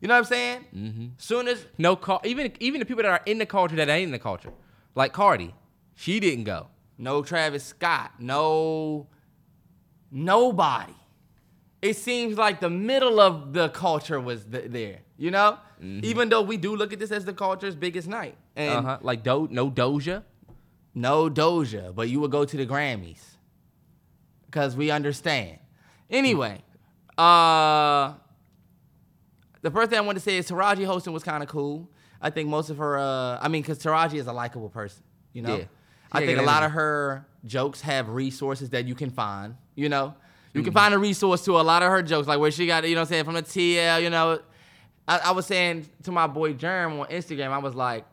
You 0.02 0.10
know 0.10 0.16
what 0.16 0.18
I'm 0.18 0.26
saying? 0.26 0.66
Mm-hmm. 0.76 1.06
Soon 1.18 1.48
as 1.48 1.66
No 1.78 1.96
call. 1.96 2.20
Even 2.26 2.52
even 2.60 2.80
the 2.82 2.86
people 2.86 3.04
that 3.04 3.10
are 3.10 3.22
in 3.26 3.38
the 3.38 3.46
culture 3.46 3.78
that 3.78 3.88
ain't 3.88 4.08
in 4.08 4.12
the 4.12 4.20
culture, 4.20 4.52
like 4.94 5.14
Cardi, 5.14 5.56
she 5.96 6.20
didn't 6.20 6.44
go. 6.44 6.68
no 6.98 7.24
Travis 7.24 7.64
Scott, 7.64 8.12
no 8.20 9.08
nobody. 10.12 11.00
It 11.82 11.96
seems 11.96 12.38
like 12.38 12.60
the 12.60 12.70
middle 12.70 13.22
of 13.22 13.54
the 13.54 13.70
culture 13.70 14.20
was 14.20 14.44
th- 14.44 14.66
there. 14.72 15.00
You 15.18 15.32
know, 15.32 15.60
even 15.82 16.28
though 16.28 16.42
we 16.42 16.58
do 16.58 16.76
look 16.76 16.92
at 16.92 17.00
this 17.00 17.12
as 17.12 17.24
the 17.24 17.34
culture's 17.34 17.76
biggest 17.76 18.10
night, 18.10 18.36
and 18.54 18.80
Uh 18.80 18.82
huh. 18.82 18.98
Like 19.02 19.24
Do 19.24 19.48
no 19.50 19.72
Doja. 19.72 20.24
No 20.98 21.30
Doja, 21.30 21.94
but 21.94 22.10
you 22.10 22.20
would 22.20 22.32
go 22.32 22.44
to 22.46 22.58
the 22.58 22.66
Grammys 22.66 23.22
because 24.48 24.76
we 24.76 24.90
understand. 24.92 25.60
Anyway, 26.10 26.62
uh, 27.18 28.14
the 29.62 29.72
first 29.72 29.90
thing 29.90 30.00
I 30.00 30.02
want 30.02 30.18
to 30.18 30.24
say 30.24 30.38
is 30.38 30.50
Taraji 30.50 30.86
hosting 30.86 31.14
was 31.14 31.24
kind 31.24 31.44
of 31.44 31.50
cool. 31.50 31.90
I 32.22 32.30
think 32.30 32.50
most 32.50 32.70
of 32.70 32.78
her, 32.78 32.98
uh, 32.98 33.38
I 33.42 33.48
mean, 33.48 33.62
because 33.62 33.80
Taraji 33.80 34.16
is 34.16 34.28
a 34.28 34.34
likable 34.34 34.70
person, 34.70 35.04
you 35.34 35.42
know. 35.42 35.58
Yeah. 35.58 35.64
I 36.12 36.22
Yeah, 36.22 36.26
think 36.28 36.40
a 36.40 36.44
lot 36.44 36.64
of 36.64 36.72
her 36.72 37.28
jokes 37.46 37.82
have 37.82 38.10
resources 38.10 38.70
that 38.72 38.86
you 38.88 38.96
can 38.96 39.10
find, 39.12 39.56
you 39.76 39.90
know. 39.90 40.16
You 40.54 40.62
Mm-hmm. 40.62 40.66
can 40.66 40.74
find 40.74 40.94
a 40.94 40.98
resource 40.98 41.44
to 41.46 41.60
a 41.60 41.62
lot 41.62 41.84
of 41.84 41.92
her 41.92 42.02
jokes, 42.02 42.28
like 42.28 42.40
where 42.40 42.50
she 42.50 42.66
got, 42.66 42.88
you 42.88 42.96
know, 42.96 43.02
what 43.02 43.08
I'm 43.08 43.10
saying 43.10 43.26
from 43.26 43.34
the 43.36 43.44
TL, 43.44 44.02
you 44.02 44.10
know. 44.10 44.40
I, 45.08 45.18
I 45.26 45.32
was 45.32 45.46
saying 45.46 45.88
to 46.04 46.12
my 46.12 46.26
boy 46.26 46.54
Germ 46.54 47.00
on 47.00 47.08
Instagram, 47.08 47.50
I 47.52 47.58
was 47.60 47.76
like, 47.76 48.06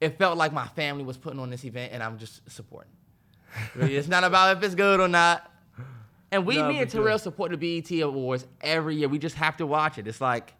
it 0.00 0.18
felt 0.18 0.38
like 0.38 0.52
my 0.52 0.66
family 0.68 1.04
was 1.04 1.16
putting 1.16 1.38
on 1.40 1.50
this 1.50 1.64
event 1.64 1.92
and 1.92 2.02
I'm 2.02 2.18
just 2.18 2.48
supporting. 2.50 2.92
It's 3.76 4.08
not 4.08 4.24
about 4.24 4.56
if 4.56 4.62
it's 4.62 4.74
good 4.74 5.00
or 5.00 5.08
not. 5.08 5.50
And 6.32 6.46
we, 6.46 6.56
No, 6.56 6.68
me 6.68 6.78
and. 6.80 6.90
Terrell 6.90 7.18
support 7.18 7.50
the 7.50 7.56
BET 7.56 7.90
Awards 8.00 8.46
every 8.60 8.96
year. 8.96 9.08
We 9.08 9.18
just 9.18 9.34
have 9.36 9.56
to 9.58 9.66
watch 9.66 9.98
it. 9.98 10.06
It's 10.06 10.20
like, 10.20 10.54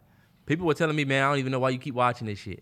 People 0.45 0.65
were 0.65 0.73
telling 0.73 0.95
me, 0.95 1.05
man, 1.05 1.23
I 1.23 1.29
don't 1.29 1.37
even 1.39 1.51
know 1.51 1.59
why 1.59 1.69
you 1.69 1.77
keep 1.77 1.93
watching 1.95 2.27
this 2.27 2.39
shit. 2.39 2.61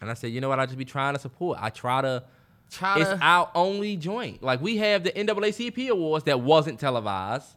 And 0.00 0.08
I 0.10 0.14
said, 0.14 0.30
you 0.32 0.40
know 0.40 0.48
what? 0.48 0.58
I 0.58 0.64
just 0.64 0.78
be 0.78 0.84
trying 0.86 1.12
to 1.14 1.20
support. 1.20 1.58
I 1.60 1.68
try 1.70 2.00
to. 2.00 2.24
try 2.70 3.00
It's 3.00 3.10
to. 3.10 3.18
our 3.20 3.50
only 3.54 3.96
joint. 3.96 4.42
Like 4.42 4.62
we 4.62 4.78
have 4.78 5.04
the 5.04 5.10
NAACP 5.10 5.88
awards 5.88 6.24
that 6.24 6.40
wasn't 6.40 6.80
televised. 6.80 7.48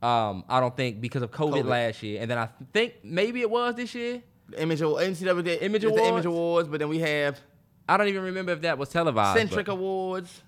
Um, 0.00 0.44
I 0.48 0.60
don't 0.60 0.74
think 0.74 1.00
because 1.02 1.20
of 1.22 1.30
COVID, 1.32 1.62
COVID. 1.62 1.66
last 1.66 2.02
year, 2.02 2.22
and 2.22 2.30
then 2.30 2.38
I 2.38 2.48
think 2.72 2.94
maybe 3.04 3.42
it 3.42 3.50
was 3.50 3.74
this 3.74 3.94
year. 3.94 4.22
Image 4.58 4.80
Awards, 4.80 5.20
NCAA 5.20 5.62
Image 5.62 5.84
it's 5.84 5.94
the 5.94 6.00
Awards? 6.00 6.08
Image 6.08 6.24
Awards, 6.26 6.68
but 6.68 6.80
then 6.80 6.88
we 6.88 6.98
have 7.00 7.40
I 7.88 7.96
don't 7.96 8.08
even 8.08 8.22
remember 8.22 8.52
if 8.52 8.60
that 8.62 8.78
was 8.78 8.88
televised. 8.88 9.38
Centric 9.38 9.66
but- 9.66 9.72
Awards, 9.72 10.42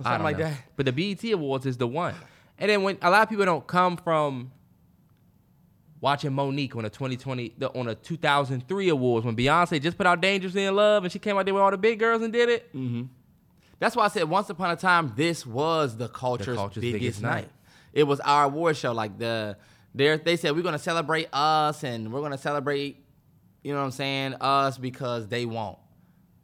or 0.00 0.04
something 0.04 0.24
like 0.24 0.38
know. 0.38 0.44
that. 0.44 0.58
But 0.76 0.86
the 0.86 0.92
BET 0.92 1.24
Awards 1.32 1.66
is 1.66 1.76
the 1.76 1.86
one. 1.86 2.14
And 2.58 2.70
then 2.70 2.82
when 2.82 2.98
a 3.02 3.10
lot 3.10 3.22
of 3.22 3.28
people 3.28 3.44
don't 3.44 3.66
come 3.66 3.96
from 3.96 4.50
watching 6.00 6.30
Mo'Nique 6.32 6.76
on 6.76 6.82
the 6.82 6.90
2020 6.90 7.54
the, 7.58 7.70
on 7.72 7.86
the 7.86 7.94
2003 7.94 8.88
awards 8.88 9.24
when 9.26 9.36
Beyonce 9.36 9.80
just 9.80 9.96
put 9.96 10.06
out 10.06 10.20
Dangerously 10.20 10.64
in 10.64 10.74
Love 10.74 11.04
and 11.04 11.12
she 11.12 11.18
came 11.18 11.36
out 11.36 11.44
there 11.44 11.54
with 11.54 11.62
all 11.62 11.70
the 11.70 11.78
big 11.78 11.98
girls 11.98 12.22
and 12.22 12.32
did 12.32 12.48
it. 12.48 12.74
Mm-hmm. 12.74 13.04
That's 13.78 13.94
why 13.94 14.04
I 14.06 14.08
said 14.08 14.24
once 14.28 14.48
upon 14.50 14.70
a 14.70 14.76
time 14.76 15.12
this 15.16 15.46
was 15.46 15.96
the 15.96 16.08
culture's, 16.08 16.56
culture's 16.56 16.80
biggest, 16.80 17.00
biggest 17.00 17.22
night. 17.22 17.30
night. 17.30 17.50
It 17.92 18.04
was 18.04 18.20
our 18.20 18.44
award 18.44 18.76
show. 18.76 18.92
Like 18.92 19.18
the 19.18 19.56
there 19.96 20.18
they 20.18 20.36
said 20.36 20.54
we're 20.54 20.62
gonna 20.62 20.78
celebrate 20.78 21.28
us 21.32 21.82
and 21.82 22.12
we're 22.12 22.20
gonna 22.20 22.38
celebrate, 22.38 23.02
you 23.64 23.72
know 23.72 23.78
what 23.78 23.86
I'm 23.86 23.90
saying, 23.90 24.34
us 24.40 24.78
because 24.78 25.26
they 25.26 25.46
won't. 25.46 25.78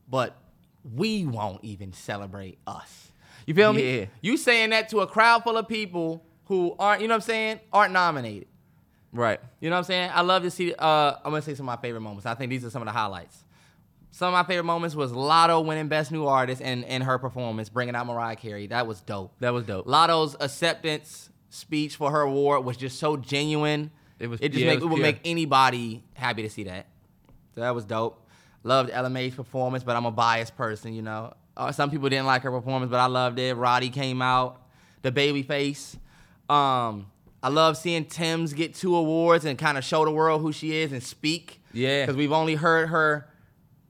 But 0.08 0.36
we 0.82 1.26
won't 1.26 1.62
even 1.62 1.92
celebrate 1.92 2.58
us. 2.66 3.12
You 3.46 3.54
feel 3.54 3.72
me? 3.72 4.08
You 4.20 4.36
saying 4.36 4.70
that 4.70 4.88
to 4.90 5.00
a 5.00 5.06
crowd 5.06 5.44
full 5.44 5.56
of 5.56 5.68
people 5.68 6.24
who 6.46 6.74
aren't, 6.78 7.02
you 7.02 7.08
know 7.08 7.14
what 7.14 7.22
I'm 7.22 7.26
saying, 7.26 7.60
aren't 7.72 7.92
nominated. 7.92 8.48
Right. 9.12 9.40
You 9.60 9.68
know 9.68 9.76
what 9.76 9.80
I'm 9.80 9.84
saying? 9.84 10.10
I 10.14 10.22
love 10.22 10.42
to 10.44 10.50
see. 10.50 10.72
Uh, 10.72 11.16
I'm 11.24 11.30
gonna 11.30 11.42
say 11.42 11.54
some 11.54 11.68
of 11.68 11.76
my 11.76 11.82
favorite 11.82 12.00
moments. 12.00 12.24
I 12.24 12.34
think 12.34 12.48
these 12.48 12.64
are 12.64 12.70
some 12.70 12.80
of 12.80 12.86
the 12.86 12.92
highlights. 12.92 13.44
Some 14.10 14.28
of 14.28 14.32
my 14.32 14.44
favorite 14.44 14.64
moments 14.64 14.94
was 14.94 15.12
Latto 15.12 15.64
winning 15.64 15.88
Best 15.88 16.10
New 16.12 16.26
Artist 16.26 16.62
and 16.62 16.84
and 16.86 17.02
her 17.02 17.18
performance, 17.18 17.68
bringing 17.68 17.94
out 17.94 18.06
Mariah 18.06 18.36
Carey. 18.36 18.68
That 18.68 18.86
was 18.86 19.02
dope. 19.02 19.34
That 19.40 19.52
was 19.52 19.66
dope. 19.66 19.86
Latto's 19.86 20.34
acceptance 20.40 21.28
speech 21.52 21.96
for 21.96 22.10
her 22.10 22.22
award 22.22 22.64
was 22.64 22.76
just 22.76 22.98
so 22.98 23.16
genuine. 23.16 23.90
It 24.18 24.26
was- 24.28 24.40
It 24.40 24.50
just 24.52 24.60
yeah, 24.64 24.70
make, 24.70 24.78
it 24.80 24.82
it, 24.82 24.86
would 24.86 24.94
pure. 24.96 25.06
make 25.06 25.20
anybody 25.24 26.02
happy 26.14 26.42
to 26.42 26.48
see 26.50 26.64
that. 26.64 26.86
So 27.54 27.60
that 27.60 27.74
was 27.74 27.84
dope. 27.84 28.18
Loved 28.64 28.90
Ella 28.90 29.10
Mai's 29.10 29.34
performance, 29.34 29.84
but 29.84 29.94
I'm 29.96 30.06
a 30.06 30.10
biased 30.10 30.56
person, 30.56 30.94
you 30.94 31.02
know. 31.02 31.34
Uh, 31.56 31.70
some 31.72 31.90
people 31.90 32.08
didn't 32.08 32.26
like 32.26 32.42
her 32.42 32.50
performance, 32.50 32.90
but 32.90 33.00
I 33.00 33.06
loved 33.06 33.38
it. 33.38 33.54
Roddy 33.56 33.90
came 33.90 34.22
out, 34.22 34.62
the 35.02 35.12
Babyface. 35.12 35.96
Um, 36.48 37.06
I 37.42 37.48
love 37.48 37.76
seeing 37.76 38.04
Tems 38.06 38.52
get 38.54 38.74
two 38.74 38.94
awards 38.96 39.44
and 39.44 39.58
kind 39.58 39.76
of 39.76 39.84
show 39.84 40.04
the 40.04 40.10
world 40.12 40.40
who 40.40 40.52
she 40.52 40.76
is 40.76 40.92
and 40.92 41.02
speak. 41.02 41.60
Yeah. 41.72 42.02
Because 42.06 42.16
we've 42.16 42.32
only 42.32 42.54
heard 42.54 42.88
her 42.88 43.28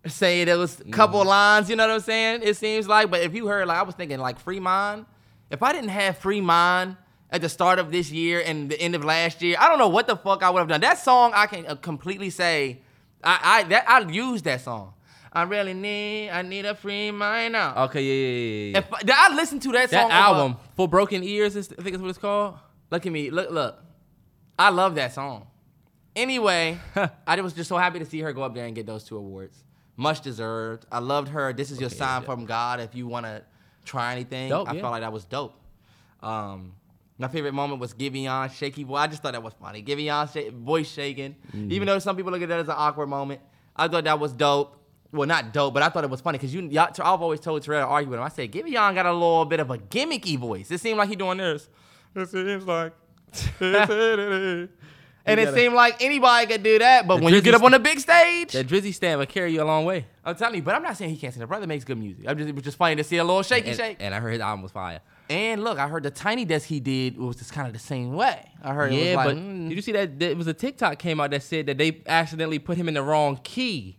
say 0.07 0.43
there 0.45 0.59
was 0.59 0.81
a 0.81 0.85
couple 0.91 1.21
Mm-hmm. 1.21 1.29
lines, 1.29 1.71
you 1.71 1.77
know 1.77 1.87
what 1.87 1.95
I'm 1.95 2.01
saying? 2.01 2.41
It 2.43 2.57
seems 2.57 2.89
like, 2.89 3.11
but 3.11 3.21
if 3.21 3.35
you 3.35 3.47
heard, 3.47 3.69
like, 3.69 3.79
I 3.79 3.83
was 3.83 3.95
thinking, 3.95 4.19
like, 4.19 4.41
Free 4.41 4.59
Mind, 4.59 5.05
if 5.51 5.63
I 5.63 5.73
didn't 5.73 5.91
have 5.91 6.17
Free 6.19 6.41
Mind 6.41 6.97
at 7.33 7.41
the 7.41 7.49
start 7.49 7.78
of 7.78 7.91
this 7.91 8.11
year 8.12 8.43
and 8.45 8.70
the 8.70 8.80
end 8.80 8.95
of 8.95 9.05
last 9.05 9.43
year, 9.43 9.57
I 9.59 9.68
don't 9.68 9.78
know 9.78 9.89
what 9.89 10.07
the 10.07 10.16
fuck 10.16 10.43
I 10.43 10.51
would 10.51 10.61
have 10.61 10.68
done. 10.68 10.83
That 10.83 10.99
song, 10.99 11.33
I 11.35 11.47
can 11.47 11.66
uh, 11.66 11.74
completely 11.74 12.30
say, 12.30 12.83
I, 13.24 13.41
I, 13.43 13.62
that, 13.64 13.89
I 13.89 14.01
used 14.09 14.45
that 14.45 14.61
song. 14.61 14.95
I 15.33 15.45
really 15.45 15.72
need, 15.72 16.28
I 16.28 16.43
need 16.43 16.66
a 16.66 16.74
free 16.74 17.11
mind 17.11 17.55
now. 17.55 17.85
Okay, 17.85 18.03
yeah, 18.03 18.12
yeah, 18.12 18.28
yeah, 18.28 18.70
yeah. 18.72 18.78
If 18.78 18.93
I, 18.93 18.99
did 19.01 19.14
I 19.16 19.35
listen 19.35 19.59
to 19.61 19.72
that 19.72 19.89
song. 19.89 20.11
that 20.11 20.12
album, 20.12 20.57
For 20.76 20.87
Broken 20.87 21.24
Ears, 21.24 21.57
is, 21.57 21.72
I 21.78 21.83
think 21.83 21.97
is 21.97 22.03
what 22.03 22.11
it's 22.11 22.18
called. 22.18 22.59
Look 22.91 23.07
at 23.07 23.12
me. 23.12 23.30
Look, 23.30 23.51
look. 23.51 23.83
I 24.59 24.68
love 24.68 24.95
that 24.97 25.14
song. 25.14 25.47
Anyway, 26.14 26.78
I 27.26 27.41
was 27.41 27.55
just 27.55 27.70
so 27.70 27.78
happy 27.78 27.99
to 27.99 28.05
see 28.05 28.20
her 28.20 28.35
go 28.35 28.43
up 28.43 28.55
there 28.55 28.66
and 28.66 28.74
get 28.74 28.85
those 28.85 29.05
two 29.05 29.16
awards. 29.16 29.57
Much 29.97 30.20
deserved. 30.20 30.85
I 30.93 30.99
loved 30.99 31.28
her. 31.28 31.55
This 31.55 31.70
is 31.70 31.80
your 31.80 31.87
Okay, 31.87 31.97
sign 31.97 32.20
yeah. 32.20 32.26
from 32.26 32.45
God 32.45 32.80
if 32.80 32.95
you 32.95 33.07
want 33.07 33.24
to 33.24 33.43
try 33.87 34.12
anything. 34.12 34.51
Dope, 34.51 34.68
I 34.68 34.74
yeah. 34.74 34.83
felt 34.83 34.93
like 34.93 35.01
that 35.01 35.12
was 35.12 35.24
dope. 35.24 35.55
Um, 36.22 36.74
my 37.19 37.29
favorite 37.29 37.53
moment 37.55 37.81
was 37.81 37.95
Giveon 37.95 38.51
shaky 38.53 38.85
voice. 38.85 39.01
I 39.01 39.07
just 39.07 39.23
thought 39.23 39.33
that 39.33 39.43
was 39.43 39.55
funny. 39.61 39.83
Giveon 39.83 40.27
sh- 40.33 40.53
voice 40.53 40.91
shaking. 40.91 41.37
Mm-hmm. 41.49 41.71
Even 41.73 41.87
though 41.87 41.99
some 41.99 42.17
people 42.17 42.33
look 42.33 42.43
at 42.43 42.49
that 42.49 42.61
as 42.61 42.69
an 42.69 42.75
awkward 42.77 43.09
moment, 43.09 43.41
I 43.77 43.89
thought 43.89 44.05
that 44.05 44.19
was 44.19 44.33
dope. 44.33 44.79
Well, 45.13 45.29
not 45.29 45.53
dope, 45.53 45.75
but 45.75 45.83
I 45.83 45.91
thought 45.91 46.05
it 46.05 46.11
was 46.11 46.23
funny 46.23 46.39
because 46.39 46.55
you, 46.55 46.63
y'all, 46.63 46.89
I've 46.89 47.21
always 47.21 47.39
told 47.41 47.63
Terrell 47.63 47.83
to 47.87 47.87
argue 47.87 48.11
with 48.11 48.19
him. 48.19 48.25
I 48.25 48.31
said, 48.31 48.51
Giveon 48.51 48.95
got 48.95 49.05
a 49.05 49.13
little 49.13 49.45
bit 49.45 49.61
of 49.61 49.71
a 49.71 49.77
gimmicky 49.77 50.39
voice. 50.39 50.71
It 50.71 50.81
seemed 50.81 50.97
like 50.99 51.11
he 51.11 51.17
doing 51.17 51.37
this. 51.39 51.69
It 52.15 52.29
seems 52.31 52.65
like. 52.67 52.93
and 53.61 54.69
it 55.39 55.45
gotta- 55.45 55.55
seemed 55.57 55.75
like 55.75 56.03
anybody 56.03 56.47
could 56.47 56.63
do 56.63 56.79
that, 56.79 57.07
but 57.07 57.21
when 57.21 57.33
you 57.33 57.41
get 57.41 57.55
up 57.55 57.63
on 57.63 57.73
the 57.73 57.79
big 57.79 58.01
stage, 58.01 58.53
That 58.53 58.67
Drizzy 58.67 58.93
stamp 58.95 59.19
will 59.21 59.27
carry 59.27 59.53
you 59.53 59.63
a 59.63 59.65
long 59.65 59.85
way. 59.85 60.07
I'm 60.25 60.35
telling 60.35 60.57
you. 60.57 60.63
But 60.63 60.75
I'm 60.75 60.83
not 60.83 60.97
saying 60.97 61.11
he 61.11 61.17
can't 61.17 61.33
sing. 61.33 61.41
The 61.41 61.47
brother 61.47 61.67
makes 61.67 61.85
good 61.85 61.99
music. 61.99 62.25
I'm 62.27 62.37
just, 62.37 62.49
it 62.49 62.55
was 62.55 62.65
just 62.65 62.77
funny 62.77 62.97
to 62.97 63.05
see 63.05 63.19
a 63.19 63.25
little 63.25 63.43
shaky 63.43 63.69
And, 63.69 63.77
shake. 63.77 63.97
and 64.01 64.15
I 64.15 64.21
heard 64.21 64.33
his 64.33 64.41
album 64.41 64.63
was 64.63 64.73
fire. 64.73 65.01
And 65.33 65.64
look, 65.64 65.78
I 65.78 65.89
heard 65.89 66.03
the 66.03 66.11
tiny 66.11 66.45
desk 66.45 66.66
he 66.66 66.80
did 66.80 67.16
was 67.16 67.37
just 67.37 67.53
kind 67.53 67.66
of 67.66 67.72
the 67.72 67.78
same 67.78 68.12
way. 68.14 68.51
I 68.62 68.74
heard 68.74 68.93
it 68.93 68.97
Yeah, 68.97 69.16
was 69.16 69.26
like, 69.26 69.26
but 69.26 69.37
mm. 69.37 69.68
did 69.68 69.74
you 69.74 69.83
see 69.83 69.93
that? 69.93 70.22
It 70.22 70.37
was 70.37 70.47
a 70.47 70.55
TikTok 70.55 70.99
came 70.99 71.20
out 71.20 71.30
that 71.30 71.43
said 71.43 71.66
that 71.66 71.78
they 71.78 72.03
accidentally 72.07 72.59
put 72.59 72.76
him 72.76 72.89
in 72.89 72.95
the 72.95 73.03
wrong 73.03 73.41
key. 73.43 73.99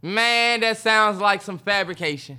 man, 0.00 0.60
that 0.60 0.78
sounds 0.78 1.18
like 1.20 1.42
some 1.42 1.58
fabrication. 1.58 2.38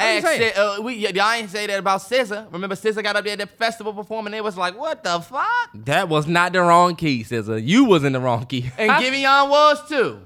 You 0.00 0.06
Ask 0.06 0.58
uh, 0.58 0.78
we, 0.82 1.06
I 1.06 1.36
ain't 1.36 1.50
say 1.50 1.66
that 1.66 1.78
about 1.78 2.00
SZA. 2.00 2.52
Remember, 2.52 2.74
SZA 2.74 3.02
got 3.04 3.14
up 3.14 3.24
there 3.24 3.34
at 3.34 3.38
the 3.38 3.46
festival 3.46 3.92
performing. 3.92 4.32
They 4.32 4.40
was 4.40 4.56
like, 4.56 4.76
"What 4.76 5.04
the 5.04 5.20
fuck?" 5.20 5.70
That 5.74 6.08
was 6.08 6.26
not 6.26 6.52
the 6.52 6.62
wrong 6.62 6.96
key, 6.96 7.22
Scissor. 7.22 7.58
You 7.58 7.84
was 7.84 8.02
in 8.02 8.12
the 8.12 8.20
wrong 8.20 8.46
key. 8.46 8.70
And 8.78 8.90
Giveon 9.02 9.48
was 9.48 9.88
too. 9.88 10.20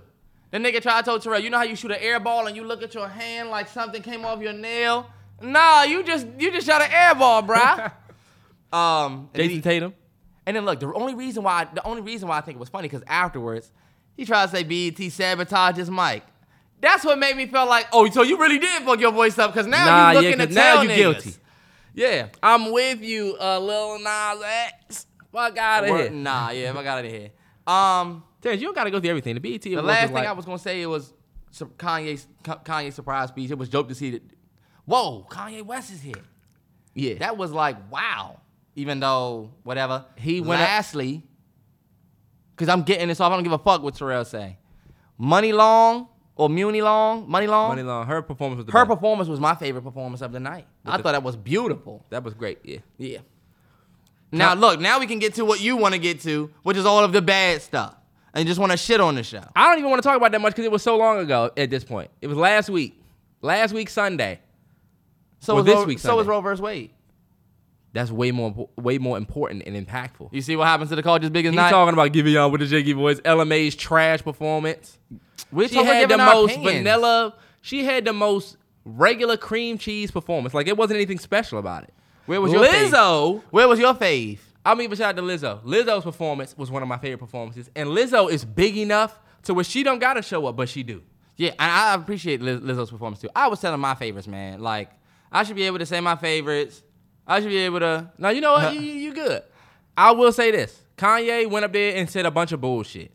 The 0.51 0.59
nigga 0.59 0.81
tried 0.81 1.01
to 1.01 1.05
tell 1.05 1.19
Terrell, 1.21 1.41
you 1.41 1.51
know 1.51 1.59
how 1.59 1.65
you 1.65 1.77
shoot 1.77 1.91
an 1.91 1.99
air 2.01 2.21
ball 2.21 2.47
and 2.47 2.57
you 2.57 2.65
look 2.65 2.83
at 2.83 2.95
your 2.95 3.09
hand 3.09 3.51
like 3.51 3.69
something 3.69 4.01
came 4.01 4.25
off 4.25 4.41
your 4.41 4.53
nail? 4.55 5.11
Nah, 5.41 5.83
you 5.83 6.03
just 6.03 6.27
you 6.39 6.51
just 6.51 6.67
shot 6.67 6.83
an 6.83 6.91
air 6.91 7.15
ball, 7.15 7.43
bruh. 7.43 7.93
um, 8.73 9.13
and 9.13 9.29
then, 9.33 9.43
Jason 9.43 9.51
he- 9.57 9.61
Tatum. 9.61 9.95
and 10.47 10.57
then 10.57 10.65
look, 10.65 10.81
the 10.81 10.93
only 10.95 11.15
reason 11.15 11.43
why 11.43 11.67
the 11.73 11.85
only 11.87 12.03
reason 12.03 12.29
why 12.29 12.39
I 12.39 12.41
think 12.41 12.57
it 12.57 12.61
was 12.61 12.69
funny 12.69 12.89
because 12.89 13.03
afterwards 13.07 13.71
he 14.17 14.25
tried 14.25 14.47
to 14.51 14.53
say 14.57 14.63
BET 14.63 15.13
sabotaged 15.13 15.77
his 15.77 15.91
mic. 15.91 16.23
That's 16.81 17.05
what 17.05 17.19
made 17.19 17.37
me 17.37 17.47
feel 17.47 17.67
like, 17.67 17.87
oh, 17.93 18.09
so 18.11 18.23
you 18.23 18.39
really 18.39 18.59
did 18.59 18.83
fuck 18.83 19.01
your 19.01 19.13
voice 19.13 19.39
up 19.39 19.53
because 19.53 19.67
now 19.67 19.85
Nah, 19.85 20.11
you 20.11 20.17
looking 20.17 20.31
yeah, 20.33 20.37
looking 20.37 20.47
'cause 20.47 20.55
to 20.55 20.61
now 20.61 20.83
you 20.83 20.89
niggas. 20.89 20.97
guilty. 20.97 21.35
Yeah. 21.95 22.27
I'm 22.43 22.71
with 22.73 23.01
you, 23.03 23.37
uh, 23.41 23.59
Lil 23.59 23.99
Nas 23.99 24.43
X. 24.45 25.07
Fuck 25.33 25.57
out 25.59 25.85
of 25.85 25.91
Word- 25.91 26.01
here. 26.01 26.11
Nah, 26.11 26.51
yeah, 26.51 26.73
I 26.77 26.83
got 26.83 27.05
it 27.05 27.11
here. 27.11 27.31
Um, 27.67 28.23
Terrence, 28.43 28.61
you 28.61 28.69
don't 28.69 28.75
gotta 28.75 28.91
go 28.91 29.01
through 29.01 29.11
everything. 29.11 29.35
The 29.35 29.41
BET 29.41 29.63
The 29.63 29.77
last 29.83 30.07
thing 30.07 30.13
like, 30.15 30.29
I 30.29 30.33
was 30.33 30.45
gonna 30.45 30.59
say 30.59 30.81
it 30.83 30.87
was 30.87 31.13
some 31.51 31.71
Kanye's 31.71 32.27
Kanye 32.45 32.93
surprise 32.93 33.29
speech. 33.31 33.51
It 33.51 33.59
was 33.59 33.69
dope 33.71 33.89
to 33.89 33.95
see 33.95 34.11
that. 34.13 34.23
Whoa, 34.87 35.27
Kanye 35.31 35.63
West 35.63 35.91
is 35.93 36.01
here. 36.01 36.15
yeah, 36.95 37.15
That 37.19 37.37
was 37.37 37.53
like 37.53 37.77
wow. 37.91 38.41
Even 38.75 39.01
though 39.01 39.51
whatever 39.63 40.05
He 40.17 40.41
went 40.41 40.61
Lastly, 40.61 41.23
because 42.55 42.69
I'm 42.69 42.83
getting 42.83 43.09
this 43.09 43.21
off. 43.21 43.33
I 43.33 43.37
don't 43.37 43.43
give 43.45 43.53
a 43.53 43.59
fuck 43.59 43.83
what 43.83 43.95
Terrell 43.95 44.25
say. 44.25 44.59
Money 45.19 45.53
Long 45.53 46.09
or 46.37 46.49
Muni 46.51 46.83
Long, 46.83 47.29
Money 47.29 47.47
Long. 47.47 47.71
Money 47.71 47.83
Long. 47.83 48.07
Her 48.07 48.21
performance 48.23 48.59
was 48.59 48.67
the 48.67 48.73
Her 48.73 48.85
best. 48.85 48.97
performance 48.97 49.29
was 49.29 49.41
my 49.41 49.55
favorite 49.55 49.83
performance 49.83 50.21
of 50.23 50.33
the 50.33 50.41
night. 50.41 50.67
I 50.85 50.97
the- 50.97 51.03
thought 51.03 51.13
that 51.13 51.23
was 51.23 51.37
beautiful. 51.37 52.05
That 52.11 52.23
was 52.23 52.35
great. 52.35 52.59
Yeah. 52.65 52.79
Yeah. 52.99 53.19
Now 54.33 54.55
look, 54.55 54.81
now 54.81 54.99
we 55.01 55.07
can 55.07 55.19
get 55.19 55.35
to 55.35 55.45
what 55.45 55.61
you 55.61 55.77
want 55.77 55.95
to 55.95 56.01
get 56.01 56.21
to, 56.23 56.51
which 56.63 56.77
is 56.77 56.85
all 56.85 57.03
of 57.05 57.13
the 57.13 57.23
bad 57.23 57.63
stuff, 57.63 57.95
and 58.35 58.45
you 58.45 58.49
just 58.51 58.61
want 58.61 58.73
to 58.73 58.77
shit 58.79 59.01
on 59.01 59.15
the 59.15 59.23
show. 59.23 59.43
I 59.55 59.69
don't 59.69 59.79
even 59.79 59.89
want 59.89 60.03
to 60.03 60.07
talk 60.07 60.17
about 60.17 60.33
that 60.33 60.41
much 60.41 60.53
because 60.53 60.65
it 60.67 60.73
was 60.73 60.83
so 60.83 60.97
long 60.99 61.19
ago. 61.19 61.51
At 61.57 61.71
this 61.71 61.85
point, 61.85 62.11
it 62.21 62.27
was 62.27 62.37
last 62.37 62.69
week. 62.69 63.01
Last 63.41 63.73
week 63.73 63.89
Sunday. 63.89 64.41
So 65.47 65.55
Well, 65.55 65.63
is 65.63 65.67
this 65.67 65.77
Roe, 65.77 65.85
week 65.85 65.99
so 65.99 66.09
is 66.19 66.25
Sunday. 66.27 66.31
Roe 66.31 66.41
versus 66.41 66.61
Wade. 66.61 66.91
That's 67.93 68.11
way 68.11 68.31
more, 68.31 68.69
way 68.77 68.99
more 68.99 69.17
important 69.17 69.63
and 69.67 69.75
impactful. 69.87 70.29
You 70.33 70.43
see 70.43 70.55
what 70.57 70.67
happens 70.67 70.91
to 70.91 70.97
the 70.97 71.03
culture's 71.03 71.31
biggest 71.31 71.53
He's 71.53 71.57
night? 71.57 71.71
talking 71.71 71.95
about 71.95 72.13
giving 72.13 72.35
y'all 72.35 72.51
with 72.51 72.61
the 72.61 72.67
shaky 72.67 72.93
Boys, 72.93 73.21
Ella 73.25 73.47
Mai's 73.47 73.75
trash 73.75 74.23
performance. 74.23 74.99
We're 75.51 75.69
She 75.69 75.77
had 75.83 76.09
the 76.11 76.19
most 76.19 76.53
opinions. 76.57 76.77
vanilla. 76.79 77.35
She 77.63 77.85
had 77.85 78.05
the 78.05 78.13
most 78.13 78.57
regular 78.85 79.37
cream 79.37 79.79
cheese 79.79 80.11
performance. 80.11 80.53
Like 80.53 80.67
it 80.67 80.77
wasn't 80.77 80.97
anything 80.97 81.19
special 81.19 81.59
about 81.59 81.85
it. 81.85 81.95
Where 82.27 82.41
was 82.41 82.53
your 82.53 82.65
fave? 82.65 82.91
Lizzo? 82.91 83.43
Where 83.51 83.67
was 83.69 83.79
your 83.79 83.95
fave? 83.95 84.41
I'm 84.65 84.81
even 84.83 84.99
shout 84.99 85.11
out 85.11 85.17
to 85.17 85.23
Lizzo. 85.23 85.63
Lizzo's 85.65 86.03
performance 86.05 86.59
was 86.59 86.71
one 86.73 86.83
of 86.83 86.89
my 86.89 86.99
favorite 86.99 87.19
performances, 87.19 87.71
and 87.77 87.89
Lizzo 87.91 88.29
is 88.31 88.45
big 88.45 88.77
enough 88.77 89.17
to 89.45 89.55
where 89.55 89.63
she 89.65 89.85
don't 89.85 90.01
gotta 90.01 90.23
show 90.23 90.45
up, 90.47 90.57
but 90.57 90.69
she 90.69 90.83
do. 90.83 91.03
Yeah, 91.37 91.51
and 91.51 91.71
I 91.71 91.95
appreciate 91.95 92.43
Liz- 92.43 92.61
Lizzo's 92.61 92.91
performance 92.91 93.21
too. 93.21 93.29
I 93.35 93.47
was 93.47 93.61
telling 93.61 93.81
my 93.81 93.95
favorites, 93.95 94.27
man. 94.27 94.61
Like 94.61 94.91
I 95.37 95.43
should 95.43 95.57
be 95.57 95.65
able 95.65 95.79
to 95.81 95.87
say 95.87 96.01
my 96.01 96.17
favorites. 96.17 96.83
I 97.27 97.41
should 97.41 97.51
be 97.51 97.59
able 97.59 97.81
to. 97.81 98.11
Now 98.17 98.31
you 98.31 98.41
know 98.41 98.55
what? 98.55 98.73
you, 98.73 98.81
you 98.81 98.93
you 98.95 99.15
good. 99.15 99.43
I 99.95 100.13
will 100.13 100.33
say 100.33 100.51
this: 100.51 100.81
Kanye 100.97 101.51
went 101.51 101.67
up 101.67 101.75
there 101.75 101.95
and 101.95 102.09
said 102.09 102.25
a 102.25 102.31
bunch 102.31 102.53
of 102.53 102.63
bullshit. 102.63 103.13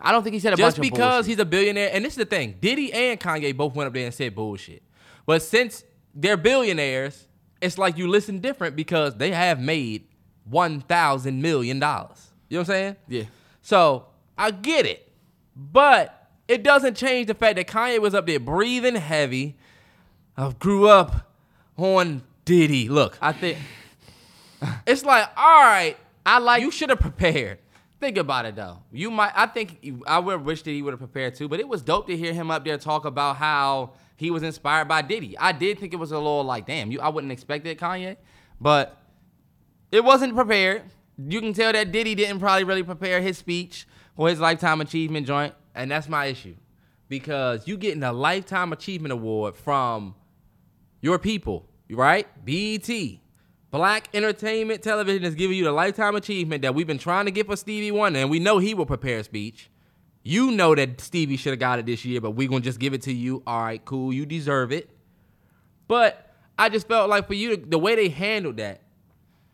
I 0.00 0.10
don't 0.10 0.22
think 0.22 0.32
he 0.32 0.40
said 0.40 0.54
a 0.54 0.56
Just 0.56 0.78
bunch 0.78 0.86
of 0.86 0.90
bullshit. 0.90 0.96
Just 0.96 1.08
because 1.08 1.26
he's 1.26 1.38
a 1.38 1.44
billionaire, 1.44 1.90
and 1.92 2.02
this 2.02 2.14
is 2.14 2.16
the 2.16 2.24
thing: 2.24 2.56
Diddy 2.62 2.90
and 2.94 3.20
Kanye 3.20 3.54
both 3.54 3.74
went 3.74 3.88
up 3.88 3.92
there 3.92 4.06
and 4.06 4.14
said 4.14 4.34
bullshit. 4.34 4.82
But 5.26 5.42
since 5.42 5.84
they're 6.14 6.38
billionaires, 6.38 7.28
it's 7.60 7.76
like 7.76 7.98
you 7.98 8.08
listen 8.08 8.38
different 8.38 8.74
because 8.74 9.16
they 9.16 9.30
have 9.32 9.60
made 9.60 10.06
one 10.44 10.80
thousand 10.80 11.42
million 11.42 11.78
dollars. 11.78 12.32
You 12.48 12.56
know 12.56 12.60
what 12.60 12.68
I'm 12.70 12.74
saying? 12.74 12.96
Yeah. 13.06 13.24
So 13.60 14.06
I 14.38 14.50
get 14.50 14.86
it, 14.86 15.12
but 15.54 16.30
it 16.48 16.62
doesn't 16.62 16.96
change 16.96 17.26
the 17.26 17.34
fact 17.34 17.56
that 17.56 17.68
Kanye 17.68 17.98
was 17.98 18.14
up 18.14 18.26
there 18.26 18.40
breathing 18.40 18.94
heavy. 18.94 19.58
I 20.38 20.50
grew 20.58 20.88
up 20.88 21.33
on 21.76 22.22
Diddy. 22.44 22.88
Look, 22.88 23.18
I 23.20 23.32
think 23.32 23.58
it's 24.86 25.04
like, 25.04 25.28
all 25.36 25.62
right, 25.62 25.96
I 26.24 26.38
like. 26.38 26.62
you 26.62 26.70
should 26.70 26.90
have 26.90 27.00
prepared. 27.00 27.58
Think 28.00 28.18
about 28.18 28.44
it 28.44 28.56
though. 28.56 28.78
You 28.92 29.10
might. 29.10 29.32
I 29.34 29.46
think 29.46 29.84
I 30.06 30.18
would 30.18 30.44
wish 30.44 30.62
that 30.62 30.70
he 30.70 30.82
would 30.82 30.92
have 30.92 31.00
prepared 31.00 31.34
too. 31.36 31.48
But 31.48 31.60
it 31.60 31.68
was 31.68 31.82
dope 31.82 32.06
to 32.08 32.16
hear 32.16 32.34
him 32.34 32.50
up 32.50 32.64
there 32.64 32.76
talk 32.76 33.04
about 33.04 33.36
how 33.36 33.92
he 34.16 34.30
was 34.30 34.42
inspired 34.42 34.88
by 34.88 35.02
Diddy. 35.02 35.38
I 35.38 35.52
did 35.52 35.78
think 35.78 35.92
it 35.92 35.96
was 35.96 36.12
a 36.12 36.18
little 36.18 36.44
like, 36.44 36.66
damn, 36.66 36.90
you. 36.90 37.00
I 37.00 37.08
wouldn't 37.08 37.32
expect 37.32 37.66
it, 37.66 37.78
Kanye, 37.78 38.16
but 38.60 39.00
it 39.90 40.04
wasn't 40.04 40.34
prepared. 40.34 40.82
You 41.16 41.40
can 41.40 41.52
tell 41.52 41.72
that 41.72 41.92
Diddy 41.92 42.14
didn't 42.14 42.40
probably 42.40 42.64
really 42.64 42.82
prepare 42.82 43.20
his 43.20 43.38
speech 43.38 43.86
or 44.16 44.28
his 44.28 44.40
lifetime 44.40 44.80
achievement 44.80 45.26
joint. 45.26 45.54
And 45.74 45.90
that's 45.90 46.08
my 46.08 46.26
issue. 46.26 46.56
Because 47.08 47.68
you 47.68 47.76
getting 47.76 48.02
a 48.02 48.12
lifetime 48.12 48.72
achievement 48.72 49.12
award 49.12 49.56
from 49.56 50.14
your 51.04 51.18
people, 51.18 51.68
right? 51.90 52.26
BET. 52.46 52.88
Black 53.70 54.08
Entertainment 54.14 54.82
Television 54.82 55.24
is 55.24 55.34
giving 55.34 55.58
you 55.58 55.64
the 55.64 55.72
lifetime 55.72 56.16
achievement 56.16 56.62
that 56.62 56.74
we've 56.74 56.86
been 56.86 56.98
trying 56.98 57.26
to 57.26 57.30
get 57.30 57.44
for 57.46 57.56
Stevie 57.56 57.90
Wonder, 57.90 58.20
and 58.20 58.30
we 58.30 58.38
know 58.38 58.56
he 58.56 58.72
will 58.72 58.86
prepare 58.86 59.18
a 59.18 59.24
speech. 59.24 59.68
You 60.22 60.52
know 60.52 60.74
that 60.74 61.02
Stevie 61.02 61.36
should 61.36 61.50
have 61.50 61.58
got 61.58 61.78
it 61.78 61.84
this 61.84 62.06
year, 62.06 62.22
but 62.22 62.30
we're 62.30 62.48
gonna 62.48 62.62
just 62.62 62.78
give 62.78 62.94
it 62.94 63.02
to 63.02 63.12
you. 63.12 63.42
All 63.46 63.64
right, 63.64 63.84
cool, 63.84 64.14
you 64.14 64.24
deserve 64.24 64.72
it. 64.72 64.88
But 65.88 66.34
I 66.58 66.70
just 66.70 66.88
felt 66.88 67.10
like 67.10 67.26
for 67.26 67.34
you, 67.34 67.54
the 67.54 67.78
way 67.78 67.96
they 67.96 68.08
handled 68.08 68.56
that, 68.56 68.80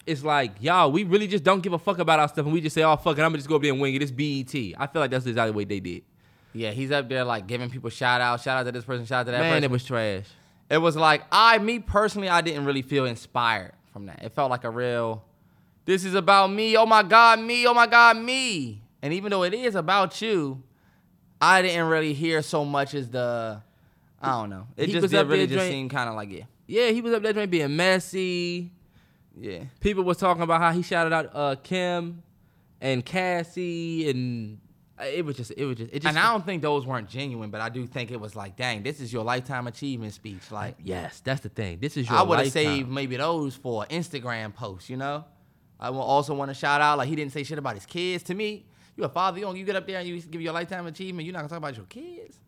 it's 0.06 0.22
like, 0.22 0.52
y'all, 0.60 0.92
we 0.92 1.02
really 1.02 1.26
just 1.26 1.42
don't 1.42 1.64
give 1.64 1.72
a 1.72 1.80
fuck 1.80 1.98
about 1.98 2.20
our 2.20 2.28
stuff, 2.28 2.44
and 2.44 2.54
we 2.54 2.60
just 2.60 2.74
say, 2.74 2.84
oh 2.84 2.94
fuck 2.94 3.18
it, 3.18 3.22
I'm 3.22 3.30
gonna 3.30 3.38
just 3.38 3.48
go 3.48 3.56
up 3.56 3.62
there 3.62 3.72
and 3.72 3.80
wing 3.80 3.96
it. 3.96 4.02
It's 4.02 4.12
BET. 4.12 4.54
I 4.78 4.86
feel 4.86 5.00
like 5.02 5.10
that's 5.10 5.26
exactly 5.26 5.50
what 5.52 5.68
they 5.68 5.80
did. 5.80 6.04
Yeah, 6.52 6.70
he's 6.70 6.92
up 6.92 7.08
there 7.08 7.24
like 7.24 7.48
giving 7.48 7.70
people 7.70 7.90
shout 7.90 8.20
out, 8.20 8.40
shout 8.40 8.58
out 8.58 8.62
to 8.66 8.72
this 8.72 8.84
person, 8.84 9.04
shout 9.04 9.22
out 9.22 9.26
to 9.26 9.32
that 9.32 9.40
Man, 9.40 9.50
person. 9.54 9.64
it 9.64 9.70
was 9.72 9.84
trash. 9.84 10.26
It 10.70 10.78
was 10.78 10.96
like 10.96 11.22
I, 11.32 11.58
me 11.58 11.78
personally, 11.80 12.28
I 12.28 12.40
didn't 12.40 12.64
really 12.64 12.82
feel 12.82 13.04
inspired 13.04 13.72
from 13.92 14.06
that. 14.06 14.22
It 14.22 14.32
felt 14.32 14.50
like 14.50 14.64
a 14.64 14.70
real, 14.70 15.24
this 15.84 16.04
is 16.04 16.14
about 16.14 16.50
me. 16.52 16.76
Oh 16.76 16.86
my 16.86 17.02
God, 17.02 17.40
me. 17.40 17.66
Oh 17.66 17.74
my 17.74 17.86
God, 17.86 18.16
me. 18.16 18.80
And 19.02 19.12
even 19.12 19.30
though 19.30 19.42
it 19.42 19.52
is 19.54 19.74
about 19.74 20.20
you, 20.22 20.62
I 21.40 21.62
didn't 21.62 21.88
really 21.88 22.12
hear 22.12 22.42
so 22.42 22.64
much 22.64 22.94
as 22.94 23.08
the, 23.08 23.62
I 24.22 24.28
don't 24.32 24.50
know. 24.50 24.66
It 24.76 24.86
He 24.86 24.92
just 24.92 25.08
did 25.10 25.26
really 25.26 25.46
just 25.46 25.58
drink- 25.58 25.72
seemed 25.72 25.90
kind 25.90 26.08
of 26.08 26.14
like 26.14 26.30
yeah, 26.30 26.44
Yeah, 26.66 26.90
he 26.90 27.00
was 27.00 27.12
up 27.14 27.22
there 27.22 27.32
trying 27.32 27.48
being 27.50 27.74
messy. 27.76 28.70
yeah. 29.38 29.64
People 29.80 30.04
was 30.04 30.18
talking 30.18 30.42
about 30.42 30.60
how 30.60 30.70
he 30.72 30.82
shouted 30.82 31.12
out 31.14 31.30
uh, 31.34 31.56
Kim 31.62 32.22
and 32.82 33.04
Cassie, 33.04 34.08
and 34.10 34.58
Uh, 35.00 35.04
it 35.04 35.24
was 35.24 35.36
just, 35.36 35.52
it 35.56 35.64
was 35.64 35.76
just, 35.76 35.90
it 35.92 36.00
just. 36.00 36.06
And 36.08 36.18
I 36.18 36.32
don't 36.32 36.44
think 36.44 36.62
those 36.62 36.84
weren't 36.86 37.08
genuine, 37.08 37.50
but 37.50 37.60
I 37.60 37.68
do 37.68 37.86
think 37.86 38.10
it 38.10 38.20
was 38.20 38.36
like, 38.36 38.56
dang, 38.56 38.82
this 38.82 39.00
is 39.00 39.12
your 39.12 39.24
lifetime 39.24 39.66
achievement 39.66 40.12
speech. 40.12 40.50
Like, 40.50 40.74
uh, 40.74 40.82
yes, 40.84 41.20
that's 41.20 41.40
the 41.40 41.48
thing. 41.48 41.78
This 41.80 41.96
is 41.96 42.08
your. 42.08 42.18
I 42.18 42.22
would 42.22 42.38
have 42.38 42.50
saved 42.52 42.88
maybe 42.90 43.16
those 43.16 43.54
for 43.54 43.86
Instagram 43.86 44.54
posts, 44.54 44.90
you 44.90 44.96
know? 44.96 45.24
I 45.78 45.90
will 45.90 46.02
also 46.02 46.34
want 46.34 46.50
to 46.50 46.54
shout 46.54 46.80
out, 46.82 46.98
like, 46.98 47.08
he 47.08 47.16
didn't 47.16 47.32
say 47.32 47.42
shit 47.42 47.58
about 47.58 47.74
his 47.74 47.86
kids. 47.86 48.22
To 48.24 48.34
me, 48.34 48.66
you 48.96 49.04
a 49.04 49.08
father, 49.08 49.38
you, 49.38 49.44
don't, 49.46 49.56
you 49.56 49.64
get 49.64 49.76
up 49.76 49.86
there 49.86 49.98
and 49.98 50.06
you 50.06 50.20
give 50.20 50.42
your 50.42 50.52
lifetime 50.52 50.86
achievement, 50.86 51.24
you're 51.24 51.32
not 51.32 51.42
to 51.42 51.48
talk 51.48 51.58
about 51.58 51.76
your 51.76 51.86
kids. 51.86 52.38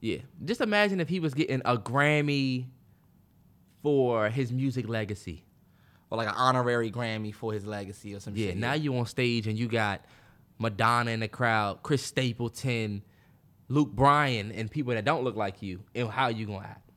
Yeah, 0.00 0.18
just 0.44 0.60
imagine 0.60 1.00
if 1.00 1.08
he 1.08 1.18
was 1.18 1.34
getting 1.34 1.60
a 1.64 1.76
Grammy 1.76 2.66
for 3.82 4.28
his 4.28 4.52
music 4.52 4.88
legacy. 4.88 5.44
Or 6.10 6.16
like 6.16 6.28
an 6.28 6.34
honorary 6.36 6.90
Grammy 6.90 7.34
for 7.34 7.52
his 7.52 7.66
legacy 7.66 8.14
or 8.14 8.20
some 8.20 8.34
Yeah, 8.34 8.48
shit. 8.48 8.56
now 8.56 8.72
you 8.72 8.96
on 8.96 9.04
stage 9.06 9.46
and 9.46 9.58
you 9.58 9.68
got 9.68 10.02
Madonna 10.58 11.10
in 11.12 11.20
the 11.20 11.28
crowd, 11.28 11.82
Chris 11.82 12.02
Stapleton, 12.04 13.02
Luke 13.68 13.90
Bryan, 13.92 14.50
and 14.52 14.70
people 14.70 14.94
that 14.94 15.04
don't 15.04 15.24
look 15.24 15.36
like 15.36 15.62
you. 15.62 15.80
And 15.94 16.08
how 16.08 16.28
you 16.28 16.46
gonna 16.46 16.66
act? 16.66 16.90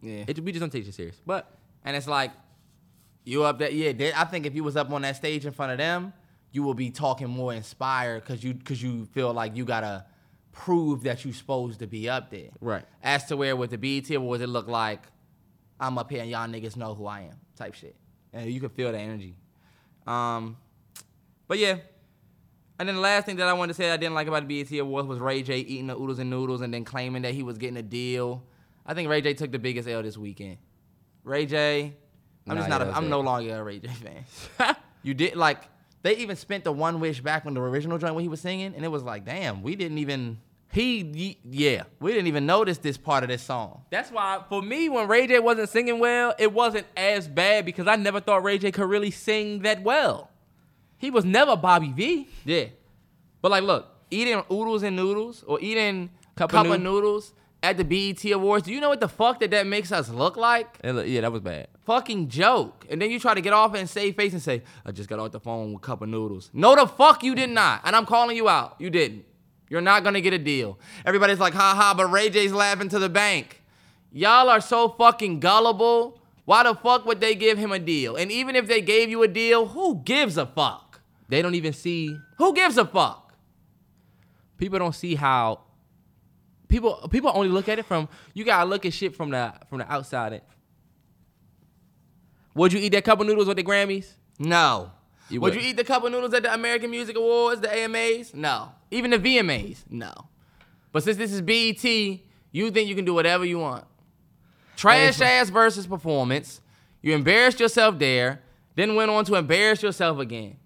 Yeah. 0.00 0.24
It, 0.26 0.40
we 0.40 0.52
just 0.52 0.60
don't 0.60 0.70
take 0.70 0.86
you 0.86 0.92
serious. 0.92 1.20
But 1.26 1.50
and 1.84 1.96
it's 1.96 2.06
like, 2.08 2.30
you 3.24 3.44
up 3.44 3.58
there, 3.58 3.70
yeah, 3.70 3.92
they- 3.92 4.12
I 4.12 4.24
think 4.24 4.46
if 4.46 4.54
you 4.54 4.64
was 4.64 4.76
up 4.76 4.90
on 4.90 5.02
that 5.02 5.16
stage 5.16 5.46
in 5.46 5.52
front 5.52 5.72
of 5.72 5.78
them, 5.78 6.12
you 6.50 6.62
will 6.62 6.74
be 6.74 6.90
talking 6.90 7.28
more 7.28 7.52
inspired 7.54 8.20
because 8.24 8.42
you, 8.44 8.54
cause 8.54 8.82
you 8.82 9.06
feel 9.06 9.32
like 9.32 9.56
you 9.56 9.64
got 9.64 9.80
to 9.80 10.04
prove 10.52 11.02
that 11.04 11.24
you're 11.24 11.32
supposed 11.32 11.78
to 11.78 11.86
be 11.86 12.08
up 12.08 12.30
there. 12.30 12.50
Right. 12.60 12.84
As 13.02 13.24
to 13.26 13.36
where 13.36 13.56
with 13.56 13.70
the 13.70 13.78
BET 13.78 14.10
Awards, 14.14 14.42
it 14.42 14.48
look 14.48 14.68
like 14.68 15.00
I'm 15.80 15.96
up 15.98 16.10
here 16.10 16.20
and 16.20 16.30
y'all 16.30 16.46
niggas 16.46 16.76
know 16.76 16.94
who 16.94 17.06
I 17.06 17.22
am 17.22 17.36
type 17.56 17.74
shit. 17.74 17.96
And 18.32 18.50
you 18.50 18.60
can 18.60 18.68
feel 18.70 18.92
the 18.92 18.98
energy. 18.98 19.34
Um, 20.06 20.56
but 21.48 21.58
yeah. 21.58 21.76
And 22.78 22.88
then 22.88 22.96
the 22.96 23.00
last 23.02 23.26
thing 23.26 23.36
that 23.36 23.48
I 23.48 23.52
wanted 23.52 23.74
to 23.74 23.76
say 23.76 23.90
I 23.90 23.96
didn't 23.96 24.14
like 24.14 24.26
about 24.26 24.48
the 24.48 24.62
BET 24.62 24.78
Awards 24.80 25.06
was 25.06 25.18
Ray 25.20 25.42
J 25.42 25.58
eating 25.58 25.86
the 25.86 25.96
oodles 25.96 26.18
and 26.18 26.30
noodles 26.30 26.60
and 26.62 26.72
then 26.72 26.84
claiming 26.84 27.22
that 27.22 27.34
he 27.34 27.42
was 27.42 27.58
getting 27.58 27.76
a 27.76 27.82
deal. 27.82 28.42
I 28.84 28.94
think 28.94 29.08
Ray 29.08 29.20
J 29.20 29.34
took 29.34 29.52
the 29.52 29.58
biggest 29.58 29.88
L 29.88 30.02
this 30.02 30.16
weekend. 30.18 30.58
Ray 31.24 31.46
J. 31.46 31.94
I'm 32.48 32.56
just 32.56 32.68
not. 32.68 32.80
yeah, 32.80 32.88
A, 32.88 32.90
I'm 32.90 32.94
that's 33.04 33.10
no 33.10 33.20
longer 33.20 33.56
a 33.56 33.62
Ray 33.62 33.78
J 33.78 33.88
fan. 33.88 34.76
you 35.02 35.14
did 35.14 35.36
like 35.36 35.62
they 36.02 36.16
even 36.16 36.34
spent 36.34 36.64
the 36.64 36.72
one 36.72 36.98
wish 36.98 37.20
back 37.20 37.44
when 37.44 37.54
the 37.54 37.60
original 37.60 37.98
joint 37.98 38.14
when 38.14 38.22
he 38.22 38.28
was 38.28 38.40
singing, 38.40 38.74
and 38.74 38.84
it 38.84 38.88
was 38.88 39.04
like, 39.04 39.24
damn, 39.24 39.62
we 39.62 39.76
didn't 39.76 39.98
even 39.98 40.38
He, 40.72 41.38
yeah. 41.44 41.84
we 42.00 42.12
didn't 42.12 42.26
even 42.26 42.46
notice 42.46 42.78
this 42.78 42.96
part 42.96 43.22
of 43.22 43.28
this 43.28 43.42
song. 43.42 43.82
That's 43.90 44.10
why, 44.10 44.42
for 44.48 44.60
me, 44.60 44.88
when 44.88 45.06
Ray 45.06 45.28
J 45.28 45.38
wasn't 45.38 45.68
singing 45.68 46.00
well, 46.00 46.34
it 46.38 46.52
wasn't 46.52 46.86
as 46.96 47.28
bad 47.28 47.64
because 47.64 47.86
I 47.86 47.94
never 47.94 48.18
thought 48.18 48.42
Ray 48.42 48.58
J 48.58 48.72
could 48.72 48.88
really 48.88 49.12
sing 49.12 49.60
that 49.62 49.82
well. 49.84 50.30
He 51.02 51.10
was 51.10 51.24
never 51.24 51.56
Bobby 51.56 51.92
V. 51.92 52.28
Yeah, 52.44 52.66
but 53.42 53.50
like, 53.50 53.64
look, 53.64 53.88
eating 54.10 54.42
oodles 54.50 54.82
and 54.84 54.96
noodles 54.96 55.42
or 55.46 55.60
eating 55.60 56.10
Cup 56.36 56.50
cup, 56.50 56.64
of 56.64 56.72
of, 56.72 56.80
noodles 56.80 57.34
at 57.62 57.76
the 57.76 57.84
BET 57.84 58.24
Awards. 58.32 58.64
Do 58.66 58.72
you 58.72 58.80
know 58.80 58.88
what 58.88 59.00
the 59.00 59.08
fuck 59.08 59.40
that 59.40 59.50
that 59.50 59.66
makes 59.66 59.92
us 59.92 60.08
look 60.08 60.36
like? 60.36 60.78
Yeah, 60.82 61.20
that 61.22 61.32
was 61.32 61.40
bad. 61.40 61.66
fucking 61.84 62.28
joke. 62.28 62.86
And 62.88 63.02
then 63.02 63.10
you 63.10 63.18
try 63.18 63.34
to 63.34 63.40
get 63.40 63.52
off 63.52 63.74
and 63.74 63.90
save 63.90 64.16
face 64.16 64.32
and 64.32 64.40
say, 64.40 64.62
I 64.86 64.92
just 64.92 65.08
got 65.08 65.18
off 65.18 65.32
the 65.32 65.40
phone 65.40 65.72
with 65.72 65.82
a 65.82 65.86
cup 65.86 66.02
of 66.02 66.08
noodles. 66.08 66.50
No, 66.52 66.74
the 66.76 66.86
fuck 66.86 67.22
you 67.22 67.34
did 67.34 67.50
not. 67.50 67.82
And 67.84 67.94
I'm 67.94 68.06
calling 68.06 68.36
you 68.36 68.48
out. 68.48 68.76
You 68.78 68.88
didn't. 68.88 69.24
You're 69.68 69.80
not 69.80 70.04
gonna 70.04 70.20
get 70.20 70.32
a 70.32 70.38
deal. 70.38 70.78
Everybody's 71.04 71.38
like, 71.40 71.54
ha 71.54 71.74
ha, 71.74 71.94
but 71.96 72.06
Ray 72.06 72.30
J's 72.30 72.52
laughing 72.52 72.88
to 72.90 72.98
the 72.98 73.08
bank. 73.08 73.62
Y'all 74.12 74.48
are 74.48 74.60
so 74.60 74.88
fucking 74.90 75.40
gullible. 75.40 76.20
Why 76.44 76.62
the 76.64 76.74
fuck 76.74 77.06
would 77.06 77.20
they 77.20 77.34
give 77.34 77.56
him 77.56 77.72
a 77.72 77.78
deal? 77.78 78.16
And 78.16 78.30
even 78.30 78.56
if 78.56 78.66
they 78.66 78.80
gave 78.82 79.08
you 79.08 79.22
a 79.22 79.28
deal, 79.28 79.66
who 79.66 80.02
gives 80.04 80.36
a 80.36 80.44
fuck? 80.44 80.91
They 81.32 81.40
don't 81.40 81.54
even 81.54 81.72
see 81.72 82.18
Who 82.36 82.52
gives 82.52 82.76
a 82.76 82.84
fuck? 82.84 83.32
people 84.58 84.78
don't 84.78 84.94
see 84.94 85.14
how 85.14 85.60
people 86.68 87.08
people 87.10 87.32
only 87.34 87.48
look 87.48 87.70
at 87.70 87.78
it 87.78 87.86
from 87.86 88.06
you 88.34 88.44
gotta 88.44 88.68
look 88.68 88.84
at 88.84 88.92
shit 88.92 89.16
from 89.16 89.30
the 89.30 89.50
from 89.70 89.78
the 89.78 89.90
outside. 89.90 90.42
Would 92.54 92.74
you 92.74 92.80
eat 92.80 92.90
that 92.90 93.04
cup 93.04 93.18
of 93.18 93.26
noodles 93.26 93.48
with 93.48 93.56
the 93.56 93.62
Grammys? 93.64 94.12
No. 94.38 94.92
You 95.30 95.40
Would 95.40 95.54
wouldn't. 95.54 95.62
you 95.62 95.70
eat 95.70 95.76
the 95.78 95.84
cup 95.84 96.04
of 96.04 96.12
noodles 96.12 96.34
at 96.34 96.42
the 96.42 96.52
American 96.52 96.90
Music 96.90 97.16
Awards, 97.16 97.62
the 97.62 97.74
AMAs? 97.74 98.34
No. 98.34 98.72
Even 98.90 99.10
the 99.12 99.18
VMAs? 99.18 99.84
No. 99.88 100.12
But 100.92 101.02
since 101.02 101.16
this 101.16 101.32
is 101.32 101.40
BET, 101.40 101.82
you 101.82 102.70
think 102.70 102.90
you 102.90 102.94
can 102.94 103.06
do 103.06 103.14
whatever 103.14 103.46
you 103.46 103.58
want. 103.58 103.86
Trash 104.76 105.18
ass 105.22 105.48
versus 105.48 105.86
performance. 105.86 106.60
You 107.00 107.14
embarrassed 107.14 107.58
yourself 107.58 107.98
there, 107.98 108.42
then 108.74 108.94
went 108.96 109.10
on 109.10 109.24
to 109.24 109.36
embarrass 109.36 109.82
yourself 109.82 110.18
again. 110.18 110.58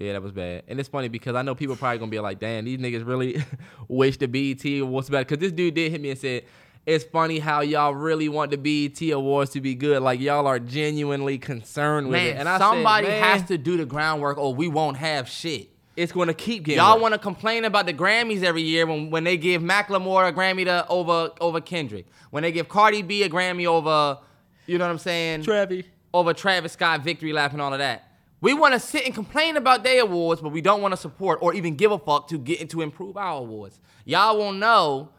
Yeah, 0.00 0.14
that 0.14 0.22
was 0.22 0.32
bad. 0.32 0.62
And 0.66 0.80
it's 0.80 0.88
funny 0.88 1.08
because 1.08 1.34
I 1.36 1.42
know 1.42 1.54
people 1.54 1.76
probably 1.76 1.98
gonna 1.98 2.10
be 2.10 2.18
like, 2.18 2.38
damn, 2.38 2.64
these 2.64 2.78
niggas 2.78 3.06
really 3.06 3.44
wish 3.88 4.16
the 4.16 4.26
BET 4.26 4.64
Awards 4.80 5.10
better. 5.10 5.24
Cause 5.24 5.38
this 5.38 5.52
dude 5.52 5.74
did 5.74 5.92
hit 5.92 6.00
me 6.00 6.10
and 6.10 6.18
said, 6.18 6.44
it's 6.86 7.04
funny 7.04 7.38
how 7.38 7.60
y'all 7.60 7.94
really 7.94 8.28
want 8.30 8.50
the 8.50 8.56
BET 8.56 9.00
Awards 9.12 9.50
to 9.50 9.60
be 9.60 9.74
good. 9.74 10.02
Like 10.02 10.18
y'all 10.18 10.46
are 10.46 10.58
genuinely 10.58 11.36
concerned 11.36 12.08
with 12.08 12.22
it. 12.22 12.36
And 12.38 12.48
I 12.48 12.58
somebody 12.58 13.06
said, 13.08 13.20
man, 13.20 13.38
has 13.38 13.48
to 13.48 13.58
do 13.58 13.76
the 13.76 13.84
groundwork 13.84 14.38
or 14.38 14.54
we 14.54 14.68
won't 14.68 14.96
have 14.96 15.28
shit. 15.28 15.68
it's 15.96 16.12
gonna 16.12 16.32
keep 16.32 16.64
getting 16.64 16.78
Y'all 16.78 17.10
to 17.10 17.18
complain 17.18 17.66
about 17.66 17.84
the 17.84 17.92
Grammys 17.92 18.42
every 18.42 18.62
year 18.62 18.86
when, 18.86 19.10
when 19.10 19.24
they 19.24 19.36
give 19.36 19.60
Macklemore 19.60 20.26
a 20.26 20.32
Grammy 20.32 20.64
to 20.64 20.86
over 20.88 21.30
over 21.42 21.60
Kendrick, 21.60 22.06
when 22.30 22.42
they 22.42 22.52
give 22.52 22.70
Cardi 22.70 23.02
B 23.02 23.22
a 23.24 23.28
Grammy 23.28 23.66
over, 23.66 24.18
you 24.66 24.78
know 24.78 24.86
what 24.86 24.92
I'm 24.92 24.98
saying, 24.98 25.42
Travis. 25.42 25.84
over 26.14 26.32
Travis 26.32 26.72
Scott, 26.72 27.02
Victory 27.02 27.34
Lap, 27.34 27.52
and 27.52 27.60
all 27.60 27.74
of 27.74 27.80
that. 27.80 28.09
We 28.40 28.54
want 28.54 28.74
to 28.74 28.80
sit 28.80 29.04
and 29.04 29.14
complain 29.14 29.56
about 29.56 29.84
their 29.84 30.02
awards, 30.02 30.40
but 30.40 30.48
we 30.48 30.62
don't 30.62 30.80
want 30.80 30.92
to 30.92 30.96
support 30.96 31.40
or 31.42 31.52
even 31.54 31.76
give 31.76 31.92
a 31.92 31.98
fuck 31.98 32.28
to 32.28 32.38
get 32.38 32.70
to 32.70 32.80
improve 32.80 33.16
our 33.16 33.38
awards. 33.38 33.78
Y'all 34.04 34.38
won't 34.38 34.58
know 34.58 35.10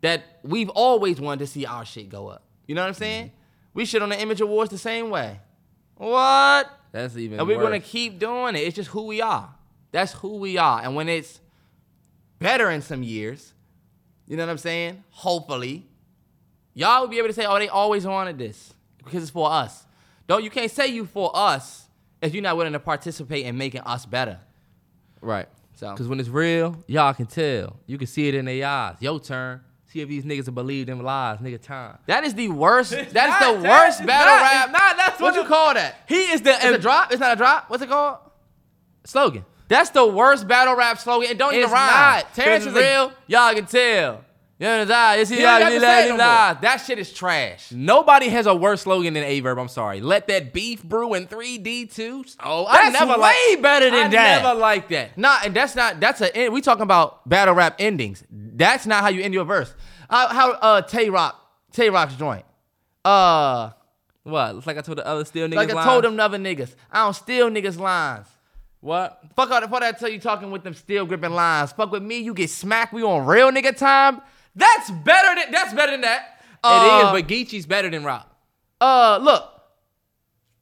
that 0.00 0.40
we've 0.42 0.70
always 0.70 1.20
wanted 1.20 1.40
to 1.40 1.46
see 1.46 1.66
our 1.66 1.84
shit 1.84 2.08
go 2.08 2.28
up. 2.28 2.44
You 2.66 2.74
know 2.74 2.82
what 2.82 2.88
I'm 2.88 2.92
mm-hmm. 2.94 3.02
saying? 3.02 3.32
We 3.74 3.84
shit 3.84 4.02
on 4.02 4.08
the 4.08 4.20
Image 4.20 4.40
Awards 4.40 4.70
the 4.70 4.78
same 4.78 5.10
way. 5.10 5.40
What? 5.96 6.70
That's 6.92 7.16
even 7.16 7.38
And 7.38 7.46
we're 7.46 7.58
worse. 7.58 7.64
gonna 7.64 7.80
keep 7.80 8.18
doing 8.18 8.56
it. 8.56 8.60
It's 8.60 8.76
just 8.76 8.90
who 8.90 9.06
we 9.06 9.20
are. 9.20 9.54
That's 9.92 10.12
who 10.12 10.36
we 10.36 10.56
are. 10.56 10.80
And 10.82 10.94
when 10.96 11.08
it's 11.08 11.40
better 12.38 12.70
in 12.70 12.80
some 12.80 13.02
years, 13.02 13.52
you 14.26 14.36
know 14.36 14.44
what 14.44 14.52
I'm 14.52 14.58
saying? 14.58 15.04
Hopefully, 15.10 15.86
y'all 16.72 17.02
will 17.02 17.08
be 17.08 17.18
able 17.18 17.28
to 17.28 17.34
say, 17.34 17.44
"Oh, 17.44 17.58
they 17.58 17.68
always 17.68 18.06
wanted 18.06 18.38
this 18.38 18.72
because 18.98 19.22
it's 19.22 19.30
for 19.30 19.50
us." 19.50 19.84
Don't 20.26 20.42
you 20.42 20.50
can't 20.50 20.70
say 20.70 20.86
you 20.86 21.04
for 21.04 21.30
us 21.34 21.89
if 22.22 22.34
you're 22.34 22.42
not 22.42 22.56
willing 22.56 22.72
to 22.74 22.80
participate 22.80 23.46
in 23.46 23.56
making 23.56 23.80
us 23.82 24.06
better. 24.06 24.38
Right. 25.20 25.48
So- 25.74 25.92
Because 25.92 26.08
when 26.08 26.20
it's 26.20 26.28
real, 26.28 26.76
y'all 26.86 27.14
can 27.14 27.26
tell. 27.26 27.76
You 27.86 27.98
can 27.98 28.06
see 28.06 28.28
it 28.28 28.34
in 28.34 28.44
their 28.44 28.66
eyes. 28.66 28.96
Your 29.00 29.18
turn. 29.20 29.60
See 29.86 30.00
if 30.00 30.08
these 30.08 30.24
niggas 30.24 30.54
believe 30.54 30.86
them 30.86 31.02
lies. 31.02 31.38
Nigga, 31.40 31.60
time. 31.60 31.98
That 32.06 32.22
is 32.22 32.34
the 32.34 32.48
worst. 32.48 32.90
That's 33.12 33.14
not- 33.14 33.40
the 33.56 33.60
that- 33.62 33.68
worst 33.86 34.00
it's 34.00 34.06
battle 34.06 34.34
not- 34.36 34.42
rap. 34.42 34.64
it's 34.66 34.72
not. 34.72 34.96
That's 34.96 35.20
what 35.20 35.32
what 35.32 35.34
you 35.34 35.42
the- 35.42 35.48
call 35.48 35.74
that. 35.74 35.96
He 36.06 36.20
is 36.32 36.42
the 36.42 36.52
It's 36.54 36.64
a 36.64 36.78
drop. 36.78 37.10
It's 37.10 37.20
not 37.20 37.32
a 37.32 37.36
drop. 37.36 37.68
What's 37.70 37.82
it 37.82 37.88
called? 37.88 38.18
slogan. 39.04 39.44
That's 39.68 39.90
the 39.90 40.06
worst 40.06 40.46
battle 40.46 40.74
rap 40.76 40.98
slogan. 40.98 41.30
It 41.30 41.38
don't 41.38 41.52
even 41.54 41.64
It's 41.64 41.72
rhyme. 41.72 41.90
not. 41.90 42.34
Terrence 42.34 42.66
It's 42.66 42.76
is 42.76 42.76
a- 42.76 42.86
real. 42.86 43.12
Y'all 43.28 43.54
can 43.54 43.66
tell. 43.66 44.24
You 44.60 44.66
know 44.66 44.78
what 44.80 44.90
I'm 44.92 45.24
saying? 45.24 45.40
You 45.40 45.46
don't 45.46 45.62
have 45.62 45.72
to 45.72 45.80
say 45.80 46.04
it 46.04 46.08
no 46.10 46.16
more. 46.16 46.58
That 46.60 46.82
shit 46.86 46.98
is 46.98 47.10
trash. 47.14 47.72
Nobody 47.72 48.28
has 48.28 48.44
a 48.46 48.54
worse 48.54 48.82
slogan 48.82 49.14
than 49.14 49.24
Aye 49.24 49.40
Verb. 49.40 49.58
I'm 49.58 49.68
sorry. 49.68 50.02
Let 50.02 50.28
that 50.28 50.52
beef 50.52 50.82
brew 50.84 51.14
in 51.14 51.26
3D2. 51.26 52.36
Oh, 52.44 52.66
I 52.68 52.90
never. 52.90 53.06
That's 53.06 53.18
way 53.18 53.22
liked- 53.52 53.62
better 53.62 53.86
than 53.90 54.04
I 54.06 54.08
that. 54.08 54.40
I 54.40 54.42
never 54.42 54.60
liked 54.60 54.90
that. 54.90 55.16
Nah, 55.16 55.38
and 55.46 55.54
that's 55.56 55.74
not. 55.74 55.98
That's 55.98 56.20
a. 56.20 56.50
We 56.50 56.60
talking 56.60 56.82
about 56.82 57.26
battle 57.26 57.54
rap 57.54 57.76
endings. 57.78 58.22
That's 58.30 58.84
not 58.86 59.02
how 59.02 59.08
you 59.08 59.22
end 59.22 59.32
your 59.32 59.44
verse. 59.46 59.72
How, 60.10 60.28
how 60.28 60.50
uh 60.52 60.82
Tay 60.82 61.08
Roc, 61.08 61.40
Tay 61.72 61.88
Roc's 61.88 62.14
joint. 62.16 62.44
Uh, 63.02 63.70
What? 64.24 64.56
It's 64.56 64.66
like 64.66 64.76
I 64.76 64.82
told 64.82 64.98
the 64.98 65.06
other 65.06 65.24
still 65.24 65.48
niggas. 65.48 65.54
like 65.54 65.70
I 65.70 65.74
lines. 65.74 65.86
told 65.86 66.04
them 66.04 66.20
other 66.20 66.36
niggas, 66.38 66.74
I 66.92 67.04
don't 67.04 67.14
steal 67.14 67.48
niggas 67.48 67.78
lines. 67.78 68.26
What? 68.80 69.22
Fuck 69.36 69.50
all 69.50 69.60
the 69.62 69.68
fuck 69.68 69.80
that 69.80 69.98
tell 69.98 70.08
you 70.10 70.18
talking 70.20 70.50
with 70.50 70.64
them 70.64 70.74
steel 70.74 71.06
gripping 71.06 71.30
lines. 71.32 71.72
Fuck 71.72 71.92
with 71.92 72.02
me, 72.02 72.18
you 72.18 72.34
get 72.34 72.50
smacked. 72.50 72.92
We 72.92 73.02
on 73.02 73.24
real 73.26 73.50
nigga 73.50 73.74
time. 73.74 74.20
That's 74.54 74.90
better 74.90 75.34
than 75.40 75.52
that's 75.52 75.72
better 75.74 75.92
than 75.92 76.00
that. 76.02 76.40
it 76.42 76.58
Uh, 76.64 77.02
is, 77.14 77.22
but 77.22 77.28
Geechi's 77.32 77.66
better 77.66 77.88
than 77.90 78.04
Roc. 78.04 78.26
uh, 78.80 79.18
look, 79.22 79.44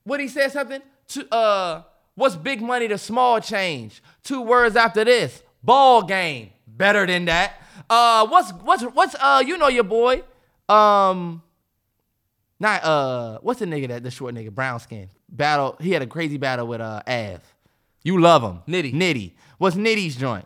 what 0.05 0.21
he 0.21 0.29
said 0.29 0.53
something 0.53 0.83
to 1.09 1.35
uh, 1.35 1.83
what's 2.15 2.37
big 2.37 2.61
money 2.63 2.89
to 2.89 2.99
small 2.99 3.41
change? 3.41 4.03
Two 4.23 4.43
words 4.43 4.77
after 4.77 5.05
this, 5.05 5.43
ball 5.63 6.03
game. 6.03 6.51
Better 6.67 7.07
than 7.07 7.25
that. 7.25 7.55
Uh, 7.91 8.27
what's 8.29 8.53
what's 8.53 8.83
what's 8.85 9.15
uh, 9.19 9.43
you 9.45 9.57
know 9.59 9.69
your 9.69 9.85
boy, 9.85 10.23
um, 10.69 11.43
not 12.61 12.85
uh, 12.85 13.39
what's 13.43 13.61
the 13.61 13.67
nigga 13.67 13.89
that 13.89 14.03
the 14.03 14.11
short 14.11 14.35
nigga 14.35 14.53
brown 14.53 14.79
skin 14.81 15.09
battle? 15.29 15.77
He 15.81 15.91
had 15.93 16.03
a 16.03 16.07
crazy 16.07 16.37
battle 16.37 16.67
with 16.67 16.81
uh 16.81 17.03
Av. 17.09 17.41
You 18.05 18.21
love 18.21 18.43
him, 18.43 18.61
Nitty. 18.69 18.93
Nitty. 18.95 19.33
What's 19.59 19.77
Nitty's 19.77 20.15
joint? 20.17 20.45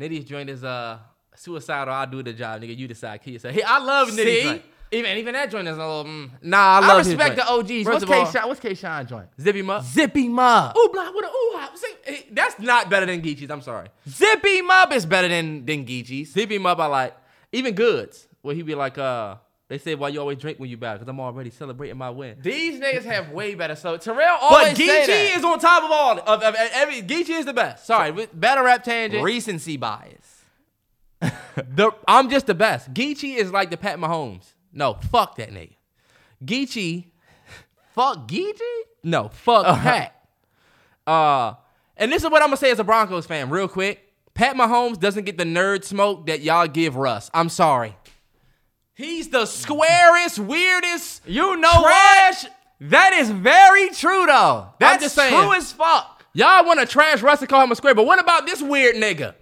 Nitty's 0.00 0.24
joint 0.24 0.48
is 0.48 0.64
uh 0.64 0.98
suicidal. 1.44 1.94
I'll 1.94 2.06
do 2.06 2.22
the 2.22 2.32
job, 2.32 2.60
nigga. 2.60 2.76
You 2.76 2.88
decide. 2.88 3.22
Kill 3.22 3.34
yourself. 3.34 3.54
Hey, 3.54 3.62
I 3.62 3.78
love 3.78 4.08
Nitty's 4.08 4.42
See, 4.42 4.62
even 4.92 5.16
even 5.18 5.34
that 5.34 5.50
joint 5.50 5.68
is 5.68 5.76
a 5.76 5.80
little. 5.80 6.04
Mm. 6.04 6.30
Nah, 6.42 6.56
I 6.56 6.80
love 6.80 6.90
I, 6.90 7.08
respect 7.08 7.36
the 7.36 7.46
OGs. 7.46 7.84
First 7.84 8.06
What's 8.06 8.34
of 8.34 8.42
K? 8.42 8.48
What's 8.48 8.60
K 8.60 8.74
Shine 8.74 9.06
joint? 9.06 9.28
Zippy 9.40 9.60
him 9.60 9.70
up. 9.70 9.84
Zip 9.84 10.16
him 10.16 10.38
up. 10.38 10.76
Ooh, 10.76 10.90
blah, 10.92 11.10
what 11.10 11.24
a 11.24 11.28
ooh. 11.28 11.76
See, 11.76 11.94
hey, 12.04 12.26
that's 12.30 12.58
not 12.58 12.88
better 12.88 13.06
than 13.06 13.20
Geechi's. 13.20 13.50
I'm 13.50 13.62
sorry. 13.62 13.88
Zip 14.08 14.44
him 14.44 14.70
up 14.70 14.92
is 14.92 15.06
better 15.06 15.28
than 15.28 15.64
than 15.66 15.84
Geechi's. 15.84 16.32
Zip 16.32 16.50
him 16.50 16.66
up. 16.66 16.78
I 16.78 16.86
like 16.86 17.16
even 17.52 17.74
goods 17.74 18.28
where 18.42 18.54
he 18.54 18.62
be 18.62 18.74
like, 18.74 18.98
uh, 18.98 19.36
they 19.68 19.78
say 19.78 19.94
why 19.94 20.08
you 20.08 20.20
always 20.20 20.38
drink 20.38 20.60
when 20.60 20.68
you 20.68 20.76
bad 20.76 20.94
because 20.94 21.08
I'm 21.08 21.18
already 21.18 21.50
celebrating 21.50 21.96
my 21.96 22.10
win. 22.10 22.36
These 22.40 22.80
niggas 22.80 23.04
have 23.04 23.30
way 23.30 23.54
better. 23.54 23.74
So 23.74 23.96
Terrell 23.96 24.36
always 24.40 24.68
But 24.68 24.76
Geechi 24.76 25.36
is 25.36 25.44
on 25.44 25.58
top 25.58 25.82
of 25.82 25.90
all 25.90 26.18
of, 26.18 26.42
of 26.42 26.54
every. 26.72 27.02
Geechi 27.02 27.30
is 27.30 27.46
the 27.46 27.54
best. 27.54 27.86
Sorry, 27.86 28.10
with 28.10 28.38
battle 28.38 28.64
rap 28.64 28.84
tangent. 28.84 29.24
recency 29.24 29.76
bias. 29.76 30.33
The, 31.56 31.92
I'm 32.08 32.30
just 32.30 32.46
the 32.46 32.54
best. 32.54 32.92
Geechi 32.92 33.36
is 33.36 33.52
like 33.52 33.70
the 33.70 33.76
Pat 33.76 33.98
Mahomes. 33.98 34.54
No, 34.72 34.94
fuck 34.94 35.36
that 35.36 35.50
nigga. 35.50 35.74
Geechi, 36.44 37.06
Fuck 37.94 38.26
Geechi. 38.28 38.80
no, 39.04 39.28
fuck 39.28 39.64
Pat. 39.78 40.14
Uh, 41.06 41.54
and 41.96 42.10
this 42.10 42.24
is 42.24 42.30
what 42.30 42.42
I'm 42.42 42.48
gonna 42.48 42.56
say 42.56 42.70
as 42.70 42.78
a 42.80 42.84
Broncos 42.84 43.26
fan, 43.26 43.50
real 43.50 43.68
quick. 43.68 44.12
Pat 44.34 44.56
Mahomes 44.56 44.98
doesn't 44.98 45.24
get 45.24 45.38
the 45.38 45.44
nerd 45.44 45.84
smoke 45.84 46.26
that 46.26 46.40
y'all 46.40 46.66
give 46.66 46.96
Russ. 46.96 47.30
I'm 47.32 47.48
sorry. 47.48 47.96
He's 48.94 49.28
the 49.28 49.46
squarest, 49.46 50.38
weirdest. 50.40 51.22
You 51.26 51.56
know 51.56 51.70
trash. 51.82 52.44
what? 52.44 52.52
That 52.80 53.12
is 53.12 53.30
very 53.30 53.90
true 53.90 54.26
though. 54.26 54.68
That's 54.80 55.02
just 55.04 55.14
saying. 55.14 55.32
true 55.40 55.54
as 55.54 55.72
fuck. 55.72 56.24
Y'all 56.32 56.64
want 56.66 56.80
to 56.80 56.86
trash 56.86 57.22
Russ 57.22 57.40
and 57.40 57.48
call 57.48 57.62
him 57.62 57.70
a 57.70 57.76
square, 57.76 57.94
but 57.94 58.06
what 58.06 58.18
about 58.20 58.44
this 58.44 58.60
weird 58.60 58.96
nigga? 58.96 59.34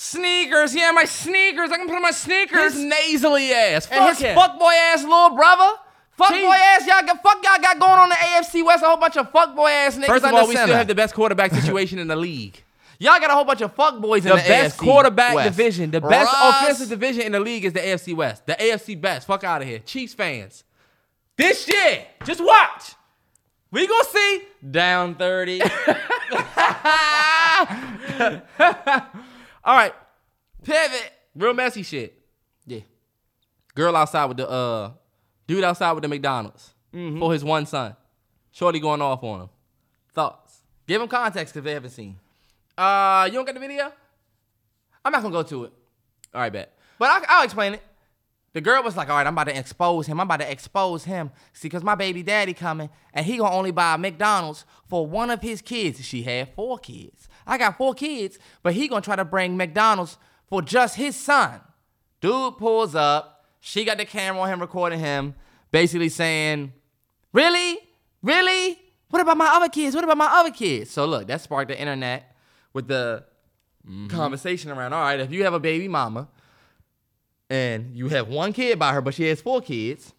Sneakers, 0.00 0.76
yeah, 0.76 0.92
my 0.92 1.06
sneakers. 1.06 1.72
I 1.72 1.76
can 1.76 1.88
put 1.88 1.96
on 1.96 2.02
my 2.02 2.12
sneakers. 2.12 2.74
His 2.74 2.84
nasally 2.84 3.52
ass. 3.52 3.86
Fuck 3.86 3.98
and 3.98 4.08
his 4.10 4.20
him. 4.20 4.38
fuckboy 4.38 4.72
ass 4.92 5.02
little 5.02 5.30
brother. 5.30 5.72
Fuckboy 6.16 6.54
ass, 6.54 6.86
y'all 6.86 7.04
got 7.04 7.20
fuck 7.20 7.42
y'all 7.42 7.60
got 7.60 7.80
going 7.80 7.98
on 7.98 8.08
the 8.08 8.14
AFC 8.14 8.64
West. 8.64 8.84
A 8.84 8.86
whole 8.86 8.96
bunch 8.96 9.16
of 9.16 9.32
fuckboy 9.32 9.72
ass 9.72 9.96
niggas. 9.96 10.06
First 10.06 10.24
of 10.24 10.32
all, 10.32 10.46
we 10.46 10.54
still 10.54 10.68
have 10.68 10.86
the 10.86 10.94
best 10.94 11.14
quarterback 11.14 11.52
situation 11.52 11.98
in 11.98 12.06
the 12.06 12.14
league. 12.14 12.62
Y'all 13.00 13.18
got 13.18 13.32
a 13.32 13.34
whole 13.34 13.44
bunch 13.44 13.60
of 13.60 13.74
fuckboys 13.74 14.18
in 14.18 14.26
The 14.26 14.30
the 14.30 14.36
best 14.36 14.78
AFC 14.78 14.84
quarterback 14.84 15.34
West. 15.34 15.56
division, 15.56 15.90
the 15.90 16.00
best 16.00 16.32
offensive 16.32 16.90
division 16.90 17.22
in 17.22 17.32
the 17.32 17.40
league 17.40 17.64
is 17.64 17.72
the 17.72 17.80
AFC 17.80 18.14
West. 18.14 18.46
The 18.46 18.54
AFC 18.54 19.00
best. 19.00 19.26
Fuck 19.26 19.42
out 19.42 19.62
of 19.62 19.66
here. 19.66 19.80
Chiefs 19.80 20.14
fans. 20.14 20.62
This 21.36 21.66
year, 21.68 22.06
just 22.24 22.40
watch. 22.40 22.94
We 23.72 23.88
gonna 23.88 24.04
see 24.04 24.42
Down 24.70 25.16
30. 25.16 25.60
All 29.68 29.74
right, 29.76 29.92
pivot. 30.62 31.12
Real 31.36 31.52
messy 31.52 31.82
shit. 31.82 32.18
yeah. 32.66 32.80
Girl 33.74 33.94
outside 33.94 34.24
with 34.24 34.38
the 34.38 34.48
uh, 34.48 34.92
dude 35.46 35.62
outside 35.62 35.92
with 35.92 36.00
the 36.00 36.08
McDonald's 36.08 36.72
for 36.90 37.30
his 37.34 37.44
one 37.44 37.66
son. 37.66 37.94
Shorty 38.50 38.80
going 38.80 39.02
off 39.02 39.22
on 39.22 39.42
him. 39.42 39.48
Thoughts? 40.14 40.60
Give 40.86 41.02
him 41.02 41.08
context 41.08 41.54
if 41.54 41.64
they 41.64 41.72
haven't 41.74 41.90
seen. 41.90 42.16
Uh, 42.78 43.24
you 43.26 43.34
don't 43.34 43.44
get 43.44 43.56
the 43.56 43.60
video? 43.60 43.92
I'm 45.04 45.12
not 45.12 45.20
gonna 45.20 45.34
go 45.34 45.42
to 45.42 45.64
it, 45.64 45.72
All 46.34 46.40
right, 46.40 46.50
bet. 46.52 46.72
but 46.98 47.10
I, 47.10 47.24
I'll 47.28 47.44
explain 47.44 47.74
it. 47.74 47.82
The 48.54 48.62
girl 48.62 48.82
was 48.82 48.96
like, 48.96 49.10
"All 49.10 49.16
right, 49.16 49.26
I'm 49.26 49.34
about 49.34 49.48
to 49.48 49.58
expose 49.58 50.06
him. 50.06 50.18
I'm 50.18 50.26
about 50.26 50.40
to 50.40 50.50
expose 50.50 51.04
him. 51.04 51.30
See, 51.52 51.68
cause 51.68 51.84
my 51.84 51.94
baby 51.94 52.22
daddy 52.22 52.54
coming, 52.54 52.88
and 53.12 53.26
he 53.26 53.36
gonna 53.36 53.54
only 53.54 53.70
buy 53.70 53.98
McDonald's 53.98 54.64
for 54.88 55.06
one 55.06 55.28
of 55.30 55.42
his 55.42 55.60
kids. 55.60 56.02
She 56.02 56.22
had 56.22 56.54
four 56.54 56.78
kids. 56.78 57.28
I 57.48 57.58
got 57.58 57.76
four 57.76 57.94
kids, 57.94 58.38
but 58.62 58.74
he 58.74 58.86
gonna 58.86 59.00
try 59.00 59.16
to 59.16 59.24
bring 59.24 59.56
McDonald's 59.56 60.18
for 60.46 60.62
just 60.62 60.94
his 60.96 61.16
son." 61.16 61.60
Dude 62.20 62.58
pulls 62.58 62.94
up. 62.94 63.46
She 63.60 63.84
got 63.84 63.98
the 63.98 64.04
camera 64.04 64.42
on 64.42 64.48
him, 64.48 64.60
recording 64.60 65.00
him, 65.00 65.34
basically 65.72 66.08
saying, 66.08 66.72
"Really, 67.32 67.78
really? 68.22 68.78
What 69.10 69.22
about 69.22 69.36
my 69.36 69.46
other 69.46 69.68
kids? 69.68 69.96
What 69.96 70.04
about 70.04 70.18
my 70.18 70.28
other 70.30 70.50
kids?" 70.50 70.90
So 70.90 71.06
look, 71.06 71.26
that 71.26 71.40
sparked 71.40 71.68
the 71.68 71.80
internet 71.80 72.36
with 72.72 72.86
the 72.86 73.24
mm-hmm. 73.84 74.06
conversation 74.08 74.70
around. 74.70 74.92
All 74.92 75.00
right, 75.00 75.18
if 75.18 75.32
you 75.32 75.44
have 75.44 75.54
a 75.54 75.60
baby 75.60 75.88
mama 75.88 76.28
and 77.50 77.96
you 77.96 78.08
have 78.08 78.28
one 78.28 78.52
kid 78.52 78.78
by 78.78 78.92
her, 78.92 79.00
but 79.00 79.14
she 79.14 79.24
has 79.24 79.40
four 79.40 79.60
kids, 79.60 80.12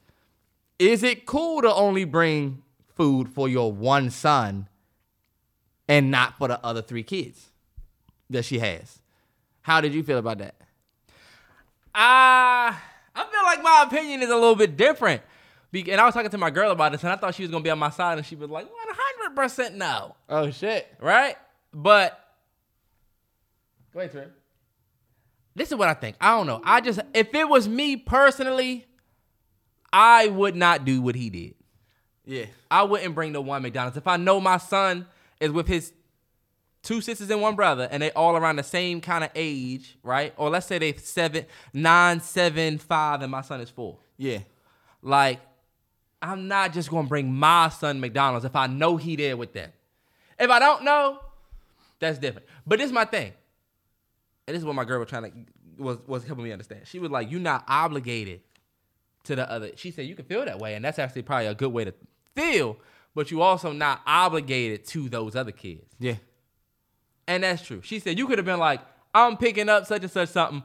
is 0.80 1.04
it 1.04 1.26
cool 1.26 1.62
to 1.62 1.74
only 1.74 2.06
bring 2.06 2.64
food 2.96 3.30
for 3.30 3.48
your 3.48 3.72
one 3.72 4.10
son 4.10 4.68
and 5.90 6.10
not 6.10 6.38
for 6.38 6.48
the 6.48 6.64
other 6.66 6.82
three 6.82 7.04
kids 7.04 7.50
that 8.30 8.46
she 8.46 8.60
has? 8.60 9.00
How 9.64 9.82
did 9.82 9.94
you 9.94 10.04
feel 10.04 10.18
about 10.20 10.38
that? 10.38 10.56
I 11.94 12.78
I 13.16 13.24
feel 13.26 13.44
like 13.44 13.62
my 13.64 13.84
opinion 13.88 14.22
is 14.22 14.30
a 14.30 14.36
little 14.36 14.56
bit 14.56 14.78
different. 14.78 15.22
Be- 15.72 15.92
And 15.92 16.00
I 16.02 16.06
was 16.06 16.14
talking 16.14 16.30
to 16.32 16.38
my 16.38 16.50
girl 16.50 16.72
about 16.72 16.92
this, 16.94 17.04
and 17.04 17.12
I 17.12 17.16
thought 17.16 17.36
she 17.36 17.44
was 17.44 17.52
gonna 17.52 17.64
be 17.64 17.70
on 17.70 17.80
my 17.80 17.90
side, 17.90 18.18
and 18.18 18.26
she 18.26 18.36
was 18.36 18.50
like, 18.50 18.66
"100 18.66 19.36
percent 19.36 19.76
no." 19.76 20.16
Oh 20.30 20.50
shit! 20.52 20.88
Right? 21.00 21.36
But 21.74 22.18
Go 23.94 24.00
ahead, 24.00 24.12
Trey. 24.12 24.28
this 25.56 25.72
is 25.72 25.76
what 25.78 25.90
I 25.90 25.94
think. 25.96 26.16
I 26.22 26.32
don't 26.38 26.48
know. 26.48 26.62
I 26.64 26.82
just 26.82 27.00
if 27.14 27.34
it 27.34 27.48
was 27.50 27.68
me 27.68 27.98
personally, 27.98 28.86
I 29.92 30.28
would 30.28 30.56
not 30.56 30.86
do 30.86 31.02
what 31.02 31.16
he 31.16 31.30
did. 31.30 31.56
Yeah, 32.26 32.46
I 32.70 32.84
wouldn't 32.84 33.16
bring 33.16 33.34
the 33.34 33.42
one 33.42 33.64
McDonald's. 33.64 33.98
If 33.98 34.08
I 34.08 34.18
know 34.18 34.40
my 34.40 34.58
son 34.58 35.08
is 35.40 35.52
with 35.52 35.68
his 35.68 35.94
two 36.82 37.02
sisters 37.02 37.30
and 37.30 37.42
one 37.42 37.56
brother, 37.56 37.88
and 37.92 38.02
they 38.02 38.12
all 38.12 38.36
around 38.36 38.56
the 38.56 38.64
same 38.64 39.02
kind 39.02 39.24
of 39.24 39.30
age, 39.36 39.98
right? 40.04 40.34
Or 40.38 40.50
let's 40.50 40.66
say 40.66 40.78
they 40.80 40.94
seven, 40.94 41.46
nine, 41.74 42.22
seven, 42.22 42.78
five, 42.78 43.22
and 43.22 43.32
my 43.32 43.42
son 43.42 43.62
is 43.62 43.70
four. 43.70 43.98
yeah, 44.18 44.40
Like, 45.02 45.40
I'm 46.22 46.48
not 46.48 46.74
just 46.74 46.90
gonna 46.90 47.08
bring 47.08 47.34
my 47.34 47.70
son 47.70 48.00
McDonald's 48.00 48.46
if 48.46 48.56
I 48.56 48.68
know 48.68 48.98
he 48.98 49.16
there 49.16 49.38
with 49.38 49.54
them. 49.54 49.72
If 50.38 50.50
I 50.50 50.60
don't 50.60 50.84
know, 50.84 51.20
that's 52.00 52.18
different. 52.18 52.48
But 52.66 52.80
this 52.80 52.88
is 52.88 52.92
my 52.94 53.06
thing. 53.06 53.34
And 54.48 54.56
this 54.56 54.62
is 54.62 54.66
what 54.66 54.76
my 54.76 54.84
girl 54.86 55.00
was 55.00 55.10
trying 55.10 55.24
to 55.24 55.84
was 55.84 55.98
was 56.08 56.26
helping 56.26 56.44
me 56.44 56.52
understand. 56.52 56.82
She 56.88 57.00
was 57.00 57.12
like, 57.12 57.30
"You're 57.32 57.40
not 57.40 57.64
obligated 57.68 58.42
to 59.26 59.36
the 59.36 59.50
other." 59.50 59.72
She 59.76 59.92
said, 59.92 60.08
"You 60.08 60.16
can 60.16 60.26
feel 60.26 60.44
that 60.44 60.60
way, 60.60 60.76
and 60.76 60.84
that's 60.84 61.00
actually 61.00 61.22
probably 61.22 61.48
a 61.48 61.56
good 61.56 61.72
way 61.72 61.86
to 61.86 61.94
feel, 62.36 62.78
but 63.16 63.32
you 63.32 63.42
also 63.42 63.72
not 63.72 64.02
obligated 64.06 64.86
to 64.88 65.10
those 65.10 65.36
other 65.36 65.52
kids." 65.52 65.94
yeah. 66.00 66.16
And 67.28 67.44
that's 67.44 67.62
true. 67.62 67.82
She 67.84 68.00
said, 68.00 68.18
"You 68.18 68.26
could 68.26 68.40
have 68.40 68.46
been 68.46 68.60
like, 68.60 68.82
I'm 69.14 69.38
picking 69.38 69.70
up 69.70 69.86
such 69.86 70.02
and 70.02 70.12
such 70.12 70.30
something. 70.30 70.64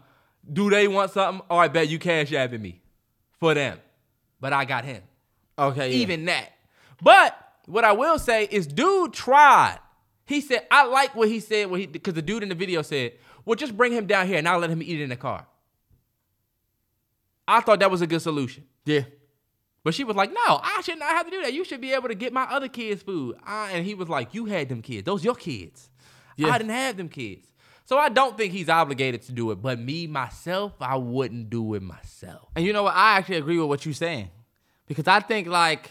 Do 0.50 0.70
they 0.70 0.88
want 0.88 1.10
something? 1.10 1.44
Oh, 1.50 1.58
I 1.58 1.68
bet 1.68 1.88
you 1.88 1.98
cash 1.98 2.30
apping 2.30 2.60
me 2.60 2.80
for 3.38 3.52
them, 3.52 3.78
but 4.40 4.52
I 4.52 4.64
got 4.64 4.84
him." 4.84 5.02
Okay, 5.58 5.90
yeah. 5.90 5.96
even 5.98 6.24
that. 6.24 6.50
But 7.02 7.36
what 7.66 7.84
I 7.84 7.92
will 7.92 8.18
say 8.18 8.48
is, 8.50 8.66
dude 8.66 9.12
tried. 9.12 9.78
He 10.26 10.40
said, 10.40 10.66
I 10.70 10.86
like 10.86 11.14
what 11.14 11.28
he 11.28 11.40
said 11.40 11.70
when 11.70 11.80
he 11.80 11.86
because 11.86 12.14
the 12.14 12.22
dude 12.22 12.42
in 12.42 12.48
the 12.48 12.54
video 12.54 12.82
said, 12.82 13.12
Well, 13.44 13.56
just 13.56 13.76
bring 13.76 13.92
him 13.92 14.06
down 14.06 14.26
here 14.26 14.38
and 14.38 14.48
I'll 14.48 14.58
let 14.58 14.70
him 14.70 14.82
eat 14.82 15.00
it 15.00 15.02
in 15.02 15.10
the 15.10 15.16
car. 15.16 15.46
I 17.46 17.60
thought 17.60 17.80
that 17.80 17.90
was 17.90 18.00
a 18.00 18.06
good 18.06 18.22
solution. 18.22 18.64
yeah, 18.86 19.02
But 19.84 19.94
she 19.94 20.02
was 20.02 20.16
like, 20.16 20.32
No, 20.32 20.60
I 20.62 20.80
should 20.82 20.98
not 20.98 21.10
have 21.10 21.26
to 21.26 21.30
do 21.30 21.42
that. 21.42 21.52
You 21.52 21.64
should 21.64 21.80
be 21.80 21.92
able 21.92 22.08
to 22.08 22.14
get 22.14 22.32
my 22.32 22.44
other 22.44 22.68
kids' 22.68 23.02
food. 23.02 23.36
I, 23.44 23.70
and 23.72 23.86
he 23.86 23.94
was 23.94 24.08
like, 24.08 24.34
You 24.34 24.46
had 24.46 24.68
them 24.68 24.82
kids. 24.82 25.04
Those 25.04 25.22
your 25.22 25.34
kids. 25.34 25.90
Yeah. 26.36 26.48
I 26.48 26.58
didn't 26.58 26.72
have 26.72 26.96
them 26.96 27.08
kids. 27.08 27.46
So 27.84 27.98
I 27.98 28.08
don't 28.08 28.36
think 28.36 28.52
he's 28.52 28.70
obligated 28.70 29.22
to 29.22 29.32
do 29.32 29.50
it. 29.50 29.56
But 29.56 29.78
me, 29.78 30.06
myself, 30.06 30.72
I 30.80 30.96
wouldn't 30.96 31.50
do 31.50 31.74
it 31.74 31.82
myself. 31.82 32.48
And 32.56 32.64
you 32.64 32.72
know 32.72 32.84
what? 32.84 32.96
I 32.96 33.18
actually 33.18 33.36
agree 33.36 33.58
with 33.58 33.68
what 33.68 33.84
you're 33.84 33.94
saying. 33.94 34.30
Because 34.86 35.06
I 35.06 35.20
think 35.20 35.46
like, 35.46 35.90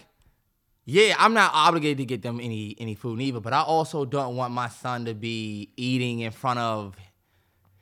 yeah, 0.86 1.16
I'm 1.18 1.36
not 1.36 1.52
obligated 1.54 2.00
to 2.00 2.06
get 2.06 2.24
them 2.24 2.40
any 2.42 2.76
any 2.80 2.96
food 2.96 3.22
either, 3.22 3.40
but 3.40 3.54
I 3.54 3.62
also 3.62 4.06
don't 4.06 4.36
want 4.36 4.54
my 4.54 4.70
son 4.70 5.06
to 5.06 5.14
be 5.14 5.72
eating 5.78 6.20
in 6.20 6.32
front 6.32 6.60
of 6.60 6.96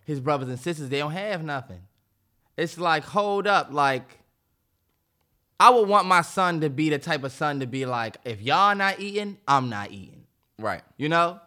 his 0.06 0.20
brothers 0.20 0.50
and 0.50 0.60
sisters. 0.60 0.90
They 0.90 1.00
don't 1.00 1.12
have 1.12 1.44
nothing. 1.44 1.82
It's 2.58 2.78
like, 2.78 3.04
hold 3.04 3.48
up, 3.48 3.70
like 3.72 4.21
I 5.62 5.70
would 5.70 5.88
want 5.88 6.08
my 6.08 6.22
son 6.24 6.62
to 6.62 6.72
be 6.72 6.90
the 6.90 6.98
type 6.98 7.24
of 7.24 7.32
son 7.32 7.60
to 7.60 7.68
be 7.68 7.86
like, 7.86 8.18
if 8.26 8.42
y'all 8.42 8.74
not 8.76 9.00
eating, 9.00 9.38
I'm 9.48 9.70
not 9.70 9.92
eating. 9.92 10.24
Right. 10.58 10.82
You 10.98 11.08
know? 11.08 11.40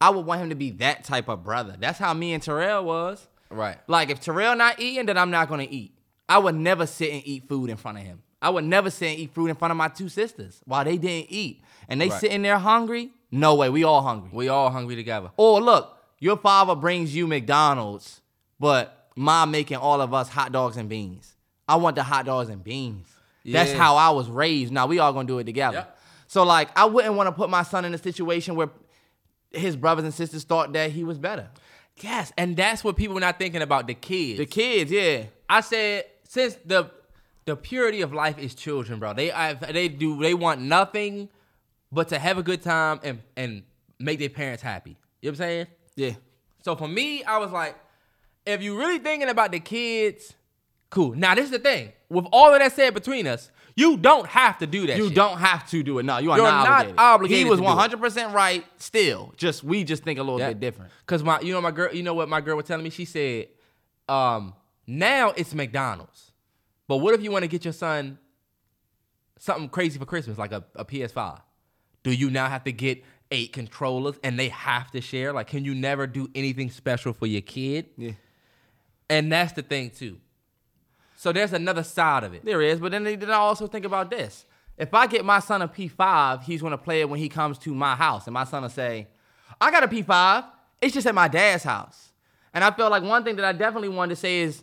I 0.00 0.10
would 0.10 0.24
want 0.24 0.40
him 0.40 0.50
to 0.50 0.54
be 0.54 0.70
that 0.72 1.02
type 1.02 1.28
of 1.28 1.42
brother. 1.42 1.74
That's 1.76 1.98
how 1.98 2.14
me 2.14 2.34
and 2.34 2.40
Terrell 2.40 2.84
was. 2.84 3.26
Right. 3.50 3.76
Like 3.88 4.10
if 4.10 4.20
Terrell 4.20 4.54
not 4.54 4.78
eating, 4.78 5.06
then 5.06 5.18
I'm 5.18 5.32
not 5.32 5.48
gonna 5.48 5.66
eat. 5.68 5.92
I 6.28 6.38
would 6.38 6.54
never 6.54 6.86
sit 6.86 7.12
and 7.12 7.20
eat 7.26 7.48
food 7.48 7.68
in 7.68 7.76
front 7.76 7.98
of 7.98 8.04
him. 8.04 8.22
I 8.40 8.50
would 8.50 8.62
never 8.62 8.90
sit 8.90 9.08
and 9.10 9.18
eat 9.18 9.34
food 9.34 9.48
in 9.48 9.56
front 9.56 9.72
of 9.72 9.76
my 9.76 9.88
two 9.88 10.08
sisters 10.08 10.60
while 10.64 10.84
they 10.84 10.96
didn't 10.96 11.26
eat. 11.32 11.60
And 11.88 12.00
they 12.00 12.10
Right. 12.10 12.20
sitting 12.20 12.42
there 12.42 12.58
hungry. 12.58 13.10
No 13.32 13.56
way, 13.56 13.68
we 13.70 13.82
all 13.82 14.02
hungry. 14.02 14.30
We 14.32 14.48
all 14.48 14.70
hungry 14.70 14.94
together. 14.94 15.32
Or 15.36 15.60
look, 15.60 15.96
your 16.20 16.36
father 16.36 16.76
brings 16.76 17.12
you 17.12 17.26
McDonald's, 17.26 18.20
but 18.60 19.08
mom 19.16 19.50
making 19.50 19.78
all 19.78 20.00
of 20.00 20.14
us 20.14 20.28
hot 20.28 20.52
dogs 20.52 20.76
and 20.76 20.88
beans. 20.88 21.34
I 21.66 21.74
want 21.74 21.96
the 21.96 22.04
hot 22.04 22.24
dogs 22.24 22.50
and 22.50 22.62
beans. 22.62 23.08
That's 23.44 23.72
how 23.72 23.96
I 23.96 24.10
was 24.10 24.28
raised. 24.28 24.72
Now 24.72 24.86
we 24.86 24.98
all 24.98 25.12
gonna 25.12 25.28
do 25.28 25.38
it 25.38 25.44
together. 25.44 25.78
Yep. 25.78 25.98
So 26.26 26.42
like, 26.42 26.68
I 26.76 26.84
wouldn't 26.84 27.14
want 27.14 27.28
to 27.28 27.32
put 27.32 27.48
my 27.48 27.62
son 27.62 27.84
in 27.84 27.94
a 27.94 27.98
situation 27.98 28.54
where 28.54 28.70
his 29.50 29.76
brothers 29.76 30.04
and 30.04 30.12
sisters 30.12 30.44
thought 30.44 30.72
that 30.74 30.90
he 30.90 31.04
was 31.04 31.18
better. 31.18 31.48
Yes, 32.00 32.32
and 32.36 32.56
that's 32.56 32.84
what 32.84 32.96
people 32.96 33.14
were 33.14 33.20
not 33.20 33.38
thinking 33.38 33.62
about 33.62 33.86
the 33.86 33.94
kids. 33.94 34.38
The 34.38 34.46
kids, 34.46 34.90
yeah. 34.90 35.24
I 35.48 35.62
said 35.62 36.04
since 36.24 36.56
the 36.64 36.90
the 37.46 37.56
purity 37.56 38.02
of 38.02 38.12
life 38.12 38.38
is 38.38 38.54
children, 38.54 38.98
bro. 38.98 39.14
They 39.14 39.32
I, 39.32 39.54
they 39.54 39.88
do 39.88 40.20
they 40.20 40.34
want 40.34 40.60
nothing 40.60 41.28
but 41.90 42.08
to 42.08 42.18
have 42.18 42.38
a 42.38 42.42
good 42.42 42.62
time 42.62 43.00
and 43.02 43.22
and 43.36 43.62
make 43.98 44.18
their 44.18 44.28
parents 44.28 44.62
happy. 44.62 44.96
You 45.22 45.30
know 45.30 45.32
what 45.32 45.32
I'm 45.32 45.36
saying? 45.36 45.66
Yeah. 45.96 46.12
So 46.62 46.76
for 46.76 46.86
me, 46.86 47.24
I 47.24 47.38
was 47.38 47.50
like, 47.50 47.76
if 48.44 48.62
you 48.62 48.78
really 48.78 48.98
thinking 48.98 49.28
about 49.28 49.52
the 49.52 49.60
kids, 49.60 50.34
cool. 50.90 51.14
Now 51.14 51.34
this 51.34 51.46
is 51.46 51.50
the 51.50 51.58
thing. 51.58 51.92
With 52.10 52.26
all 52.32 52.52
of 52.54 52.60
that 52.60 52.72
said 52.72 52.94
between 52.94 53.26
us, 53.26 53.50
you 53.76 53.96
don't 53.96 54.26
have 54.26 54.58
to 54.58 54.66
do 54.66 54.86
that. 54.86 54.96
You 54.96 55.06
shit. 55.08 55.14
don't 55.16 55.38
have 55.38 55.68
to 55.70 55.82
do 55.82 55.98
it. 55.98 56.04
No, 56.04 56.18
you 56.18 56.30
are 56.32 56.38
You're 56.38 56.46
not, 56.46 56.64
not 56.64 56.72
obligated. 56.72 56.98
obligated 56.98 57.38
He 57.38 57.44
was 57.50 57.58
to 57.58 57.62
do 57.62 57.64
it. 57.64 57.68
one 57.68 57.76
hundred 57.78 58.00
percent 58.00 58.34
right. 58.34 58.64
Still, 58.78 59.32
just 59.36 59.62
we 59.62 59.84
just 59.84 60.02
think 60.04 60.18
a 60.18 60.22
little 60.22 60.38
Yeah. 60.40 60.48
bit 60.48 60.60
different. 60.60 60.90
Cause 61.06 61.22
my, 61.22 61.38
you 61.40 61.52
know, 61.52 61.60
my 61.60 61.70
girl, 61.70 61.94
you 61.94 62.02
know 62.02 62.14
what 62.14 62.28
my 62.28 62.40
girl 62.40 62.56
was 62.56 62.64
telling 62.66 62.82
me? 62.82 62.90
She 62.90 63.04
said, 63.04 63.48
um, 64.08 64.54
now 64.86 65.30
it's 65.36 65.54
McDonald's, 65.54 66.32
but 66.88 66.96
what 66.96 67.12
if 67.14 67.22
you 67.22 67.30
want 67.30 67.42
to 67.42 67.48
get 67.48 67.64
your 67.64 67.74
son 67.74 68.18
something 69.38 69.68
crazy 69.68 69.98
for 69.98 70.06
Christmas, 70.06 70.38
like 70.38 70.52
a, 70.52 70.64
a 70.74 70.84
PS5? 70.84 71.40
Do 72.02 72.10
you 72.12 72.30
now 72.30 72.48
have 72.48 72.64
to 72.64 72.72
get 72.72 73.04
eight 73.30 73.52
controllers 73.52 74.16
and 74.24 74.38
they 74.38 74.48
have 74.48 74.90
to 74.92 75.00
share? 75.00 75.32
Like, 75.32 75.46
can 75.48 75.64
you 75.64 75.74
never 75.74 76.06
do 76.06 76.28
anything 76.34 76.70
special 76.70 77.12
for 77.12 77.26
your 77.26 77.42
kid? 77.42 77.86
Yeah, 77.96 78.12
And 79.10 79.30
that's 79.30 79.52
the 79.52 79.62
thing 79.62 79.90
too. 79.90 80.18
So 81.18 81.32
there's 81.32 81.52
another 81.52 81.82
side 81.82 82.22
of 82.22 82.32
it. 82.32 82.44
there 82.44 82.62
is. 82.62 82.78
But 82.78 82.92
then, 82.92 83.02
then 83.02 83.28
I 83.28 83.34
also 83.34 83.66
think 83.66 83.84
about 83.84 84.08
this: 84.08 84.46
if 84.76 84.94
I 84.94 85.08
get 85.08 85.24
my 85.24 85.40
son 85.40 85.62
a 85.62 85.66
P 85.66 85.88
five, 85.88 86.44
he's 86.44 86.62
gonna 86.62 86.78
play 86.78 87.00
it 87.00 87.10
when 87.10 87.18
he 87.18 87.28
comes 87.28 87.58
to 87.58 87.74
my 87.74 87.96
house, 87.96 88.28
and 88.28 88.34
my 88.34 88.44
son 88.44 88.62
will 88.62 88.70
say, 88.70 89.08
"I 89.60 89.72
got 89.72 89.82
a 89.82 89.88
P 89.88 90.02
five. 90.02 90.44
It's 90.80 90.94
just 90.94 91.08
at 91.08 91.16
my 91.16 91.26
dad's 91.26 91.64
house." 91.64 92.12
And 92.54 92.62
I 92.62 92.70
feel 92.70 92.88
like 92.88 93.02
one 93.02 93.24
thing 93.24 93.34
that 93.34 93.44
I 93.44 93.50
definitely 93.50 93.88
wanted 93.88 94.10
to 94.10 94.20
say 94.20 94.42
is, 94.42 94.62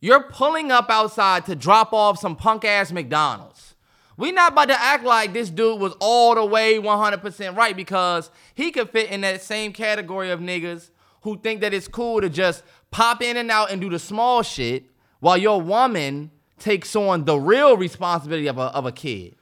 you're 0.00 0.24
pulling 0.24 0.72
up 0.72 0.90
outside 0.90 1.46
to 1.46 1.54
drop 1.54 1.92
off 1.92 2.18
some 2.18 2.34
punk 2.34 2.64
ass 2.64 2.90
McDonald's. 2.90 3.76
We 4.16 4.32
not 4.32 4.52
about 4.52 4.68
to 4.68 4.82
act 4.82 5.04
like 5.04 5.32
this 5.32 5.50
dude 5.50 5.80
was 5.80 5.94
all 6.00 6.34
the 6.34 6.44
way 6.44 6.80
100% 6.80 7.56
right 7.56 7.76
because 7.76 8.32
he 8.56 8.72
could 8.72 8.90
fit 8.90 9.12
in 9.12 9.20
that 9.20 9.40
same 9.40 9.72
category 9.72 10.32
of 10.32 10.40
niggas 10.40 10.90
who 11.22 11.38
think 11.38 11.60
that 11.60 11.72
it's 11.72 11.86
cool 11.86 12.20
to 12.20 12.28
just 12.28 12.64
pop 12.90 13.22
in 13.22 13.36
and 13.36 13.52
out 13.52 13.70
and 13.70 13.80
do 13.80 13.88
the 13.88 14.00
small 14.00 14.42
shit 14.42 14.84
while 15.20 15.36
your 15.36 15.60
woman 15.60 16.30
takes 16.58 16.94
on 16.96 17.24
the 17.24 17.38
real 17.38 17.76
responsibility 17.76 18.46
of 18.46 18.58
a, 18.58 18.62
of 18.62 18.86
a 18.86 18.92
kid. 18.92 19.34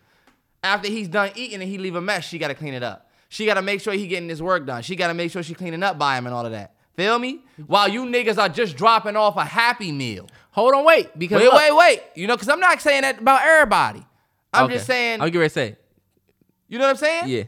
After 0.62 0.89
he's 0.89 1.09
done 1.09 1.31
eating 1.35 1.61
and 1.62 1.70
he 1.70 1.78
leave 1.78 1.94
a 1.94 2.01
mess, 2.01 2.24
she 2.24 2.39
got 2.39 2.48
to 2.48 2.55
clean 2.55 2.74
it 2.74 2.82
up. 2.82 3.09
She 3.28 3.47
got 3.47 3.55
to 3.55 3.62
make 3.62 3.81
sure 3.81 3.93
he 3.94 4.07
getting 4.07 4.28
his 4.28 4.43
work 4.43 4.66
done. 4.66 4.82
She 4.82 4.97
got 4.97 5.09
to 5.09 5.15
make 5.15 5.31
sure 5.31 5.43
she 5.43 5.55
cleaning 5.55 5.82
up 5.82 5.98
by 5.98 6.16
him 6.19 6.27
and 6.27 6.35
all 6.35 6.44
of 6.44 6.53
that. 6.53 6.74
Feel 6.97 7.19
me? 7.19 7.40
While 7.66 7.89
you 7.89 8.05
niggas 8.05 8.39
are 8.39 8.48
just 8.48 8.77
dropping 8.77 9.16
off 9.16 9.36
a 9.36 9.44
happy 9.44 9.93
meal. 9.93 10.28
Hold 10.53 10.74
on, 10.74 10.85
wait. 10.85 11.16
Because 11.19 11.40
Wait, 11.40 11.44
look- 11.47 11.55
wait, 11.55 11.77
wait. 11.77 12.03
You 12.15 12.27
know, 12.27 12.35
because 12.36 12.48
I'm 12.48 12.61
not 12.61 12.81
saying 12.81 13.03
that 13.03 13.20
about 13.20 13.43
everybody. 13.43 14.05
I'm 14.53 14.65
Okay. 14.65 14.74
just 14.74 14.86
saying, 14.86 15.20
I'll 15.20 15.28
get 15.31 15.39
ready 15.39 15.48
to 15.51 15.55
say. 15.55 15.77
you 16.69 16.78
know 16.78 16.85
what 16.85 16.90
I'm 16.90 16.97
saying? 16.97 17.24
Yeah. 17.28 17.43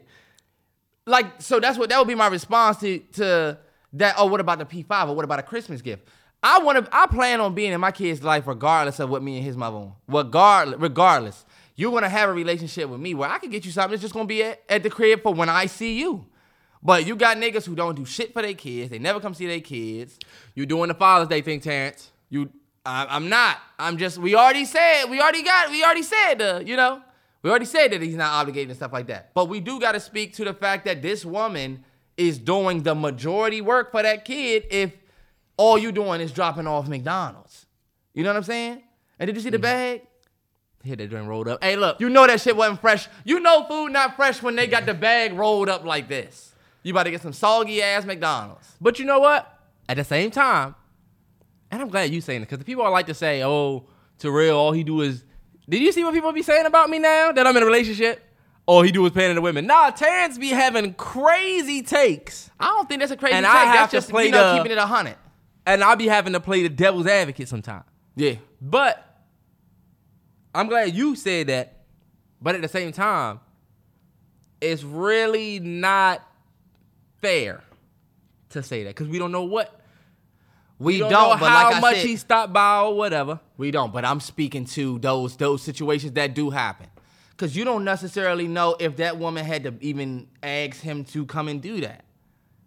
like 1.07 1.41
so 1.41 1.59
that's 1.61 1.79
what 1.79 1.89
that 1.89 1.99
would 1.99 2.09
be 2.09 2.15
my 2.15 2.27
response 2.29 2.77
to 2.81 2.99
to 3.13 3.59
that 3.95 4.15
oh 4.19 4.27
what 4.27 4.41
about 4.41 4.59
the 4.59 4.67
p5 4.67 5.09
or 5.09 5.15
what 5.17 5.25
about 5.25 5.39
a 5.39 5.43
christmas 5.43 5.81
gift 5.81 6.07
i 6.43 6.59
want 6.61 6.85
to 6.85 6.97
i 6.97 7.07
plan 7.07 7.41
on 7.41 7.55
being 7.55 7.73
in 7.73 7.81
my 7.81 7.91
kid's 7.91 8.23
life 8.23 8.47
regardless 8.47 8.99
of 9.01 9.09
what 9.11 9.23
me 9.23 9.37
and 9.37 9.45
his 9.45 9.57
mother 9.57 9.77
on 9.77 9.93
regardless 10.07 10.81
regardless. 10.81 11.45
You're 11.77 11.93
gonna 11.93 12.09
have 12.09 12.29
a 12.29 12.33
relationship 12.33 12.89
with 12.89 13.01
me 13.01 13.15
where 13.15 13.31
i 13.31 13.39
can 13.39 13.51
get 13.51 13.65
you 13.65 13.71
something 13.71 13.93
that's 13.93 14.03
just 14.03 14.15
gonna 14.15 14.27
be 14.27 14.43
at, 14.43 14.61
at 14.69 14.83
the 14.83 14.91
crib 14.91 15.23
for 15.23 15.33
when 15.35 15.49
i 15.49 15.67
see 15.67 15.99
you. 15.99 16.27
But 16.83 17.07
you 17.07 17.17
got 17.17 17.37
niggas 17.37 17.67
who 17.67 17.75
don't 17.75 17.97
do 17.97 18.05
shit 18.05 18.33
for 18.33 18.41
their 18.41 18.55
kids. 18.55 18.91
They 18.91 19.01
never 19.01 19.19
come 19.19 19.35
see 19.35 19.47
their 19.49 19.61
kids. 19.61 20.17
You 20.55 20.65
doing 20.65 20.89
the 20.89 20.95
Father's 20.95 21.29
Day 21.29 21.41
thing, 21.41 21.61
Terrence. 21.61 22.13
you 22.31 22.51
I, 22.87 23.07
i'm 23.11 23.29
not. 23.29 23.59
I'm 23.79 23.99
just 23.99 24.19
we 24.19 24.35
already 24.35 24.65
said 24.65 25.07
we 25.11 25.21
already 25.21 25.43
got 25.43 25.71
we 25.71 25.83
already 25.83 26.03
said 26.03 26.41
uh, 26.41 26.61
you 26.65 26.77
know? 26.77 27.03
We 27.43 27.51
already 27.51 27.67
said 27.67 27.93
that 27.93 28.03
he's 28.03 28.17
not 28.17 28.33
obligated 28.33 28.71
and 28.71 28.77
stuff 28.77 28.93
like 28.93 29.07
that. 29.07 29.33
But 29.35 29.49
we 29.49 29.61
do 29.61 29.79
got 29.79 29.93
to 29.93 30.01
speak 30.01 30.35
to 30.35 30.45
the 30.45 30.53
fact 30.53 30.85
that 30.87 31.03
this 31.03 31.25
woman 31.25 31.85
is 32.17 32.37
doing 32.39 32.83
the 32.83 32.97
majority 32.97 33.61
work 33.61 33.93
for 33.93 34.03
that 34.03 34.25
kid 34.25 34.65
if 34.71 34.93
all 35.59 35.77
you 35.77 35.93
doing 35.93 36.23
is 36.23 36.33
dropping 36.33 36.67
off 36.67 36.89
mcdonald's 36.89 37.67
you 38.15 38.23
know 38.23 38.31
what 38.31 38.37
i'm 38.39 38.43
saying 38.43 38.83
and 39.19 39.27
did 39.27 39.37
you 39.37 39.43
see 39.43 39.51
the 39.51 39.59
mm-hmm. 39.59 39.63
bag 39.63 40.03
Hit 40.85 40.99
that 40.99 41.11
joint 41.11 41.27
rolled 41.27 41.49
up. 41.49 41.63
Hey, 41.63 41.75
look. 41.75 42.01
you 42.01 42.09
know 42.09 42.25
that 42.27 42.41
shit 42.41 42.57
wasn't 42.57 42.81
fresh 42.81 43.09
you 43.25 43.41
know 43.41 43.65
food 43.65 43.91
not 43.91 44.17
fresh 44.17 44.41
when 44.43 44.57
they 44.57 44.67
got 44.67 44.87
the 44.87 44.95
bag 44.95 45.35
rolled 45.35 45.69
up 45.69 45.85
like 45.85 46.09
this 46.09 46.55
you 46.83 46.93
about 46.93 47.03
to 47.03 47.11
get 47.11 47.21
some 47.21 47.33
soggy 47.33 47.83
ass 47.83 48.05
mcdonald's 48.05 48.77
But 48.81 48.99
you 48.99 49.05
know 49.05 49.19
what? 49.19 49.55
At 49.89 49.97
the 49.97 50.05
same 50.05 50.31
time, 50.31 50.75
and 51.71 51.81
I'm 51.81 51.89
glad 51.89 52.11
you 52.13 52.21
saying 52.21 52.43
it 52.43 52.45
because 52.45 52.59
the 52.59 52.65
people 52.65 52.85
I 52.85 52.89
like 52.89 53.07
to 53.07 53.15
say, 53.15 53.43
"Oh, 53.43 53.87
Terrell, 54.19 54.59
all 54.59 54.73
he 54.73 54.85
do 54.85 55.01
is." 55.01 55.25
Did 55.69 55.83
you 55.83 55.93
see 55.93 56.05
what 56.05 56.13
people 56.15 56.31
be 56.33 56.43
saying 56.43 56.67
about 56.67 56.91
me 56.91 56.99
now 56.99 57.33
that 57.33 57.47
I'm 57.47 57.57
in 57.57 57.63
a 57.63 57.67
relationship? 57.67 58.23
All 58.67 58.83
he 58.83 58.93
do 58.93 59.05
is 59.07 59.13
paying 59.13 59.35
the 59.35 59.41
women. 59.41 59.67
Nah, 59.67 59.91
Terrence 59.91 60.37
be 60.37 60.49
having 60.49 60.93
crazy 60.95 61.83
takes, 61.83 62.51
i 62.61 62.67
don't 62.67 62.87
think 62.89 63.01
that's 63.01 63.13
a 63.13 63.17
crazy 63.17 63.35
And 63.35 63.47
take. 63.47 63.55
I 63.55 63.65
have 63.65 63.75
that's 63.75 63.91
to 63.93 63.97
just 63.97 64.11
play 64.11 64.27
you 64.27 64.31
know 64.31 64.53
the- 64.53 64.59
keeping 64.59 64.73
it 64.73 64.79
a 64.79 64.87
hundred 64.87 65.17
and 65.69 65.85
I'll 65.85 65.97
be 65.97 66.09
having 66.09 66.33
to 66.33 66.41
play 66.41 66.63
the 66.63 66.71
devil's 66.71 67.07
advocate 67.07 67.49
sometimes. 67.49 67.85
yeah 68.17 68.37
But 68.61 69.05
I'm 70.55 70.67
glad 70.69 70.95
you 70.95 71.15
said 71.15 71.49
that. 71.49 71.75
But 72.41 72.55
at 72.55 72.63
the 72.63 72.69
same 72.69 72.93
time, 72.93 73.41
it's 74.61 74.83
really 74.83 75.59
not 75.59 76.27
fair 77.21 77.63
to 78.51 78.63
say 78.63 78.85
that 78.85 78.91
because 78.91 79.09
we 79.09 79.19
don't 79.19 79.33
know 79.33 79.43
what 79.43 79.81
we, 80.79 80.95
we 80.95 80.99
don't, 81.01 81.11
don't, 81.11 81.31
know 81.31 81.41
but 81.41 81.51
how 81.51 81.73
like 81.73 81.81
much 81.81 81.97
said, 81.97 82.07
he 82.07 82.17
stopped 82.17 82.53
by 82.53 82.81
or 82.81 82.97
whatever. 82.97 83.41
We 83.57 83.73
don't, 83.73 83.93
but 83.93 84.05
I'm 84.05 84.21
speaking 84.21 84.65
to 84.67 85.01
those 85.01 85.37
those 85.37 85.63
situations 85.63 86.13
that 86.13 86.35
do 86.35 86.51
happen. 86.51 86.87
Cause 87.37 87.55
you 87.55 87.65
don't 87.65 87.85
necessarily 87.85 88.49
know 88.49 88.77
if 88.81 88.97
that 88.97 89.19
woman 89.19 89.45
had 89.45 89.65
to 89.65 89.75
even 89.81 90.29
ask 90.43 90.81
him 90.81 91.05
to 91.07 91.27
come 91.27 91.49
and 91.49 91.61
do 91.61 91.81
that. 91.83 92.05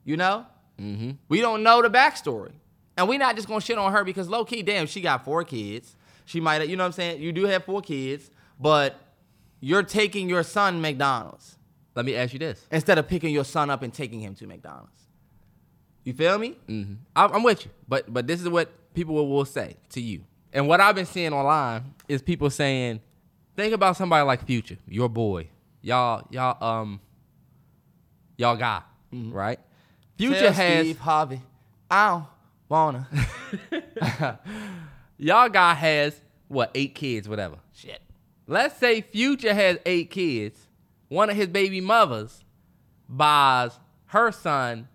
You 0.05 0.17
know? 0.17 0.45
Mm-hmm. 0.79 1.11
We 1.29 1.41
don't 1.41 1.63
know 1.63 1.81
the 1.81 1.89
backstory. 1.89 2.51
And 2.97 3.07
we 3.07 3.17
not 3.17 3.35
just 3.35 3.47
gonna 3.47 3.61
shit 3.61 3.77
on 3.77 3.91
her 3.91 4.03
because 4.03 4.27
low 4.27 4.45
key, 4.45 4.61
damn, 4.61 4.85
she 4.87 5.01
got 5.01 5.23
four 5.25 5.43
kids. 5.43 5.95
She 6.25 6.39
might 6.39 6.61
have, 6.61 6.69
you 6.69 6.75
know 6.75 6.83
what 6.83 6.87
I'm 6.87 6.93
saying? 6.93 7.21
You 7.21 7.31
do 7.31 7.45
have 7.45 7.63
four 7.65 7.81
kids, 7.81 8.29
but 8.59 8.95
you're 9.59 9.83
taking 9.83 10.29
your 10.29 10.43
son 10.43 10.81
McDonald's 10.81 11.57
Let 11.95 12.05
me 12.05 12.15
ask 12.15 12.33
you 12.33 12.39
this. 12.39 12.65
instead 12.71 12.97
of 12.97 13.07
picking 13.07 13.33
your 13.33 13.43
son 13.45 13.69
up 13.69 13.81
and 13.81 13.93
taking 13.93 14.19
him 14.19 14.35
to 14.35 14.47
McDonald's. 14.47 15.07
You 16.03 16.13
feel 16.13 16.37
me? 16.37 16.57
Mm-hmm. 16.67 16.93
I'm 17.15 17.31
I'm 17.33 17.43
with 17.43 17.65
you, 17.65 17.71
but 17.87 18.11
but 18.11 18.27
this 18.27 18.41
is 18.41 18.49
what 18.49 18.69
people 18.93 19.13
will, 19.15 19.27
will 19.27 19.45
say 19.45 19.75
to 19.91 20.01
you, 20.01 20.23
and 20.51 20.67
what 20.67 20.81
I've 20.81 20.95
been 20.95 21.05
seeing 21.05 21.31
online 21.31 21.93
is 22.07 22.21
people 22.21 22.49
saying, 22.49 23.01
think 23.55 23.73
about 23.73 23.97
somebody 23.97 24.25
like 24.25 24.45
Future, 24.45 24.77
your 24.87 25.09
boy, 25.09 25.47
y'all 25.81 26.27
y'all 26.31 26.63
um 26.63 26.99
y'all 28.37 28.55
guy, 28.55 28.81
right? 29.11 29.59
Future 30.17 30.39
Tell 30.39 30.53
has 30.53 30.85
Steve 30.85 30.99
Harvey, 30.99 31.41
I 31.89 32.07
don't 32.09 32.25
wanna. 32.71 33.07
y'all 35.17 35.49
guy 35.49 35.73
has 35.73 36.19
what 36.47 36.71
eight 36.73 36.95
kids, 36.95 37.27
whatever. 37.27 37.57
shit. 37.73 38.01
Let's 38.47 38.77
say 38.77 39.01
Future 39.01 39.53
has 39.53 39.77
eight 39.85 40.09
kids. 40.09 40.67
One 41.09 41.29
of 41.29 41.35
his 41.35 41.47
baby 41.47 41.81
mothers 41.81 42.43
buys 43.07 43.77
her 44.05 44.31
son 44.31 44.87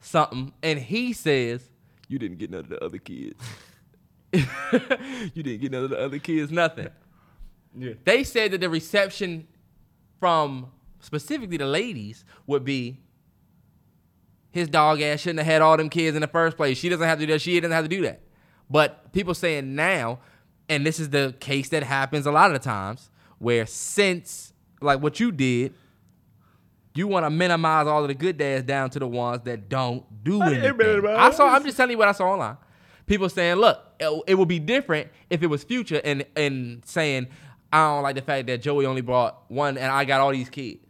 something, 0.00 0.52
and 0.62 0.78
he 0.78 1.12
says, 1.12 1.68
"You 2.08 2.18
didn't 2.18 2.38
get 2.38 2.50
none 2.50 2.60
of 2.60 2.68
the 2.68 2.84
other 2.84 2.98
kids. 2.98 3.42
you 4.32 5.42
didn't 5.42 5.60
get 5.60 5.72
none 5.72 5.84
of 5.84 5.90
the 5.90 5.98
other 5.98 6.18
kids. 6.18 6.52
Nothing." 6.52 6.88
Yeah. 7.76 7.94
They 8.04 8.24
said 8.24 8.50
that 8.52 8.60
the 8.60 8.68
reception 8.68 9.46
from 10.20 10.70
specifically 11.00 11.56
the 11.56 11.66
ladies 11.66 12.24
would 12.46 12.64
be 12.64 13.00
his 14.58 14.68
dog 14.68 15.00
ass 15.00 15.20
shouldn't 15.20 15.38
have 15.38 15.46
had 15.46 15.62
all 15.62 15.76
them 15.76 15.88
kids 15.88 16.16
in 16.16 16.20
the 16.20 16.28
first 16.28 16.56
place. 16.56 16.78
She 16.78 16.88
doesn't 16.88 17.06
have 17.06 17.18
to 17.18 17.26
do 17.26 17.32
that. 17.32 17.40
She 17.40 17.58
doesn't 17.58 17.72
have 17.72 17.84
to 17.84 17.88
do 17.88 18.02
that. 18.02 18.20
But 18.70 19.12
people 19.12 19.34
saying 19.34 19.74
now, 19.74 20.18
and 20.68 20.84
this 20.84 21.00
is 21.00 21.10
the 21.10 21.34
case 21.40 21.70
that 21.70 21.82
happens 21.82 22.26
a 22.26 22.32
lot 22.32 22.50
of 22.50 22.60
the 22.60 22.64
times, 22.64 23.10
where 23.38 23.66
since 23.66 24.52
like 24.80 25.00
what 25.00 25.20
you 25.20 25.32
did, 25.32 25.74
you 26.94 27.06
want 27.06 27.24
to 27.24 27.30
minimize 27.30 27.86
all 27.86 28.02
of 28.02 28.08
the 28.08 28.14
good 28.14 28.36
dads 28.36 28.66
down 28.66 28.90
to 28.90 28.98
the 28.98 29.06
ones 29.06 29.42
that 29.44 29.68
don't 29.68 30.04
do 30.24 30.42
anything. 30.42 31.06
I 31.06 31.30
saw. 31.30 31.48
I'm 31.48 31.64
just 31.64 31.76
telling 31.76 31.92
you 31.92 31.98
what 31.98 32.08
I 32.08 32.12
saw 32.12 32.30
online. 32.30 32.56
People 33.06 33.28
saying, 33.28 33.56
"Look, 33.56 33.80
it, 33.98 34.22
it 34.26 34.34
would 34.34 34.48
be 34.48 34.58
different 34.58 35.08
if 35.30 35.42
it 35.42 35.46
was 35.46 35.64
future," 35.64 36.00
and 36.04 36.26
and 36.36 36.82
saying, 36.84 37.28
"I 37.72 37.94
don't 37.94 38.02
like 38.02 38.16
the 38.16 38.22
fact 38.22 38.48
that 38.48 38.60
Joey 38.60 38.84
only 38.84 39.00
brought 39.00 39.50
one, 39.50 39.78
and 39.78 39.90
I 39.90 40.04
got 40.04 40.20
all 40.20 40.32
these 40.32 40.50
kids." 40.50 40.80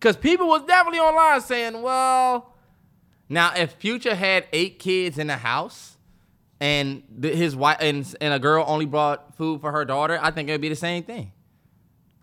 Because 0.00 0.16
people 0.16 0.48
was 0.48 0.62
definitely 0.64 0.98
online 0.98 1.40
saying, 1.42 1.80
"Well, 1.80 2.51
Now, 3.32 3.52
if 3.56 3.72
Future 3.72 4.14
had 4.14 4.46
eight 4.52 4.78
kids 4.78 5.18
in 5.18 5.26
the 5.26 5.36
house, 5.36 5.96
and 6.60 7.02
his 7.20 7.56
wife 7.56 7.78
and, 7.80 8.14
and 8.20 8.32
a 8.32 8.38
girl 8.38 8.64
only 8.68 8.86
brought 8.86 9.34
food 9.36 9.60
for 9.60 9.72
her 9.72 9.84
daughter, 9.84 10.18
I 10.22 10.30
think 10.30 10.48
it 10.48 10.52
would 10.52 10.60
be 10.60 10.68
the 10.68 10.76
same 10.76 11.02
thing. 11.02 11.32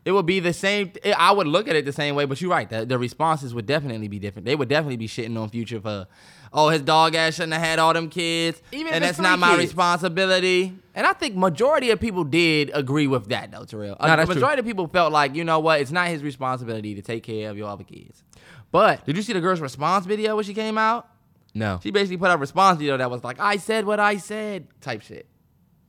It 0.06 0.14
would 0.14 0.26
be 0.26 0.40
the 0.40 0.54
same. 0.54 0.94
I 1.18 1.32
would 1.34 1.46
look 1.46 1.68
at 1.68 1.76
it 1.76 1.84
the 1.84 1.92
same 1.92 2.16
way, 2.16 2.24
but 2.26 2.40
you're 2.40 2.50
right. 2.50 2.70
The, 2.70 2.86
the 2.86 2.98
responses 2.98 3.54
would 3.54 3.66
definitely 3.66 4.08
be 4.08 4.18
different. 4.18 4.46
They 4.46 4.56
would 4.56 4.70
definitely 4.70 4.96
be 4.96 5.08
shitting 5.08 5.38
on 5.38 5.50
Future 5.50 5.82
for, 5.82 6.08
oh, 6.54 6.70
his 6.70 6.84
dog 6.84 7.16
ass 7.16 7.34
shouldn't 7.34 7.54
have 7.54 7.62
had 7.62 7.80
all 7.80 7.94
them 7.94 8.10
kids, 8.10 8.62
Even 8.72 8.88
if 8.88 8.94
and 8.94 9.04
that's 9.04 9.20
not 9.20 9.40
my 9.40 9.50
kids. 9.56 9.64
responsibility. 9.64 10.74
And 10.96 11.06
I 11.06 11.14
think 11.14 11.36
majority 11.36 11.90
of 11.90 12.00
people 12.00 12.24
did 12.24 12.72
agree 12.74 13.08
with 13.08 13.28
that, 13.30 13.52
though, 13.52 13.66
Terrell. 13.66 13.98
A 14.00 14.08
that's 14.08 14.26
true. 14.26 14.36
majority 14.36 14.60
of 14.62 14.66
people 14.66 14.88
felt 14.88 15.12
like, 15.12 15.36
you 15.36 15.44
know 15.44 15.60
what, 15.60 15.82
it's 15.82 15.92
not 15.92 16.08
his 16.08 16.24
responsibility 16.24 16.96
to 16.96 17.02
take 17.02 17.24
care 17.24 17.50
of 17.50 17.58
your 17.58 17.68
other 17.70 17.84
kids. 17.84 18.24
But 18.72 19.06
Did 19.06 19.16
you 19.16 19.22
see 19.24 19.34
the 19.34 19.42
girl's 19.42 19.60
response 19.60 20.06
video 20.06 20.36
when 20.36 20.46
she 20.46 20.54
came 20.54 20.78
out? 20.78 21.08
no." 21.54 21.80
She 21.82 21.92
basically 21.92 22.18
put 22.18 22.30
up 22.30 22.38
a 22.38 22.42
response 22.42 22.78
video 22.80 22.98
that 22.98 23.10
was 23.10 23.24
like, 23.24 23.40
I 23.40 23.58
said 23.58 23.86
what 23.86 24.00
I 24.00 24.18
said 24.18 24.68
type 24.82 25.02
shit. 25.02 25.28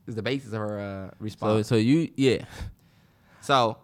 Is 0.07 0.15
the 0.15 0.23
basis 0.23 0.51
of 0.53 0.59
her 0.59 0.79
uh, 0.79 1.15
response. 1.19 1.67
so 1.67 1.75
you 1.75 2.09
yeah. 2.15 2.45
So 3.41 3.77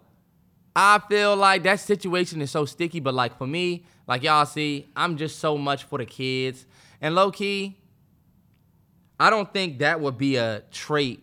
I 0.74 1.00
feel 1.08 1.36
like 1.36 1.62
that 1.64 1.80
situation 1.80 2.40
is 2.42 2.50
so 2.50 2.64
sticky, 2.64 3.00
but 3.00 3.14
like 3.14 3.36
for 3.38 3.46
me, 3.46 3.84
like 4.06 4.22
y'all 4.22 4.46
see, 4.46 4.88
I'm 4.94 5.16
just 5.16 5.38
so 5.38 5.56
much 5.58 5.84
for 5.84 5.98
the 5.98 6.06
kids. 6.06 6.66
And 7.00 7.14
low 7.14 7.30
key, 7.30 7.78
I 9.18 9.30
don't 9.30 9.52
think 9.52 9.78
that 9.78 10.00
would 10.00 10.18
be 10.18 10.36
a 10.36 10.62
trait. 10.70 11.22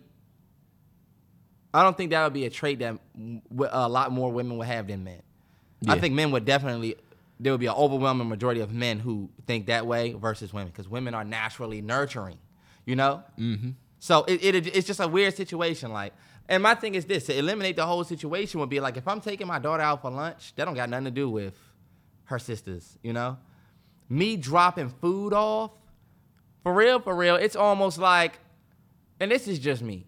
I 1.72 1.82
don't 1.82 1.96
think 1.96 2.10
that 2.10 2.24
would 2.24 2.32
be 2.32 2.46
a 2.46 2.50
trait 2.50 2.78
that 2.78 2.98
a 3.70 3.88
lot 3.88 4.12
more 4.12 4.32
women 4.32 4.56
would 4.58 4.66
have 4.66 4.86
than 4.86 5.04
men. 5.04 5.22
I 5.86 5.98
think 5.98 6.14
men 6.14 6.30
would 6.32 6.44
definitely 6.46 6.96
there 7.38 7.52
would 7.52 7.60
be 7.60 7.66
an 7.66 7.74
overwhelming 7.74 8.28
majority 8.28 8.60
of 8.60 8.72
men 8.72 8.98
who 8.98 9.30
think 9.46 9.66
that 9.66 9.86
way 9.86 10.12
versus 10.14 10.52
women 10.52 10.68
because 10.68 10.88
women 10.88 11.14
are 11.14 11.24
naturally 11.24 11.82
nurturing, 11.82 12.38
you 12.84 12.96
know. 12.96 13.22
Mm-hmm. 13.38 13.70
So 13.98 14.24
it, 14.24 14.42
it 14.42 14.66
it's 14.74 14.86
just 14.86 15.00
a 15.00 15.08
weird 15.08 15.36
situation. 15.36 15.92
Like, 15.92 16.12
and 16.48 16.62
my 16.62 16.74
thing 16.74 16.94
is 16.94 17.04
this: 17.04 17.26
to 17.26 17.38
eliminate 17.38 17.76
the 17.76 17.86
whole 17.86 18.04
situation 18.04 18.60
would 18.60 18.70
be 18.70 18.80
like 18.80 18.96
if 18.96 19.06
I'm 19.06 19.20
taking 19.20 19.46
my 19.46 19.58
daughter 19.58 19.82
out 19.82 20.02
for 20.02 20.10
lunch, 20.10 20.54
that 20.56 20.64
don't 20.64 20.74
got 20.74 20.88
nothing 20.88 21.06
to 21.06 21.10
do 21.10 21.28
with 21.28 21.54
her 22.24 22.38
sisters, 22.38 22.98
you 23.02 23.12
know. 23.12 23.38
Me 24.08 24.36
dropping 24.36 24.88
food 24.88 25.32
off, 25.32 25.72
for 26.62 26.72
real, 26.72 27.00
for 27.00 27.14
real, 27.14 27.36
it's 27.36 27.56
almost 27.56 27.98
like, 27.98 28.38
and 29.18 29.30
this 29.30 29.48
is 29.48 29.58
just 29.58 29.82
me. 29.82 30.06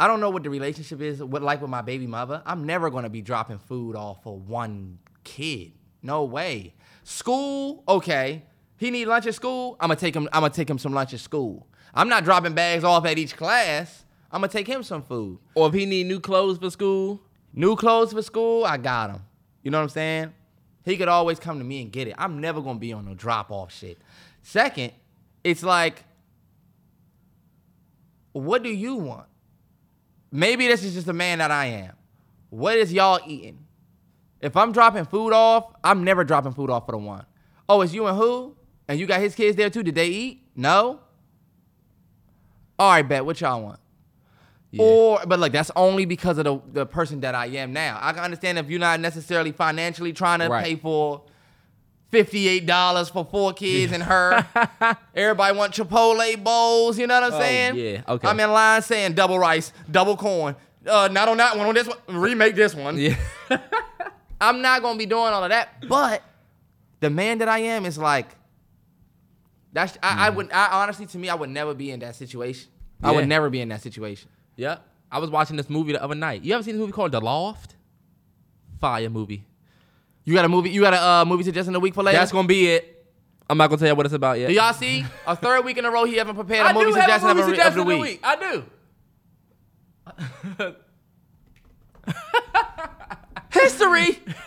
I 0.00 0.06
don't 0.06 0.20
know 0.20 0.30
what 0.30 0.42
the 0.42 0.50
relationship 0.50 1.00
is 1.00 1.22
what 1.22 1.42
like 1.42 1.60
with 1.60 1.70
my 1.70 1.82
baby 1.82 2.06
mother. 2.06 2.42
I'm 2.46 2.64
never 2.64 2.90
gonna 2.90 3.10
be 3.10 3.22
dropping 3.22 3.58
food 3.58 3.94
off 3.96 4.22
for 4.22 4.38
one 4.38 4.98
kid. 5.24 5.72
No 6.02 6.24
way. 6.24 6.74
School, 7.04 7.82
okay. 7.88 8.44
He 8.76 8.90
need 8.90 9.06
lunch 9.06 9.26
at 9.26 9.34
school. 9.34 9.76
I'm 9.80 9.88
gonna 9.88 10.00
take 10.00 10.14
him. 10.14 10.28
I'm 10.32 10.42
gonna 10.42 10.54
take 10.54 10.70
him 10.70 10.78
some 10.78 10.92
lunch 10.92 11.14
at 11.14 11.20
school. 11.20 11.66
I'm 11.94 12.08
not 12.08 12.24
dropping 12.24 12.54
bags 12.54 12.84
off 12.84 13.04
at 13.06 13.18
each 13.18 13.36
class. 13.36 14.04
I'm 14.30 14.40
gonna 14.40 14.52
take 14.52 14.66
him 14.66 14.82
some 14.82 15.02
food. 15.02 15.38
Or 15.54 15.68
if 15.68 15.74
he 15.74 15.86
need 15.86 16.06
new 16.06 16.20
clothes 16.20 16.58
for 16.58 16.70
school, 16.70 17.22
New 17.54 17.76
clothes 17.76 18.12
for 18.12 18.22
school, 18.22 18.64
I 18.64 18.76
got 18.76 19.10
him. 19.10 19.22
You 19.62 19.70
know 19.70 19.78
what 19.78 19.84
I'm 19.84 19.88
saying? 19.88 20.34
He 20.84 20.96
could 20.96 21.08
always 21.08 21.38
come 21.38 21.58
to 21.58 21.64
me 21.64 21.82
and 21.82 21.90
get 21.92 22.08
it. 22.08 22.14
I'm 22.18 22.40
never 22.40 22.60
gonna 22.60 22.78
be 22.78 22.92
on 22.92 23.04
no 23.04 23.14
drop 23.14 23.50
off 23.50 23.72
shit. 23.72 23.98
Second, 24.42 24.92
it's 25.44 25.62
like, 25.62 26.04
what 28.32 28.62
do 28.62 28.70
you 28.70 28.96
want? 28.96 29.26
Maybe 30.30 30.68
this 30.68 30.84
is 30.84 30.94
just 30.94 31.06
the 31.06 31.12
man 31.12 31.38
that 31.38 31.50
I 31.50 31.66
am. 31.66 31.94
What 32.50 32.76
is 32.76 32.92
y'all 32.92 33.20
eating? 33.26 33.66
If 34.40 34.56
I'm 34.56 34.72
dropping 34.72 35.04
food 35.06 35.32
off, 35.32 35.72
I'm 35.82 36.04
never 36.04 36.24
dropping 36.24 36.52
food 36.52 36.70
off 36.70 36.86
for 36.86 36.92
the 36.92 36.98
one. 36.98 37.24
Oh, 37.68 37.80
it's 37.82 37.92
you 37.92 38.06
and 38.06 38.16
who? 38.16 38.56
And 38.86 38.98
you 38.98 39.06
got 39.06 39.20
his 39.20 39.34
kids 39.34 39.56
there 39.56 39.68
too? 39.70 39.82
Did 39.82 39.94
they 39.94 40.08
eat? 40.08 40.42
No? 40.56 41.00
All 42.78 42.90
right, 42.92 43.02
bet. 43.02 43.24
What 43.26 43.40
y'all 43.40 43.62
want? 43.62 43.80
Or, 44.78 45.20
but 45.26 45.38
like 45.40 45.52
that's 45.52 45.70
only 45.74 46.04
because 46.04 46.36
of 46.38 46.44
the, 46.44 46.60
the 46.72 46.86
person 46.86 47.20
that 47.20 47.34
I 47.34 47.46
am 47.46 47.72
now. 47.72 47.98
I 48.00 48.12
can 48.12 48.22
understand 48.22 48.58
if 48.58 48.68
you're 48.70 48.78
not 48.78 49.00
necessarily 49.00 49.50
financially 49.50 50.12
trying 50.12 50.40
to 50.40 50.48
Right. 50.48 50.62
pay 50.64 50.76
for 50.76 51.22
fifty-eight 52.10 52.66
dollars 52.66 53.08
for 53.08 53.24
four 53.24 53.52
kids 53.54 53.92
and 53.92 54.02
her. 54.02 54.46
Everybody 55.14 55.56
want 55.56 55.72
Chipotle 55.74 56.44
bowls. 56.44 56.98
You 56.98 57.06
know 57.06 57.14
what 57.14 57.32
I'm 57.32 57.32
Oh, 57.32 57.40
saying? 57.40 57.76
yeah, 57.76 58.02
okay. 58.08 58.28
I'm 58.28 58.38
in 58.38 58.52
line 58.52 58.82
saying 58.82 59.14
double 59.14 59.38
rice, 59.38 59.72
double 59.90 60.16
corn. 60.18 60.54
Uh, 60.86 61.08
not 61.10 61.28
on 61.28 61.38
that 61.38 61.56
one. 61.56 61.66
On 61.66 61.74
this 61.74 61.88
one, 61.88 61.98
remake 62.08 62.54
this 62.54 62.74
one. 62.74 62.98
yeah. 62.98 63.16
I'm 64.40 64.62
not 64.62 64.82
gonna 64.82 64.98
be 64.98 65.06
doing 65.06 65.32
all 65.32 65.42
of 65.44 65.50
that. 65.50 65.86
But 65.88 66.22
the 67.00 67.10
man 67.10 67.38
that 67.38 67.48
I 67.48 67.58
am 67.60 67.84
is 67.86 67.98
like, 67.98 68.28
that's 69.72 69.96
I, 70.02 70.08
Mm. 70.14 70.18
I 70.18 70.30
would 70.30 70.52
I 70.52 70.82
honestly 70.82 71.06
to 71.06 71.18
me 71.18 71.28
I 71.28 71.34
would 71.34 71.50
never 71.50 71.74
be 71.74 71.90
in 71.90 72.00
that 72.00 72.16
situation. 72.16 72.70
I 73.02 73.12
would 73.12 73.28
never 73.28 73.48
be 73.50 73.60
in 73.60 73.68
that 73.68 73.82
situation. 73.82 74.28
yeah. 74.56 74.78
I 75.10 75.20
was 75.20 75.30
watching 75.30 75.56
this 75.56 75.70
movie 75.70 75.92
the 75.92 76.02
other 76.02 76.14
night. 76.14 76.42
You 76.44 76.52
ever 76.54 76.62
seen 76.62 76.74
this 76.74 76.80
movie 76.80 76.92
called 76.92 77.12
The 77.12 77.20
Loft? 77.20 77.76
Fire 78.78 79.08
movie. 79.08 79.42
You 80.24 80.34
got 80.34 80.44
a 80.44 80.48
movie. 80.50 80.68
You 80.68 80.82
got 80.82 80.92
a 80.92 81.02
uh, 81.02 81.24
movie 81.24 81.44
suggestion 81.44 81.74
a 81.74 81.78
week 81.80 81.94
for 81.94 82.02
later. 82.02 82.18
That's 82.18 82.30
gonna 82.30 82.46
be 82.46 82.66
it. 82.68 83.06
I'm 83.48 83.56
not 83.56 83.68
gonna 83.68 83.78
tell 83.78 83.88
you 83.88 83.94
what 83.94 84.04
it's 84.04 84.14
about 84.14 84.38
yet. 84.38 84.48
Do 84.48 84.52
y'all 84.54 84.74
see 84.74 85.06
a 85.26 85.34
third 85.34 85.64
week 85.64 85.78
in 85.78 85.86
a 85.86 85.90
row 85.90 86.04
he 86.04 86.16
haven't 86.16 86.34
prepared 86.34 86.66
a 86.66 86.68
I 86.68 86.72
movie 86.74 86.92
do 86.92 86.98
have 87.00 87.22
a 87.22 87.26
movie 87.26 87.40
of, 87.40 87.46
a- 87.46 87.50
suggestion 87.50 87.80
of 87.80 87.86
the 87.86 87.92
of 87.92 87.98
the 87.98 88.02
week. 88.02 88.02
week. 88.02 88.20
I 88.22 88.36
do. 90.58 90.74
History. 93.72 94.18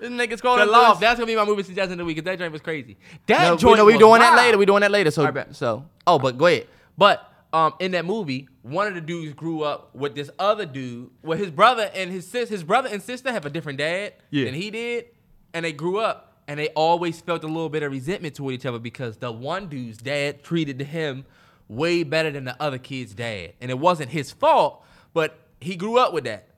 this 0.00 0.10
nigga's 0.10 0.40
calling 0.40 0.64
The 0.66 0.70
Loft. 0.70 1.00
That's 1.00 1.18
gonna 1.18 1.26
be 1.26 1.36
my 1.36 1.44
movie 1.44 1.62
suggestion 1.62 1.92
of 1.92 1.98
the 1.98 2.04
week. 2.04 2.16
Cause 2.18 2.24
that 2.24 2.38
joint 2.38 2.52
was 2.52 2.60
crazy. 2.60 2.96
That 3.26 3.42
No, 3.48 3.56
joint. 3.56 3.72
we, 3.72 3.78
no, 3.78 3.84
we 3.86 3.92
was 3.94 4.00
doing 4.00 4.20
that 4.20 4.36
later. 4.36 4.58
We 4.58 4.66
doing 4.66 4.80
that 4.80 4.90
later. 4.90 5.10
So, 5.10 5.22
Alright, 5.22 5.34
bet. 5.34 5.56
so. 5.56 5.84
Oh, 6.06 6.18
but 6.18 6.36
go 6.38 6.46
ahead. 6.46 6.66
But 6.98 7.28
um, 7.52 7.74
in 7.80 7.92
that 7.92 8.04
movie, 8.04 8.48
one 8.62 8.86
of 8.86 8.94
the 8.94 9.00
dudes 9.00 9.34
grew 9.34 9.62
up 9.62 9.94
with 9.94 10.14
this 10.14 10.30
other 10.38 10.66
dude. 10.66 11.10
Well, 11.22 11.38
his 11.38 11.50
brother 11.50 11.90
and 11.94 12.10
his 12.10 12.26
sis, 12.26 12.48
his 12.48 12.64
brother 12.64 12.88
and 12.90 13.02
sister 13.02 13.30
have 13.32 13.44
a 13.46 13.50
different 13.50 13.78
dad 13.78 14.14
Yeah. 14.30 14.46
than 14.46 14.54
he 14.54 14.70
did, 14.70 15.06
and 15.54 15.64
they 15.64 15.72
grew 15.72 15.98
up 15.98 16.42
and 16.48 16.58
they 16.58 16.68
always 16.70 17.20
felt 17.20 17.44
a 17.44 17.46
little 17.46 17.68
bit 17.68 17.82
of 17.82 17.92
resentment 17.92 18.34
toward 18.34 18.54
each 18.54 18.66
other 18.66 18.78
because 18.78 19.16
the 19.18 19.30
one 19.30 19.68
dude's 19.68 19.98
dad 19.98 20.42
treated 20.42 20.80
him 20.80 21.24
way 21.68 22.02
better 22.02 22.30
than 22.30 22.44
the 22.44 22.60
other 22.60 22.78
kid's 22.78 23.14
dad, 23.14 23.52
and 23.60 23.70
it 23.70 23.78
wasn't 23.78 24.10
his 24.10 24.32
fault, 24.32 24.84
but 25.14 25.38
he 25.60 25.76
grew 25.76 25.98
up 25.98 26.12
with 26.12 26.24
that. 26.24 26.48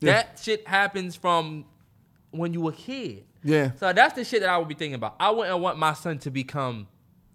That 0.00 0.38
shit 0.42 0.66
happens 0.66 1.16
from 1.16 1.64
when 2.30 2.52
you 2.52 2.60
were 2.60 2.70
a 2.70 2.74
kid. 2.74 3.24
Yeah. 3.42 3.70
So 3.78 3.92
that's 3.92 4.14
the 4.14 4.24
shit 4.24 4.40
that 4.40 4.48
I 4.50 4.58
would 4.58 4.68
be 4.68 4.74
thinking 4.74 4.94
about. 4.94 5.16
I 5.20 5.30
wouldn't 5.30 5.58
want 5.60 5.78
my 5.78 5.92
son 5.94 6.18
to 6.20 6.30
become 6.30 6.88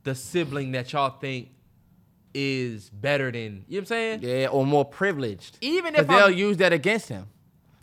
the 0.04 0.14
sibling 0.16 0.72
that 0.74 0.92
y'all 0.94 1.18
think 1.20 1.50
is 2.34 2.90
better 2.90 3.32
than 3.32 3.42
you 3.42 3.50
know 3.52 3.64
what 3.70 3.78
I'm 3.80 3.86
saying? 3.86 4.20
Yeah, 4.24 4.48
or 4.48 4.66
more 4.66 4.86
privileged. 4.86 5.58
Even 5.62 5.96
if 5.96 6.08
they'll 6.08 6.18
I'm- 6.26 6.34
use 6.34 6.58
that 6.58 6.72
against 6.74 7.10
him. 7.10 7.28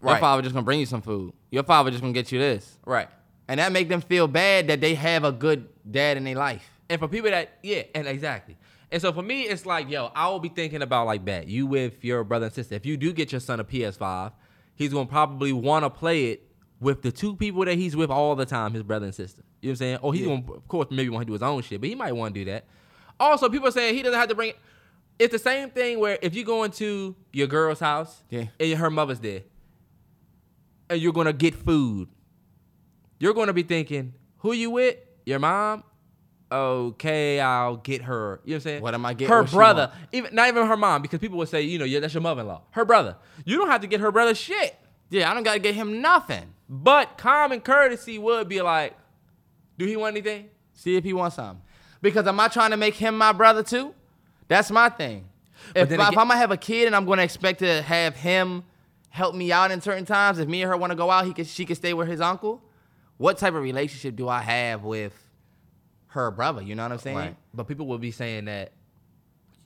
Right. 0.01 0.13
Your 0.13 0.21
father 0.21 0.43
just 0.43 0.55
gonna 0.55 0.65
bring 0.65 0.81
you 0.81 0.87
some 0.87 1.03
food. 1.03 1.33
Your 1.51 1.65
father 1.65 1.91
just 1.91 2.01
gonna 2.01 2.13
get 2.13 2.31
you 2.31 2.39
this, 2.39 2.79
Right. 2.87 3.09
and 3.49 3.59
that 3.59 3.73
make 3.73 3.89
them 3.89 4.01
feel 4.01 4.29
bad 4.29 4.69
that 4.69 4.81
they 4.81 4.95
have 4.95 5.25
a 5.25 5.33
good 5.33 5.69
dad 5.91 6.17
in 6.17 6.25
their 6.25 6.37
life. 6.37 6.71
And 6.89 7.01
for 7.01 7.09
people 7.09 7.31
that 7.31 7.59
yeah, 7.63 7.83
and 7.95 8.07
exactly. 8.07 8.57
And 8.93 9.03
so 9.03 9.13
for 9.13 9.23
me, 9.23 9.43
it's 9.43 9.67
like, 9.67 9.91
yo, 9.91 10.11
I 10.15 10.29
will 10.29 10.39
be 10.39 10.49
thinking 10.49 10.81
about 10.83 11.05
like 11.07 11.25
that. 11.27 11.47
You 11.49 11.67
with 11.67 12.03
your 12.05 12.25
brother 12.25 12.47
and 12.47 12.55
sister. 12.55 12.75
If 12.75 12.87
you 12.87 12.97
do 12.97 13.13
get 13.13 13.33
your 13.33 13.41
son 13.41 13.61
a 13.61 13.65
PS5, 13.65 14.33
he's 14.79 14.93
gonna 14.93 15.07
probably 15.07 15.53
want 15.53 15.85
to 15.85 15.91
play 15.91 16.27
it 16.31 16.45
with 16.81 17.03
the 17.03 17.11
two 17.13 17.35
people 17.37 17.65
that 17.65 17.77
he's 17.77 17.95
with 17.97 18.09
all 18.11 18.35
the 18.37 18.47
time, 18.47 18.73
his 18.73 18.83
brother 18.85 19.07
and 19.07 19.15
sister. 19.15 19.43
You 19.61 19.69
know 19.69 19.71
what 19.71 19.73
I'm 19.73 19.77
saying? 19.77 19.99
Oh, 20.03 20.11
he's 20.13 20.25
gonna, 20.25 20.53
of 20.53 20.69
course, 20.69 20.87
maybe 20.91 21.09
want 21.11 21.23
to 21.23 21.27
do 21.27 21.33
his 21.33 21.43
own 21.43 21.61
shit, 21.63 21.81
but 21.81 21.89
he 21.89 21.95
might 21.97 22.13
want 22.13 22.33
to 22.35 22.41
do 22.41 22.51
that. 22.51 22.65
Also, 23.21 23.49
people 23.49 23.67
are 23.69 23.73
saying 23.73 23.95
he 23.97 24.03
doesn't 24.03 24.19
have 24.19 24.29
to 24.29 24.35
bring. 24.37 24.53
It's 25.19 25.33
the 25.33 25.39
same 25.41 25.71
thing 25.71 25.99
where 25.99 26.17
if 26.23 26.37
you 26.37 26.45
go 26.45 26.63
into 26.63 27.17
your 27.33 27.49
girl's 27.49 27.81
house, 27.81 28.23
Yeah. 28.31 28.45
and 28.61 28.79
her 28.79 28.89
mother's 28.91 29.19
there, 29.19 29.43
and 30.89 31.01
you're 31.01 31.13
gonna 31.13 31.33
get 31.33 31.55
food, 31.55 32.09
you're 33.19 33.35
gonna 33.35 33.53
be 33.53 33.65
thinking, 33.65 34.15
who 34.39 34.53
you 34.53 34.71
with? 34.71 34.97
Your 35.27 35.41
mom? 35.41 35.83
Okay, 36.51 37.41
I'll 37.41 37.77
get 37.77 38.03
her. 38.03 38.41
You 38.45 38.53
know 38.53 38.55
what 38.55 38.57
I'm 38.57 38.61
saying? 38.63 38.83
What 38.83 38.95
am 38.95 39.05
I 39.05 39.13
getting? 39.15 39.29
Her 39.33 39.45
brother, 39.45 39.93
even 40.13 40.35
not 40.35 40.49
even 40.49 40.67
her 40.67 40.77
mom, 40.77 41.03
because 41.03 41.19
people 41.19 41.37
would 41.39 41.49
say, 41.49 41.63
you 41.63 41.79
know, 41.79 41.85
yeah, 41.85 42.01
that's 42.01 42.15
your 42.15 42.23
mother-in-law. 42.23 42.63
Her 42.71 42.85
brother. 42.85 43.17
You 43.45 43.59
don't 43.59 43.71
have 43.71 43.83
to 43.83 43.87
get 43.87 44.01
her 44.01 44.11
brother 44.11 44.35
shit. 44.35 44.77
Yeah, 45.11 45.31
I 45.31 45.35
don't 45.35 45.43
gotta 45.43 45.59
get 45.59 45.75
him 45.75 46.01
nothing. 46.01 46.55
But 46.69 47.19
common 47.19 47.61
courtesy 47.61 48.19
would 48.19 48.49
be 48.49 48.63
like, 48.63 48.95
do 49.79 49.87
he 49.87 49.97
want 49.97 50.15
anything? 50.17 50.49
See 50.75 50.97
if 50.97 51.05
he 51.05 51.13
wants 51.13 51.37
something. 51.37 51.63
Because 52.01 52.27
am 52.27 52.39
I 52.41 52.49
trying 52.49 52.71
to 52.71 52.77
make 52.77 52.95
him 52.95 53.17
my 53.19 53.33
brother 53.33 53.63
too? 53.63 53.95
That's 54.49 54.71
my 54.71 54.89
thing. 54.89 55.27
If, 55.75 55.91
again- 55.91 56.01
if 56.01 56.07
I'm 56.19 56.29
gonna 56.29 56.37
have 56.37 56.51
a 56.51 56.57
kid 56.57 56.87
and 56.87 56.97
I'm 56.97 57.05
gonna 57.05 57.23
expect 57.23 57.59
to 57.61 57.83
have 57.83 58.17
him 58.17 58.65
help 59.11 59.35
me 59.35 59.51
out 59.53 59.71
in 59.71 59.81
certain 59.81 60.05
times, 60.07 60.39
if 60.39 60.49
me 60.49 60.63
and 60.63 60.71
her 60.71 60.77
want 60.77 60.93
to 60.93 60.97
go 60.97 61.11
out, 61.11 61.27
he 61.27 61.33
can 61.35 61.45
she 61.45 61.65
can 61.67 61.77
stay 61.77 61.93
with 61.93 62.09
his 62.09 62.21
uncle. 62.21 62.63
What 63.19 63.37
type 63.39 63.55
of 63.55 63.63
relationship 63.63 64.15
do 64.17 64.29
I 64.29 64.41
have 64.41 64.85
with 64.85 65.13
her 66.09 66.31
brother? 66.31 66.63
You 66.63 66.75
know 66.75 66.83
what 66.85 66.93
I'm 66.93 66.99
saying? 66.99 67.37
But 67.55 67.69
people 67.69 67.87
will 67.87 67.99
be 67.99 68.11
saying 68.11 68.47
that 68.47 68.73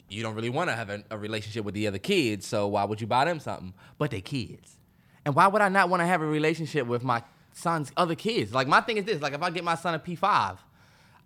you 0.08 0.22
don't 0.22 0.34
really 0.34 0.50
want 0.50 0.68
to 0.70 0.76
have 0.76 0.90
a, 0.90 1.02
a 1.10 1.18
relationship 1.18 1.64
with 1.64 1.74
the 1.74 1.86
other 1.86 1.98
kids, 1.98 2.46
so 2.46 2.68
why 2.68 2.84
would 2.84 3.00
you 3.00 3.06
buy 3.06 3.24
them 3.24 3.40
something? 3.40 3.72
But 3.98 4.10
they 4.10 4.20
kids. 4.20 4.76
And 5.24 5.34
why 5.34 5.46
would 5.46 5.62
I 5.62 5.68
not 5.68 5.88
want 5.88 6.00
to 6.00 6.06
have 6.06 6.20
a 6.20 6.26
relationship 6.26 6.86
with 6.86 7.02
my 7.02 7.22
son's 7.52 7.92
other 7.96 8.14
kids? 8.14 8.52
Like 8.52 8.66
my 8.66 8.80
thing 8.80 8.96
is 8.98 9.04
this: 9.04 9.22
like 9.22 9.32
if 9.32 9.42
I 9.42 9.50
get 9.50 9.64
my 9.64 9.74
son 9.74 9.94
a 9.94 9.98
P5, 9.98 10.58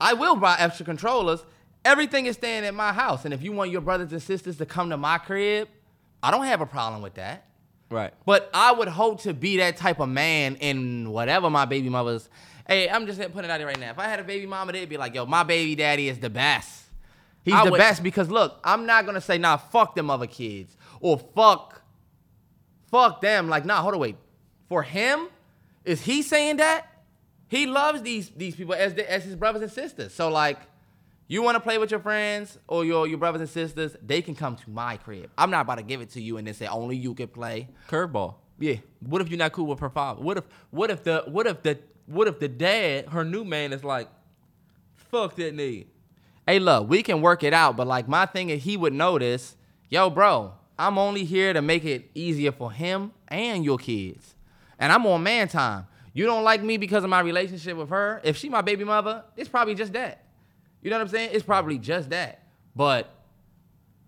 I 0.00 0.12
will 0.14 0.36
buy 0.36 0.56
extra 0.58 0.84
controllers. 0.84 1.44
Everything 1.84 2.26
is 2.26 2.36
staying 2.36 2.64
at 2.64 2.74
my 2.74 2.92
house, 2.92 3.24
and 3.24 3.32
if 3.32 3.42
you 3.42 3.52
want 3.52 3.70
your 3.70 3.80
brothers 3.80 4.12
and 4.12 4.22
sisters 4.22 4.58
to 4.58 4.66
come 4.66 4.90
to 4.90 4.96
my 4.96 5.18
crib, 5.18 5.68
I 6.22 6.30
don't 6.30 6.46
have 6.46 6.60
a 6.60 6.66
problem 6.66 7.02
with 7.02 7.14
that. 7.14 7.46
Right. 7.90 8.12
But 8.24 8.50
I 8.52 8.72
would 8.72 8.88
hope 8.88 9.22
to 9.22 9.32
be 9.32 9.58
that 9.58 9.76
type 9.76 10.00
of 10.00 10.08
man 10.08 10.56
in 10.56 11.10
whatever 11.10 11.50
my 11.50 11.64
baby 11.64 11.88
mother's. 11.88 12.28
Hey, 12.68 12.88
I'm 12.88 13.06
just 13.06 13.18
putting 13.20 13.44
it 13.44 13.50
out 13.50 13.58
there 13.58 13.66
right 13.66 13.78
now. 13.78 13.90
If 13.90 13.98
I 13.98 14.04
had 14.04 14.18
a 14.20 14.24
baby 14.24 14.46
mama, 14.46 14.72
they'd 14.72 14.88
be 14.88 14.96
like, 14.96 15.14
"Yo, 15.14 15.24
my 15.26 15.42
baby 15.42 15.74
daddy 15.76 16.08
is 16.08 16.18
the 16.18 16.30
best. 16.30 16.84
He's 17.44 17.54
I 17.54 17.64
the 17.64 17.70
would- 17.70 17.78
best." 17.78 18.02
Because 18.02 18.28
look, 18.28 18.58
I'm 18.64 18.86
not 18.86 19.06
gonna 19.06 19.20
say, 19.20 19.38
"Nah, 19.38 19.56
fuck 19.56 19.94
them 19.94 20.10
other 20.10 20.26
kids," 20.26 20.76
or 21.00 21.18
"fuck, 21.18 21.82
fuck 22.90 23.20
them." 23.20 23.48
Like, 23.48 23.64
nah, 23.64 23.80
hold 23.82 23.94
on, 23.94 24.00
wait. 24.00 24.16
For 24.68 24.82
him, 24.82 25.28
is 25.84 26.02
he 26.02 26.22
saying 26.22 26.56
that? 26.56 26.86
He 27.48 27.66
loves 27.66 28.02
these 28.02 28.30
these 28.30 28.56
people 28.56 28.74
as 28.74 28.94
the, 28.94 29.08
as 29.10 29.24
his 29.24 29.36
brothers 29.36 29.62
and 29.62 29.70
sisters. 29.70 30.12
So 30.12 30.28
like, 30.28 30.58
you 31.28 31.42
want 31.42 31.54
to 31.54 31.60
play 31.60 31.78
with 31.78 31.92
your 31.92 32.00
friends 32.00 32.58
or 32.66 32.84
your 32.84 33.06
your 33.06 33.18
brothers 33.18 33.40
and 33.42 33.50
sisters, 33.50 33.96
they 34.04 34.22
can 34.22 34.34
come 34.34 34.56
to 34.56 34.70
my 34.70 34.96
crib. 34.96 35.30
I'm 35.38 35.50
not 35.52 35.60
about 35.60 35.76
to 35.76 35.84
give 35.84 36.00
it 36.00 36.10
to 36.10 36.20
you 36.20 36.36
and 36.38 36.46
then 36.46 36.54
say 36.54 36.66
only 36.66 36.96
you 36.96 37.14
can 37.14 37.28
play. 37.28 37.68
Curveball. 37.88 38.34
Yeah. 38.58 38.76
What 39.00 39.20
if 39.22 39.28
you're 39.28 39.38
not 39.38 39.52
cool 39.52 39.66
with 39.66 39.78
her 39.78 39.90
father? 39.90 40.20
What 40.20 40.38
if 40.38 40.44
what 40.70 40.90
if 40.90 41.04
the 41.04 41.22
what 41.28 41.46
if 41.46 41.62
the 41.62 41.78
what 42.06 42.28
if 42.28 42.38
the 42.38 42.48
dad, 42.48 43.08
her 43.08 43.24
new 43.24 43.44
man, 43.44 43.72
is 43.72 43.84
like, 43.84 44.08
fuck 44.94 45.36
that 45.36 45.56
nigga. 45.56 45.86
Hey, 46.46 46.58
look, 46.58 46.88
we 46.88 47.02
can 47.02 47.20
work 47.20 47.42
it 47.42 47.52
out, 47.52 47.76
but 47.76 47.86
like 47.86 48.08
my 48.08 48.26
thing 48.26 48.50
is, 48.50 48.62
he 48.62 48.76
would 48.76 48.92
notice, 48.92 49.56
yo, 49.88 50.10
bro, 50.10 50.54
I'm 50.78 50.98
only 50.98 51.24
here 51.24 51.52
to 51.52 51.62
make 51.62 51.84
it 51.84 52.10
easier 52.14 52.52
for 52.52 52.70
him 52.70 53.12
and 53.28 53.64
your 53.64 53.78
kids, 53.78 54.34
and 54.78 54.92
I'm 54.92 55.06
on 55.06 55.22
man 55.22 55.48
time. 55.48 55.86
You 56.12 56.24
don't 56.24 56.44
like 56.44 56.62
me 56.62 56.76
because 56.78 57.04
of 57.04 57.10
my 57.10 57.20
relationship 57.20 57.76
with 57.76 57.90
her. 57.90 58.22
If 58.24 58.36
she 58.36 58.48
my 58.48 58.62
baby 58.62 58.84
mother, 58.84 59.24
it's 59.36 59.50
probably 59.50 59.74
just 59.74 59.92
that. 59.92 60.24
You 60.80 60.90
know 60.90 60.96
what 60.96 61.02
I'm 61.02 61.08
saying? 61.08 61.30
It's 61.32 61.44
probably 61.44 61.78
just 61.78 62.10
that. 62.10 62.42
But 62.74 63.12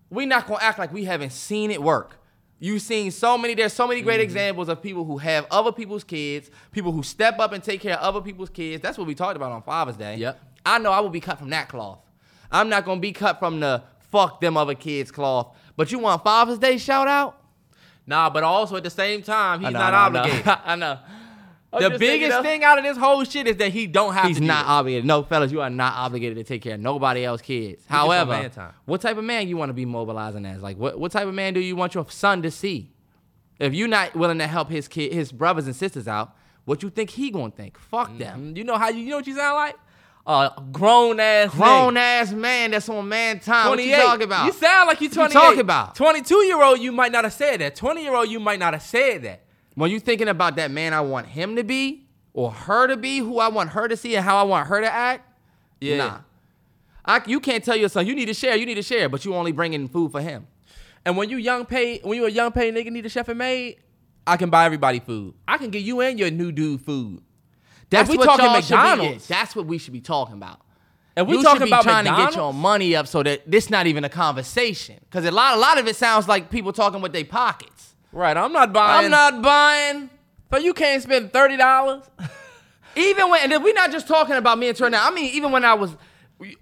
we 0.09 0.25
not 0.25 0.47
gonna 0.47 0.63
act 0.63 0.79
like 0.79 0.91
we 0.93 1.05
haven't 1.05 1.31
seen 1.31 1.71
it 1.71 1.81
work. 1.83 2.18
You've 2.59 2.81
seen 2.81 3.09
so 3.11 3.37
many, 3.37 3.53
there's 3.53 3.71
so 3.71 3.87
many 3.87 4.01
great 4.01 4.15
mm-hmm. 4.15 4.23
examples 4.23 4.67
of 4.67 4.81
people 4.81 5.05
who 5.05 5.17
have 5.17 5.47
other 5.49 5.71
people's 5.71 6.03
kids, 6.03 6.51
people 6.71 6.91
who 6.91 7.03
step 7.03 7.39
up 7.39 7.53
and 7.53 7.63
take 7.63 7.79
care 7.79 7.97
of 7.97 8.01
other 8.01 8.21
people's 8.21 8.49
kids. 8.49 8.81
That's 8.81 8.97
what 8.97 9.07
we 9.07 9.15
talked 9.15 9.37
about 9.37 9.51
on 9.51 9.61
Father's 9.63 9.95
Day. 9.95 10.17
Yep. 10.17 10.39
I 10.65 10.77
know 10.77 10.91
I 10.91 10.99
will 10.99 11.09
be 11.09 11.21
cut 11.21 11.39
from 11.39 11.49
that 11.51 11.69
cloth. 11.69 11.99
I'm 12.51 12.67
not 12.67 12.83
gonna 12.83 12.99
be 12.99 13.13
cut 13.13 13.39
from 13.39 13.61
the 13.61 13.83
fuck 14.11 14.41
them 14.41 14.57
other 14.57 14.75
kids 14.75 15.11
cloth. 15.11 15.55
But 15.77 15.91
you 15.91 15.99
want 15.99 16.23
Father's 16.23 16.59
Day 16.59 16.77
shout 16.77 17.07
out? 17.07 17.41
Nah, 18.05 18.29
but 18.29 18.43
also 18.43 18.75
at 18.75 18.83
the 18.83 18.89
same 18.89 19.21
time, 19.21 19.61
he's 19.61 19.71
know, 19.71 19.79
not 19.79 19.93
I 19.93 20.05
I 20.05 20.09
know. 20.09 20.19
obligated. 20.19 20.47
I 20.65 20.75
know. 20.75 20.99
I'm 21.71 21.83
the 21.91 21.99
biggest 21.99 22.41
thing 22.41 22.63
out 22.63 22.77
of 22.79 22.83
this 22.83 22.97
whole 22.97 23.23
shit 23.23 23.47
is 23.47 23.57
that 23.57 23.71
he 23.71 23.85
don't 23.85 24.13
have 24.13 24.25
He's 24.25 24.37
to. 24.37 24.41
do 24.41 24.47
not 24.47 24.65
it. 24.65 24.69
obligated. 24.69 25.05
No, 25.05 25.21
fellas, 25.23 25.51
you 25.51 25.61
are 25.61 25.69
not 25.69 25.93
obligated 25.95 26.37
to 26.37 26.43
take 26.43 26.61
care 26.63 26.73
of 26.75 26.79
nobody 26.79 27.23
else's 27.25 27.45
kids. 27.45 27.83
your 27.89 27.97
However, 27.99 28.49
what 28.85 29.01
type 29.01 29.17
of 29.17 29.23
man 29.23 29.47
you 29.47 29.55
want 29.55 29.69
to 29.69 29.73
be 29.73 29.85
mobilizing 29.85 30.45
as? 30.45 30.61
Like, 30.63 30.77
what, 30.77 30.99
what 30.99 31.11
type 31.11 31.27
of 31.27 31.33
man 31.35 31.53
do 31.53 31.59
you 31.59 31.75
want 31.75 31.93
your 31.93 32.09
son 32.09 32.41
to 32.41 32.49
see? 32.51 32.91
If 33.59 33.73
you're 33.73 33.87
not 33.87 34.15
willing 34.15 34.39
to 34.39 34.47
help 34.47 34.69
his 34.69 34.87
kid, 34.87 35.13
his 35.13 35.31
brothers 35.31 35.65
and 35.67 35.75
sisters 35.75 36.07
out, 36.07 36.35
what 36.65 36.81
you 36.81 36.89
think 36.89 37.11
he 37.11 37.29
gonna 37.29 37.51
think? 37.51 37.77
Fuck 37.77 38.17
them. 38.17 38.53
Mm, 38.53 38.57
You 38.57 38.63
know 38.63 38.77
how 38.77 38.89
you, 38.89 38.99
you 39.03 39.09
know 39.11 39.17
what 39.17 39.27
you 39.27 39.35
sound 39.35 39.55
like? 39.55 39.75
A 40.27 40.51
grown 40.71 41.19
ass 41.19 41.49
Grown 41.51 41.95
nigga. 41.95 41.97
ass 41.97 42.31
man 42.31 42.71
that's 42.71 42.87
on 42.89 43.07
man 43.09 43.39
time. 43.39 43.69
What 43.69 43.83
you 43.83 43.95
talking 43.95 44.23
about? 44.23 44.45
You 44.45 44.53
sound 44.53 44.87
like 44.87 45.01
you 45.01 45.09
What 45.09 45.33
you 45.33 45.39
talking 45.39 45.59
about? 45.59 45.95
22 45.95 46.35
year 46.45 46.61
old, 46.61 46.79
you 46.79 46.91
might 46.91 47.11
not 47.11 47.23
have 47.23 47.33
said 47.33 47.61
that. 47.61 47.75
20 47.75 48.01
year 48.03 48.13
old, 48.13 48.29
you 48.29 48.39
might 48.39 48.59
not 48.59 48.73
have 48.73 48.83
said 48.83 49.23
that. 49.23 49.41
When 49.79 49.91
you 49.91 49.99
thinking 49.99 50.27
about 50.27 50.55
that 50.57 50.71
man 50.71 50.93
I 50.93 51.01
want 51.01 51.27
him 51.27 51.55
to 51.55 51.63
be 51.63 52.07
or 52.33 52.51
her 52.51 52.87
to 52.87 52.97
be, 52.97 53.19
who 53.19 53.39
I 53.39 53.47
want 53.49 53.71
her 53.71 53.87
to 53.87 53.97
see 53.97 54.15
and 54.15 54.23
how 54.23 54.37
I 54.37 54.43
want 54.43 54.67
her 54.67 54.81
to 54.81 54.91
act, 54.91 55.27
Yeah. 55.81 55.97
nah. 55.97 56.17
I, 57.05 57.21
you 57.25 57.39
can't 57.39 57.63
tell 57.63 57.75
your 57.75 57.89
son 57.89 58.05
you 58.05 58.13
need 58.15 58.27
to 58.27 58.33
share, 58.33 58.55
you 58.55 58.65
need 58.65 58.75
to 58.75 58.83
share, 58.83 59.09
but 59.09 59.25
you 59.25 59.33
only 59.35 59.51
bringing 59.51 59.87
food 59.87 60.11
for 60.11 60.21
him. 60.21 60.47
And 61.05 61.17
when 61.17 61.29
you 61.29 61.37
young 61.37 61.65
pay, 61.65 61.99
when 61.99 62.17
you 62.17 62.25
a 62.25 62.29
young 62.29 62.51
pay 62.51 62.71
nigga 62.71 62.91
need 62.91 63.05
a 63.05 63.09
chef 63.09 63.29
and 63.29 63.37
maid, 63.39 63.77
I 64.27 64.37
can 64.37 64.49
buy 64.49 64.65
everybody 64.65 64.99
food. 64.99 65.33
I 65.47 65.57
can 65.57 65.69
get 65.71 65.81
you 65.81 66.01
and 66.01 66.19
your 66.19 66.29
new 66.29 66.51
dude 66.51 66.81
food. 66.81 67.23
That's 67.89 68.09
we 68.09 68.17
what 68.17 68.25
talking 68.25 68.45
y'all 68.45 68.61
should 68.61 68.99
be- 69.01 69.17
that's 69.27 69.55
what 69.55 69.65
we 69.65 69.77
should 69.79 69.93
be 69.93 70.01
talking 70.01 70.35
about. 70.35 70.61
And 71.15 71.27
we 71.27 71.37
you 71.37 71.43
talking 71.43 71.61
should 71.61 71.65
be 71.65 71.69
about 71.71 71.83
trying 71.83 72.03
McDonald's? 72.03 72.35
to 72.35 72.37
get 72.39 72.43
your 72.43 72.53
money 72.53 72.95
up 72.95 73.07
so 73.07 73.23
that 73.23 73.49
this 73.49 73.69
not 73.69 73.87
even 73.87 74.03
a 74.03 74.09
conversation. 74.09 74.97
Because 75.01 75.25
a 75.25 75.31
lot, 75.31 75.57
a 75.57 75.59
lot 75.59 75.77
of 75.79 75.87
it 75.87 75.95
sounds 75.95 76.27
like 76.27 76.51
people 76.51 76.71
talking 76.71 77.01
with 77.01 77.11
their 77.13 77.25
pockets. 77.25 77.88
Right, 78.11 78.35
I'm 78.35 78.51
not 78.51 78.73
buying. 78.73 79.05
I'm 79.05 79.11
not 79.11 79.41
buying. 79.41 80.09
So 80.51 80.57
you 80.57 80.73
can't 80.73 81.01
spend 81.03 81.31
thirty 81.31 81.57
dollars. 81.57 82.03
Even 82.95 83.29
when, 83.29 83.51
and 83.51 83.63
we're 83.63 83.73
not 83.73 83.91
just 83.91 84.07
talking 84.07 84.35
about 84.35 84.57
me 84.57 84.67
and 84.67 84.75
Troy 84.77 84.89
now. 84.89 85.07
I 85.07 85.11
mean, 85.11 85.31
even 85.35 85.51
when 85.51 85.63
I 85.63 85.75
was 85.75 85.95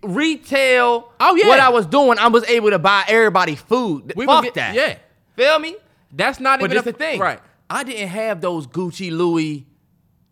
retail, 0.03 1.11
Oh, 1.19 1.35
yeah. 1.35 1.47
what 1.47 1.59
I 1.59 1.69
was 1.69 1.85
doing, 1.85 2.19
I 2.19 2.27
was 2.27 2.43
able 2.45 2.69
to 2.71 2.79
buy 2.79 3.05
everybody 3.07 3.55
food. 3.55 4.13
We 4.15 4.25
Fuck 4.25 4.43
would 4.43 4.53
that. 4.55 4.75
yeah. 4.75 4.97
Feel 5.35 5.57
me? 5.59 5.77
That's 6.11 6.39
not 6.39 6.59
But 6.59 6.71
even 6.71 6.79
a 6.79 6.81
the 6.83 6.93
thing. 6.93 7.19
Right. 7.19 7.39
I 7.69 7.83
didn't 7.83 8.09
have 8.09 8.41
those 8.41 8.67
Gucci 8.67 9.11
Louis 9.11 9.65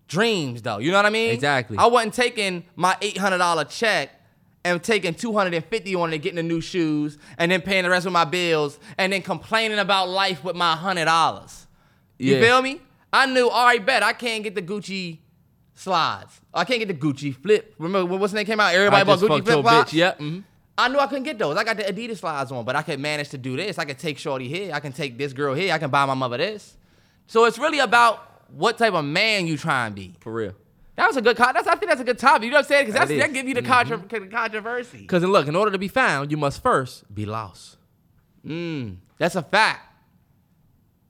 dreams 0.07 0.61
though. 0.61 0.79
You 0.79 0.91
know 0.91 0.97
what 0.97 1.05
I 1.05 1.09
mean? 1.09 1.31
Exactly. 1.31 1.77
I 1.77 1.85
wasn't 1.87 2.13
taking 2.13 2.65
my 2.75 2.95
eight 3.01 3.17
hundred 3.17 3.37
dollar 3.39 3.63
check 3.65 4.09
and 4.65 4.83
taking 4.83 5.13
two 5.13 5.31
hundred 5.31 5.53
and 5.53 5.63
fifty 5.63 5.95
on 5.95 6.11
it, 6.11 6.17
getting 6.17 6.35
the 6.35 6.43
new 6.43 6.59
shoes, 6.59 7.17
and 7.37 7.49
then 7.51 7.61
paying 7.61 7.83
the 7.83 7.89
rest 7.89 8.05
of 8.05 8.11
my 8.11 8.25
bills, 8.25 8.77
and 8.97 9.13
then 9.13 9.21
complaining 9.21 9.79
about 9.79 10.09
life 10.09 10.43
with 10.43 10.55
my 10.57 10.75
hundred 10.75 11.05
dollars. 11.05 11.67
You 12.17 12.35
Yeah. 12.35 12.41
feel 12.41 12.61
me? 12.61 12.81
I 13.13 13.27
knew, 13.27 13.47
all 13.47 13.65
right, 13.65 13.85
bet 13.85 14.03
I 14.03 14.11
can't 14.11 14.43
get 14.43 14.55
the 14.55 14.61
Gucci 14.61 15.19
slides. 15.73 16.41
I 16.53 16.65
can't 16.65 16.79
get 16.79 16.87
the 16.87 16.93
Gucci 16.93 17.33
flip. 17.35 17.73
Remember 17.77 18.17
what's 18.17 18.33
the 18.33 18.37
name 18.37 18.45
came 18.45 18.59
out? 18.59 18.73
Everybody 18.73 19.01
I 19.01 19.03
bought 19.05 19.19
Gucci 19.19 19.43
flip 19.45 19.61
flops. 19.61 19.93
Yep. 19.93 20.19
mhm. 20.19 20.43
I 20.77 20.89
knew 20.89 20.99
I 20.99 21.07
couldn't 21.07 21.23
get 21.23 21.39
those. 21.39 21.55
I 21.55 21.63
got 21.63 21.77
the 21.77 21.83
Adidas 21.83 22.17
slides 22.17 22.51
on, 22.51 22.65
but 22.65 22.75
I 22.75 22.81
could 22.81 22.99
manage 22.99 23.29
to 23.29 23.37
do 23.37 23.55
this. 23.55 23.77
I 23.79 23.85
could 23.85 23.97
take 23.97 24.17
Shorty 24.17 24.49
here. 24.49 24.73
I 24.73 24.81
can 24.81 24.91
take 24.91 25.17
this 25.17 25.31
girl 25.31 25.53
here. 25.53 25.73
I 25.73 25.77
can 25.77 25.89
buy 25.89 26.05
my 26.05 26.15
mother 26.15 26.35
this. 26.37 26.75
So 27.27 27.45
it's 27.45 27.57
really 27.57 27.79
about 27.79 28.49
what 28.51 28.77
type 28.77 28.93
of 28.93 29.05
man 29.05 29.47
you 29.47 29.57
try 29.57 29.85
and 29.85 29.95
be. 29.95 30.15
For 30.19 30.33
real. 30.33 30.53
That 30.95 31.07
was 31.07 31.17
a 31.17 31.22
good. 31.22 31.35
That's 31.38 31.67
I 31.67 31.76
think 31.76 31.89
that's 31.89 32.01
a 32.01 32.05
good 32.05 32.17
topic. 32.19 32.43
You 32.45 32.51
know 32.51 32.57
what 32.57 32.65
I'm 32.65 32.69
saying? 32.69 32.85
Because 32.88 32.99
That 33.09 33.17
that 33.17 33.27
is. 33.30 33.34
gives 33.34 33.47
you 33.49 33.53
the 33.55 33.61
contra- 33.61 33.99
controversy. 34.30 34.99
Because 34.99 35.23
look, 35.23 35.47
in 35.47 35.55
order 35.55 35.72
to 35.72 35.77
be 35.77 35.88
found, 35.89 36.31
you 36.31 36.38
must 36.38 36.63
first 36.63 37.13
be 37.13 37.26
lost. 37.26 37.77
Mm, 38.45 38.97
that's 39.17 39.35
a 39.35 39.41
fact. 39.41 39.81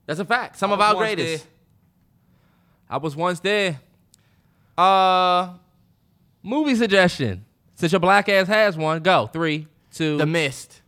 That's 0.07 0.19
a 0.19 0.25
fact. 0.25 0.57
Some 0.57 0.71
I 0.71 0.73
of 0.75 0.81
our 0.81 0.95
greatest. 0.95 1.43
there. 1.43 1.51
I 2.89 2.97
was 2.97 3.15
once 3.15 3.39
there. 3.39 3.79
Uh, 4.77 5.53
Movie 6.43 6.75
suggestion. 6.75 7.45
Since 7.75 7.91
your 7.91 7.99
black 7.99 8.29
ass 8.29 8.47
has 8.47 8.77
one, 8.77 9.01
go. 9.01 9.27
Three, 9.27 9.67
two. 9.91 10.17
The 10.17 10.25
Mist. 10.25 10.81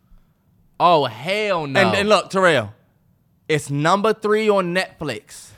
oh 0.80 1.06
hell 1.06 1.68
no. 1.68 1.80
And, 1.80 1.96
and 1.98 2.10
look, 2.10 2.30
Terrell, 2.30 2.74
it's 3.50 3.70
number 3.70 4.14
three 4.14 4.50
on 4.50 4.74
Netflix. 4.74 5.50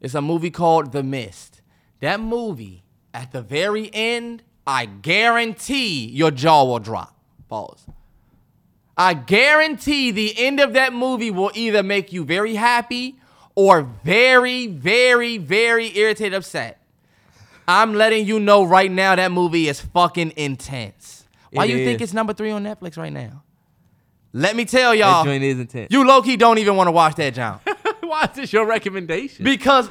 It's 0.00 0.14
a 0.14 0.22
movie 0.22 0.50
called 0.50 0.92
The 0.92 1.02
Mist. 1.02 1.55
That 2.00 2.20
movie, 2.20 2.84
at 3.14 3.32
the 3.32 3.42
very 3.42 3.90
end, 3.92 4.42
I 4.66 4.86
guarantee 4.86 6.06
your 6.06 6.30
jaw 6.30 6.64
will 6.64 6.78
drop. 6.78 7.14
Pause. 7.48 7.86
I 8.98 9.14
guarantee 9.14 10.10
the 10.10 10.34
end 10.38 10.58
of 10.60 10.72
that 10.72 10.92
movie 10.92 11.30
will 11.30 11.50
either 11.54 11.82
make 11.82 12.12
you 12.12 12.24
very 12.24 12.54
happy 12.54 13.16
or 13.54 13.82
very, 13.82 14.66
very, 14.66 15.38
very 15.38 15.96
irritated, 15.96 16.34
upset. 16.34 16.80
I'm 17.68 17.94
letting 17.94 18.26
you 18.26 18.38
know 18.40 18.64
right 18.64 18.90
now 18.90 19.14
that 19.16 19.32
movie 19.32 19.68
is 19.68 19.80
fucking 19.80 20.32
intense. 20.36 21.26
Why 21.52 21.64
It 21.64 21.70
you 21.70 21.84
think 21.84 22.00
it's 22.00 22.12
number 22.12 22.32
three 22.32 22.50
on 22.50 22.64
Netflix 22.64 22.96
right 22.96 23.12
now? 23.12 23.42
Let 24.32 24.54
me 24.56 24.64
tell 24.66 24.94
y'all, 24.94 25.24
That 25.24 25.30
joint 25.30 25.42
is 25.44 25.58
intense. 25.58 25.90
you 25.90 26.06
low 26.06 26.20
key 26.22 26.36
don't 26.36 26.58
even 26.58 26.76
want 26.76 26.88
to 26.88 26.92
watch 26.92 27.14
that, 27.16 27.34
John, 27.34 27.58
Why 28.02 28.24
is 28.24 28.36
this 28.36 28.52
your 28.52 28.66
recommendation? 28.66 29.44
because 29.44 29.90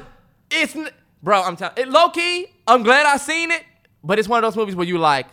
it's 0.50 0.74
n- 0.76 0.88
bro. 1.26 1.42
I'm 1.42 1.56
telling 1.56 1.74
it 1.76 1.88
low 1.88 2.08
key. 2.10 2.46
I'm 2.68 2.84
glad 2.84 3.04
I 3.04 3.16
seen 3.16 3.50
it, 3.50 3.64
but 4.02 4.18
it's 4.20 4.28
one 4.28 4.42
of 4.42 4.46
those 4.46 4.56
movies 4.56 4.76
where 4.76 4.86
you 4.86 4.96
like, 4.96 5.26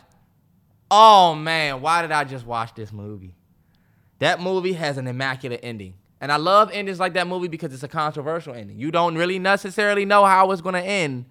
oh 0.89 1.35
man, 1.35 1.81
why 1.81 2.01
did 2.01 2.11
I 2.11 2.23
just 2.23 2.47
watch 2.47 2.73
this 2.73 2.91
movie? 2.91 3.35
That 4.17 4.41
movie 4.41 4.73
has 4.73 4.97
an 4.97 5.07
immaculate 5.07 5.59
ending. 5.61 5.93
And 6.19 6.31
I 6.31 6.37
love 6.37 6.71
endings 6.71 6.99
like 6.99 7.13
that 7.13 7.27
movie 7.27 7.47
because 7.47 7.73
it's 7.73 7.83
a 7.83 7.87
controversial 7.87 8.55
ending. 8.55 8.79
You 8.79 8.89
don't 8.89 9.15
really 9.15 9.37
necessarily 9.37 10.03
know 10.03 10.25
how 10.25 10.49
it's 10.51 10.61
going 10.61 10.73
to 10.73 10.81
end, 10.81 11.25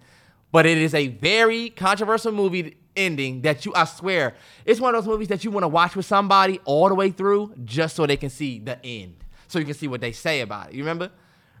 but 0.53 0.65
it 0.65 0.77
is 0.77 0.93
a 0.93 1.09
very 1.09 1.69
controversial 1.69 2.31
movie 2.31 2.77
ending 2.95 3.41
that 3.41 3.65
you, 3.65 3.73
I 3.75 3.83
swear, 3.83 4.33
it's 4.65 4.79
one 4.79 4.95
of 4.95 5.03
those 5.03 5.11
movies 5.11 5.27
that 5.27 5.43
you 5.43 5.51
want 5.51 5.65
to 5.65 5.67
watch 5.67 5.93
with 5.95 6.05
somebody 6.05 6.61
all 6.63 6.87
the 6.87 6.95
way 6.95 7.11
through 7.11 7.53
just 7.65 7.97
so 7.97 8.05
they 8.05 8.15
can 8.15 8.29
see 8.29 8.59
the 8.59 8.79
end. 8.85 9.15
So 9.49 9.59
you 9.59 9.65
can 9.65 9.73
see 9.73 9.89
what 9.89 9.99
they 9.99 10.13
say 10.13 10.39
about 10.39 10.69
it. 10.69 10.75
You 10.75 10.83
remember? 10.83 11.11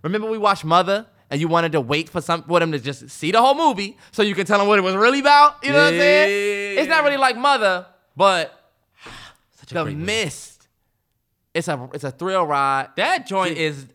Remember 0.03 0.29
we 0.29 0.37
watched 0.37 0.63
Mother 0.63 1.07
and 1.29 1.39
you 1.41 1.47
wanted 1.47 1.71
to 1.73 1.81
wait 1.81 2.09
for 2.09 2.21
some 2.21 2.43
for 2.43 2.59
them 2.59 2.71
to 2.71 2.79
just 2.79 3.09
see 3.09 3.31
the 3.31 3.41
whole 3.41 3.55
movie 3.55 3.97
so 4.11 4.21
you 4.21 4.35
can 4.35 4.45
tell 4.45 4.59
them 4.59 4.67
what 4.67 4.77
it 4.79 4.83
was 4.83 4.95
really 4.95 5.19
about? 5.19 5.63
You 5.63 5.71
know 5.71 5.77
what 5.77 5.93
I'm 5.93 5.99
saying? 5.99 6.79
It's 6.79 6.89
not 6.89 7.03
really 7.03 7.17
like 7.17 7.37
Mother, 7.37 7.85
but 8.15 8.71
The 9.67 9.85
movie. 9.85 9.95
Mist. 9.95 10.67
It's 11.53 11.67
a 11.67 11.89
it's 11.93 12.03
a 12.03 12.11
thrill 12.11 12.45
ride. 12.45 12.89
that 12.97 13.25
joint 13.27 13.57
is 13.57 13.85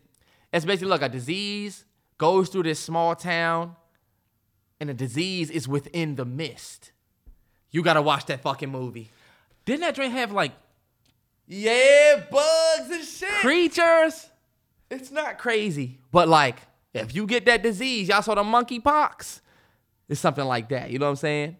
It's 0.53 0.65
basically 0.65 0.89
like 0.89 1.01
a 1.01 1.09
disease 1.09 1.85
goes 2.17 2.49
through 2.49 2.63
this 2.63 2.79
small 2.79 3.15
town, 3.15 3.75
and 4.79 4.89
the 4.89 4.93
disease 4.93 5.49
is 5.49 5.67
within 5.67 6.15
the 6.15 6.25
mist. 6.25 6.91
You 7.71 7.83
gotta 7.83 8.01
watch 8.01 8.25
that 8.27 8.41
fucking 8.41 8.69
movie. 8.69 9.09
didn't 9.65 9.81
that 9.81 9.95
joint 9.95 10.11
have 10.13 10.31
like 10.31 10.51
Yeah, 11.47 12.23
bugs 12.31 12.89
and 12.91 13.03
shit. 13.05 13.29
creatures? 13.41 14.27
It's 14.89 15.11
not 15.11 15.37
crazy, 15.37 15.99
but 16.11 16.27
like 16.27 16.57
if 16.93 17.13
you 17.15 17.25
get 17.25 17.45
that 17.45 17.63
disease, 17.63 18.07
y'all 18.09 18.21
saw 18.21 18.35
the 18.35 18.43
monkey 18.43 18.79
pox. 18.79 19.41
It's 20.07 20.19
something 20.19 20.45
like 20.45 20.69
that. 20.69 20.89
You 20.89 20.99
know 20.99 21.05
what 21.05 21.11
I'm 21.11 21.15
saying? 21.17 21.57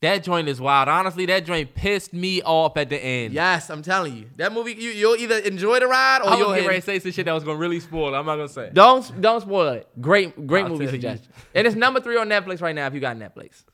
That 0.00 0.22
joint 0.22 0.48
is 0.48 0.60
wild. 0.60 0.88
Honestly, 0.88 1.26
that 1.26 1.44
joint 1.44 1.74
pissed 1.74 2.12
me 2.12 2.40
off 2.42 2.76
at 2.76 2.88
the 2.88 2.96
end. 2.96 3.34
Yes, 3.34 3.68
I'm 3.68 3.82
telling 3.82 4.16
you. 4.16 4.26
That 4.36 4.52
movie, 4.52 4.74
you, 4.74 4.90
you'll 4.90 5.16
either 5.16 5.38
enjoy 5.38 5.80
the 5.80 5.88
ride 5.88 6.20
or 6.22 6.28
I 6.30 6.36
you'll 6.38 6.52
hate 6.52 6.68
ready 6.68 6.78
to 6.78 6.84
say 6.86 7.00
some 7.00 7.10
shit 7.10 7.24
that 7.26 7.32
was 7.32 7.42
gonna 7.42 7.58
really 7.58 7.80
spoil. 7.80 8.14
it. 8.14 8.16
I'm 8.16 8.24
not 8.24 8.36
gonna 8.36 8.48
say. 8.48 8.70
Don't 8.72 9.20
don't 9.20 9.40
spoil 9.40 9.70
it. 9.70 9.88
Great 10.00 10.46
great 10.46 10.66
I'll 10.66 10.70
movie 10.70 10.86
suggestion. 10.86 11.32
And 11.52 11.66
it's 11.66 11.74
number 11.74 12.00
three 12.00 12.16
on 12.16 12.28
Netflix 12.28 12.62
right 12.62 12.76
now. 12.76 12.86
If 12.86 12.94
you 12.94 13.00
got 13.00 13.16
Netflix, 13.16 13.64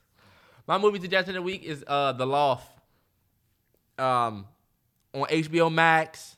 My 0.67 0.79
movie 0.79 0.99
suggestion 0.99 1.35
of 1.35 1.43
the 1.43 1.45
week 1.45 1.61
is 1.63 1.83
uh 1.85 2.13
The 2.13 2.25
Loft. 2.25 2.71
Um 3.99 4.47
on 5.13 5.27
HBO 5.29 5.71
Max. 5.71 6.37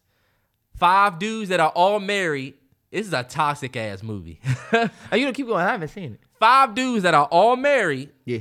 Five 0.75 1.17
dudes 1.17 1.47
that 1.49 1.61
are 1.61 1.69
all 1.73 2.01
married. 2.01 2.55
This 2.97 3.05
is 3.05 3.13
a 3.13 3.21
toxic 3.21 3.77
ass 3.77 4.01
movie. 4.01 4.39
Are 4.73 4.89
you 5.11 5.25
gonna 5.25 5.31
keep 5.31 5.45
going. 5.45 5.63
I 5.63 5.69
haven't 5.69 5.89
seen 5.89 6.13
it. 6.13 6.19
Five 6.39 6.73
dudes 6.73 7.03
that 7.03 7.13
are 7.13 7.25
all 7.25 7.55
married. 7.55 8.09
Yeah. 8.25 8.39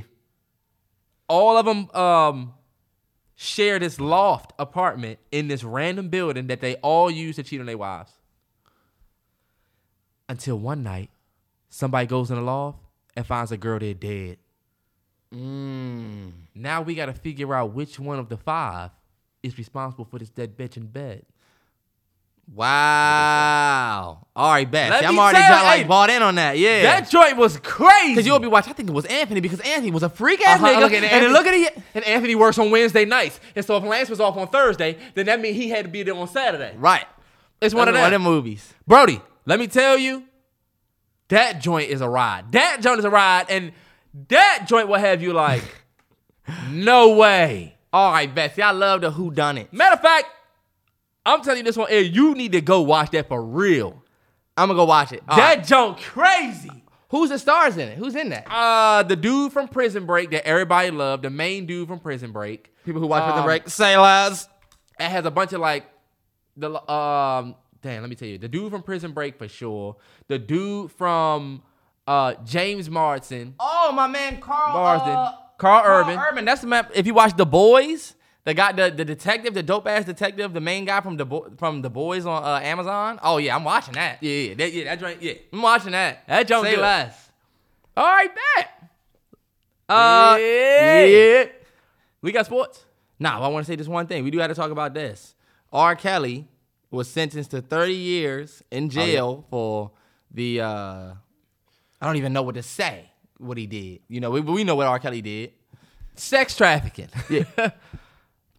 All 1.29 1.57
of 1.57 1.65
them 1.67 1.91
um 1.91 2.55
share 3.35 3.77
this 3.77 3.99
loft 3.99 4.53
apartment 4.57 5.19
in 5.31 5.47
this 5.47 5.63
random 5.63 6.09
building 6.09 6.47
that 6.47 6.61
they 6.61 6.73
all 6.77 7.11
use 7.11 7.35
to 7.35 7.43
cheat 7.43 7.59
on 7.59 7.67
their 7.67 7.77
wives. 7.77 8.11
Until 10.27 10.57
one 10.57 10.81
night, 10.81 11.11
somebody 11.69 12.07
goes 12.07 12.31
in 12.31 12.37
the 12.37 12.41
loft 12.41 12.79
and 13.15 13.27
finds 13.27 13.51
a 13.51 13.57
girl 13.57 13.77
there 13.77 13.93
dead. 13.93 14.39
Mm. 15.31 16.31
Now 16.55 16.81
we 16.81 16.95
got 16.95 17.05
to 17.05 17.13
figure 17.13 17.53
out 17.53 17.73
which 17.73 17.99
one 17.99 18.17
of 18.17 18.27
the 18.27 18.37
five 18.37 18.89
is 19.43 19.55
responsible 19.55 20.05
for 20.05 20.17
this 20.17 20.31
dead 20.31 20.57
bitch 20.57 20.77
in 20.77 20.87
bed. 20.87 21.27
Wow. 22.53 24.25
All 24.35 24.51
right, 24.51 24.69
bet. 24.69 24.89
Let 24.91 24.99
See, 25.01 25.05
I'm 25.05 25.17
already 25.19 25.39
got, 25.39 25.63
like 25.65 25.81
hey, 25.81 25.83
bought 25.87 26.09
in 26.09 26.21
on 26.21 26.35
that. 26.35 26.57
Yeah. 26.57 26.83
That 26.83 27.09
joint 27.09 27.37
was 27.37 27.57
crazy. 27.57 28.09
because 28.13 28.25
you'll 28.25 28.39
be 28.39 28.47
watching. 28.47 28.71
I 28.71 28.73
think 28.73 28.89
it 28.89 28.93
was 28.93 29.05
Anthony 29.05 29.41
because 29.41 29.59
Anthony 29.61 29.91
was 29.91 30.03
a 30.03 30.09
freak 30.09 30.41
ass 30.47 30.61
Uh-huh, 30.61 30.67
nigga. 30.75 30.79
look 30.81 30.93
and 30.93 31.05
Anthony. 31.05 31.21
then 31.21 31.33
look 31.33 31.45
at 31.47 31.53
it. 31.53 31.77
and 31.95 32.03
Anthony 32.05 32.35
works 32.35 32.57
on 32.57 32.71
Wednesday 32.71 33.05
nights, 33.05 33.39
and 33.55 33.65
so 33.65 33.77
if 33.77 33.83
Lance 33.83 34.09
was 34.09 34.19
off 34.19 34.37
on 34.37 34.47
Thursday, 34.47 34.97
then 35.15 35.25
that 35.25 35.39
means 35.41 35.55
he 35.57 35.69
had 35.69 35.85
to 35.85 35.91
be 35.91 36.03
there 36.03 36.15
on 36.15 36.27
Saturday. 36.27 36.73
Right. 36.77 37.05
It's 37.61 37.73
one 37.73 37.87
of 37.87 37.95
That's 37.95 38.11
them. 38.11 38.21
movies. 38.21 38.73
Brody, 38.85 39.19
let 39.45 39.59
me 39.59 39.67
tell 39.67 39.97
you, 39.97 40.23
that 41.29 41.59
joint 41.61 41.89
is 41.89 42.01
a 42.01 42.09
ride. 42.09 42.51
That 42.51 42.81
joint 42.81 42.99
is 42.99 43.05
a 43.05 43.09
ride, 43.09 43.47
and 43.49 43.71
that 44.29 44.65
joint 44.67 44.87
will 44.87 44.99
have 44.99 45.21
you 45.23 45.33
like, 45.33 45.63
no 46.69 47.15
way. 47.15 47.75
All 47.91 48.11
right, 48.11 48.33
Betsy, 48.33 48.61
I 48.61 48.71
love 48.71 49.01
the 49.01 49.09
Who 49.11 49.31
Done 49.31 49.57
It. 49.57 49.73
Matter 49.73 49.93
of 49.95 50.01
fact, 50.01 50.27
I'm 51.27 51.41
telling 51.41 51.59
you 51.59 51.63
this 51.63 51.77
one, 51.77 51.89
air. 51.91 52.01
You 52.01 52.33
need 52.35 52.53
to 52.53 52.61
go 52.61 52.81
watch 52.81 53.11
that 53.11 53.27
for 53.27 53.43
real. 53.43 54.01
I'm 54.55 54.67
gonna 54.69 54.77
go 54.77 54.85
watch 54.85 55.11
it. 55.11 55.21
All 55.27 55.37
that 55.37 55.57
right. 55.57 55.65
joint 55.67 55.97
crazy. 55.99 56.71
Who's 57.09 57.29
the 57.29 57.37
stars 57.39 57.77
in 57.77 57.87
it? 57.89 57.97
Who's 57.97 58.15
in 58.15 58.29
that? 58.29 58.47
Uh, 58.49 59.03
the 59.03 59.15
dude 59.15 59.53
from 59.53 59.67
Prison 59.67 60.05
Break 60.05 60.31
that 60.31 60.45
everybody 60.45 60.89
loved, 60.91 61.23
the 61.23 61.29
main 61.29 61.65
dude 61.65 61.87
from 61.87 61.99
Prison 61.99 62.31
Break. 62.31 62.73
People 62.85 62.99
who 63.01 63.07
watch 63.07 63.23
Prison 63.23 63.39
Um, 63.39 63.45
Break. 63.45 63.69
Say 63.69 63.97
less. 63.97 64.47
It 64.99 65.03
has 65.09 65.25
a 65.25 65.31
bunch 65.31 65.53
of 65.53 65.61
like 65.61 65.85
the 66.55 66.71
um. 66.91 67.55
Damn, 67.83 68.01
let 68.01 68.09
me 68.09 68.15
tell 68.15 68.27
you, 68.27 68.37
the 68.39 68.47
dude 68.47 68.71
from 68.71 68.81
Prison 68.81 69.11
Break 69.11 69.37
for 69.37 69.47
sure. 69.47 69.95
The 70.27 70.39
dude 70.39 70.91
from 70.91 71.61
uh 72.07 72.33
James 72.43 72.89
Marsden. 72.89 73.53
Oh, 73.59 73.91
my 73.93 74.07
man 74.07 74.41
Karl. 74.41 74.73
Marsden. 74.73 75.09
uh, 75.11 75.31
Karl 75.59 75.83
Karl 75.83 76.01
Urban. 76.01 76.19
Urban. 76.19 76.45
That's 76.45 76.61
the 76.61 76.67
man. 76.67 76.87
If 76.95 77.05
you 77.05 77.13
watch 77.13 77.37
The 77.37 77.45
Boys, 77.45 78.15
the 78.47 78.53
guy, 78.53 78.71
the, 78.71 78.89
the 78.89 79.03
detective, 79.03 79.53
the 79.53 79.61
dope 79.61 79.85
ass 79.89 80.05
detective, 80.05 80.53
the 80.53 80.61
main 80.61 80.85
guy 80.85 81.01
from 81.01 81.17
the 81.17 81.25
Bo- 81.25 81.51
from 81.57 81.81
The 81.81 81.89
Boys 81.89 82.25
on 82.25 82.41
uh, 82.45 82.61
Amazon. 82.63 83.19
Oh 83.21 83.39
yeah, 83.39 83.53
I'm 83.53 83.65
watching 83.65 83.95
that. 83.95 84.23
Yeah, 84.23 84.31
yeah, 84.31 84.53
that, 84.55 84.71
yeah, 84.73 84.83
that 84.85 84.99
joint, 85.01 85.21
yeah. 85.21 85.33
I'm 85.51 85.61
watching 85.61 85.91
that. 85.91 86.25
That 86.29 86.47
joint 86.47 86.63
Say 86.65 86.75
good. 86.75 86.81
less. 86.81 87.29
All 87.97 88.05
right, 88.05 88.29
bet. 88.33 88.89
Uh, 89.89 90.37
Yeah. 90.39 91.03
yeah. 91.05 91.45
We 92.21 92.31
got 92.31 92.45
sports. 92.45 92.85
Nah, 93.19 93.37
I 93.43 93.47
want 93.49 93.65
to 93.65 93.69
say 93.69 93.75
this 93.75 93.87
one 93.89 94.07
thing. 94.07 94.23
We 94.23 94.31
do 94.31 94.37
have 94.39 94.49
to 94.49 94.55
talk 94.55 94.71
about 94.71 94.93
this. 94.93 95.35
R. 95.73 95.97
Kelly 95.97 96.47
was 96.89 97.09
sentenced 97.09 97.51
to 97.51 97.61
30 97.61 97.93
years 97.93 98.63
in 98.71 98.89
jail 98.89 99.45
for 99.49 99.91
the. 100.31 100.61
uh 100.61 101.13
I 101.99 102.05
don't 102.05 102.15
even 102.15 102.31
know 102.31 102.43
what 102.43 102.55
to 102.55 102.63
say. 102.63 103.11
What 103.39 103.57
he 103.57 103.67
did. 103.67 103.99
You 104.07 104.21
know, 104.21 104.31
we, 104.31 104.39
we 104.39 104.63
know 104.63 104.75
what 104.75 104.87
R. 104.87 104.99
Kelly 104.99 105.21
did. 105.21 105.51
Sex 106.15 106.55
trafficking. 106.55 107.09
Yeah. 107.29 107.43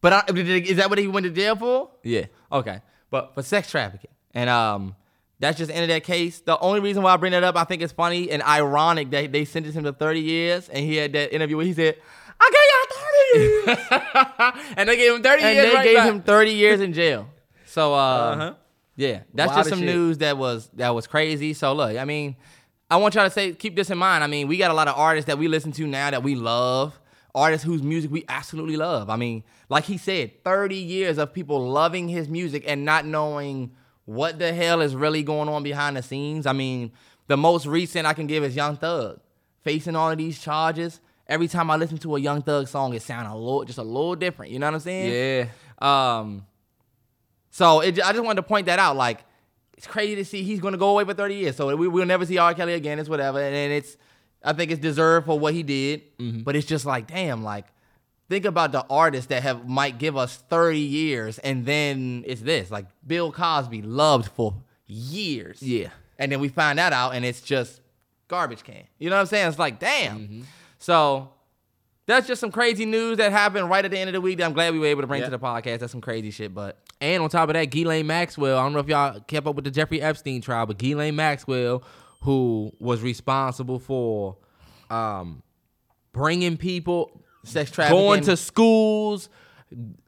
but 0.01 0.13
I, 0.13 0.23
is 0.37 0.77
that 0.77 0.89
what 0.91 0.99
he 0.99 1.07
went 1.09 1.25
to 1.25 1.31
jail 1.31 1.57
for? 1.57 1.91
yeah. 2.03 2.27
Okay, 2.53 2.81
but 3.11 3.35
for 3.35 3.43
sex 3.43 3.71
trafficking, 3.71 4.11
and 4.35 4.49
um, 4.51 4.95
that's 5.41 5.59
just 5.59 5.69
the 5.69 5.75
end 5.75 5.85
of 5.85 5.89
that 5.91 6.05
case. 6.05 6.41
The 6.41 6.59
only 6.61 6.81
reason 6.81 7.03
why 7.03 7.13
I 7.13 7.17
bring 7.17 7.33
that 7.33 7.45
up, 7.45 7.57
I 7.57 7.65
think 7.65 7.83
it's 7.83 7.93
funny 7.93 8.31
and 8.31 8.43
ironic 8.43 9.11
that 9.11 9.33
they 9.33 9.45
sentenced 9.45 9.77
him 9.77 9.85
to 9.85 9.93
30 9.93 10.21
years, 10.21 10.69
and 10.69 10.85
he 10.85 10.97
had 10.97 11.13
that 11.13 11.35
interview 11.35 11.57
where 11.59 11.67
he 11.67 11.75
said, 11.75 11.97
"I 12.41 12.51
gave 12.51 12.61
y'all 12.73 13.75
30 13.75 14.59
years," 14.59 14.75
and 14.79 14.89
they 14.89 14.97
gave 14.97 15.15
him 15.15 15.23
30 15.23 15.43
and 15.43 15.55
years 15.55 15.65
And 15.65 15.71
they 15.73 15.75
right 15.77 15.85
gave 15.85 15.97
back. 15.97 16.09
him 16.09 16.23
30 16.23 16.51
years 16.53 16.81
in 16.81 16.93
jail. 16.93 17.29
So, 17.67 17.93
uh, 17.95 17.97
Uh-huh. 17.99 18.55
yeah, 18.97 19.21
that's 19.35 19.49
Wild 19.49 19.59
just 19.59 19.69
some 19.71 19.81
shit. 19.81 19.95
news 19.95 20.19
that 20.19 20.39
was 20.39 20.71
that 20.75 20.95
was 20.95 21.07
crazy. 21.07 21.53
So 21.55 21.73
look, 21.75 21.97
I 21.99 22.05
mean, 22.07 22.37
I 22.91 22.97
want 22.97 23.15
y'all 23.15 23.25
to 23.25 23.31
say 23.31 23.53
keep 23.53 23.77
this 23.77 23.91
in 23.91 23.99
mind. 23.99 24.25
I 24.25 24.27
mean, 24.27 24.49
we 24.49 24.57
got 24.57 24.71
a 24.71 24.75
lot 24.75 24.89
of 24.89 24.97
artists 24.97 25.27
that 25.27 25.37
we 25.39 25.49
listen 25.49 25.73
to 25.73 25.87
now 25.87 26.11
that 26.11 26.23
we 26.23 26.35
love. 26.35 26.99
Artists 27.39 27.65
whose 27.65 27.83
music 27.83 28.11
we 28.11 28.25
absolutely 28.29 28.77
love. 28.77 29.09
I 29.09 29.17
mean, 29.17 29.45
like 29.69 29.85
he 29.85 29.97
said, 29.97 30.45
30 30.45 30.77
years 30.77 31.19
of 31.19 31.33
people 31.33 31.69
loving 31.69 32.09
his 32.09 32.29
music 32.29 32.65
and 32.67 32.85
not 32.85 33.07
knowing 33.07 33.73
what 34.05 34.39
the 34.39 34.53
hell 34.53 34.81
is 34.81 34.95
really 34.95 35.23
going 35.23 35.49
on 35.49 35.63
behind 35.63 35.97
the 35.97 36.03
scenes. 36.03 36.47
I 36.47 36.53
mean, 36.53 36.93
the 37.27 37.37
most 37.37 37.67
recent 37.67 38.07
I 38.07 38.15
can 38.15 38.27
give 38.27 38.43
is 38.43 38.57
Young 38.57 38.77
Thug 38.77 39.21
facing 39.63 39.95
all 39.95 40.11
of 40.11 40.19
these 40.19 40.41
charges. 40.41 41.01
Every 41.27 41.47
time 41.47 41.71
I 41.71 41.77
listen 41.77 41.99
to 41.99 42.17
a 42.17 42.21
Young 42.21 42.43
Thug 42.43 42.69
song, 42.69 42.95
it 42.95 43.03
sounds 43.03 43.31
a 43.31 43.35
little, 43.35 43.65
just 43.65 43.79
a 43.79 43.83
little 43.83 44.17
different. 44.17 44.51
You 44.51 44.59
know 44.59 44.67
what 44.67 44.75
I'm 44.75 44.81
saying? 44.81 45.49
Yeah. 45.81 46.19
Um, 46.21 46.47
so 47.51 47.81
it, 47.81 48.03
I 48.03 48.13
just 48.13 48.25
wanted 48.25 48.43
to 48.43 48.49
point 48.49 48.67
that 48.67 48.79
out. 48.79 48.97
Like, 48.97 49.21
it's 49.77 49.87
crazy 49.87 50.17
to 50.17 50.25
see 50.25 50.43
he's 50.43 50.61
going 50.61 50.73
to 50.73 50.79
go 50.79 50.91
away 50.91 51.05
for 51.05 51.15
30 51.15 51.35
years. 51.35 51.57
So 51.57 51.77
we, 51.77 51.87
we'll 51.87 52.07
never 52.07 52.25
see 52.25 52.39
R. 52.39 52.55
Kelly 52.55 52.75
again. 52.75 52.99
It's 52.99 53.09
whatever. 53.09 53.41
And, 53.41 53.55
and 53.55 53.73
it's, 53.73 53.97
I 54.43 54.53
think 54.53 54.71
it's 54.71 54.81
deserved 54.81 55.27
for 55.27 55.39
what 55.39 55.55
he 55.55 55.63
did. 55.63 56.17
Mm-hmm. 56.19 56.43
But 56.43 56.57
it's 56.57 56.67
just 56.67 56.87
like, 56.87 57.07
damn, 57.09 57.43
like, 57.43 57.67
think 58.29 58.45
about 58.45 58.73
the 58.73 58.85
artists 58.89 59.29
that 59.29 59.43
have 59.43 59.69
might 59.69 59.99
give 59.99 60.17
us 60.17 60.37
30 60.49 60.79
years 60.79 61.39
and 61.39 61.65
then 61.67 62.25
it's 62.27 62.41
this. 62.41 62.71
Like, 62.71 62.87
Bill 63.07 63.33
Cosby 63.33 63.83
loved 63.83 64.31
for 64.31 64.55
years. 64.87 65.63
Yeah. 65.63 65.89
And 66.19 66.31
then 66.33 66.41
we 66.41 66.49
find 66.49 66.79
that 66.79 66.93
out 66.93 67.15
and 67.15 67.25
it's 67.25 67.41
just 67.41 67.81
garbage 68.29 68.65
can. 68.65 68.85
You 68.99 69.11
know 69.11 69.17
what 69.17 69.21
I'm 69.23 69.27
saying? 69.27 69.49
It's 69.49 69.59
like, 69.59 69.79
damn. 69.79 70.19
Mm-hmm. 70.19 70.41
So 70.79 71.31
that's 72.07 72.27
just 72.27 72.41
some 72.41 72.51
crazy 72.51 72.87
news 72.87 73.19
that 73.19 73.33
happened 73.33 73.69
right 73.71 73.85
at 73.85 73.91
the 73.91 73.99
end 73.99 74.09
of 74.09 74.15
the 74.15 74.21
week 74.21 74.39
that 74.39 74.45
I'm 74.45 74.53
glad 74.53 74.73
we 74.73 74.79
were 74.79 74.87
able 74.87 75.03
to 75.03 75.07
bring 75.07 75.21
Yeah. 75.21 75.27
to 75.27 75.31
the 75.31 75.39
podcast. 75.39 75.81
That's 75.81 75.93
some 75.93 76.01
crazy 76.01 76.31
shit, 76.31 76.55
but 76.55 76.79
And 77.01 77.23
on 77.23 77.29
top 77.29 77.49
of 77.49 77.55
that, 77.55 77.67
Ghislaine 77.67 78.07
Maxwell. 78.07 78.59
I 78.59 78.63
don't 78.63 78.73
know 78.73 78.81
if 78.81 78.89
y'all 78.89 79.21
kept 79.21 79.47
up 79.47 79.55
with 79.55 79.65
the 79.65 79.71
Jeffrey 79.71 80.01
Epstein 80.03 80.41
trial, 80.41 80.67
but 80.67 80.79
Ghislaine 80.79 81.15
Maxwell, 81.17 81.83
who 82.21 82.73
was 82.79 83.03
responsible 83.03 83.79
for 83.79 84.37
um, 84.91 85.43
bringing 86.13 86.57
people, 86.57 87.23
sex 87.45 87.71
trafficking. 87.71 87.99
going 87.99 88.21
to 88.23 88.37
schools, 88.37 89.29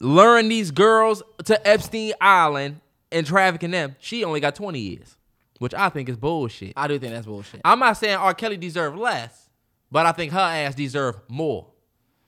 luring 0.00 0.48
these 0.48 0.70
girls 0.70 1.22
to 1.44 1.68
Epstein 1.68 2.12
Island 2.20 2.80
and 3.12 3.26
trafficking 3.26 3.70
them, 3.70 3.96
she 4.00 4.24
only 4.24 4.40
got 4.40 4.54
20 4.54 4.78
years, 4.78 5.16
which 5.58 5.74
I 5.74 5.88
think 5.88 6.08
is 6.08 6.16
bullshit. 6.16 6.72
I 6.76 6.88
do 6.88 6.98
think 6.98 7.12
that's 7.12 7.26
bullshit. 7.26 7.60
I'm 7.64 7.78
not 7.78 7.96
saying 7.96 8.16
R. 8.16 8.34
Kelly 8.34 8.56
deserved 8.56 8.98
less, 8.98 9.48
but 9.90 10.06
I 10.06 10.12
think 10.12 10.32
her 10.32 10.38
ass 10.38 10.74
deserved 10.74 11.20
more 11.28 11.66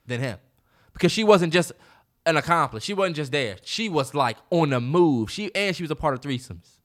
than 0.05 0.21
him 0.21 0.37
because 0.93 1.11
she 1.11 1.23
wasn't 1.23 1.53
just 1.53 1.71
an 2.25 2.37
accomplice. 2.37 2.83
She 2.83 2.93
wasn't 2.93 3.15
just 3.15 3.31
there. 3.31 3.57
She 3.63 3.89
was 3.89 4.13
like 4.13 4.37
on 4.49 4.69
the 4.69 4.79
move. 4.79 5.29
She 5.31 5.53
and 5.53 5.75
she 5.75 5.83
was 5.83 5.91
a 5.91 5.95
part 5.95 6.13
of 6.13 6.21
threesomes. 6.21 6.79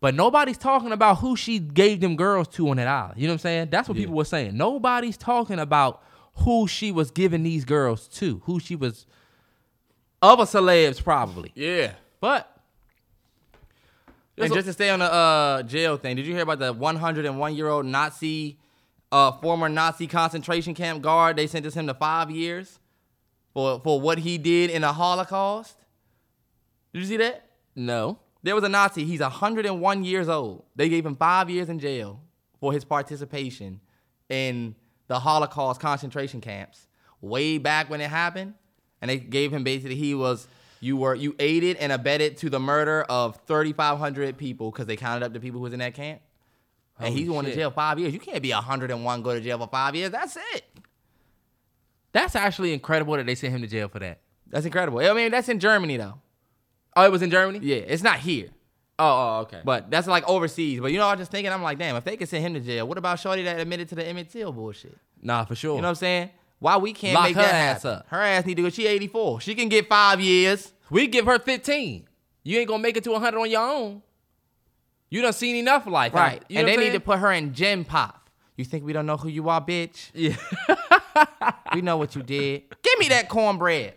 But 0.00 0.14
nobody's 0.14 0.58
talking 0.58 0.92
about 0.92 1.18
who 1.18 1.34
she 1.34 1.58
gave 1.58 2.00
them 2.00 2.14
girls 2.14 2.46
to 2.48 2.68
on 2.68 2.76
that 2.76 2.86
island. 2.86 3.20
You 3.20 3.26
know 3.26 3.32
what 3.32 3.34
I'm 3.34 3.38
saying? 3.40 3.68
That's 3.70 3.88
what 3.88 3.96
people 3.96 4.14
were 4.14 4.24
saying. 4.24 4.56
Nobody's 4.56 5.16
talking 5.16 5.58
about 5.58 6.02
who 6.34 6.68
she 6.68 6.92
was 6.92 7.10
giving 7.10 7.42
these 7.42 7.64
girls 7.64 8.06
to, 8.08 8.40
who 8.44 8.60
she 8.60 8.76
was 8.76 9.06
other 10.22 10.44
celebs 10.44 11.02
probably. 11.02 11.50
Yeah. 11.54 11.92
But 12.20 12.48
And 14.36 14.52
just 14.52 14.66
to 14.66 14.72
stay 14.72 14.90
on 14.90 15.00
the 15.00 15.12
uh, 15.12 15.62
jail 15.64 15.96
thing, 15.96 16.14
did 16.14 16.26
you 16.26 16.32
hear 16.34 16.42
about 16.42 16.60
the 16.60 16.72
101 16.72 17.56
year 17.56 17.68
old 17.68 17.86
Nazi, 17.86 18.58
uh, 19.10 19.32
former 19.32 19.68
Nazi 19.68 20.06
concentration 20.06 20.74
camp 20.74 21.02
guard? 21.02 21.36
They 21.36 21.48
sentenced 21.48 21.76
him 21.76 21.88
to 21.88 21.94
five 21.94 22.30
years 22.30 22.78
for 23.52 23.80
for 23.80 24.00
what 24.00 24.18
he 24.18 24.38
did 24.38 24.70
in 24.70 24.82
the 24.82 24.92
Holocaust. 24.92 25.76
Did 26.92 27.00
you 27.00 27.06
see 27.06 27.16
that? 27.16 27.44
no. 27.74 28.18
There 28.42 28.54
was 28.54 28.64
a 28.64 28.68
Nazi. 28.68 29.04
He's 29.04 29.20
101 29.20 30.04
years 30.04 30.28
old. 30.28 30.64
They 30.76 30.88
gave 30.88 31.04
him 31.04 31.16
five 31.16 31.50
years 31.50 31.68
in 31.68 31.78
jail 31.78 32.20
for 32.60 32.72
his 32.72 32.84
participation 32.84 33.80
in 34.28 34.74
the 35.08 35.18
Holocaust 35.18 35.80
concentration 35.80 36.40
camps 36.40 36.86
way 37.20 37.58
back 37.58 37.90
when 37.90 38.00
it 38.00 38.10
happened. 38.10 38.54
And 39.00 39.10
they 39.10 39.18
gave 39.18 39.52
him 39.52 39.64
basically 39.64 39.96
he 39.96 40.14
was 40.14 40.46
you 40.80 40.96
were 40.96 41.14
you 41.14 41.34
aided 41.38 41.76
and 41.78 41.90
abetted 41.90 42.36
to 42.38 42.50
the 42.50 42.60
murder 42.60 43.02
of 43.08 43.38
3,500 43.46 44.36
people 44.36 44.70
because 44.70 44.86
they 44.86 44.96
counted 44.96 45.24
up 45.24 45.32
the 45.32 45.40
people 45.40 45.58
who 45.58 45.64
was 45.64 45.72
in 45.72 45.80
that 45.80 45.94
camp. 45.94 46.20
And 46.98 47.08
Holy 47.08 47.20
he's 47.20 47.28
going 47.28 47.46
to 47.46 47.54
jail 47.54 47.70
five 47.70 47.98
years. 47.98 48.12
You 48.12 48.20
can't 48.20 48.42
be 48.42 48.52
101 48.52 49.22
go 49.22 49.34
to 49.34 49.40
jail 49.40 49.58
for 49.58 49.68
five 49.68 49.94
years. 49.94 50.10
That's 50.10 50.36
it. 50.54 50.64
That's 52.12 52.34
actually 52.34 52.72
incredible 52.72 53.14
that 53.16 53.26
they 53.26 53.34
sent 53.34 53.54
him 53.54 53.62
to 53.62 53.68
jail 53.68 53.88
for 53.88 53.98
that. 54.00 54.20
That's 54.48 54.66
incredible. 54.66 54.98
I 54.98 55.12
mean, 55.12 55.30
that's 55.30 55.48
in 55.48 55.60
Germany 55.60 55.96
though. 55.96 56.20
Oh, 56.98 57.04
it 57.04 57.12
was 57.12 57.22
in 57.22 57.30
Germany? 57.30 57.60
Yeah, 57.62 57.76
it's 57.76 58.02
not 58.02 58.18
here. 58.18 58.48
Oh, 58.98 59.04
oh 59.06 59.40
okay. 59.42 59.60
But 59.64 59.90
that's 59.90 60.08
like 60.08 60.28
overseas. 60.28 60.80
But 60.80 60.90
you 60.90 60.98
know, 60.98 61.06
I 61.06 61.12
was 61.12 61.20
just 61.20 61.30
thinking, 61.30 61.52
I'm 61.52 61.62
like, 61.62 61.78
damn, 61.78 61.94
if 61.96 62.04
they 62.04 62.16
could 62.16 62.28
send 62.28 62.44
him 62.44 62.54
to 62.54 62.60
jail, 62.60 62.88
what 62.88 62.98
about 62.98 63.20
Shorty 63.20 63.44
that 63.44 63.60
admitted 63.60 63.88
to 63.90 63.94
the 63.94 64.04
Emmett 64.04 64.30
Till 64.30 64.52
bullshit? 64.52 64.96
Nah, 65.22 65.44
for 65.44 65.54
sure. 65.54 65.76
You 65.76 65.82
know 65.82 65.88
what 65.88 65.90
I'm 65.90 65.94
saying? 65.96 66.30
Why 66.58 66.76
we 66.76 66.92
can't 66.92 67.14
Lock 67.14 67.24
make 67.24 67.36
her 67.36 67.42
that 67.42 67.54
ass 67.54 67.82
happen? 67.84 67.98
up. 68.00 68.06
Her 68.08 68.20
ass 68.20 68.46
need 68.46 68.56
to 68.56 68.62
go. 68.62 68.70
She 68.70 68.86
84. 68.86 69.40
She 69.42 69.54
can 69.54 69.68
get 69.68 69.88
five 69.88 70.20
years. 70.20 70.72
we 70.90 71.06
give 71.06 71.26
her 71.26 71.38
15. 71.38 72.08
You 72.42 72.58
ain't 72.58 72.68
gonna 72.68 72.82
make 72.82 72.96
it 72.96 73.04
to 73.04 73.12
100 73.12 73.38
on 73.38 73.48
your 73.48 73.62
own. 73.62 74.02
You 75.08 75.22
done 75.22 75.32
seen 75.32 75.54
enough 75.54 75.86
life. 75.86 76.12
Right. 76.12 76.42
You 76.48 76.56
know 76.56 76.60
and 76.60 76.68
they 76.68 76.76
need 76.76 76.92
to 76.92 77.00
put 77.00 77.20
her 77.20 77.30
in 77.30 77.54
Gen 77.54 77.84
Pop. 77.84 78.28
You 78.56 78.64
think 78.64 78.84
we 78.84 78.92
don't 78.92 79.06
know 79.06 79.16
who 79.16 79.28
you 79.28 79.48
are, 79.48 79.60
bitch? 79.60 80.10
Yeah. 80.14 80.36
We 81.74 81.82
know 81.82 81.96
what 81.96 82.14
you 82.14 82.22
did. 82.22 82.62
Give 82.82 82.98
me 82.98 83.08
that 83.08 83.28
cornbread. 83.28 83.94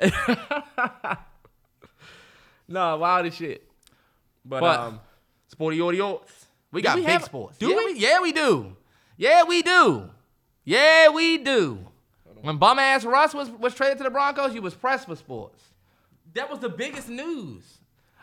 nah, 2.68 2.96
wild 2.96 3.26
as 3.26 3.34
shit. 3.34 3.66
But, 4.44 4.60
But 4.60 4.80
um, 4.80 5.00
sporty 5.48 5.80
audio. 5.80 6.22
We 6.72 6.82
got 6.82 6.96
we 6.96 7.02
big 7.02 7.10
have- 7.10 7.24
sports. 7.24 7.58
do 7.58 7.68
yeah, 7.68 7.76
we? 7.76 7.92
Yeah, 7.98 8.20
we 8.20 8.32
do. 8.32 8.76
Yeah, 9.16 9.44
we 9.44 9.62
do. 9.62 10.10
Yeah, 10.64 11.08
we 11.10 11.38
do. 11.38 11.78
When 12.42 12.58
bum 12.58 12.78
ass 12.78 13.04
Russ 13.04 13.34
was, 13.34 13.48
was 13.50 13.74
traded 13.74 13.98
to 13.98 14.04
the 14.04 14.10
Broncos, 14.10 14.54
you 14.54 14.62
was 14.62 14.74
pressed 14.74 15.06
for 15.06 15.16
sports. 15.16 15.62
that 16.34 16.50
was 16.50 16.58
the 16.60 16.68
biggest 16.68 17.08
news. 17.08 17.62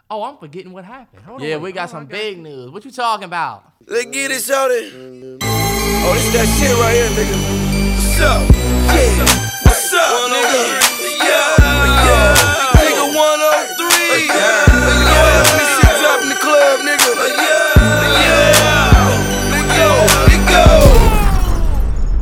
Oh, 0.10 0.24
I'm 0.24 0.38
forgetting 0.38 0.72
what 0.72 0.86
happened. 0.86 1.24
Hold 1.24 1.42
Yeah, 1.42 1.56
on, 1.56 1.62
we 1.62 1.72
got 1.72 1.90
some 1.90 2.04
I 2.04 2.06
big 2.06 2.38
news. 2.38 2.70
What 2.70 2.86
you 2.86 2.92
talking 2.92 3.24
about? 3.26 3.64
Let's 3.88 4.06
get 4.06 4.30
it, 4.32 4.42
shorty. 4.44 4.92
Oh, 5.42 6.14
this 6.14 6.32
that 6.36 6.48
shit 6.60 6.76
right 6.78 6.94
here, 6.94 7.10
nigga. 7.18 7.38
What's 7.96 8.20
up? 8.22 8.42
Yeah. 8.94 9.26
What's 9.66 9.94
up, 9.94 10.30
nigga? 10.30 10.62
Yeah, 11.18 11.56
yeah. 12.06 12.36
Nigga 12.78 13.06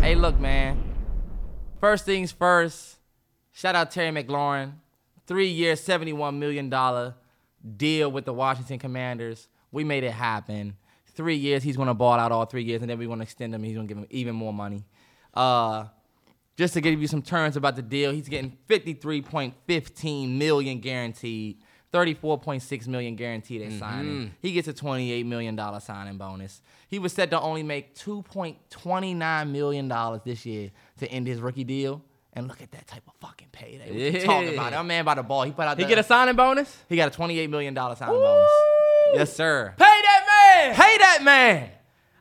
Hey, 0.01 0.15
look, 0.15 0.39
man. 0.39 0.83
First 1.79 2.05
things 2.05 2.31
first. 2.31 2.97
Shout 3.51 3.75
out 3.75 3.91
Terry 3.91 4.11
McLaurin. 4.11 4.73
Three 5.25 5.47
year, 5.47 5.75
$71 5.75 6.37
million 6.37 6.69
deal 7.77 8.11
with 8.11 8.25
the 8.25 8.33
Washington 8.33 8.79
Commanders. 8.79 9.47
We 9.71 9.83
made 9.83 10.03
it 10.03 10.11
happen. 10.11 10.75
Three 11.13 11.35
years, 11.35 11.63
he's 11.63 11.77
going 11.77 11.87
to 11.87 11.93
ball 11.93 12.13
out 12.13 12.31
all 12.31 12.45
three 12.45 12.63
years, 12.63 12.81
and 12.81 12.89
then 12.89 12.97
we're 12.97 13.07
going 13.07 13.19
to 13.19 13.23
extend 13.23 13.53
him. 13.53 13.63
He's 13.63 13.75
going 13.75 13.87
to 13.87 13.93
give 13.93 13.97
him 13.97 14.07
even 14.09 14.35
more 14.35 14.53
money. 14.53 14.83
Uh, 15.33 15.85
just 16.57 16.73
to 16.73 16.81
give 16.81 16.99
you 16.99 17.07
some 17.07 17.21
terms 17.21 17.55
about 17.55 17.75
the 17.75 17.81
deal, 17.81 18.11
he's 18.11 18.27
getting 18.27 18.57
53.15 18.67 20.37
million 20.37 20.79
guaranteed. 20.79 21.57
34.6 21.93 22.87
million 22.87 23.15
guaranteed 23.15 23.61
at 23.61 23.69
mm-hmm. 23.69 23.79
signing. 23.79 24.33
He 24.41 24.53
gets 24.53 24.67
a 24.67 24.73
28 24.73 25.25
million 25.25 25.55
dollar 25.55 25.79
signing 25.79 26.17
bonus. 26.17 26.61
He 26.87 26.99
was 26.99 27.13
set 27.13 27.29
to 27.31 27.39
only 27.39 27.63
make 27.63 27.95
2.29 27.95 29.49
million 29.49 29.87
dollars 29.87 30.21
this 30.25 30.45
year 30.45 30.71
to 30.99 31.07
end 31.07 31.27
his 31.27 31.39
rookie 31.41 31.63
deal. 31.63 32.01
And 32.33 32.47
look 32.47 32.61
at 32.61 32.71
that 32.71 32.87
type 32.87 33.03
of 33.07 33.13
fucking 33.19 33.49
payday. 33.51 33.91
What 33.91 34.21
you 34.21 34.25
talking 34.25 34.53
about? 34.53 34.71
Yeah. 34.71 34.77
That 34.77 34.85
man 34.85 35.03
by 35.03 35.15
the 35.15 35.23
ball. 35.23 35.43
He 35.43 35.51
put 35.51 35.67
out. 35.67 35.77
He 35.77 35.83
the- 35.83 35.89
get 35.89 35.97
a 35.97 36.03
signing 36.03 36.35
bonus? 36.35 36.77
He 36.87 36.95
got 36.95 37.09
a 37.09 37.11
28 37.11 37.49
million 37.49 37.73
dollar 37.73 37.95
signing 37.95 38.15
bonus. 38.15 38.49
Yes, 39.13 39.35
sir. 39.35 39.73
Pay 39.77 39.83
that 39.83 40.25
man! 40.27 40.75
Pay 40.75 40.97
that 40.97 41.19
man. 41.23 41.69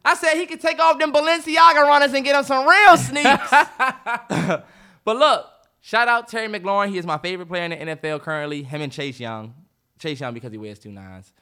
I 0.05 0.15
said 0.15 0.35
he 0.35 0.47
could 0.47 0.61
take 0.61 0.81
off 0.81 0.99
them 0.99 1.13
Balenciaga 1.13 1.87
runners 1.87 2.13
and 2.13 2.25
get 2.25 2.35
him 2.35 2.45
some 2.45 2.67
real 2.67 2.97
sneaks. 2.97 3.51
but 5.05 5.17
look, 5.17 5.47
shout 5.81 6.09
out 6.09 6.29
Terry 6.29 6.49
McLaurin. 6.49 6.89
He 6.89 6.99
is 6.99 7.07
my 7.07 7.19
favorite 7.19 7.47
player 7.47 7.65
in 7.65 7.71
the 7.71 7.97
NFL 7.97 8.23
currently. 8.23 8.63
Him 8.63 8.81
and 8.81 8.91
Chase 8.91 9.21
Young. 9.21 9.55
Chase 10.01 10.19
Young 10.21 10.35
because 10.35 10.51
he 10.51 10.59
wears 10.59 10.79
two 10.79 10.91
nines, 10.91 11.33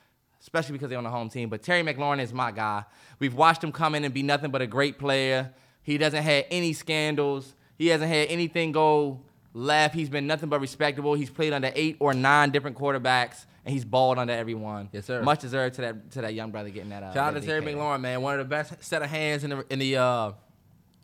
especially 0.41 0.75
because 0.75 0.91
they're 0.91 0.99
on 0.99 1.05
the 1.05 1.11
home 1.11 1.31
team. 1.31 1.49
But 1.49 1.63
Terry 1.63 1.83
McLaurin 1.83 2.21
is 2.21 2.33
my 2.35 2.51
guy. 2.51 2.85
We've 3.19 3.35
watched 3.35 3.65
him 3.65 3.73
come 3.73 3.95
in 3.95 4.05
and 4.05 4.13
be 4.13 4.23
nothing 4.23 4.51
but 4.51 4.61
a 4.61 4.67
great 4.67 4.99
player. 4.99 5.53
He 5.83 5.97
doesn't 5.97 6.23
have 6.23 6.45
any 6.51 6.73
scandals. 6.75 7.55
He 7.79 7.87
hasn't 7.87 8.11
had 8.11 8.29
anything 8.29 8.73
go 8.73 9.21
left. 9.55 9.95
He's 9.95 10.09
been 10.11 10.27
nothing 10.27 10.49
but 10.49 10.61
respectable. 10.61 11.15
He's 11.15 11.31
played 11.31 11.53
under 11.53 11.71
eight 11.75 11.97
or 12.01 12.13
nine 12.13 12.51
different 12.51 12.77
quarterbacks, 12.77 13.47
and 13.65 13.73
he's 13.73 13.85
balled 13.85 14.19
under 14.19 14.33
every 14.33 14.55
one. 14.55 14.89
Yes, 14.93 15.07
sir. 15.07 15.23
Much 15.23 15.41
deserved 15.41 15.77
to 15.77 15.81
that 15.83 16.11
to 16.11 16.21
that 16.23 16.35
young 16.35 16.51
brother 16.51 16.69
getting 16.71 16.91
that. 16.91 17.03
Uh, 17.03 17.15
Shout 17.15 17.35
out 17.37 17.41
to 17.41 17.47
Terry. 17.47 17.63
McLaurin, 17.63 18.01
man. 18.01 18.21
One 18.21 18.35
of 18.35 18.39
the 18.41 18.51
best 18.51 18.83
set 18.85 19.01
of 19.03 19.09
hands 19.09 19.45
in 19.45 19.51
the 19.51 19.65
in 19.71 19.79
the 19.79 19.97
uh 19.97 20.33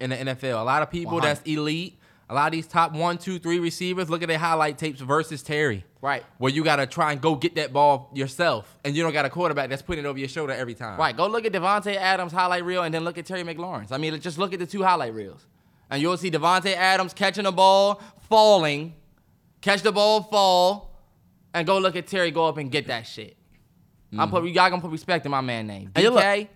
in 0.01 0.11
the 0.11 0.17
NFL. 0.17 0.61
A 0.61 0.65
lot 0.65 0.83
of 0.83 0.91
people 0.91 1.15
100. 1.15 1.37
that's 1.37 1.49
elite. 1.49 1.99
A 2.29 2.35
lot 2.35 2.47
of 2.47 2.53
these 2.53 2.67
top 2.67 2.93
one, 2.93 3.19
two, 3.19 3.39
three 3.39 3.59
receivers. 3.59 4.09
Look 4.09 4.23
at 4.23 4.29
their 4.29 4.39
highlight 4.39 4.79
tapes 4.79 5.01
versus 5.01 5.43
Terry. 5.43 5.85
Right. 6.01 6.25
Where 6.39 6.51
you 6.51 6.65
gotta 6.65 6.87
try 6.87 7.13
and 7.13 7.21
go 7.21 7.35
get 7.35 7.55
that 7.57 7.73
ball 7.73 8.11
yourself, 8.15 8.79
and 8.85 8.97
you 8.97 9.03
don't 9.03 9.13
got 9.13 9.25
a 9.25 9.31
quarterback 9.31 9.69
that's 9.69 9.83
putting 9.83 10.05
it 10.05 10.09
over 10.09 10.19
your 10.19 10.29
shoulder 10.29 10.53
every 10.53 10.75
time. 10.75 10.99
Right. 10.99 11.17
Go 11.17 11.27
look 11.27 11.45
at 11.45 11.53
Davante 11.53 11.95
Adams' 11.95 12.33
highlight 12.33 12.65
reel 12.65 12.83
and 12.83 12.95
then 12.95 13.05
look 13.05 13.19
at 13.19 13.27
Terry 13.27 13.43
McLaurin's. 13.43 13.93
I 13.93 13.99
mean, 13.99 14.19
just 14.21 14.39
look 14.39 14.53
at 14.53 14.59
the 14.59 14.67
two 14.67 14.83
highlight 14.83 15.15
reels. 15.15 15.47
And 15.91 16.01
you'll 16.01 16.17
see 16.17 16.31
Davante 16.31 16.75
Adams 16.75 17.13
catching 17.13 17.45
the 17.45 17.53
ball, 17.53 18.01
falling, 18.29 18.95
catch 19.61 19.83
the 19.83 19.93
ball, 19.93 20.23
fall, 20.23 20.99
and 21.53 21.67
go 21.67 21.79
look 21.79 21.95
at 21.95 22.07
Terry 22.07 22.31
go 22.31 22.47
up 22.47 22.57
and 22.57 22.71
get 22.71 22.87
that 22.89 23.07
shit. 23.07 23.37
I'm 24.13 24.19
mm-hmm. 24.19 24.31
put 24.31 24.45
y'all 24.45 24.71
gonna 24.71 24.81
put 24.81 24.91
respect 24.91 25.25
in 25.25 25.31
my 25.31 25.41
man 25.41 25.67
name. 25.67 25.91
DK, 25.95 26.49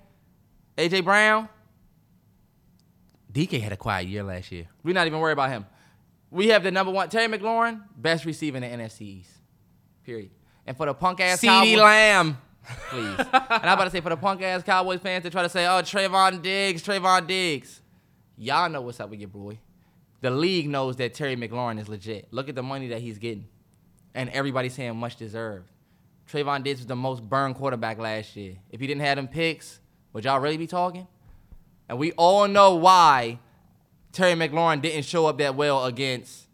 AJ 0.76 1.04
Brown, 1.04 1.48
DK 3.32 3.60
had 3.60 3.72
a 3.72 3.76
quiet 3.76 4.08
year 4.08 4.22
last 4.22 4.50
year. 4.50 4.66
we're 4.82 4.94
not 4.94 5.06
even 5.06 5.20
worried 5.20 5.34
about 5.34 5.50
him. 5.50 5.66
We 6.30 6.48
have 6.48 6.62
the 6.62 6.70
number 6.70 6.92
one, 6.92 7.08
Terry 7.08 7.26
McLaurin, 7.26 7.82
best 7.96 8.24
receiver 8.24 8.58
in 8.58 8.62
the 8.62 8.84
NFC 8.84 9.00
East. 9.02 9.30
Period. 10.04 10.30
And 10.66 10.76
for 10.76 10.86
the 10.86 10.94
punk 10.94 11.20
ass 11.20 11.40
Cowboys, 11.40 11.76
Lamb. 11.78 12.38
please. 12.90 13.18
and 13.18 13.28
I'm 13.32 13.72
about 13.74 13.84
to 13.84 13.90
say 13.90 14.00
for 14.00 14.10
the 14.10 14.16
punk 14.16 14.42
ass 14.42 14.62
Cowboys 14.62 15.00
fans 15.00 15.24
to 15.24 15.30
try 15.30 15.42
to 15.42 15.48
say, 15.48 15.66
oh, 15.66 15.80
Trevon 15.82 16.42
Diggs, 16.42 16.82
Trevon 16.82 17.26
Diggs. 17.26 17.80
Y'all 18.36 18.68
know 18.68 18.82
what's 18.82 19.00
up 19.00 19.10
with 19.10 19.20
your 19.20 19.28
boy. 19.28 19.58
The 20.20 20.30
league 20.30 20.68
knows 20.68 20.96
that 20.96 21.14
Terry 21.14 21.36
McLaurin 21.36 21.78
is 21.80 21.88
legit. 21.88 22.28
Look 22.30 22.48
at 22.48 22.54
the 22.54 22.62
money 22.62 22.88
that 22.88 23.00
he's 23.00 23.18
getting. 23.18 23.46
And 24.14 24.28
everybody's 24.30 24.74
saying 24.74 24.96
much 24.96 25.16
deserved. 25.16 25.70
Trevon 26.30 26.62
Diggs 26.62 26.80
was 26.80 26.86
the 26.86 26.96
most 26.96 27.22
burned 27.22 27.54
quarterback 27.54 27.98
last 27.98 28.36
year. 28.36 28.56
If 28.70 28.80
he 28.80 28.86
didn't 28.86 29.02
have 29.02 29.16
them 29.16 29.28
picks, 29.28 29.80
would 30.12 30.24
y'all 30.24 30.40
really 30.40 30.56
be 30.56 30.66
talking? 30.66 31.06
And 31.88 31.98
we 31.98 32.12
all 32.12 32.46
know 32.48 32.74
why 32.76 33.38
Terry 34.12 34.34
McLaurin 34.34 34.82
didn't 34.82 35.04
show 35.04 35.26
up 35.26 35.38
that 35.38 35.54
well 35.54 35.84
against 35.84 36.46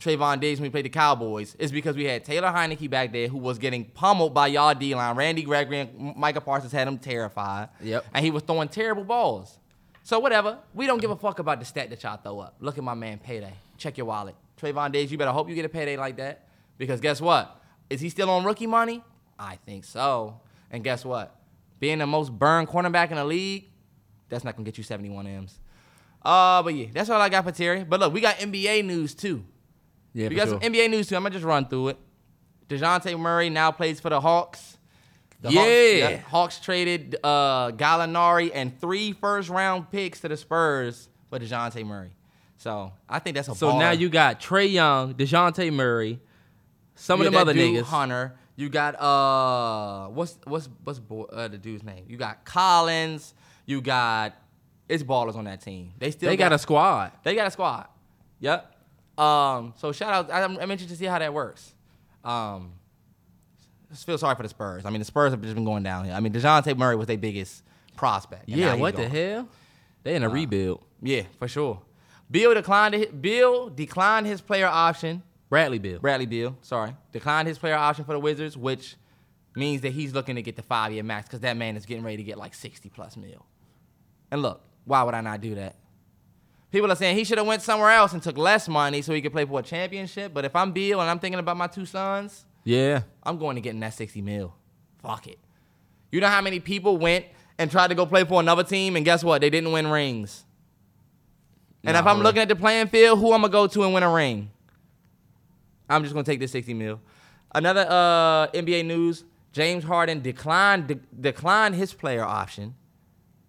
Trevon 0.00 0.40
Diggs 0.40 0.60
when 0.60 0.66
we 0.66 0.70
played 0.70 0.84
the 0.84 0.90
Cowboys 0.90 1.56
It's 1.58 1.72
because 1.72 1.96
we 1.96 2.04
had 2.04 2.22
Taylor 2.22 2.48
Heinicke 2.48 2.90
back 2.90 3.12
there 3.12 3.28
who 3.28 3.38
was 3.38 3.58
getting 3.58 3.86
pummeled 3.86 4.34
by 4.34 4.48
y'all 4.48 4.74
D 4.74 4.94
line. 4.94 5.16
Randy 5.16 5.42
Gregory 5.42 5.80
and 5.80 6.16
Micah 6.16 6.40
Parsons 6.40 6.72
had 6.72 6.86
him 6.86 6.98
terrified. 6.98 7.70
Yep. 7.80 8.04
And 8.12 8.24
he 8.24 8.30
was 8.30 8.42
throwing 8.42 8.68
terrible 8.68 9.04
balls. 9.04 9.58
So 10.02 10.18
whatever. 10.18 10.58
We 10.74 10.86
don't 10.86 11.00
give 11.00 11.10
a 11.10 11.16
fuck 11.16 11.38
about 11.38 11.58
the 11.58 11.64
stat 11.64 11.90
that 11.90 12.02
y'all 12.02 12.18
throw 12.18 12.40
up. 12.40 12.56
Look 12.60 12.76
at 12.78 12.84
my 12.84 12.94
man 12.94 13.18
payday. 13.18 13.54
Check 13.78 13.96
your 13.96 14.06
wallet. 14.06 14.36
Trevon 14.60 14.92
Diggs, 14.92 15.10
you 15.10 15.18
better 15.18 15.32
hope 15.32 15.48
you 15.48 15.54
get 15.54 15.64
a 15.64 15.70
payday 15.70 15.96
like 15.96 16.16
that. 16.18 16.46
Because 16.78 17.00
guess 17.00 17.20
what? 17.20 17.60
Is 17.88 18.00
he 18.00 18.08
still 18.10 18.30
on 18.30 18.44
rookie 18.44 18.66
money? 18.66 19.02
I 19.38 19.56
think 19.66 19.84
so. 19.84 20.40
And 20.70 20.84
guess 20.84 21.04
what? 21.04 21.34
Being 21.80 21.98
the 21.98 22.06
most 22.06 22.32
burned 22.32 22.68
cornerback 22.68 23.10
in 23.10 23.16
the 23.16 23.24
league, 23.24 23.70
that's 24.28 24.44
not 24.44 24.56
gonna 24.56 24.64
get 24.64 24.78
you 24.78 24.84
71 24.84 25.26
M's. 25.26 25.58
Uh, 26.22 26.62
but 26.62 26.74
yeah, 26.74 26.86
that's 26.92 27.08
all 27.10 27.20
I 27.20 27.28
got 27.28 27.44
for 27.44 27.52
Terry. 27.52 27.84
But 27.84 28.00
look, 28.00 28.12
we 28.12 28.20
got 28.20 28.36
NBA 28.36 28.84
news 28.84 29.14
too. 29.14 29.44
Yeah, 30.12 30.28
We 30.28 30.34
got 30.34 30.48
sure. 30.48 30.60
some 30.60 30.72
NBA 30.72 30.90
news 30.90 31.08
too. 31.08 31.16
I'm 31.16 31.22
gonna 31.22 31.32
just 31.34 31.44
run 31.44 31.66
through 31.68 31.88
it. 31.88 31.98
Dejounte 32.68 33.18
Murray 33.18 33.48
now 33.50 33.70
plays 33.70 34.00
for 34.00 34.10
the 34.10 34.20
Hawks. 34.20 34.78
The 35.42 35.50
Yeah. 35.52 36.16
Hawks, 36.16 36.28
Hawks 36.30 36.60
traded 36.60 37.16
uh, 37.22 37.70
Gallinari 37.72 38.50
and 38.54 38.80
three 38.80 39.12
first 39.12 39.48
round 39.50 39.90
picks 39.90 40.20
to 40.22 40.28
the 40.28 40.36
Spurs 40.36 41.08
for 41.30 41.38
Dejounte 41.38 41.84
Murray. 41.84 42.10
So 42.56 42.92
I 43.08 43.18
think 43.20 43.36
that's 43.36 43.48
a 43.48 43.54
So 43.54 43.68
baller. 43.72 43.78
now 43.78 43.90
you 43.92 44.08
got 44.08 44.40
Trae 44.40 44.72
Young, 44.72 45.14
Dejounte 45.14 45.72
Murray, 45.72 46.18
some 46.94 47.20
You 47.20 47.26
of 47.26 47.32
them 47.32 47.40
other 47.42 47.52
dude, 47.52 47.76
niggas. 47.76 47.84
Hunter. 47.86 48.36
You 48.56 48.70
got 48.70 48.98
uh, 48.98 50.08
what's 50.08 50.38
what's 50.44 50.68
what's 50.82 50.98
boy, 50.98 51.24
uh, 51.24 51.46
the 51.48 51.58
dude's 51.58 51.84
name? 51.84 52.06
You 52.08 52.16
got 52.16 52.44
Collins. 52.46 53.34
You 53.66 53.80
got 53.80 54.34
it's 54.88 55.02
ballers 55.02 55.36
on 55.36 55.44
that 55.44 55.60
team. 55.60 55.92
They 55.98 56.10
still 56.10 56.30
They 56.30 56.36
got 56.36 56.52
a 56.52 56.58
squad. 56.58 57.12
They 57.24 57.34
got 57.34 57.46
a 57.46 57.50
squad. 57.50 57.88
Yep. 58.40 58.72
Um, 59.18 59.74
so 59.76 59.92
shout 59.92 60.12
out. 60.12 60.32
I'm, 60.32 60.58
I'm 60.58 60.70
interested 60.70 60.94
to 60.94 60.96
see 60.96 61.06
how 61.06 61.18
that 61.18 61.34
works. 61.34 61.74
Um, 62.24 62.72
just 63.90 64.06
feel 64.06 64.18
sorry 64.18 64.36
for 64.36 64.42
the 64.42 64.48
Spurs. 64.48 64.84
I 64.84 64.90
mean, 64.90 64.98
the 64.98 65.04
Spurs 65.04 65.32
have 65.32 65.40
just 65.42 65.54
been 65.54 65.64
going 65.64 65.82
down 65.82 66.04
here. 66.04 66.14
I 66.14 66.20
mean, 66.20 66.32
Dejounte 66.32 66.76
Murray 66.76 66.96
was 66.96 67.06
their 67.06 67.16
biggest 67.16 67.62
prospect. 67.96 68.48
Yeah, 68.48 68.74
what 68.74 68.96
the 68.96 69.08
hell? 69.08 69.48
They 70.02 70.14
in 70.14 70.22
a 70.22 70.28
rebuild. 70.28 70.84
Yeah, 71.02 71.22
for 71.38 71.48
sure. 71.48 71.82
Bill 72.30 72.54
declined. 72.54 73.22
Bill 73.22 73.68
declined 73.70 74.26
his 74.26 74.40
player 74.40 74.66
option. 74.66 75.22
Bradley 75.48 75.78
Bill. 75.78 76.00
Bradley 76.00 76.26
Beal, 76.26 76.56
sorry, 76.62 76.94
declined 77.12 77.46
his 77.46 77.58
player 77.58 77.76
option 77.76 78.04
for 78.04 78.12
the 78.12 78.18
Wizards, 78.18 78.56
which 78.56 78.96
means 79.54 79.80
that 79.82 79.92
he's 79.92 80.12
looking 80.12 80.34
to 80.36 80.42
get 80.42 80.56
the 80.56 80.62
five 80.62 80.92
year 80.92 81.02
max 81.02 81.28
because 81.28 81.40
that 81.40 81.56
man 81.56 81.76
is 81.76 81.86
getting 81.86 82.02
ready 82.02 82.16
to 82.16 82.22
get 82.22 82.36
like 82.36 82.54
60 82.54 82.88
plus 82.90 83.16
mil. 83.16 83.46
And 84.36 84.42
look, 84.42 84.60
why 84.84 85.02
would 85.02 85.14
I 85.14 85.22
not 85.22 85.40
do 85.40 85.54
that? 85.54 85.76
People 86.70 86.92
are 86.92 86.94
saying 86.94 87.16
he 87.16 87.24
should 87.24 87.38
have 87.38 87.46
went 87.46 87.62
somewhere 87.62 87.90
else 87.90 88.12
and 88.12 88.22
took 88.22 88.36
less 88.36 88.68
money 88.68 89.00
so 89.00 89.14
he 89.14 89.22
could 89.22 89.32
play 89.32 89.46
for 89.46 89.60
a 89.60 89.62
championship. 89.62 90.34
But 90.34 90.44
if 90.44 90.54
I'm 90.54 90.72
Bill 90.72 91.00
and 91.00 91.08
I'm 91.08 91.18
thinking 91.18 91.38
about 91.38 91.56
my 91.56 91.68
two 91.68 91.86
sons, 91.86 92.44
Yeah. 92.64 93.02
I'm 93.22 93.38
going 93.38 93.54
to 93.56 93.62
getting 93.62 93.80
that 93.80 93.94
60 93.94 94.20
mil. 94.20 94.54
Fuck 94.98 95.26
it. 95.26 95.38
You 96.12 96.20
know 96.20 96.28
how 96.28 96.42
many 96.42 96.60
people 96.60 96.98
went 96.98 97.24
and 97.58 97.70
tried 97.70 97.88
to 97.88 97.94
go 97.94 98.04
play 98.04 98.24
for 98.24 98.38
another 98.40 98.62
team 98.62 98.94
and 98.96 99.06
guess 99.06 99.24
what? 99.24 99.40
They 99.40 99.48
didn't 99.48 99.72
win 99.72 99.86
rings. 99.86 100.44
And 101.82 101.94
Nah, 101.94 102.00
if 102.00 102.06
I'm 102.06 102.18
for 102.18 102.22
looking 102.24 102.42
at 102.42 102.48
the 102.48 102.56
playing 102.56 102.88
field, 102.88 103.18
who 103.18 103.32
I'm 103.32 103.40
gonna 103.40 103.50
go 103.52 103.66
to 103.68 103.84
and 103.84 103.94
win 103.94 104.02
a 104.02 104.12
ring? 104.12 104.50
I'm 105.88 106.02
just 106.02 106.12
gonna 106.12 106.24
take 106.24 106.40
this 106.40 106.52
60 106.52 106.74
mil. 106.74 107.00
Another 107.54 107.86
uh, 107.88 108.48
NBA 108.48 108.84
news: 108.84 109.24
James 109.52 109.84
Harden 109.84 110.20
declined 110.20 110.88
de- 110.88 111.00
declined 111.18 111.74
his 111.76 111.94
player 111.94 112.24
option, 112.24 112.74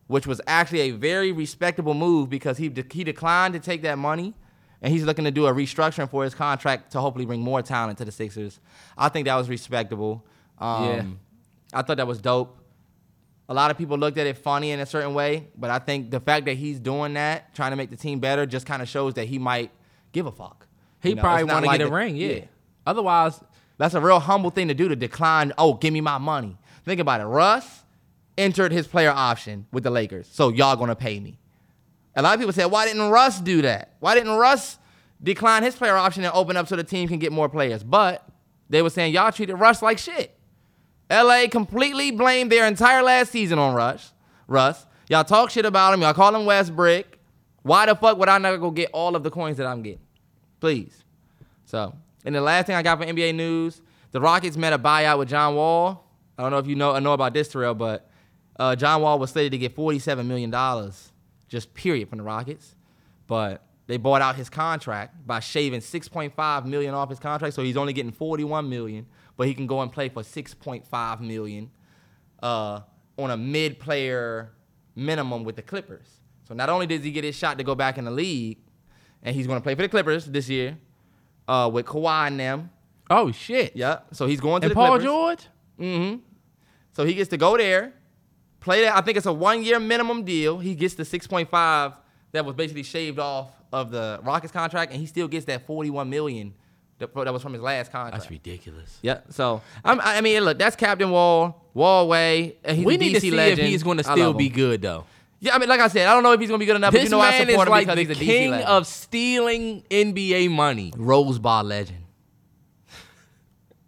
which 0.07 0.25
was 0.27 0.41
actually 0.47 0.81
a 0.81 0.91
very 0.91 1.31
respectable 1.31 1.93
move 1.93 2.29
because 2.29 2.57
he 2.57 2.69
de- 2.69 2.85
he 2.91 3.03
declined 3.03 3.53
to 3.53 3.59
take 3.59 3.81
that 3.83 3.97
money, 3.97 4.33
and 4.81 4.91
he's 4.93 5.03
looking 5.03 5.25
to 5.25 5.31
do 5.31 5.45
a 5.47 5.53
restructuring 5.53 6.09
for 6.09 6.23
his 6.23 6.33
contract 6.35 6.91
to 6.93 6.99
hopefully 7.01 7.25
bring 7.25 7.41
more 7.41 7.61
talent 7.61 7.97
to 7.99 8.05
the 8.05 8.11
Sixers. 8.11 8.59
I 8.97 9.09
think 9.09 9.25
that 9.25 9.35
was 9.35 9.49
respectable. 9.49 10.25
Um, 10.59 10.83
Yeah. 10.85 11.03
I 11.73 11.81
thought 11.81 11.97
that 11.97 12.07
was 12.07 12.19
dope. 12.21 12.57
A 13.49 13.53
lot 13.53 13.71
of 13.71 13.77
people 13.77 13.97
looked 13.97 14.17
at 14.17 14.27
it 14.27 14.37
funny 14.37 14.71
in 14.71 14.79
a 14.79 14.85
certain 14.85 15.13
way, 15.13 15.47
but 15.57 15.69
I 15.69 15.79
think 15.79 16.11
the 16.11 16.19
fact 16.19 16.45
that 16.47 16.55
he's 16.55 16.79
doing 16.79 17.13
that, 17.13 17.53
trying 17.55 17.71
to 17.71 17.77
make 17.77 17.89
the 17.89 17.95
team 17.97 18.19
better, 18.19 18.45
just 18.45 18.65
kind 18.65 18.81
of 18.81 18.89
shows 18.89 19.13
that 19.15 19.25
he 19.25 19.39
might 19.39 19.71
give 20.11 20.25
a 20.25 20.31
fuck. 20.31 20.67
He 21.01 21.09
You 21.09 21.15
know, 21.15 21.21
probably 21.21 21.43
want 21.45 21.63
to 21.63 21.67
like 21.67 21.79
get 21.79 21.85
a 21.87 21.89
the- 21.89 21.95
ring, 21.95 22.15
yeah. 22.17 22.39
Otherwise, 22.85 23.39
That's 23.79 23.93
a 23.93 24.01
real 24.01 24.19
humble 24.19 24.49
thing 24.49 24.69
to 24.69 24.73
do 24.73 24.87
to 24.87 24.95
decline, 24.95 25.53
oh, 25.59 25.75
give 25.75 25.93
me 25.93 26.01
my 26.01 26.17
money. 26.17 26.57
Think 26.83 26.99
about 26.99 27.21
it. 27.21 27.25
Russ 27.25 27.83
entered 28.37 28.71
his 28.71 28.87
player 28.87 29.11
option 29.11 29.65
with 29.71 29.83
the 29.83 29.89
Lakers, 29.89 30.27
so 30.31 30.49
y'all 30.49 30.75
gonna 30.75 30.95
pay 30.95 31.19
me. 31.19 31.39
A 32.15 32.21
lot 32.21 32.33
of 32.33 32.39
people 32.39 32.53
said, 32.53 32.65
why 32.65 32.85
didn't 32.85 33.09
Russ 33.09 33.39
do 33.39 33.61
that? 33.61 33.93
Why 33.99 34.15
didn't 34.15 34.35
Russ 34.37 34.79
decline 35.21 35.63
his 35.63 35.75
player 35.75 35.95
option 35.95 36.23
and 36.23 36.33
open 36.33 36.57
up 36.57 36.67
so 36.67 36.75
the 36.75 36.83
team 36.83 37.07
can 37.07 37.19
get 37.19 37.31
more 37.31 37.47
players? 37.47 37.83
But 37.83 38.27
they 38.69 38.81
were 38.81 38.89
saying 38.89 39.13
y'all 39.13 39.31
treated 39.31 39.55
Russ 39.55 39.81
like 39.81 39.99
shit. 39.99 40.35
LA 41.11 41.45
completely 41.49 42.11
blamed 42.11 42.51
their 42.51 42.65
entire 42.67 43.03
last 43.03 43.31
season 43.31 43.59
on 43.59 43.75
Russ. 43.75 44.13
Russ. 44.47 44.85
Y'all 45.09 45.23
talk 45.23 45.51
shit 45.51 45.65
about 45.65 45.93
him. 45.93 46.01
Y'all 46.01 46.13
call 46.13 46.35
him 46.35 46.45
West 46.45 46.75
Brick. 46.75 47.19
Why 47.61 47.85
the 47.85 47.95
fuck 47.95 48.17
would 48.17 48.29
I 48.29 48.39
not 48.39 48.57
go 48.57 48.71
get 48.71 48.89
all 48.93 49.15
of 49.15 49.23
the 49.23 49.29
coins 49.29 49.57
that 49.57 49.67
I'm 49.67 49.81
getting? 49.81 50.01
Please. 50.59 51.03
So, 51.65 51.95
and 52.25 52.33
the 52.33 52.41
last 52.41 52.65
thing 52.65 52.75
I 52.75 52.81
got 52.81 52.97
for 52.97 53.05
NBA 53.05 53.35
news, 53.35 53.81
the 54.11 54.19
Rockets 54.19 54.57
met 54.57 54.73
a 54.73 54.79
buyout 54.79 55.19
with 55.19 55.29
John 55.29 55.55
Wall. 55.55 56.09
I 56.37 56.43
don't 56.43 56.51
know 56.51 56.57
if 56.57 56.67
you 56.67 56.75
know 56.75 56.97
know 56.99 57.13
about 57.13 57.33
this, 57.33 57.47
Terrell, 57.47 57.73
but 57.73 58.06
uh, 58.59 58.75
John 58.75 59.01
Wall 59.01 59.19
was 59.19 59.31
slated 59.31 59.51
to 59.53 59.57
get 59.57 59.75
$47 59.75 60.25
million, 60.25 60.51
just 61.47 61.73
period, 61.73 62.09
from 62.09 62.17
the 62.17 62.23
Rockets. 62.23 62.75
But 63.27 63.63
they 63.87 63.97
bought 63.97 64.21
out 64.21 64.35
his 64.35 64.49
contract 64.49 65.25
by 65.25 65.39
shaving 65.39 65.81
6.5 65.81 66.65
million 66.65 66.93
off 66.93 67.09
his 67.09 67.19
contract, 67.19 67.55
so 67.55 67.63
he's 67.63 67.77
only 67.77 67.93
getting 67.93 68.11
41 68.11 68.69
million, 68.69 69.05
but 69.35 69.47
he 69.47 69.53
can 69.53 69.67
go 69.67 69.81
and 69.81 69.91
play 69.91 70.09
for 70.09 70.23
6.5 70.23 71.21
million 71.21 71.71
uh, 72.43 72.81
on 73.17 73.31
a 73.31 73.37
mid-player 73.37 74.51
minimum 74.95 75.43
with 75.43 75.55
the 75.55 75.61
Clippers. 75.61 76.07
So 76.47 76.53
not 76.53 76.69
only 76.69 76.87
does 76.87 77.03
he 77.03 77.11
get 77.11 77.23
his 77.23 77.35
shot 77.35 77.57
to 77.57 77.63
go 77.63 77.75
back 77.75 77.97
in 77.97 78.05
the 78.05 78.11
league, 78.11 78.57
and 79.23 79.35
he's 79.35 79.47
going 79.47 79.59
to 79.59 79.63
play 79.63 79.75
for 79.75 79.81
the 79.81 79.89
Clippers 79.89 80.25
this 80.25 80.49
year 80.49 80.77
uh, 81.47 81.69
with 81.71 81.85
Kawhi 81.85 82.27
and 82.27 82.39
them. 82.39 82.69
Oh 83.09 83.31
shit. 83.31 83.75
Yeah, 83.75 83.99
so 84.11 84.27
he's 84.27 84.39
going 84.39 84.61
to 84.61 84.65
And 84.65 84.71
the 84.71 84.75
Paul 84.75 84.87
Clippers. 84.89 85.03
George. 85.05 85.47
Mm-hmm. 85.79 86.19
So 86.93 87.05
he 87.05 87.13
gets 87.13 87.29
to 87.29 87.37
go 87.37 87.57
there, 87.57 87.93
play 88.59 88.81
that. 88.81 88.95
I 88.95 89.01
think 89.01 89.17
it's 89.17 89.25
a 89.25 89.33
one-year 89.33 89.79
minimum 89.79 90.23
deal. 90.23 90.59
He 90.59 90.75
gets 90.75 90.95
the 90.95 91.03
6.5 91.03 91.95
that 92.31 92.45
was 92.45 92.55
basically 92.55 92.83
shaved 92.83 93.19
off 93.19 93.51
of 93.71 93.91
the 93.91 94.19
Rockets 94.23 94.51
contract, 94.51 94.91
and 94.91 94.99
he 94.99 95.07
still 95.07 95.27
gets 95.27 95.45
that 95.45 95.65
41 95.65 96.09
million 96.09 96.53
that, 96.99 97.13
that 97.13 97.33
was 97.33 97.41
from 97.41 97.53
his 97.53 97.61
last 97.61 97.91
contract. 97.91 98.17
That's 98.17 98.31
ridiculous. 98.31 98.97
Yeah. 99.01 99.19
So 99.29 99.61
I'm, 99.83 99.99
I 100.01 100.21
mean, 100.21 100.43
look, 100.43 100.57
that's 100.57 100.75
Captain 100.75 101.09
Wall, 101.09 101.63
Wall 101.73 102.07
way. 102.07 102.57
and 102.63 102.77
He's 102.77 102.85
we 102.85 102.97
need 102.97 103.11
DC 103.11 103.15
to 103.15 103.21
see 103.21 103.31
legend. 103.31 103.59
if 103.59 103.67
he's 103.67 103.83
going 103.83 103.97
to 103.97 104.03
still 104.03 104.33
be 104.33 104.49
good 104.49 104.81
though. 104.81 105.05
Yeah, 105.39 105.53
I 105.55 105.59
mean, 105.59 105.69
like 105.69 105.79
I 105.79 105.87
said, 105.87 106.07
I 106.07 106.15
don't 106.15 106.23
know 106.23 106.31
if 106.31 106.39
he's 106.39 106.49
going 106.49 106.57
to 106.57 106.63
be 106.63 106.65
good 106.65 106.77
enough, 106.77 106.91
but 106.91 106.97
This 106.99 107.05
you 107.05 107.11
know 107.11 107.21
I 107.21 107.29
man 107.29 107.47
support 107.47 107.67
is 107.67 107.83
him 107.83 107.87
like 107.87 108.07
the 108.07 108.15
king 108.15 108.53
of 108.53 108.87
stealing 108.87 109.83
NBA 109.91 110.49
money. 110.49 110.91
Rose 110.97 111.37
Bar 111.37 111.63
legend. 111.63 112.03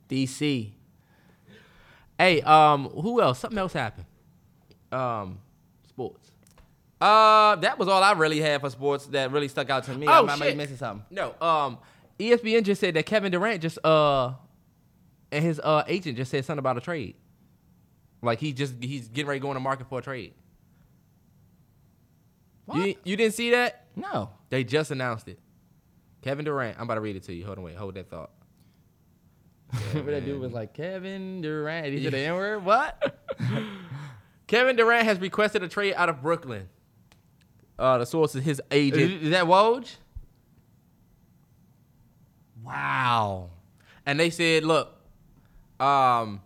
DC. 0.08 0.72
Hey, 2.18 2.42
um, 2.42 2.90
who 2.90 3.22
else? 3.22 3.40
Something 3.40 3.58
else 3.58 3.74
happened. 3.74 4.06
Um, 4.92 5.40
sports. 5.88 6.32
Uh, 7.00 7.56
that 7.58 7.80
was 7.80 7.88
all 7.88 8.04
I 8.04 8.12
really 8.14 8.42
had 8.42 8.62
for 8.62 8.70
sports 8.70 9.06
that 9.08 9.32
really 9.32 9.48
stuck 9.48 9.70
out 9.70 9.86
to 9.86 9.94
me. 9.98 10.08
Oh, 10.08 10.26
I, 10.26 10.34
I 10.34 10.36
might 10.36 10.50
be 10.52 10.56
missing 10.56 10.78
something. 10.78 11.06
No, 11.10 11.34
um, 11.42 11.78
ESPN 12.20 12.64
just 12.64 12.82
said 12.82 12.96
that 12.96 13.06
Kevin 13.06 13.32
Durant 13.32 13.62
just 13.62 13.80
uh, 13.86 14.34
and 15.32 15.44
his 15.44 15.60
uh 15.64 15.84
agent 15.88 16.18
just 16.18 16.32
said 16.32 16.44
something 16.44 16.60
about 16.60 16.78
a 16.78 16.82
trade. 16.82 17.16
Like 18.22 18.40
he 18.40 18.52
just 18.52 18.76
he's 18.82 19.08
getting 19.08 19.28
ready 19.30 19.40
to 19.40 19.44
go 19.44 19.50
in 19.52 19.54
the 19.56 19.62
market 19.62 19.88
for 19.88 20.00
a 20.00 20.02
trade. 20.02 20.34
You 22.74 22.96
you 23.04 23.16
didn't 23.16 23.34
see 23.34 23.52
that? 23.52 23.86
No. 23.96 24.30
They 24.50 24.64
just 24.64 24.92
announced 24.92 25.28
it. 25.28 25.40
Kevin 26.22 26.46
Durant. 26.46 26.78
I'm 26.78 26.84
about 26.84 26.96
to 26.96 27.02
read 27.02 27.16
it 27.16 27.24
to 27.24 27.34
you. 27.34 27.46
Hold 27.46 27.60
on, 27.60 27.64
wait, 27.64 27.76
hold 27.76 27.96
that 27.96 28.10
thought. 28.10 28.32
Remember 29.90 30.12
that 30.12 30.26
dude 30.26 30.40
was 30.40 30.52
like 30.52 30.74
Kevin 30.74 31.42
Durant. 31.42 31.88
He 31.88 32.04
said 32.04 32.14
the 32.14 32.18
N 32.26 32.36
word. 32.36 32.66
What? 32.66 33.16
Kevin 34.50 34.76
Durant 34.76 35.06
has 35.06 35.20
requested 35.20 35.62
a 35.62 35.68
trade 35.68 35.94
out 35.94 36.10
of 36.10 36.24
Brooklyn. 36.24 36.70
Uh, 37.78 38.00
the 38.00 38.06
source 38.06 38.34
is 38.34 38.44
his 38.44 38.60
agent. 38.72 39.00
is, 39.04 39.22
is 39.26 39.30
that 39.30 39.46
Woj? 39.46 39.96
Wow. 42.64 43.52
And 44.08 44.20
they 44.20 44.32
said, 44.32 44.64
look, 44.64 44.90
um, 45.80 46.42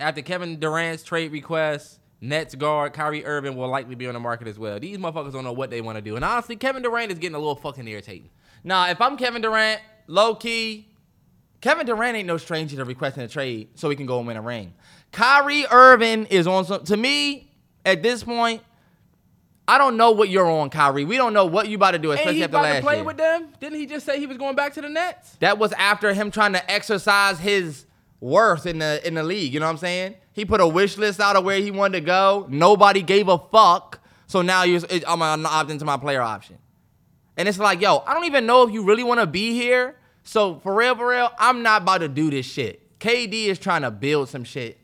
after 0.00 0.22
Kevin 0.22 0.58
Durant's 0.58 1.02
trade 1.02 1.30
request, 1.30 2.00
Nets 2.22 2.54
guard 2.54 2.94
Kyrie 2.94 3.26
Irving 3.26 3.54
will 3.54 3.68
likely 3.68 3.94
be 3.94 4.06
on 4.06 4.14
the 4.14 4.20
market 4.20 4.48
as 4.48 4.58
well. 4.58 4.80
These 4.80 4.96
motherfuckers 4.96 5.34
don't 5.34 5.44
know 5.44 5.52
what 5.52 5.68
they 5.68 5.82
want 5.82 5.96
to 5.96 6.02
do. 6.02 6.16
And 6.16 6.24
honestly, 6.24 6.56
Kevin 6.56 6.82
Durant 6.82 7.12
is 7.12 7.18
getting 7.18 7.34
a 7.36 7.38
little 7.38 7.54
fucking 7.54 7.86
irritating. 7.86 8.30
Now, 8.64 8.88
if 8.88 8.98
I'm 9.02 9.18
Kevin 9.18 9.42
Durant, 9.42 9.82
low 10.06 10.34
key, 10.34 10.88
Kevin 11.60 11.84
Durant 11.84 12.16
ain't 12.16 12.26
no 12.26 12.38
stranger 12.38 12.76
to 12.76 12.84
requesting 12.86 13.24
a 13.24 13.28
trade 13.28 13.68
so 13.74 13.90
he 13.90 13.96
can 13.96 14.06
go 14.06 14.18
and 14.18 14.26
win 14.26 14.38
a 14.38 14.42
ring. 14.42 14.72
Kyrie 15.16 15.64
Irving 15.70 16.26
is 16.26 16.46
on 16.46 16.66
some. 16.66 16.84
To 16.84 16.96
me, 16.96 17.50
at 17.86 18.02
this 18.02 18.22
point, 18.22 18.62
I 19.66 19.78
don't 19.78 19.96
know 19.96 20.10
what 20.10 20.28
you're 20.28 20.48
on, 20.50 20.68
Kyrie. 20.68 21.06
We 21.06 21.16
don't 21.16 21.32
know 21.32 21.46
what 21.46 21.68
you 21.68 21.76
about 21.76 21.92
to 21.92 21.98
do, 21.98 22.12
especially 22.12 22.34
he 22.34 22.42
after 22.42 22.56
about 22.56 22.62
last 22.64 22.76
to 22.76 22.82
play 22.82 22.96
year. 22.96 23.04
with 23.04 23.16
them? 23.16 23.48
Didn't 23.58 23.78
he 23.78 23.86
just 23.86 24.04
say 24.04 24.18
he 24.18 24.26
was 24.26 24.36
going 24.36 24.56
back 24.56 24.74
to 24.74 24.82
the 24.82 24.90
Nets? 24.90 25.36
That 25.40 25.56
was 25.56 25.72
after 25.72 26.12
him 26.12 26.30
trying 26.30 26.52
to 26.52 26.70
exercise 26.70 27.38
his 27.38 27.86
worth 28.20 28.66
in 28.66 28.78
the 28.78 29.00
in 29.06 29.14
the 29.14 29.22
league. 29.22 29.54
You 29.54 29.60
know 29.60 29.64
what 29.64 29.72
I'm 29.72 29.78
saying? 29.78 30.16
He 30.34 30.44
put 30.44 30.60
a 30.60 30.68
wish 30.68 30.98
list 30.98 31.18
out 31.18 31.34
of 31.34 31.44
where 31.44 31.60
he 31.60 31.70
wanted 31.70 32.00
to 32.00 32.04
go. 32.04 32.46
Nobody 32.50 33.00
gave 33.00 33.28
a 33.28 33.38
fuck. 33.38 34.00
So 34.26 34.42
now 34.42 34.64
you're, 34.64 34.82
I'm 35.08 35.20
gonna 35.20 35.48
opt 35.48 35.70
into 35.70 35.86
my 35.86 35.96
player 35.96 36.20
option. 36.20 36.58
And 37.38 37.48
it's 37.48 37.58
like, 37.58 37.80
yo, 37.80 38.02
I 38.06 38.12
don't 38.12 38.26
even 38.26 38.44
know 38.44 38.64
if 38.64 38.70
you 38.74 38.84
really 38.84 39.04
want 39.04 39.20
to 39.20 39.26
be 39.26 39.52
here. 39.54 39.96
So 40.24 40.58
for 40.58 40.74
real, 40.74 40.94
for 40.94 41.08
real, 41.08 41.30
I'm 41.38 41.62
not 41.62 41.82
about 41.82 41.98
to 41.98 42.08
do 42.08 42.30
this 42.30 42.44
shit. 42.44 42.98
KD 42.98 43.46
is 43.46 43.58
trying 43.58 43.80
to 43.80 43.90
build 43.90 44.28
some 44.28 44.44
shit. 44.44 44.78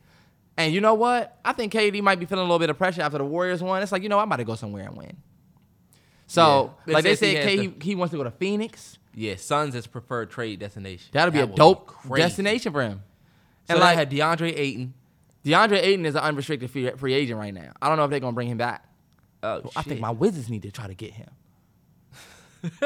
And 0.57 0.73
you 0.75 0.81
know 0.81 0.95
what? 0.95 1.39
I 1.45 1.53
think 1.53 1.73
KD 1.73 2.03
might 2.03 2.19
be 2.21 2.27
feeling 2.27 2.41
a 2.43 2.45
little 2.45 2.59
bit 2.59 2.69
of 2.71 2.77
pressure 2.79 3.03
after 3.03 3.19
the 3.19 3.25
Warriors 3.25 3.63
won. 3.63 3.83
It's 3.83 3.91
like, 3.93 4.03
you 4.03 4.09
know, 4.09 4.19
I'm 4.19 4.29
about 4.29 4.37
to 4.37 4.45
go 4.45 4.55
somewhere 4.55 4.87
and 4.87 4.97
win. 4.97 5.17
So, 6.27 6.75
Yeah. 6.87 6.95
like 6.95 7.05
they 7.05 7.11
he 7.11 7.17
said, 7.17 7.37
has 7.37 7.45
K, 7.45 7.57
he, 7.57 7.75
he 7.81 7.95
wants 7.95 8.13
to 8.13 8.19
go 8.19 8.25
to 8.25 8.31
Phoenix. 8.31 8.99
Yeah, 9.15 9.37
Suns 9.37 9.75
is 9.75 9.87
preferred 9.87 10.31
trade 10.31 10.59
destination. 10.61 11.09
That'll 11.13 11.33
be 11.33 11.39
That 11.41 11.51
a 11.53 11.55
dope 11.55 11.87
crazy. 11.87 12.23
destination 12.23 12.73
for 12.73 12.83
him. 12.83 13.03
So 13.69 13.75
And 13.75 13.81
like 13.81 13.97
had 13.97 14.11
DeAndre 14.11 14.53
Ayton. 14.57 14.95
DeAndre 15.45 15.83
Ayton 15.83 16.07
is 16.07 16.15
an 16.15 16.23
unrestricted 16.23 16.71
free, 16.71 16.91
free 16.93 17.15
agent 17.15 17.39
right 17.39 17.53
now. 17.53 17.73
I 17.81 17.89
don't 17.89 17.97
know 17.99 18.05
if 18.05 18.11
they're 18.11 18.21
gonna 18.21 18.33
bring 18.33 18.49
him 18.49 18.59
back. 18.59 18.85
Oh, 19.43 19.71
I 19.75 19.83
think 19.83 20.01
my 20.01 20.11
Wizards 20.11 20.49
need 20.49 20.63
to 20.63 20.71
try 20.71 20.87
to 20.87 20.95
get 20.95 21.13
him. 21.13 21.29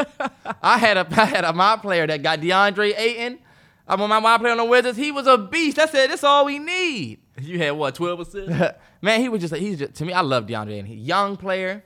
I 0.62 0.78
had 0.78 0.96
a 0.96 1.06
I 1.10 1.24
had 1.26 1.44
a 1.44 1.52
my 1.52 1.76
player 1.76 2.06
that 2.06 2.22
got 2.22 2.40
DeAndre 2.40 2.98
Ayton. 2.98 3.38
I'm 3.86 4.00
on 4.00 4.08
my 4.08 4.20
my 4.20 4.38
player 4.38 4.52
on 4.52 4.58
the 4.58 4.64
Wizards. 4.64 4.96
He 4.96 5.12
was 5.12 5.26
a 5.26 5.36
beast. 5.36 5.78
I 5.78 5.86
said, 5.86 6.10
"That's 6.10 6.24
all 6.24 6.46
we 6.46 6.58
need." 6.58 7.20
You 7.40 7.58
had 7.58 7.72
what, 7.72 7.94
12 7.94 8.20
assists? 8.20 8.62
man, 9.02 9.20
he 9.20 9.28
was 9.28 9.40
just 9.42 9.54
he's 9.54 9.78
just 9.78 9.94
to 9.94 10.04
me. 10.04 10.12
I 10.12 10.22
love 10.22 10.46
DeAndre 10.46 10.72
Ayton. 10.72 10.86
He 10.86 10.94
young 10.94 11.36
player. 11.36 11.84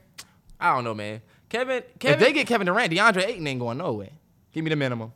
I 0.59 0.73
don't 0.73 0.83
know, 0.83 0.93
man. 0.93 1.21
Kevin, 1.49 1.83
Kevin, 1.99 2.13
if 2.13 2.25
they 2.25 2.31
get 2.33 2.47
Kevin 2.47 2.65
Durant, 2.67 2.91
DeAndre 2.93 3.25
Ayton 3.27 3.45
ain't 3.47 3.59
going 3.59 3.77
nowhere. 3.77 4.09
Give 4.53 4.63
me 4.63 4.69
the 4.69 4.75
minimum. 4.75 5.11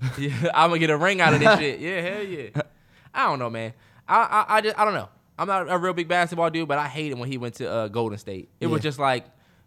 Yeah, 0.18 0.32
I'm 0.54 0.70
gonna 0.70 0.78
get 0.78 0.90
a 0.90 0.96
ring 0.96 1.20
out 1.20 1.34
of 1.34 1.40
this 1.40 1.58
shit. 1.58 1.80
Yeah, 1.80 2.00
hell 2.00 2.22
yeah. 2.22 2.48
I 3.12 3.26
don't 3.26 3.38
know, 3.38 3.50
man. 3.50 3.74
I, 4.08 4.44
I 4.48 4.56
I 4.56 4.60
just 4.62 4.78
I 4.78 4.84
don't 4.84 4.94
know. 4.94 5.08
I'm 5.38 5.46
not 5.48 5.70
a 5.70 5.76
real 5.78 5.92
big 5.92 6.08
basketball 6.08 6.50
dude, 6.50 6.68
but 6.68 6.78
I 6.78 6.86
hate 6.86 7.12
it 7.12 7.18
when 7.18 7.28
he 7.30 7.36
went 7.38 7.54
to 7.56 7.70
uh, 7.70 7.88
Golden 7.88 8.16
State. 8.18 8.48
It 8.60 8.66
was 8.68 8.80
just 8.82 8.98
like 8.98 9.24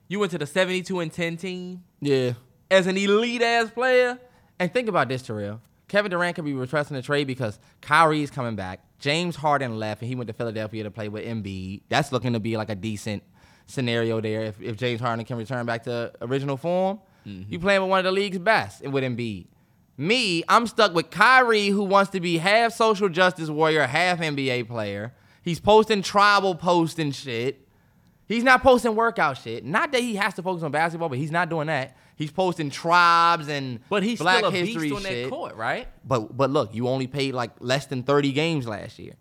you 0.07 0.19
went 0.19 0.31
to 0.31 0.37
the 0.37 0.45
72 0.45 0.99
and 0.99 1.11
10 1.11 1.37
team 1.37 1.83
Yeah. 1.99 2.33
as 2.71 2.87
an 2.87 2.95
elite 2.97 3.41
ass 3.41 3.71
player. 3.71 4.19
And 4.59 4.71
think 4.71 4.87
about 4.87 5.09
this, 5.09 5.21
Terrell. 5.23 5.61
Kevin 5.87 6.11
Durant 6.11 6.35
could 6.35 6.45
be 6.45 6.53
requesting 6.53 6.95
a 6.97 7.01
trade 7.01 7.25
because 7.27 7.57
Kyrie's 7.81 8.29
coming 8.31 8.55
back. 8.55 8.83
James 9.03 9.35
Harden 9.35 9.77
left 9.79 10.01
and 10.01 10.07
he 10.07 10.15
went 10.15 10.29
to 10.29 10.33
Philadelphia 10.33 10.83
to 10.83 10.89
play 10.89 11.09
with 11.09 11.25
Embiid. 11.25 11.81
That's 11.89 12.13
looking 12.13 12.31
to 12.31 12.39
be 12.39 12.55
like 12.55 12.69
a 12.69 12.75
decent 12.75 13.21
scenario 13.65 14.21
there 14.21 14.43
if, 14.43 14.61
if 14.61 14.77
James 14.77 15.01
Harden 15.01 15.25
can 15.25 15.35
return 15.35 15.65
back 15.65 15.83
to 15.83 16.13
original 16.21 16.55
form. 16.55 17.01
Mm-hmm. 17.27 17.51
You 17.51 17.59
playing 17.59 17.81
with 17.81 17.89
one 17.89 17.99
of 17.99 18.05
the 18.05 18.13
league's 18.13 18.37
best 18.37 18.81
and 18.81 18.93
with 18.93 19.03
Embiid. 19.03 19.47
Me, 19.97 20.41
I'm 20.47 20.67
stuck 20.67 20.93
with 20.93 21.09
Kyrie, 21.09 21.67
who 21.67 21.83
wants 21.83 22.11
to 22.11 22.21
be 22.21 22.37
half 22.37 22.71
social 22.71 23.09
justice 23.09 23.49
warrior, 23.49 23.85
half 23.85 24.19
NBA 24.19 24.69
player. 24.69 25.13
He's 25.41 25.59
posting 25.59 26.01
tribal 26.01 26.55
posts 26.55 26.97
and 26.97 27.13
shit. 27.13 27.67
He's 28.25 28.45
not 28.45 28.63
posting 28.63 28.95
workout 28.95 29.37
shit. 29.37 29.65
Not 29.65 29.91
that 29.91 29.99
he 29.99 30.15
has 30.15 30.33
to 30.35 30.41
focus 30.41 30.63
on 30.63 30.71
basketball, 30.71 31.09
but 31.09 31.17
he's 31.17 31.29
not 31.29 31.49
doing 31.49 31.67
that. 31.67 31.97
He's 32.15 32.31
posting 32.31 32.69
tribes 32.69 33.47
and 33.47 33.79
But 33.89 34.03
he's 34.03 34.19
Black 34.19 34.37
still 34.39 34.49
a 34.49 34.51
history 34.51 34.89
beast 34.89 34.95
on 34.95 35.01
shit. 35.01 35.25
that 35.25 35.29
court, 35.35 35.55
right? 35.55 35.87
But 36.05 36.35
but 36.37 36.49
look, 36.51 36.73
you 36.73 36.87
only 36.87 37.07
paid 37.07 37.33
like 37.33 37.51
less 37.59 37.85
than 37.87 38.03
30 38.03 38.31
games 38.31 38.67
last 38.67 38.99
year. 38.99 39.13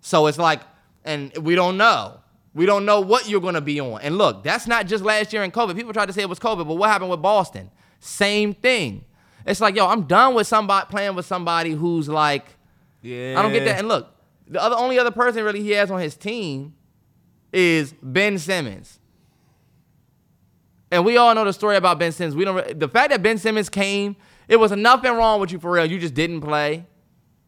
So 0.00 0.26
it's 0.26 0.38
like, 0.38 0.60
and 1.04 1.36
we 1.38 1.54
don't 1.54 1.76
know. 1.76 2.20
We 2.54 2.64
don't 2.64 2.86
know 2.86 3.00
what 3.00 3.28
you're 3.28 3.40
gonna 3.42 3.60
be 3.60 3.80
on. 3.80 4.00
And 4.00 4.16
look, 4.16 4.42
that's 4.42 4.66
not 4.66 4.86
just 4.86 5.04
last 5.04 5.32
year 5.32 5.42
in 5.44 5.50
COVID. 5.50 5.76
People 5.76 5.92
tried 5.92 6.06
to 6.06 6.12
say 6.12 6.22
it 6.22 6.28
was 6.28 6.38
COVID, 6.38 6.66
but 6.66 6.76
what 6.76 6.88
happened 6.90 7.10
with 7.10 7.20
Boston? 7.22 7.70
Same 8.00 8.54
thing. 8.54 9.04
It's 9.44 9.60
like, 9.60 9.76
yo, 9.76 9.86
I'm 9.86 10.04
done 10.04 10.34
with 10.34 10.46
somebody 10.46 10.86
playing 10.90 11.14
with 11.16 11.26
somebody 11.26 11.72
who's 11.72 12.08
like, 12.08 12.46
Yeah. 13.02 13.34
I 13.38 13.42
don't 13.42 13.52
get 13.52 13.64
that. 13.66 13.78
And 13.78 13.88
look, 13.88 14.08
the 14.48 14.60
other 14.62 14.76
only 14.76 14.98
other 14.98 15.10
person 15.10 15.44
really 15.44 15.62
he 15.62 15.72
has 15.72 15.90
on 15.90 16.00
his 16.00 16.16
team 16.16 16.74
is 17.52 17.94
Ben 18.02 18.38
Simmons. 18.38 18.98
And 20.90 21.04
we 21.04 21.16
all 21.16 21.34
know 21.34 21.44
the 21.44 21.52
story 21.52 21.76
about 21.76 21.98
Ben 21.98 22.12
Simmons. 22.12 22.36
We 22.36 22.44
don't. 22.44 22.78
The 22.78 22.88
fact 22.88 23.10
that 23.10 23.22
Ben 23.22 23.38
Simmons 23.38 23.68
came, 23.68 24.16
it 24.48 24.56
was 24.56 24.70
nothing 24.72 25.12
wrong 25.12 25.40
with 25.40 25.50
you 25.50 25.58
for 25.58 25.70
real. 25.72 25.84
You 25.86 25.98
just 25.98 26.14
didn't 26.14 26.40
play. 26.42 26.86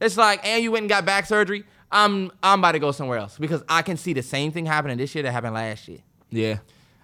It's 0.00 0.16
like, 0.16 0.44
and 0.46 0.62
you 0.62 0.72
went 0.72 0.82
and 0.84 0.88
got 0.90 1.04
back 1.04 1.26
surgery. 1.26 1.64
I'm 1.90 2.30
I'm 2.42 2.58
about 2.58 2.72
to 2.72 2.78
go 2.78 2.90
somewhere 2.92 3.18
else 3.18 3.38
because 3.38 3.62
I 3.68 3.82
can 3.82 3.96
see 3.96 4.12
the 4.12 4.22
same 4.22 4.52
thing 4.52 4.66
happening 4.66 4.98
this 4.98 5.14
year 5.14 5.22
that 5.22 5.32
happened 5.32 5.54
last 5.54 5.86
year. 5.88 5.98
Yeah. 6.30 6.58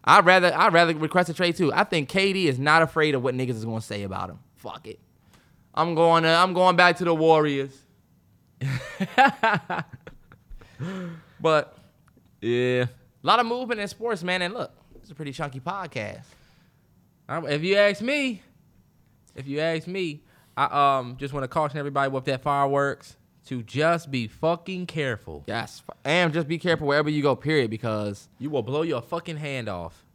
I'd 0.05 0.27
rather 0.27 0.53
I'd 0.55 0.73
rather 0.73 0.95
request 0.95 1.29
a 1.31 1.35
trade 1.35 1.57
too. 1.57 1.73
I 1.73 1.85
think 1.85 2.11
KD 2.11 2.45
is 2.45 2.59
not 2.59 2.83
afraid 2.83 3.15
of 3.15 3.23
what 3.23 3.35
niggas 3.35 3.51
is 3.51 3.65
gonna 3.65 3.81
say 3.81 4.03
about 4.03 4.29
him. 4.31 4.39
Fuck 4.57 4.87
it. 4.87 4.99
I'm 5.75 5.95
going 5.95 6.23
to, 6.23 6.29
I'm 6.29 6.53
going 6.55 6.77
back 6.77 6.99
to 6.99 7.05
the 7.05 7.15
Warriors. 7.15 7.77
but 11.41 11.77
Yeah. 12.41 12.83
a 12.85 12.89
lot 13.23 13.41
of 13.41 13.47
movement 13.47 13.81
in 13.81 13.89
sports, 13.89 14.23
man. 14.23 14.43
And 14.43 14.55
look, 14.55 14.73
it's 15.05 15.11
a 15.11 15.15
pretty 15.15 15.33
chunky 15.33 15.61
podcast. 15.61 16.23
If 17.29 17.63
you 17.63 17.77
ask 17.77 18.01
me, 18.01 18.41
if 19.35 19.47
you 19.47 19.61
ask 19.61 19.87
me, 19.87 20.23
I 20.57 20.99
um 20.99 21.19
just 21.19 21.35
want 21.35 21.45
to 21.45 21.49
caution 21.49 21.79
everybody 21.79 22.11
with 22.11 22.25
that 22.25 22.41
fireworks 22.41 23.17
to 23.49 23.63
just 23.63 24.11
be 24.11 24.27
fucking 24.27 24.87
careful. 24.87 25.45
Yes, 25.47 25.83
and 26.07 26.33
just 26.33 26.49
be 26.49 26.57
careful 26.57 26.87
wherever 26.87 27.11
you 27.11 27.23
go. 27.23 27.37
Period, 27.37 27.71
because 27.71 28.31
You 28.39 28.49
will 28.49 28.63
blow 28.63 28.81
your 28.81 29.03
fucking 29.03 29.37
hand 29.37 29.69
off. 29.69 30.07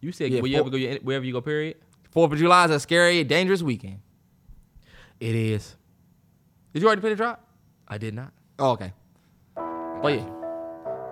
You 0.00 0.10
said 0.10 0.32
Yeah, 0.32 0.40
will 0.40 0.48
you 0.48 0.68
go 0.68 0.98
wherever 1.04 1.24
you 1.24 1.32
go? 1.32 1.40
Period. 1.40 1.76
Fourth 2.10 2.32
of 2.32 2.38
July 2.38 2.64
is 2.64 2.72
a 2.72 2.80
scary, 2.80 3.22
dangerous 3.22 3.62
weekend. 3.62 4.00
It 5.20 5.36
is. 5.36 5.76
Did 6.72 6.82
you 6.82 6.88
already 6.88 7.00
play 7.00 7.10
the 7.10 7.16
drop? 7.16 7.46
I 7.86 7.96
did 7.98 8.14
not. 8.14 8.32
Oh, 8.58 8.70
okay. 8.72 8.92
But 9.54 10.14
yeah, 10.14 10.37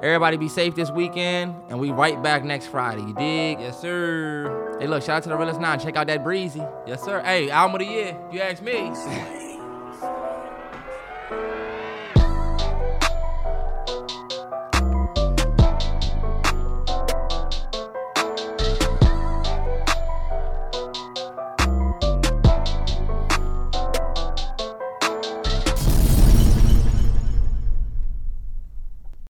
everybody 0.02 0.36
be 0.36 0.48
safe 0.48 0.74
this 0.74 0.90
weekend, 0.90 1.54
and 1.68 1.78
we 1.78 1.90
right 1.90 2.22
back 2.22 2.44
next 2.44 2.66
Friday. 2.66 3.02
You 3.02 3.14
dig? 3.14 3.60
Yes, 3.60 3.80
sir. 3.80 4.76
Hey, 4.80 4.86
look, 4.86 5.02
shout 5.02 5.16
out 5.18 5.22
to 5.24 5.28
the 5.30 5.36
realest 5.36 5.60
nine. 5.60 5.78
Check 5.80 5.96
out 5.96 6.06
that 6.08 6.22
breezy. 6.22 6.62
Yes, 6.86 7.02
sir. 7.02 7.22
Hey, 7.22 7.50
album 7.50 7.80
of 7.80 7.86
the 7.86 7.92
year. 7.92 8.16
You 8.30 8.40
ask 8.40 8.62
me. 8.62 9.42